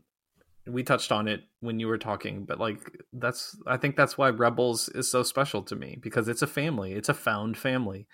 we 0.68 0.84
touched 0.84 1.12
on 1.12 1.28
it 1.28 1.42
when 1.60 1.80
you 1.80 1.88
were 1.88 1.98
talking 1.98 2.46
but 2.46 2.60
like 2.60 2.80
that's 3.14 3.58
i 3.68 3.78
think 3.78 3.96
that's 3.96 4.18
why 4.18 4.30
rebels 4.30 4.90
is 4.90 5.10
so 5.10 5.24
special 5.24 5.62
to 5.62 5.76
me 5.76 5.98
because 6.02 6.28
it's 6.28 6.42
a 6.42 6.48
family 6.48 6.94
it's 6.94 7.10
a 7.10 7.14
found 7.14 7.58
family 7.58 8.08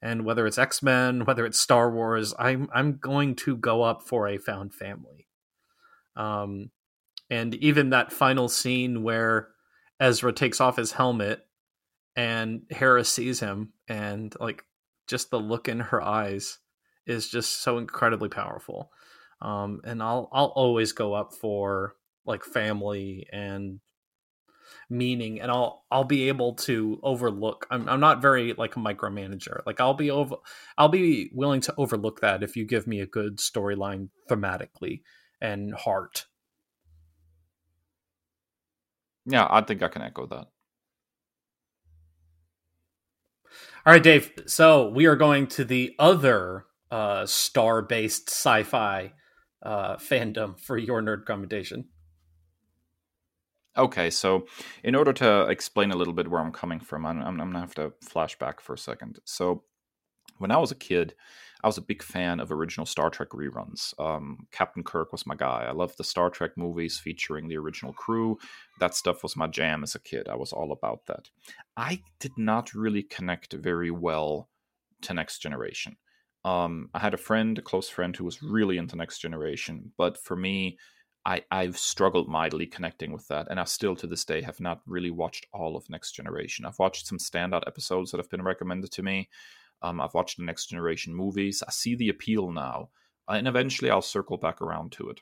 and 0.00 0.24
whether 0.24 0.46
it's 0.46 0.58
x-men 0.58 1.24
whether 1.24 1.44
it's 1.46 1.60
star 1.60 1.90
wars 1.90 2.34
i'm 2.38 2.68
i'm 2.74 2.98
going 2.98 3.34
to 3.34 3.56
go 3.56 3.82
up 3.82 4.02
for 4.02 4.28
a 4.28 4.38
found 4.38 4.74
family 4.74 5.26
um 6.16 6.70
and 7.30 7.54
even 7.56 7.90
that 7.90 8.12
final 8.12 8.48
scene 8.48 9.02
where 9.02 9.48
ezra 10.00 10.32
takes 10.32 10.60
off 10.60 10.76
his 10.76 10.92
helmet 10.92 11.46
and 12.16 12.62
hera 12.70 13.04
sees 13.04 13.40
him 13.40 13.72
and 13.88 14.34
like 14.40 14.64
just 15.06 15.30
the 15.30 15.38
look 15.38 15.68
in 15.68 15.80
her 15.80 16.02
eyes 16.02 16.58
is 17.06 17.28
just 17.28 17.62
so 17.62 17.78
incredibly 17.78 18.28
powerful. 18.28 18.90
Um, 19.42 19.80
and 19.84 20.02
I'll 20.02 20.28
I'll 20.32 20.46
always 20.54 20.92
go 20.92 21.14
up 21.14 21.34
for 21.34 21.96
like 22.24 22.44
family 22.44 23.26
and 23.32 23.80
meaning 24.88 25.40
and 25.40 25.50
I'll 25.50 25.84
I'll 25.90 26.04
be 26.04 26.28
able 26.28 26.54
to 26.54 27.00
overlook 27.02 27.66
I'm 27.70 27.88
I'm 27.88 28.00
not 28.00 28.22
very 28.22 28.52
like 28.54 28.76
a 28.76 28.80
micromanager. 28.80 29.60
Like 29.66 29.80
I'll 29.80 29.94
be 29.94 30.10
over 30.10 30.36
I'll 30.78 30.88
be 30.88 31.30
willing 31.34 31.60
to 31.62 31.74
overlook 31.76 32.20
that 32.20 32.42
if 32.42 32.56
you 32.56 32.64
give 32.64 32.86
me 32.86 33.00
a 33.00 33.06
good 33.06 33.38
storyline 33.38 34.08
thematically 34.30 35.02
and 35.40 35.74
heart. 35.74 36.26
Yeah, 39.26 39.46
I 39.50 39.62
think 39.62 39.82
I 39.82 39.88
can 39.88 40.02
echo 40.02 40.26
that. 40.26 40.46
All 43.84 43.92
right, 43.92 44.02
Dave. 44.02 44.32
So 44.46 44.88
we 44.88 45.06
are 45.06 45.16
going 45.16 45.48
to 45.48 45.64
the 45.64 45.94
other 45.98 46.66
uh, 46.90 47.26
star-based 47.26 48.28
sci-fi 48.28 49.12
uh, 49.62 49.96
fandom 49.96 50.58
for 50.58 50.76
your 50.76 51.02
nerd 51.02 51.24
commendation. 51.24 51.86
Okay, 53.76 54.10
so 54.10 54.46
in 54.84 54.94
order 54.94 55.14
to 55.14 55.46
explain 55.46 55.92
a 55.92 55.96
little 55.96 56.12
bit 56.12 56.28
where 56.28 56.40
I'm 56.40 56.52
coming 56.52 56.80
from, 56.80 57.06
I'm, 57.06 57.22
I'm, 57.22 57.38
gonna 57.38 57.60
have 57.60 57.74
to 57.76 57.92
flash 58.02 58.38
back 58.38 58.60
for 58.60 58.74
a 58.74 58.78
second. 58.78 59.18
So 59.24 59.64
when 60.36 60.50
I 60.50 60.58
was 60.58 60.70
a 60.70 60.76
kid, 60.76 61.14
I 61.64 61.68
was 61.68 61.78
a 61.78 61.82
big 61.82 62.02
fan 62.02 62.40
of 62.40 62.50
original 62.50 62.84
Star 62.84 63.08
Trek 63.08 63.30
reruns. 63.30 63.98
Um, 63.98 64.46
Captain 64.50 64.82
Kirk 64.82 65.12
was 65.12 65.26
my 65.26 65.36
guy. 65.36 65.64
I 65.66 65.72
loved 65.72 65.96
the 65.96 66.04
Star 66.04 66.28
Trek 66.28 66.50
movies 66.56 66.98
featuring 66.98 67.48
the 67.48 67.56
original 67.56 67.92
crew. 67.92 68.38
That 68.80 68.94
stuff 68.94 69.22
was 69.22 69.36
my 69.36 69.46
jam 69.46 69.82
as 69.82 69.94
a 69.94 70.00
kid. 70.00 70.28
I 70.28 70.34
was 70.34 70.52
all 70.52 70.72
about 70.72 71.06
that. 71.06 71.30
I 71.76 72.02
did 72.18 72.32
not 72.36 72.74
really 72.74 73.04
connect 73.04 73.52
very 73.52 73.90
well 73.90 74.50
to 75.02 75.14
Next 75.14 75.38
Generation. 75.38 75.96
Um, 76.44 76.90
I 76.92 76.98
had 76.98 77.14
a 77.14 77.18
friend, 77.18 77.58
a 77.58 77.62
close 77.62 77.88
friend, 77.88 78.16
who 78.16 78.24
was 78.24 78.42
really 78.42 78.78
into 78.78 78.96
Next 78.96 79.18
Generation, 79.18 79.92
but 79.96 80.18
for 80.18 80.36
me, 80.36 80.78
I, 81.24 81.44
I've 81.52 81.78
struggled 81.78 82.28
mightily 82.28 82.66
connecting 82.66 83.12
with 83.12 83.28
that, 83.28 83.46
and 83.48 83.60
I 83.60 83.64
still 83.64 83.94
to 83.96 84.08
this 84.08 84.24
day 84.24 84.42
have 84.42 84.58
not 84.58 84.80
really 84.86 85.12
watched 85.12 85.46
all 85.52 85.76
of 85.76 85.88
Next 85.88 86.12
Generation. 86.12 86.64
I've 86.64 86.80
watched 86.80 87.06
some 87.06 87.18
standout 87.18 87.62
episodes 87.66 88.10
that 88.10 88.18
have 88.18 88.30
been 88.30 88.42
recommended 88.42 88.90
to 88.92 89.02
me, 89.04 89.28
um, 89.82 90.00
I've 90.00 90.14
watched 90.14 90.38
the 90.38 90.44
next 90.44 90.66
generation 90.66 91.14
movies. 91.14 91.62
I 91.66 91.70
see 91.70 91.94
the 91.94 92.08
appeal 92.08 92.52
now, 92.52 92.90
uh, 93.28 93.32
and 93.32 93.48
eventually 93.48 93.90
I'll 93.90 94.02
circle 94.02 94.36
back 94.36 94.62
around 94.62 94.92
to 94.92 95.10
it. 95.10 95.20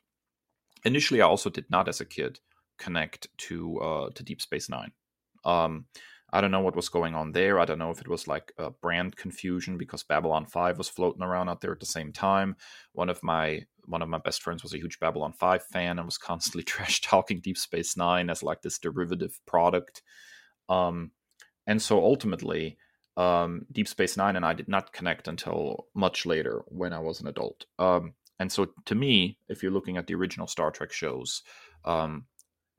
Initially, 0.85 1.23
I 1.23 1.27
also 1.27 1.51
did 1.51 1.71
not, 1.71 1.89
as 1.89 2.01
a 2.01 2.05
kid, 2.05 2.41
connect 2.79 3.29
to 3.39 3.79
uh, 3.81 4.11
to 4.11 4.23
Deep 4.23 4.41
Space 4.41 4.69
Nine. 4.69 4.93
Um, 5.45 5.87
I 6.33 6.41
don't 6.41 6.51
know 6.51 6.61
what 6.61 6.77
was 6.77 6.89
going 6.89 7.15
on 7.15 7.33
there. 7.33 7.59
I 7.59 7.65
don't 7.65 7.79
know 7.79 7.91
if 7.91 8.01
it 8.01 8.09
was 8.09 8.29
like 8.29 8.53
a 8.59 8.71
brand 8.71 9.17
confusion 9.17 9.77
because 9.77 10.03
Babylon 10.03 10.47
5 10.47 10.79
was 10.79 10.89
floating 10.89 11.23
around 11.23 11.49
out 11.49 11.61
there 11.61 11.73
at 11.73 11.81
the 11.81 11.87
same 11.87 12.13
time. 12.13 12.57
One 12.93 13.09
of 13.09 13.23
my 13.23 13.65
one 13.87 14.03
of 14.03 14.09
my 14.09 14.19
best 14.19 14.43
friends 14.43 14.63
was 14.63 14.73
a 14.73 14.79
huge 14.79 15.01
Babylon 15.01 15.33
5 15.33 15.65
fan 15.65 15.99
and 15.99 16.07
was 16.07 16.19
constantly 16.31 16.63
trash 16.63 17.01
talking 17.01 17.41
Deep 17.41 17.59
Space 17.59 17.97
9 17.97 18.31
as 18.31 18.43
like 18.43 18.63
this 18.63 18.79
derivative 18.79 19.39
product. 19.47 20.03
Um, 20.69 21.11
and 21.67 21.81
so 21.83 22.03
ultimately, 22.03 22.79
um, 23.17 23.67
Deep 23.71 23.89
Space 23.89 24.17
Nine 24.17 24.37
and 24.37 24.45
I 24.45 24.55
did 24.55 24.69
not 24.69 24.93
connect 24.93 25.29
until 25.29 25.87
much 25.95 26.27
later 26.27 26.63
when 26.69 26.93
I 26.93 27.01
was 27.01 27.21
an 27.21 27.29
adult. 27.29 27.67
Um, 27.79 28.15
and 28.39 28.51
so, 28.51 28.69
to 28.87 28.95
me, 28.95 29.37
if 29.49 29.63
you're 29.63 29.73
looking 29.73 29.99
at 29.99 30.07
the 30.07 30.15
original 30.15 30.47
Star 30.47 30.71
Trek 30.71 30.93
shows, 30.93 31.43
um, 31.85 32.25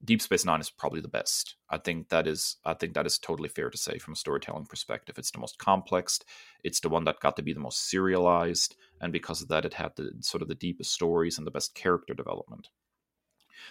Deep 0.03 0.21
Space 0.21 0.45
Nine 0.45 0.59
is 0.61 0.69
probably 0.69 1.01
the 1.01 1.07
best. 1.07 1.55
I 1.69 1.77
think 1.77 2.09
that 2.09 2.27
is. 2.27 2.57
I 2.65 2.73
think 2.73 2.93
that 2.93 3.05
is 3.05 3.19
totally 3.19 3.49
fair 3.49 3.69
to 3.69 3.77
say 3.77 3.99
from 3.99 4.13
a 4.13 4.17
storytelling 4.17 4.65
perspective. 4.65 5.17
It's 5.17 5.31
the 5.31 5.39
most 5.39 5.59
complex. 5.59 6.19
It's 6.63 6.79
the 6.79 6.89
one 6.89 7.03
that 7.03 7.19
got 7.19 7.35
to 7.35 7.43
be 7.43 7.53
the 7.53 7.59
most 7.59 7.89
serialized, 7.89 8.75
and 8.99 9.13
because 9.13 9.41
of 9.41 9.47
that, 9.49 9.65
it 9.65 9.75
had 9.75 9.95
the 9.95 10.11
sort 10.21 10.41
of 10.41 10.47
the 10.47 10.55
deepest 10.55 10.91
stories 10.91 11.37
and 11.37 11.45
the 11.45 11.51
best 11.51 11.75
character 11.75 12.13
development. 12.13 12.69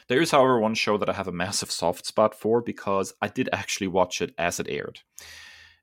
There 0.09 0.21
is, 0.21 0.31
however, 0.31 0.61
one 0.61 0.75
show 0.75 0.97
that 0.99 1.09
I 1.09 1.15
have 1.15 1.29
a 1.29 1.33
massive 1.33 1.71
soft 1.71 2.07
spot 2.07 2.35
for 2.35 2.61
because 2.61 3.13
I 3.21 3.29
did 3.29 3.49
actually 3.53 3.89
watch 3.89 4.23
it 4.23 4.33
as 4.39 4.61
it 4.61 4.69
aired 4.69 5.01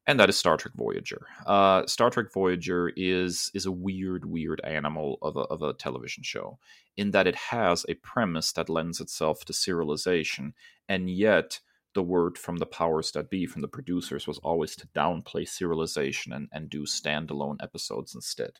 and 0.07 0.19
that 0.19 0.29
is 0.29 0.37
Star 0.37 0.55
Trek 0.55 0.73
Voyager. 0.75 1.27
Uh, 1.45 1.85
Star 1.85 2.09
Trek 2.09 2.27
Voyager 2.33 2.91
is 2.95 3.51
is 3.53 3.65
a 3.65 3.71
weird, 3.71 4.25
weird 4.25 4.61
animal 4.63 5.19
of 5.21 5.35
a, 5.35 5.41
of 5.41 5.61
a 5.61 5.73
television 5.73 6.23
show 6.23 6.57
in 6.95 7.11
that 7.11 7.27
it 7.27 7.35
has 7.35 7.85
a 7.87 7.93
premise 7.95 8.53
that 8.53 8.69
lends 8.69 9.01
itself 9.01 9.43
to 9.45 9.53
serialization, 9.53 10.53
and 10.87 11.09
yet 11.09 11.59
the 11.93 12.01
word 12.01 12.37
from 12.37 12.57
the 12.57 12.65
powers 12.65 13.11
that 13.11 13.29
be, 13.29 13.45
from 13.45 13.61
the 13.61 13.67
producers, 13.67 14.27
was 14.27 14.37
always 14.39 14.75
to 14.77 14.87
downplay 14.87 15.43
serialization 15.43 16.33
and, 16.35 16.47
and 16.51 16.69
do 16.69 16.83
standalone 16.83 17.57
episodes 17.61 18.15
instead. 18.15 18.51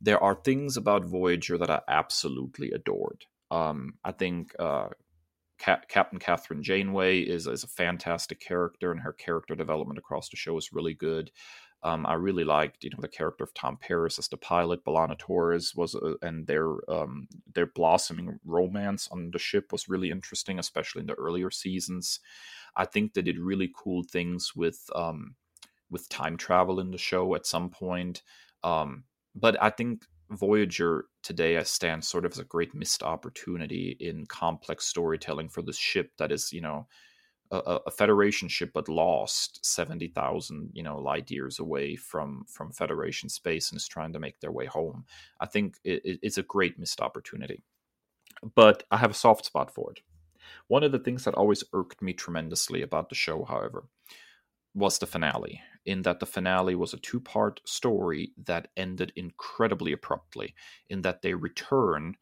There 0.00 0.22
are 0.22 0.34
things 0.34 0.76
about 0.76 1.04
Voyager 1.04 1.58
that 1.58 1.70
I 1.70 1.80
absolutely 1.88 2.70
adored. 2.70 3.24
Um, 3.50 3.94
I 4.04 4.12
think 4.12 4.54
uh, 4.58 4.88
Captain 5.58 6.18
Kathryn 6.18 6.62
Janeway 6.62 7.20
is 7.20 7.46
is 7.46 7.64
a 7.64 7.68
fantastic 7.68 8.40
character, 8.40 8.92
and 8.92 9.00
her 9.00 9.12
character 9.12 9.54
development 9.54 9.98
across 9.98 10.28
the 10.28 10.36
show 10.36 10.56
is 10.56 10.72
really 10.72 10.94
good. 10.94 11.30
Um, 11.82 12.06
I 12.06 12.14
really 12.14 12.42
liked, 12.44 12.82
you 12.82 12.90
know, 12.90 12.98
the 13.00 13.08
character 13.08 13.44
of 13.44 13.54
Tom 13.54 13.76
Paris 13.80 14.18
as 14.18 14.26
the 14.28 14.36
pilot. 14.36 14.84
B'Elanna 14.84 15.16
Torres 15.16 15.74
was, 15.76 15.94
uh, 15.94 16.14
and 16.22 16.46
their 16.46 16.78
um, 16.90 17.28
their 17.54 17.66
blossoming 17.66 18.40
romance 18.44 19.08
on 19.12 19.30
the 19.30 19.38
ship 19.38 19.70
was 19.70 19.88
really 19.88 20.10
interesting, 20.10 20.58
especially 20.58 21.00
in 21.00 21.06
the 21.06 21.14
earlier 21.14 21.50
seasons. 21.50 22.20
I 22.74 22.84
think 22.84 23.14
they 23.14 23.22
did 23.22 23.38
really 23.38 23.72
cool 23.76 24.02
things 24.02 24.56
with 24.56 24.90
um, 24.94 25.36
with 25.90 26.08
time 26.08 26.36
travel 26.36 26.80
in 26.80 26.90
the 26.90 26.98
show 26.98 27.34
at 27.34 27.46
some 27.46 27.70
point. 27.70 28.22
Um, 28.64 29.04
but 29.34 29.60
I 29.62 29.70
think 29.70 30.04
Voyager 30.30 31.06
today 31.22 31.62
stands 31.64 32.08
sort 32.08 32.24
of 32.24 32.32
as 32.32 32.38
a 32.38 32.44
great 32.44 32.74
missed 32.74 33.02
opportunity 33.02 33.96
in 34.00 34.26
complex 34.26 34.86
storytelling 34.86 35.48
for 35.48 35.62
this 35.62 35.78
ship 35.78 36.12
that 36.18 36.30
is, 36.32 36.52
you 36.52 36.60
know, 36.60 36.86
a, 37.50 37.78
a 37.86 37.90
Federation 37.90 38.46
ship 38.48 38.72
but 38.74 38.88
lost 38.88 39.64
seventy 39.64 40.08
thousand, 40.08 40.70
you 40.74 40.82
know, 40.82 40.98
light 40.98 41.30
years 41.30 41.58
away 41.58 41.96
from 41.96 42.44
from 42.46 42.72
Federation 42.72 43.28
space 43.28 43.70
and 43.70 43.78
is 43.78 43.88
trying 43.88 44.12
to 44.12 44.18
make 44.18 44.38
their 44.40 44.52
way 44.52 44.66
home. 44.66 45.06
I 45.40 45.46
think 45.46 45.78
it, 45.82 46.20
it's 46.22 46.38
a 46.38 46.42
great 46.42 46.78
missed 46.78 47.00
opportunity, 47.00 47.62
but 48.54 48.82
I 48.90 48.98
have 48.98 49.12
a 49.12 49.14
soft 49.14 49.46
spot 49.46 49.72
for 49.72 49.92
it. 49.92 50.00
One 50.66 50.84
of 50.84 50.92
the 50.92 50.98
things 50.98 51.24
that 51.24 51.34
always 51.34 51.64
irked 51.72 52.02
me 52.02 52.12
tremendously 52.12 52.82
about 52.82 53.08
the 53.08 53.14
show, 53.14 53.44
however, 53.44 53.84
was 54.74 54.98
the 54.98 55.06
finale, 55.06 55.62
in 55.88 56.02
that 56.02 56.20
the 56.20 56.26
finale 56.26 56.74
was 56.74 56.92
a 56.92 56.98
two 56.98 57.18
part 57.18 57.62
story 57.64 58.32
that 58.44 58.68
ended 58.76 59.10
incredibly 59.16 59.90
abruptly, 59.92 60.54
in 60.90 61.00
that 61.00 61.22
they 61.22 61.32
return 61.32 62.14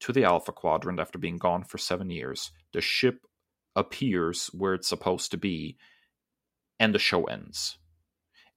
to 0.00 0.12
the 0.12 0.24
Alpha 0.24 0.52
Quadrant 0.52 1.00
after 1.00 1.18
being 1.18 1.38
gone 1.38 1.64
for 1.64 1.78
seven 1.78 2.10
years. 2.10 2.50
The 2.74 2.82
ship 2.82 3.26
appears 3.74 4.48
where 4.48 4.74
it's 4.74 4.88
supposed 4.88 5.30
to 5.30 5.38
be, 5.38 5.78
and 6.78 6.94
the 6.94 6.98
show 6.98 7.24
ends. 7.24 7.78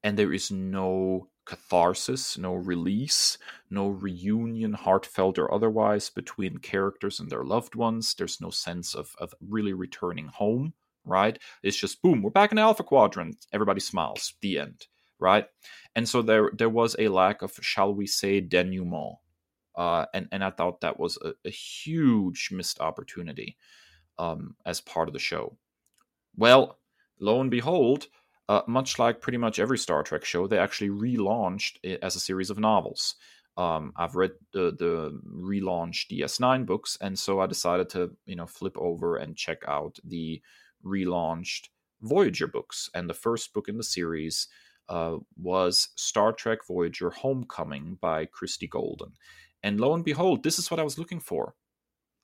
And 0.04 0.20
there 0.20 0.34
is 0.34 0.52
no 0.52 1.30
catharsis, 1.46 2.38
no 2.38 2.54
release, 2.54 3.38
no 3.70 3.88
reunion, 3.88 4.74
heartfelt 4.74 5.40
or 5.40 5.54
otherwise, 5.54 6.10
between 6.10 6.58
characters 6.58 7.22
and 7.22 7.30
their 7.30 7.46
loved 7.46 7.74
ones. 7.74 8.14
There's 8.14 8.42
no 8.42 8.50
sense 8.50 8.94
of, 8.94 9.16
of 9.18 9.34
really 9.40 9.74
returning 9.74 10.28
home 10.28 10.74
right? 11.08 11.38
It's 11.64 11.78
just 11.78 12.02
boom, 12.02 12.22
we're 12.22 12.30
back 12.30 12.52
in 12.52 12.58
the 12.58 12.62
Alpha 12.62 12.84
Quadrant. 12.84 13.46
Everybody 13.54 13.80
smiles. 13.80 14.34
The 14.42 14.60
end, 14.60 14.88
right? 15.20 15.46
And 15.96 16.08
so 16.08 16.22
there 16.22 16.52
there 16.58 16.70
was 16.70 16.96
a 17.00 17.08
lack 17.08 17.42
of, 17.42 17.54
shall 17.62 17.94
we 17.94 18.08
say, 18.08 18.42
denouement. 18.42 19.16
Uh, 19.76 20.06
and 20.14 20.28
and 20.32 20.44
I 20.44 20.50
thought 20.52 20.82
that 20.82 21.00
was 21.00 21.18
a, 21.24 21.34
a 21.46 21.50
huge 21.50 22.50
missed 22.52 22.80
opportunity 22.80 23.58
um, 24.20 24.56
as 24.66 24.82
part 24.82 25.08
of 25.08 25.14
the 25.14 25.20
show. 25.20 25.58
Well, 26.36 26.80
lo 27.20 27.42
and 27.42 27.52
behold, 27.52 28.08
uh, 28.50 28.62
much 28.68 29.00
like 29.00 29.22
pretty 29.22 29.38
much 29.38 29.60
every 29.60 29.78
Star 29.78 30.04
Trek 30.04 30.24
show, 30.24 30.48
they 30.48 30.58
actually 30.58 30.90
relaunched 30.90 31.78
it 31.84 32.00
as 32.02 32.16
a 32.16 32.20
series 32.20 32.50
of 32.50 32.60
novels. 32.60 33.16
Um, 33.58 33.92
I've 33.96 34.16
read 34.16 34.32
the, 34.54 34.76
the 34.78 35.20
relaunched 35.36 36.12
DS9 36.12 36.66
books, 36.66 36.98
and 37.02 37.18
so 37.18 37.40
I 37.40 37.48
decided 37.48 37.90
to 37.90 38.16
you 38.26 38.36
know 38.36 38.46
flip 38.46 38.78
over 38.78 39.18
and 39.18 39.36
check 39.36 39.64
out 39.68 39.98
the 40.04 40.42
relaunched 40.88 41.68
Voyager 42.02 42.48
books, 42.48 42.90
and 42.94 43.10
the 43.10 43.14
first 43.14 43.54
book 43.54 43.68
in 43.68 43.78
the 43.78 43.84
series 43.84 44.48
uh, 44.90 45.18
was 45.36 45.90
Star 45.96 46.32
Trek 46.32 46.60
Voyager 46.68 47.10
Homecoming 47.10 47.98
by 48.00 48.26
Christie 48.26 48.68
Golden. 48.68 49.14
And 49.64 49.80
lo 49.80 49.94
and 49.94 50.06
behold, 50.06 50.44
this 50.44 50.60
is 50.60 50.70
what 50.70 50.80
I 50.80 50.84
was 50.84 51.00
looking 51.00 51.20
for. 51.20 51.56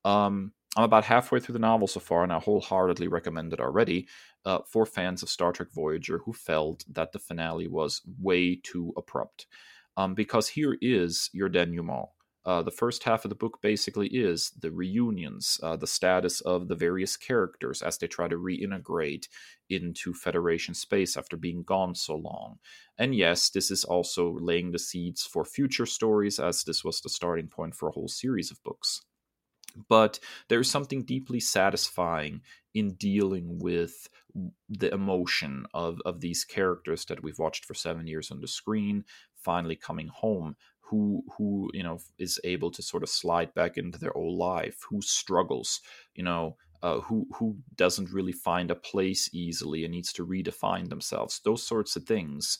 Um, 0.05 0.53
I'm 0.75 0.83
about 0.83 1.05
halfway 1.05 1.39
through 1.39 1.53
the 1.53 1.59
novel 1.59 1.87
so 1.87 1.99
far, 1.99 2.23
and 2.23 2.31
I 2.31 2.39
wholeheartedly 2.39 3.07
recommend 3.07 3.53
it 3.53 3.59
already 3.59 4.07
uh, 4.45 4.59
for 4.65 4.85
fans 4.85 5.21
of 5.21 5.29
Star 5.29 5.51
Trek 5.51 5.69
Voyager 5.71 6.19
who 6.19 6.33
felt 6.33 6.83
that 6.91 7.11
the 7.11 7.19
finale 7.19 7.67
was 7.67 8.01
way 8.19 8.55
too 8.55 8.93
abrupt. 8.97 9.45
Um, 9.95 10.15
because 10.15 10.47
here 10.47 10.77
is 10.81 11.29
your 11.33 11.49
denouement. 11.49 12.09
Uh, 12.45 12.61
the 12.61 12.71
first 12.71 13.03
half 13.03 13.23
of 13.23 13.29
the 13.29 13.35
book 13.35 13.59
basically 13.61 14.07
is 14.07 14.51
the 14.59 14.71
reunions, 14.71 15.59
uh, 15.63 15.77
the 15.77 15.87
status 15.87 16.41
of 16.41 16.67
the 16.67 16.75
various 16.75 17.15
characters 17.15 17.81
as 17.81 17.97
they 17.97 18.07
try 18.07 18.27
to 18.27 18.35
reintegrate 18.35 19.27
into 19.69 20.13
Federation 20.13 20.73
space 20.73 21.15
after 21.15 21.37
being 21.37 21.63
gone 21.63 21.95
so 21.95 22.15
long. 22.15 22.57
And 22.97 23.15
yes, 23.15 23.49
this 23.49 23.71
is 23.71 23.85
also 23.85 24.37
laying 24.39 24.71
the 24.71 24.79
seeds 24.79 25.23
for 25.25 25.45
future 25.45 25.85
stories, 25.85 26.37
as 26.37 26.63
this 26.63 26.83
was 26.83 26.99
the 26.99 27.09
starting 27.09 27.47
point 27.47 27.75
for 27.75 27.87
a 27.87 27.93
whole 27.93 28.09
series 28.09 28.51
of 28.51 28.61
books. 28.63 29.01
But 29.89 30.19
there's 30.49 30.69
something 30.69 31.03
deeply 31.03 31.39
satisfying 31.39 32.41
in 32.73 32.93
dealing 32.93 33.59
with 33.59 34.07
the 34.69 34.93
emotion 34.93 35.65
of, 35.73 35.99
of 36.05 36.19
these 36.19 36.43
characters 36.43 37.05
that 37.05 37.23
we've 37.23 37.39
watched 37.39 37.65
for 37.65 37.73
seven 37.73 38.05
years 38.05 38.29
on 38.31 38.41
the 38.41 38.47
screen 38.47 39.05
finally 39.43 39.75
coming 39.75 40.07
home 40.07 40.55
who 40.83 41.23
who 41.37 41.69
you 41.73 41.83
know 41.83 41.99
is 42.19 42.39
able 42.43 42.69
to 42.71 42.81
sort 42.81 43.03
of 43.03 43.09
slide 43.09 43.53
back 43.53 43.77
into 43.77 43.97
their 43.97 44.15
old 44.17 44.37
life 44.37 44.77
who 44.89 45.01
struggles 45.01 45.81
you 46.15 46.23
know 46.23 46.55
uh, 46.81 46.99
who 46.99 47.25
who 47.35 47.57
doesn't 47.75 48.11
really 48.11 48.33
find 48.33 48.69
a 48.69 48.75
place 48.75 49.29
easily 49.33 49.83
and 49.85 49.93
needs 49.93 50.11
to 50.11 50.25
redefine 50.25 50.89
themselves 50.89 51.39
those 51.45 51.65
sorts 51.65 51.95
of 51.95 52.03
things 52.03 52.59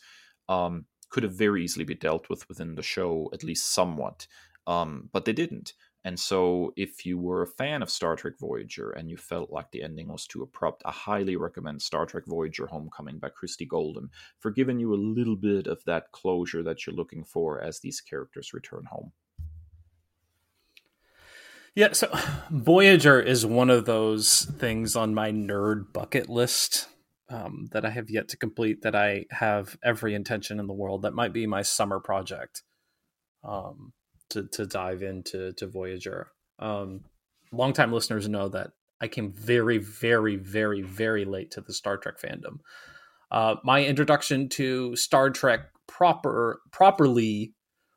um, 0.50 0.86
could 1.10 1.24
have 1.24 1.34
very 1.34 1.64
easily 1.64 1.86
be 1.86 1.96
dealt 1.96 2.30
with 2.30 2.48
within 2.48 2.76
the 2.76 2.84
show 2.84 3.30
at 3.34 3.44
least 3.44 3.74
somewhat 3.74 4.26
um, 4.66 5.10
but 5.12 5.26
they 5.26 5.34
didn't 5.34 5.74
and 6.06 6.20
so, 6.20 6.74
if 6.76 7.06
you 7.06 7.18
were 7.18 7.44
a 7.44 7.48
fan 7.48 7.82
of 7.82 7.90
Star 7.90 8.18
Trek 8.18 8.34
Voyager 8.38 8.92
and 8.92 9.10
you 9.10 9.16
felt 9.16 9.52
like 9.52 9.72
the 9.72 9.84
ending 9.84 10.10
was 10.10 10.28
too 10.28 10.44
abrupt, 10.44 10.84
I 10.86 10.92
highly 10.92 11.38
recommend 11.38 11.82
Star 11.82 12.06
Trek 12.06 12.26
Voyager 12.28 12.68
Homecoming 12.68 13.20
by 13.20 13.30
Christie 13.30 13.66
Golden 13.66 14.10
for 14.40 14.52
giving 14.52 14.80
you 14.80 14.94
a 14.94 14.96
little 14.96 15.38
bit 15.38 15.66
of 15.66 15.82
that 15.86 16.12
closure 16.12 16.62
that 16.64 16.86
you're 16.86 16.96
looking 16.96 17.24
for 17.24 17.62
as 17.62 17.80
these 17.80 18.02
characters 18.02 18.54
return 18.54 18.84
home. 18.92 19.14
Yeah, 21.74 21.94
so 21.94 22.14
Voyager 22.52 23.20
is 23.22 23.46
one 23.46 23.70
of 23.70 23.86
those 23.86 24.46
things 24.60 24.98
on 24.98 25.14
my 25.14 25.32
nerd 25.32 25.94
bucket 25.94 26.30
list 26.30 26.90
um, 27.30 27.70
that 27.72 27.86
I 27.86 27.90
have 27.90 28.10
yet 28.10 28.28
to 28.30 28.38
complete 28.38 28.82
that 28.82 28.94
I 28.94 29.26
have 29.32 29.78
every 29.82 30.14
intention 30.14 30.60
in 30.60 30.68
the 30.68 30.74
world. 30.74 31.04
That 31.04 31.16
might 31.16 31.32
be 31.32 31.48
my 31.48 31.62
summer 31.62 32.02
project. 32.02 32.62
Um, 33.44 33.94
to 34.34 34.48
to 34.48 34.66
dive 34.66 35.02
into 35.02 35.54
to 35.54 35.68
Voyager. 35.68 36.28
Um, 36.60 37.02
longtime 37.52 37.92
listeners 37.92 38.28
know 38.28 38.50
that 38.50 38.72
I 39.02 39.08
came 39.08 39.32
very, 39.34 39.78
very, 39.80 40.36
very, 40.36 40.82
very 40.82 41.26
late 41.26 41.52
to 41.52 41.62
the 41.62 41.74
Star 41.74 41.98
Trek 41.98 42.20
fandom. 42.20 42.60
Uh, 43.32 43.56
my 43.64 43.84
introduction 43.84 44.48
to 44.50 44.96
Star 44.96 45.30
Trek 45.30 45.62
proper 45.88 46.62
properly 46.72 47.54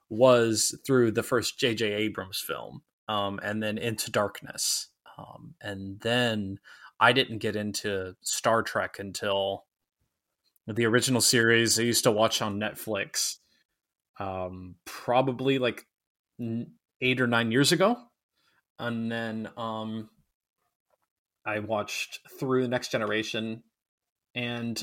was 0.09 0.79
through 0.87 1.13
the 1.13 1.23
first 1.23 1.59
J.J. 1.59 1.93
Abrams 1.93 2.41
film, 2.41 2.83
um, 3.09 3.39
and 3.43 3.63
then 3.63 3.79
Into 3.79 4.11
Darkness, 4.11 4.89
um, 5.19 5.55
and 5.61 6.01
then 6.01 6.59
I 6.99 7.13
didn't 7.13 7.39
get 7.39 7.57
into 7.57 8.15
Star 8.23 8.63
Trek 8.63 8.97
until 8.99 9.65
the 10.67 10.87
original 10.87 11.21
series 11.21 11.79
I 11.79 11.83
used 11.83 12.05
to 12.05 12.11
watch 12.11 12.43
on 12.43 12.59
Netflix. 12.59 13.37
Um, 14.19 14.77
probably 14.85 15.59
like 15.59 15.87
eight 17.01 17.21
or 17.21 17.27
nine 17.27 17.53
years 17.53 17.73
ago, 17.73 17.99
and 18.79 19.11
then 19.11 19.49
um, 19.57 20.11
I 21.45 21.61
watched 21.61 22.21
through 22.39 22.63
the 22.63 22.69
Next 22.69 22.91
Generation, 22.91 23.63
and 24.35 24.83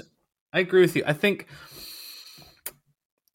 I 0.51 0.59
agree 0.59 0.81
with 0.81 0.95
you. 0.95 1.03
I 1.05 1.13
think, 1.13 1.47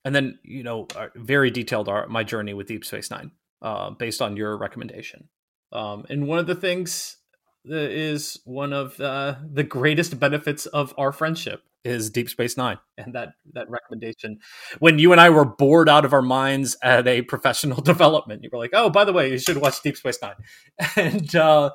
and 0.04 0.14
then 0.14 0.38
you 0.42 0.62
know, 0.62 0.86
uh, 0.96 1.08
very 1.14 1.50
detailed 1.50 1.88
our, 1.88 2.06
my 2.08 2.24
journey 2.24 2.54
with 2.54 2.68
Deep 2.68 2.84
Space 2.84 3.10
Nine, 3.10 3.32
uh, 3.62 3.90
based 3.90 4.22
on 4.22 4.36
your 4.36 4.56
recommendation. 4.56 5.28
Um, 5.72 6.06
and 6.08 6.26
one 6.26 6.38
of 6.38 6.46
the 6.46 6.54
things 6.54 7.18
that 7.64 7.90
is 7.90 8.40
one 8.44 8.72
of 8.72 9.00
uh, 9.00 9.36
the 9.52 9.64
greatest 9.64 10.18
benefits 10.18 10.66
of 10.66 10.94
our 10.96 11.12
friendship 11.12 11.62
is 11.88 12.10
Deep 12.10 12.28
Space 12.28 12.56
Nine, 12.56 12.78
and 12.96 13.14
that 13.14 13.30
that 13.52 13.68
recommendation. 13.70 14.38
When 14.78 14.98
you 14.98 15.12
and 15.12 15.20
I 15.20 15.30
were 15.30 15.44
bored 15.44 15.88
out 15.88 16.04
of 16.04 16.12
our 16.12 16.22
minds 16.22 16.76
at 16.82 17.06
a 17.06 17.22
professional 17.22 17.80
development, 17.82 18.42
you 18.42 18.50
were 18.52 18.58
like, 18.58 18.72
"Oh, 18.72 18.90
by 18.90 19.04
the 19.04 19.12
way, 19.12 19.30
you 19.30 19.38
should 19.38 19.58
watch 19.58 19.82
Deep 19.82 19.96
Space 19.96 20.18
Nine. 20.22 20.34
and 20.96 21.34
uh, 21.34 21.70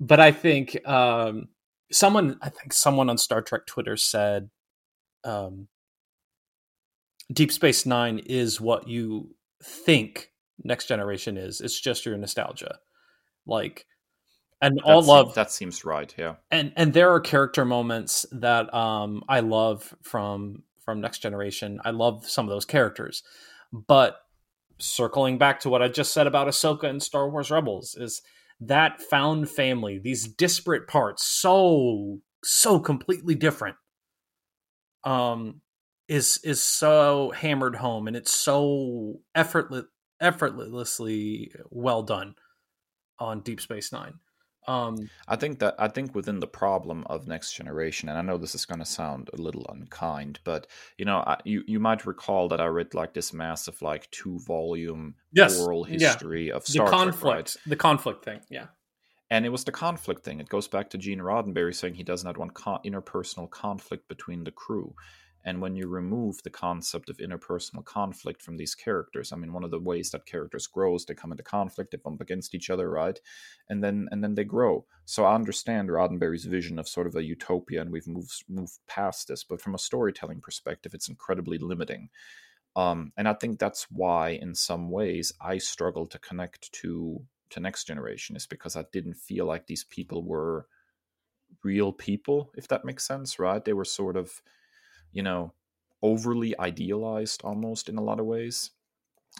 but 0.00 0.20
I 0.20 0.32
think 0.32 0.76
um, 0.86 1.48
someone, 1.90 2.38
I 2.42 2.48
think 2.48 2.72
someone 2.72 3.08
on 3.10 3.18
Star 3.18 3.42
Trek 3.42 3.66
Twitter 3.66 3.96
said, 3.96 4.50
um, 5.24 5.68
"Deep 7.32 7.52
Space 7.52 7.86
Nine 7.86 8.18
is 8.18 8.60
what 8.60 8.88
you 8.88 9.34
think 9.62 10.30
Next 10.62 10.86
Generation 10.86 11.36
is. 11.36 11.60
It's 11.60 11.80
just 11.80 12.06
your 12.06 12.16
nostalgia." 12.16 12.78
Like 13.46 13.86
and 14.62 14.78
that 14.78 14.84
all 14.84 15.02
seems, 15.02 15.08
love 15.08 15.34
that 15.34 15.50
seems 15.50 15.84
right 15.84 16.14
yeah. 16.16 16.36
And 16.50 16.72
and 16.76 16.94
there 16.94 17.12
are 17.12 17.20
character 17.20 17.64
moments 17.64 18.24
that 18.32 18.72
um 18.72 19.22
i 19.28 19.40
love 19.40 19.94
from 20.02 20.62
from 20.84 21.00
next 21.00 21.18
generation. 21.18 21.80
I 21.84 21.90
love 21.90 22.28
some 22.28 22.46
of 22.46 22.50
those 22.50 22.64
characters. 22.64 23.22
But 23.72 24.16
circling 24.78 25.38
back 25.38 25.60
to 25.60 25.68
what 25.68 25.82
i 25.82 25.86
just 25.86 26.12
said 26.12 26.26
about 26.26 26.48
ahsoka 26.48 26.84
and 26.84 27.02
star 27.02 27.30
wars 27.30 27.50
rebels 27.50 27.94
is 27.94 28.20
that 28.60 29.00
found 29.00 29.48
family 29.48 29.98
these 29.98 30.26
disparate 30.26 30.88
parts 30.88 31.24
so 31.24 32.18
so 32.42 32.80
completely 32.80 33.34
different 33.34 33.76
um 35.04 35.60
is 36.08 36.40
is 36.42 36.60
so 36.60 37.32
hammered 37.36 37.76
home 37.76 38.08
and 38.08 38.16
it's 38.16 38.32
so 38.32 39.20
effortless 39.36 39.84
effortlessly 40.20 41.52
well 41.70 42.02
done 42.02 42.34
on 43.20 43.40
deep 43.40 43.60
space 43.60 43.92
nine 43.92 44.14
um, 44.68 45.10
I 45.26 45.36
think 45.36 45.58
that 45.58 45.74
I 45.78 45.88
think 45.88 46.14
within 46.14 46.38
the 46.38 46.46
problem 46.46 47.04
of 47.08 47.26
next 47.26 47.52
generation, 47.54 48.08
and 48.08 48.16
I 48.16 48.22
know 48.22 48.38
this 48.38 48.54
is 48.54 48.64
going 48.64 48.78
to 48.78 48.84
sound 48.84 49.28
a 49.32 49.36
little 49.36 49.66
unkind, 49.68 50.38
but 50.44 50.68
you 50.98 51.04
know, 51.04 51.18
I, 51.18 51.38
you 51.44 51.64
you 51.66 51.80
might 51.80 52.06
recall 52.06 52.48
that 52.48 52.60
I 52.60 52.66
read 52.66 52.94
like 52.94 53.12
this 53.12 53.32
massive 53.32 53.82
like 53.82 54.08
two 54.10 54.38
volume 54.40 55.16
yes, 55.32 55.58
oral 55.58 55.82
history 55.84 56.48
yeah. 56.48 56.54
of 56.54 56.66
Star 56.66 56.86
the 56.86 56.90
conflict, 56.90 57.22
Trek, 57.22 57.36
right? 57.36 57.70
the 57.70 57.76
conflict 57.76 58.24
thing, 58.24 58.40
yeah. 58.50 58.66
And 59.30 59.46
it 59.46 59.48
was 59.48 59.64
the 59.64 59.72
conflict 59.72 60.24
thing. 60.24 60.40
It 60.40 60.50
goes 60.50 60.68
back 60.68 60.90
to 60.90 60.98
Gene 60.98 61.20
Roddenberry 61.20 61.74
saying 61.74 61.94
he 61.94 62.02
does 62.02 62.22
not 62.22 62.36
want 62.36 62.52
con- 62.52 62.80
interpersonal 62.84 63.48
conflict 63.50 64.06
between 64.06 64.44
the 64.44 64.50
crew. 64.50 64.94
And 65.44 65.60
when 65.60 65.74
you 65.74 65.88
remove 65.88 66.42
the 66.42 66.50
concept 66.50 67.10
of 67.10 67.16
interpersonal 67.18 67.84
conflict 67.84 68.42
from 68.42 68.56
these 68.56 68.74
characters, 68.74 69.32
I 69.32 69.36
mean, 69.36 69.52
one 69.52 69.64
of 69.64 69.70
the 69.70 69.80
ways 69.80 70.10
that 70.10 70.26
characters 70.26 70.66
grow 70.66 70.94
is 70.94 71.04
they 71.04 71.14
come 71.14 71.32
into 71.32 71.42
conflict, 71.42 71.90
they 71.90 71.98
bump 71.98 72.20
against 72.20 72.54
each 72.54 72.70
other, 72.70 72.88
right? 72.90 73.18
And 73.68 73.82
then 73.82 74.08
and 74.12 74.22
then 74.22 74.34
they 74.34 74.44
grow. 74.44 74.86
So 75.04 75.24
I 75.24 75.34
understand 75.34 75.88
Roddenberry's 75.88 76.44
vision 76.44 76.78
of 76.78 76.88
sort 76.88 77.06
of 77.06 77.16
a 77.16 77.24
utopia, 77.24 77.80
and 77.80 77.90
we've 77.90 78.06
moved 78.06 78.44
moved 78.48 78.78
past 78.86 79.28
this. 79.28 79.44
But 79.44 79.60
from 79.60 79.74
a 79.74 79.78
storytelling 79.78 80.40
perspective, 80.40 80.94
it's 80.94 81.08
incredibly 81.08 81.58
limiting. 81.58 82.10
Um, 82.74 83.12
and 83.16 83.28
I 83.28 83.34
think 83.34 83.58
that's 83.58 83.86
why, 83.90 84.30
in 84.30 84.54
some 84.54 84.90
ways, 84.90 85.32
I 85.40 85.58
struggle 85.58 86.06
to 86.06 86.18
connect 86.18 86.72
to 86.72 87.22
to 87.50 87.60
next 87.60 87.84
generation, 87.84 88.36
is 88.36 88.46
because 88.46 88.76
I 88.76 88.84
didn't 88.92 89.14
feel 89.14 89.44
like 89.46 89.66
these 89.66 89.84
people 89.84 90.22
were 90.22 90.66
real 91.62 91.92
people, 91.92 92.50
if 92.56 92.68
that 92.68 92.84
makes 92.84 93.06
sense, 93.06 93.38
right? 93.38 93.64
They 93.64 93.74
were 93.74 93.84
sort 93.84 94.16
of 94.16 94.42
you 95.12 95.22
know, 95.22 95.52
overly 96.02 96.58
idealized 96.58 97.42
almost 97.44 97.88
in 97.88 97.96
a 97.96 98.02
lot 98.02 98.20
of 98.20 98.26
ways. 98.26 98.70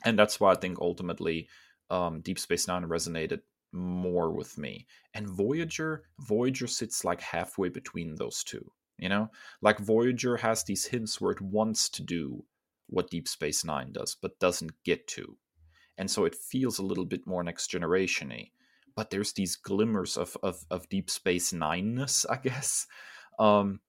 And 0.04 0.18
that's 0.18 0.40
why 0.40 0.52
I 0.52 0.56
think 0.56 0.78
ultimately 0.80 1.48
um, 1.90 2.20
Deep 2.20 2.38
Space 2.38 2.66
Nine 2.68 2.84
resonated 2.84 3.40
more 3.72 4.30
with 4.30 4.58
me. 4.58 4.86
And 5.14 5.28
Voyager, 5.28 6.04
Voyager 6.20 6.66
sits 6.66 7.04
like 7.04 7.20
halfway 7.20 7.68
between 7.68 8.14
those 8.16 8.42
two. 8.44 8.70
You 8.98 9.08
know, 9.08 9.30
like 9.60 9.78
Voyager 9.78 10.36
has 10.36 10.62
these 10.62 10.86
hints 10.86 11.20
where 11.20 11.32
it 11.32 11.40
wants 11.40 11.88
to 11.90 12.02
do 12.02 12.44
what 12.86 13.10
Deep 13.10 13.26
Space 13.26 13.64
Nine 13.64 13.92
does, 13.92 14.14
but 14.20 14.38
doesn't 14.38 14.72
get 14.84 15.06
to. 15.08 15.36
And 15.98 16.10
so 16.10 16.24
it 16.24 16.34
feels 16.34 16.78
a 16.78 16.84
little 16.84 17.04
bit 17.04 17.26
more 17.26 17.42
next 17.42 17.68
generation 17.68 18.28
y. 18.28 18.50
But 18.94 19.10
there's 19.10 19.32
these 19.32 19.56
glimmers 19.56 20.16
of, 20.16 20.36
of, 20.42 20.64
of 20.70 20.88
Deep 20.88 21.10
Space 21.10 21.52
Nine 21.52 21.94
ness, 21.94 22.24
I 22.30 22.36
guess. 22.36 22.86
Um, 23.38 23.80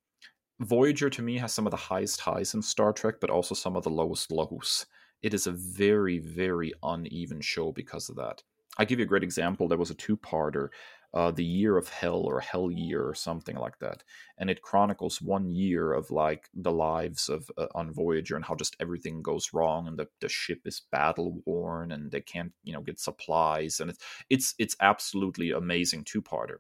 Voyager 0.63 1.09
to 1.09 1.21
me 1.21 1.37
has 1.37 1.53
some 1.53 1.67
of 1.67 1.71
the 1.71 1.77
highest 1.77 2.21
highs 2.21 2.53
in 2.53 2.61
Star 2.61 2.93
Trek, 2.93 3.15
but 3.19 3.29
also 3.29 3.53
some 3.53 3.75
of 3.75 3.83
the 3.83 3.89
lowest 3.89 4.31
lows. 4.31 4.85
It 5.21 5.33
is 5.33 5.47
a 5.47 5.51
very, 5.51 6.19
very 6.19 6.73
uneven 6.81 7.41
show 7.41 7.71
because 7.71 8.09
of 8.09 8.15
that. 8.15 8.43
I 8.77 8.85
give 8.85 8.99
you 8.99 9.05
a 9.05 9.07
great 9.07 9.23
example. 9.23 9.67
There 9.67 9.77
was 9.77 9.91
a 9.91 9.95
two-parter, 9.95 10.69
uh, 11.13 11.31
the 11.31 11.43
Year 11.43 11.77
of 11.77 11.89
Hell 11.89 12.21
or 12.21 12.39
Hell 12.39 12.71
Year 12.71 13.07
or 13.07 13.13
something 13.13 13.55
like 13.55 13.79
that, 13.79 14.03
and 14.37 14.49
it 14.49 14.61
chronicles 14.61 15.21
one 15.21 15.49
year 15.49 15.93
of 15.93 16.11
like 16.11 16.49
the 16.53 16.71
lives 16.71 17.29
of 17.29 17.49
uh, 17.57 17.67
on 17.75 17.93
Voyager 17.93 18.35
and 18.35 18.45
how 18.45 18.55
just 18.55 18.75
everything 18.79 19.21
goes 19.21 19.53
wrong 19.53 19.87
and 19.87 19.97
the, 19.97 20.07
the 20.21 20.29
ship 20.29 20.61
is 20.65 20.81
battle 20.91 21.41
worn 21.45 21.91
and 21.91 22.11
they 22.11 22.21
can't 22.21 22.53
you 22.63 22.73
know 22.73 22.81
get 22.81 22.99
supplies 22.99 23.79
and 23.79 23.91
it's 23.91 24.03
it's 24.29 24.55
it's 24.57 24.75
absolutely 24.81 25.51
amazing 25.51 26.03
two-parter. 26.03 26.57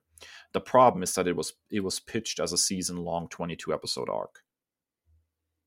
The 0.53 0.61
problem 0.61 1.03
is 1.03 1.13
that 1.15 1.27
it 1.27 1.35
was 1.35 1.53
it 1.69 1.81
was 1.81 1.99
pitched 1.99 2.39
as 2.39 2.53
a 2.53 2.57
season 2.57 2.97
long 2.97 3.27
22 3.29 3.73
episode 3.73 4.09
arc. 4.09 4.41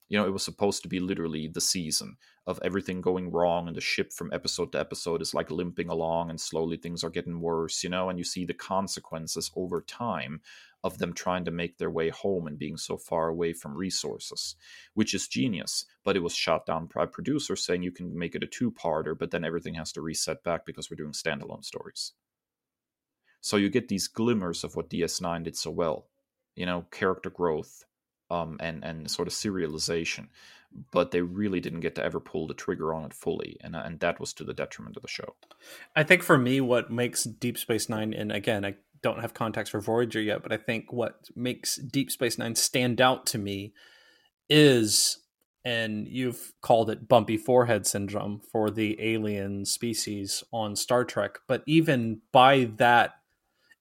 You 0.08 0.18
know, 0.18 0.26
it 0.26 0.32
was 0.32 0.44
supposed 0.44 0.82
to 0.82 0.88
be 0.88 1.00
literally 1.00 1.48
the 1.48 1.60
season 1.60 2.16
of 2.46 2.60
everything 2.62 3.00
going 3.00 3.32
wrong, 3.32 3.66
and 3.66 3.76
the 3.76 3.80
ship 3.80 4.12
from 4.12 4.32
episode 4.32 4.70
to 4.72 4.80
episode 4.80 5.20
is 5.20 5.34
like 5.34 5.50
limping 5.50 5.88
along, 5.88 6.30
and 6.30 6.40
slowly 6.40 6.76
things 6.76 7.02
are 7.02 7.10
getting 7.10 7.40
worse, 7.40 7.82
you 7.82 7.90
know, 7.90 8.08
and 8.08 8.18
you 8.18 8.24
see 8.24 8.44
the 8.44 8.54
consequences 8.54 9.50
over 9.56 9.80
time 9.80 10.40
of 10.84 10.98
them 10.98 11.12
trying 11.12 11.44
to 11.44 11.50
make 11.50 11.78
their 11.78 11.90
way 11.90 12.10
home 12.10 12.46
and 12.46 12.58
being 12.58 12.76
so 12.76 12.96
far 12.96 13.26
away 13.26 13.52
from 13.52 13.76
resources, 13.76 14.54
which 14.94 15.12
is 15.12 15.26
genius. 15.26 15.84
But 16.04 16.16
it 16.16 16.22
was 16.22 16.34
shot 16.34 16.64
down 16.66 16.88
by 16.94 17.06
producers 17.06 17.64
saying 17.64 17.82
you 17.82 17.90
can 17.90 18.16
make 18.16 18.36
it 18.36 18.44
a 18.44 18.46
two 18.46 18.70
parter, 18.70 19.18
but 19.18 19.32
then 19.32 19.44
everything 19.44 19.74
has 19.74 19.90
to 19.92 20.00
reset 20.00 20.44
back 20.44 20.64
because 20.64 20.88
we're 20.88 20.96
doing 20.96 21.12
standalone 21.12 21.64
stories. 21.64 22.12
So 23.40 23.56
you 23.56 23.68
get 23.68 23.88
these 23.88 24.06
glimmers 24.06 24.62
of 24.62 24.76
what 24.76 24.90
DS9 24.90 25.44
did 25.44 25.56
so 25.56 25.70
well, 25.70 26.06
you 26.54 26.66
know, 26.66 26.86
character 26.92 27.30
growth 27.30 27.84
um, 28.30 28.56
and 28.60 28.84
and 28.84 29.10
sort 29.10 29.28
of 29.28 29.34
serialization, 29.34 30.28
but 30.92 31.10
they 31.10 31.20
really 31.20 31.60
didn't 31.60 31.80
get 31.80 31.94
to 31.96 32.04
ever 32.04 32.20
pull 32.20 32.46
the 32.46 32.54
trigger 32.54 32.92
on 32.94 33.04
it 33.04 33.14
fully, 33.14 33.56
and 33.60 33.76
and 33.76 34.00
that 34.00 34.20
was 34.20 34.32
to 34.34 34.44
the 34.44 34.54
detriment 34.54 34.96
of 34.96 35.02
the 35.02 35.08
show. 35.08 35.34
I 35.94 36.02
think 36.02 36.22
for 36.22 36.38
me, 36.38 36.60
what 36.60 36.90
makes 36.90 37.24
Deep 37.24 37.58
Space 37.58 37.88
Nine, 37.88 38.12
and 38.12 38.32
again, 38.32 38.64
I 38.64 38.74
don't 39.02 39.20
have 39.20 39.34
context 39.34 39.72
for 39.72 39.80
Voyager 39.80 40.20
yet, 40.20 40.42
but 40.42 40.52
I 40.52 40.56
think 40.56 40.92
what 40.92 41.28
makes 41.34 41.76
Deep 41.76 42.10
Space 42.10 42.38
Nine 42.38 42.54
stand 42.54 43.00
out 43.00 43.26
to 43.26 43.38
me 43.38 43.72
is, 44.48 45.18
and 45.64 46.08
you've 46.08 46.52
called 46.62 46.90
it 46.90 47.08
bumpy 47.08 47.36
forehead 47.36 47.86
syndrome 47.86 48.40
for 48.52 48.70
the 48.70 48.96
alien 49.00 49.64
species 49.64 50.42
on 50.52 50.76
Star 50.76 51.04
Trek, 51.04 51.38
but 51.46 51.62
even 51.66 52.22
by 52.32 52.70
that 52.76 53.12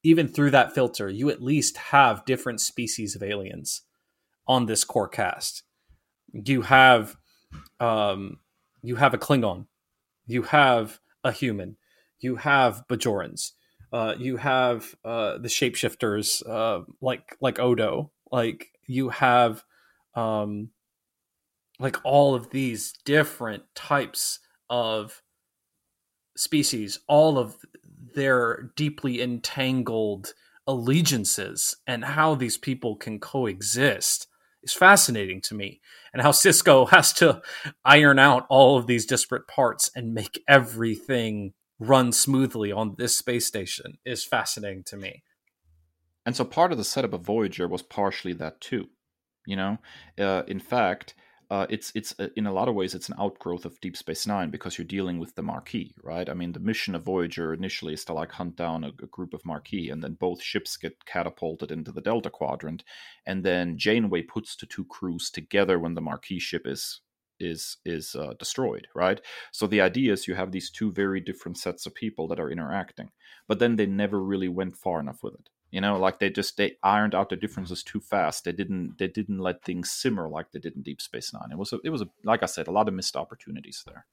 even 0.03 0.27
through 0.27 0.51
that 0.51 0.75
filter, 0.75 1.09
you 1.09 1.31
at 1.31 1.41
least 1.41 1.77
have 1.77 2.25
different 2.25 2.61
species 2.61 3.15
of 3.15 3.23
aliens 3.23 3.81
on 4.47 4.65
this 4.65 4.83
core 4.83 5.07
cast. 5.07 5.63
You 6.31 6.63
have 6.63 7.15
um, 7.79 8.39
you 8.81 8.95
have 8.97 9.13
a 9.13 9.17
Klingon, 9.17 9.67
you 10.25 10.43
have 10.43 10.99
a 11.23 11.31
human, 11.31 11.77
you 12.19 12.37
have 12.37 12.83
Bajorans, 12.89 13.51
uh, 13.91 14.15
you 14.17 14.37
have 14.37 14.95
uh, 15.03 15.37
the 15.37 15.47
shapeshifters 15.47 16.47
uh, 16.47 16.83
like 17.01 17.37
like 17.41 17.59
Odo, 17.59 18.11
like 18.31 18.71
you 18.87 19.09
have 19.09 19.63
um, 20.15 20.69
like 21.79 21.97
all 22.03 22.35
of 22.35 22.51
these 22.51 22.93
different 23.05 23.63
types 23.75 24.39
of 24.69 25.21
species, 26.37 26.99
all 27.07 27.37
of 27.37 27.57
their 28.15 28.71
deeply 28.75 29.21
entangled 29.21 30.33
allegiances 30.67 31.75
and 31.85 32.03
how 32.03 32.33
these 32.35 32.57
people 32.57 32.95
can 32.95 33.19
coexist 33.19 34.27
is 34.65 34.73
fascinating 34.73 35.39
to 35.41 35.55
me 35.55 35.79
and 36.11 36.21
how 36.21 36.31
Sisko 36.31 36.89
has 36.89 37.13
to 37.13 37.41
iron 37.85 38.19
out 38.19 38.45
all 38.49 38.77
of 38.77 38.87
these 38.87 39.05
disparate 39.05 39.47
parts 39.47 39.89
and 39.95 40.13
make 40.13 40.43
everything 40.47 41.53
run 41.79 42.11
smoothly 42.11 42.71
on 42.71 42.95
this 42.97 43.17
space 43.17 43.45
station 43.45 43.97
is 44.05 44.23
fascinating 44.23 44.83
to 44.83 44.97
me. 44.97 45.23
And 46.25 46.35
so 46.35 46.43
part 46.43 46.71
of 46.71 46.77
the 46.77 46.83
setup 46.83 47.13
of 47.13 47.21
Voyager 47.21 47.67
was 47.67 47.83
partially 47.83 48.33
that 48.33 48.59
too. 48.59 48.87
You 49.45 49.55
know, 49.57 49.77
uh, 50.17 50.41
in 50.47 50.59
fact, 50.59 51.13
uh, 51.55 51.65
it's 51.69 51.89
it's 51.95 52.13
uh, 52.19 52.27
in 52.35 52.47
a 52.47 52.51
lot 52.51 52.67
of 52.67 52.75
ways 52.75 52.93
it's 52.93 53.07
an 53.07 53.15
outgrowth 53.17 53.63
of 53.63 53.79
Deep 53.79 53.95
Space 53.95 54.27
Nine 54.27 54.49
because 54.49 54.77
you're 54.77 54.85
dealing 54.85 55.19
with 55.19 55.35
the 55.35 55.41
Maquis, 55.41 55.93
right? 56.03 56.29
I 56.29 56.33
mean, 56.33 56.51
the 56.51 56.59
mission 56.59 56.95
of 56.95 57.05
Voyager 57.05 57.53
initially 57.53 57.93
is 57.93 58.03
to 58.05 58.13
like 58.13 58.31
hunt 58.31 58.57
down 58.57 58.83
a, 58.83 58.89
a, 58.89 59.07
group 59.07 59.33
of 59.33 59.45
Maquis, 59.45 59.89
and 59.89 60.03
then 60.03 60.15
both 60.15 60.41
ships 60.41 60.75
get 60.75 61.05
catapulted 61.05 61.71
into 61.71 61.93
the 61.93 62.01
Delta 62.01 62.29
Quadrant, 62.29 62.83
and 63.25 63.45
then 63.45 63.77
Janeway 63.77 64.23
puts 64.23 64.57
the 64.57 64.65
two 64.65 64.83
crews 64.83 65.29
together 65.29 65.79
when 65.79 65.93
the 65.93 66.01
Maquis 66.01 66.41
ship 66.41 66.63
is 66.65 66.99
is 67.39 67.77
is 67.85 68.15
uh, 68.15 68.33
destroyed, 68.37 68.87
right? 68.93 69.21
So 69.53 69.65
the 69.65 69.79
idea 69.79 70.11
is 70.11 70.27
you 70.27 70.35
have 70.35 70.51
these 70.51 70.69
two 70.69 70.91
very 70.91 71.21
different 71.21 71.57
sets 71.57 71.85
of 71.85 71.95
people 71.95 72.27
that 72.27 72.39
are 72.39 72.51
interacting, 72.51 73.11
but 73.47 73.59
then 73.59 73.77
they 73.77 73.85
never 73.85 74.19
really 74.21 74.49
went 74.49 74.75
far 74.75 74.99
enough 74.99 75.23
with 75.23 75.35
it 75.35 75.49
you 75.71 75.81
know 75.81 75.97
like 75.97 76.19
they 76.19 76.29
just 76.29 76.57
they 76.57 76.77
ironed 76.83 77.15
out 77.15 77.29
the 77.29 77.35
differences 77.35 77.83
too 77.83 77.99
fast. 77.99 78.43
They 78.43 78.51
didn't 78.51 78.97
they 78.97 79.07
didn't 79.07 79.39
let 79.39 79.63
things 79.63 79.91
simmer 79.91 80.27
like 80.29 80.51
they 80.51 80.59
did 80.59 80.75
in 80.75 80.81
deep 80.81 81.01
space 81.01 81.33
nine. 81.33 81.51
It 81.51 81.57
was 81.57 81.73
a, 81.73 81.79
it 81.83 81.89
was 81.89 82.01
a, 82.01 82.09
like 82.23 82.43
i 82.43 82.45
said 82.45 82.67
a 82.67 82.71
lot 82.71 82.87
of 82.87 82.93
missed 82.93 83.15
opportunities 83.15 83.83
there. 83.85 84.05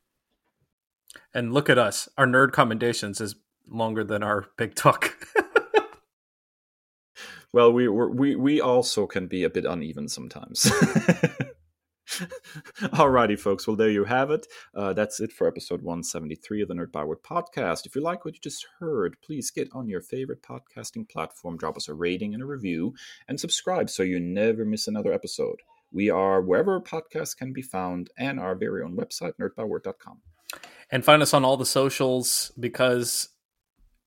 And 1.35 1.53
look 1.53 1.69
at 1.69 1.79
us. 1.79 2.09
Our 2.17 2.27
nerd 2.27 2.53
commendations 2.53 3.21
is 3.21 3.35
longer 3.69 4.03
than 4.03 4.23
our 4.23 4.47
big 4.57 4.75
talk. 4.75 5.17
Well 7.53 7.71
we 7.71 7.87
we 7.87 8.35
we 8.35 8.61
also 8.61 9.07
can 9.07 9.27
be 9.27 9.45
a 9.45 9.51
bit 9.51 9.67
uneven 9.67 10.09
sometimes 10.09 10.63
Alrighty, 12.81 13.39
folks. 13.39 13.67
Well, 13.67 13.77
there 13.77 13.91
you 13.91 14.05
have 14.05 14.31
it. 14.31 14.47
Uh, 14.75 14.93
that's 14.93 15.21
it 15.21 15.33
for 15.33 15.47
episode 15.47 15.83
173 15.83 16.63
of 16.63 16.69
the 16.69 16.75
Nerd 16.75 16.93
Byword 16.93 17.23
podcast. 17.23 17.87
If 17.87 17.95
you 17.95 18.03
like 18.03 18.25
what 18.25 18.35
you 18.35 18.41
just 18.41 18.67
heard, 18.79 19.17
please 19.23 19.51
get 19.51 19.69
on 19.73 19.89
your 19.89 20.01
favorite 20.01 20.43
podcasting 20.43 21.09
platform, 21.09 21.57
drop 21.57 21.77
us 21.77 21.89
a 21.89 21.95
rating 21.95 22.35
and 22.35 22.43
a 22.43 22.47
review, 22.47 22.95
and 23.29 23.41
subscribe 23.41 23.89
so 23.89 24.03
you 24.03 24.21
never 24.21 24.65
miss 24.65 24.87
another 24.87 25.13
episode. 25.13 25.61
We 25.91 26.11
are 26.11 26.43
wherever 26.43 26.81
podcasts 26.81 27.37
can 27.37 27.53
be 27.53 27.63
found 27.63 28.11
and 28.19 28.39
our 28.39 28.55
very 28.55 28.83
own 28.83 28.97
website, 28.97 29.35
nerdbyword.com. 29.41 30.21
And 30.91 31.05
find 31.05 31.23
us 31.23 31.33
on 31.33 31.45
all 31.45 31.57
the 31.57 31.65
socials 31.65 32.53
because 32.61 33.31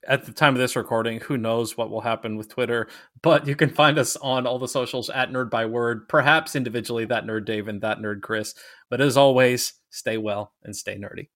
at 0.08 0.26
the 0.26 0.32
time 0.32 0.54
of 0.54 0.60
this 0.60 0.76
recording, 0.76 1.20
who 1.20 1.38
knows 1.38 1.78
what 1.78 1.90
will 1.90 2.02
happen 2.02 2.38
with 2.38 2.50
Twitter, 2.50 2.88
but 3.22 3.48
you 3.48 3.56
can 3.56 3.70
find 3.70 3.98
us 3.98 4.16
on 4.18 4.46
all 4.46 4.60
the 4.60 4.68
socials 4.68 5.10
at 5.10 5.32
Nerd 5.32 5.50
Byword, 5.50 6.08
perhaps 6.08 6.56
individually 6.56 7.06
that 7.06 7.26
Nerd 7.26 7.46
Dave 7.46 7.68
and 7.68 7.82
that 7.82 8.00
Nerd 8.00 8.22
Kris. 8.22 8.54
But 8.90 9.02
as 9.02 9.18
always, 9.18 9.74
stay 9.90 10.18
well 10.18 10.54
and 10.64 10.76
stay 10.76 10.98
nerdy. 10.98 11.30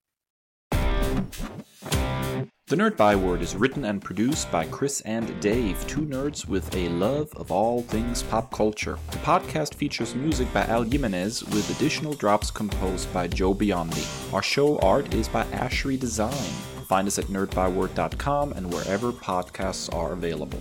The 2.67 2.75
Nerd 2.75 2.97
Byword 2.97 3.41
is 3.41 3.55
written 3.55 3.85
and 3.85 3.99
produced 3.99 4.51
by 4.51 4.65
Kris 4.65 5.01
and 5.01 5.39
Dave, 5.41 5.87
two 5.87 6.01
nerds 6.01 6.47
with 6.47 6.75
a 6.75 6.87
love 6.89 7.31
of 7.35 7.51
all 7.51 7.81
things 7.81 8.21
pop 8.21 8.51
culture. 8.51 8.99
The 9.09 9.17
podcast 9.17 9.73
features 9.73 10.13
music 10.13 10.53
by 10.53 10.65
Al 10.65 10.83
Jimenez 10.83 11.43
with 11.45 11.67
additional 11.75 12.13
drops 12.13 12.51
composed 12.51 13.11
by 13.11 13.27
Joe 13.27 13.55
Biondi. 13.55 14.05
Our 14.31 14.43
show 14.43 14.77
art 14.81 15.11
is 15.15 15.27
by 15.27 15.45
Ashery 15.45 15.99
Design. 15.99 16.78
Find 16.89 17.07
us 17.07 17.19
at 17.19 17.25
nerdbyword.com 17.25 18.53
and 18.53 18.73
wherever 18.73 19.11
podcasts 19.11 19.93
are 19.93 20.11
available. 20.13 20.59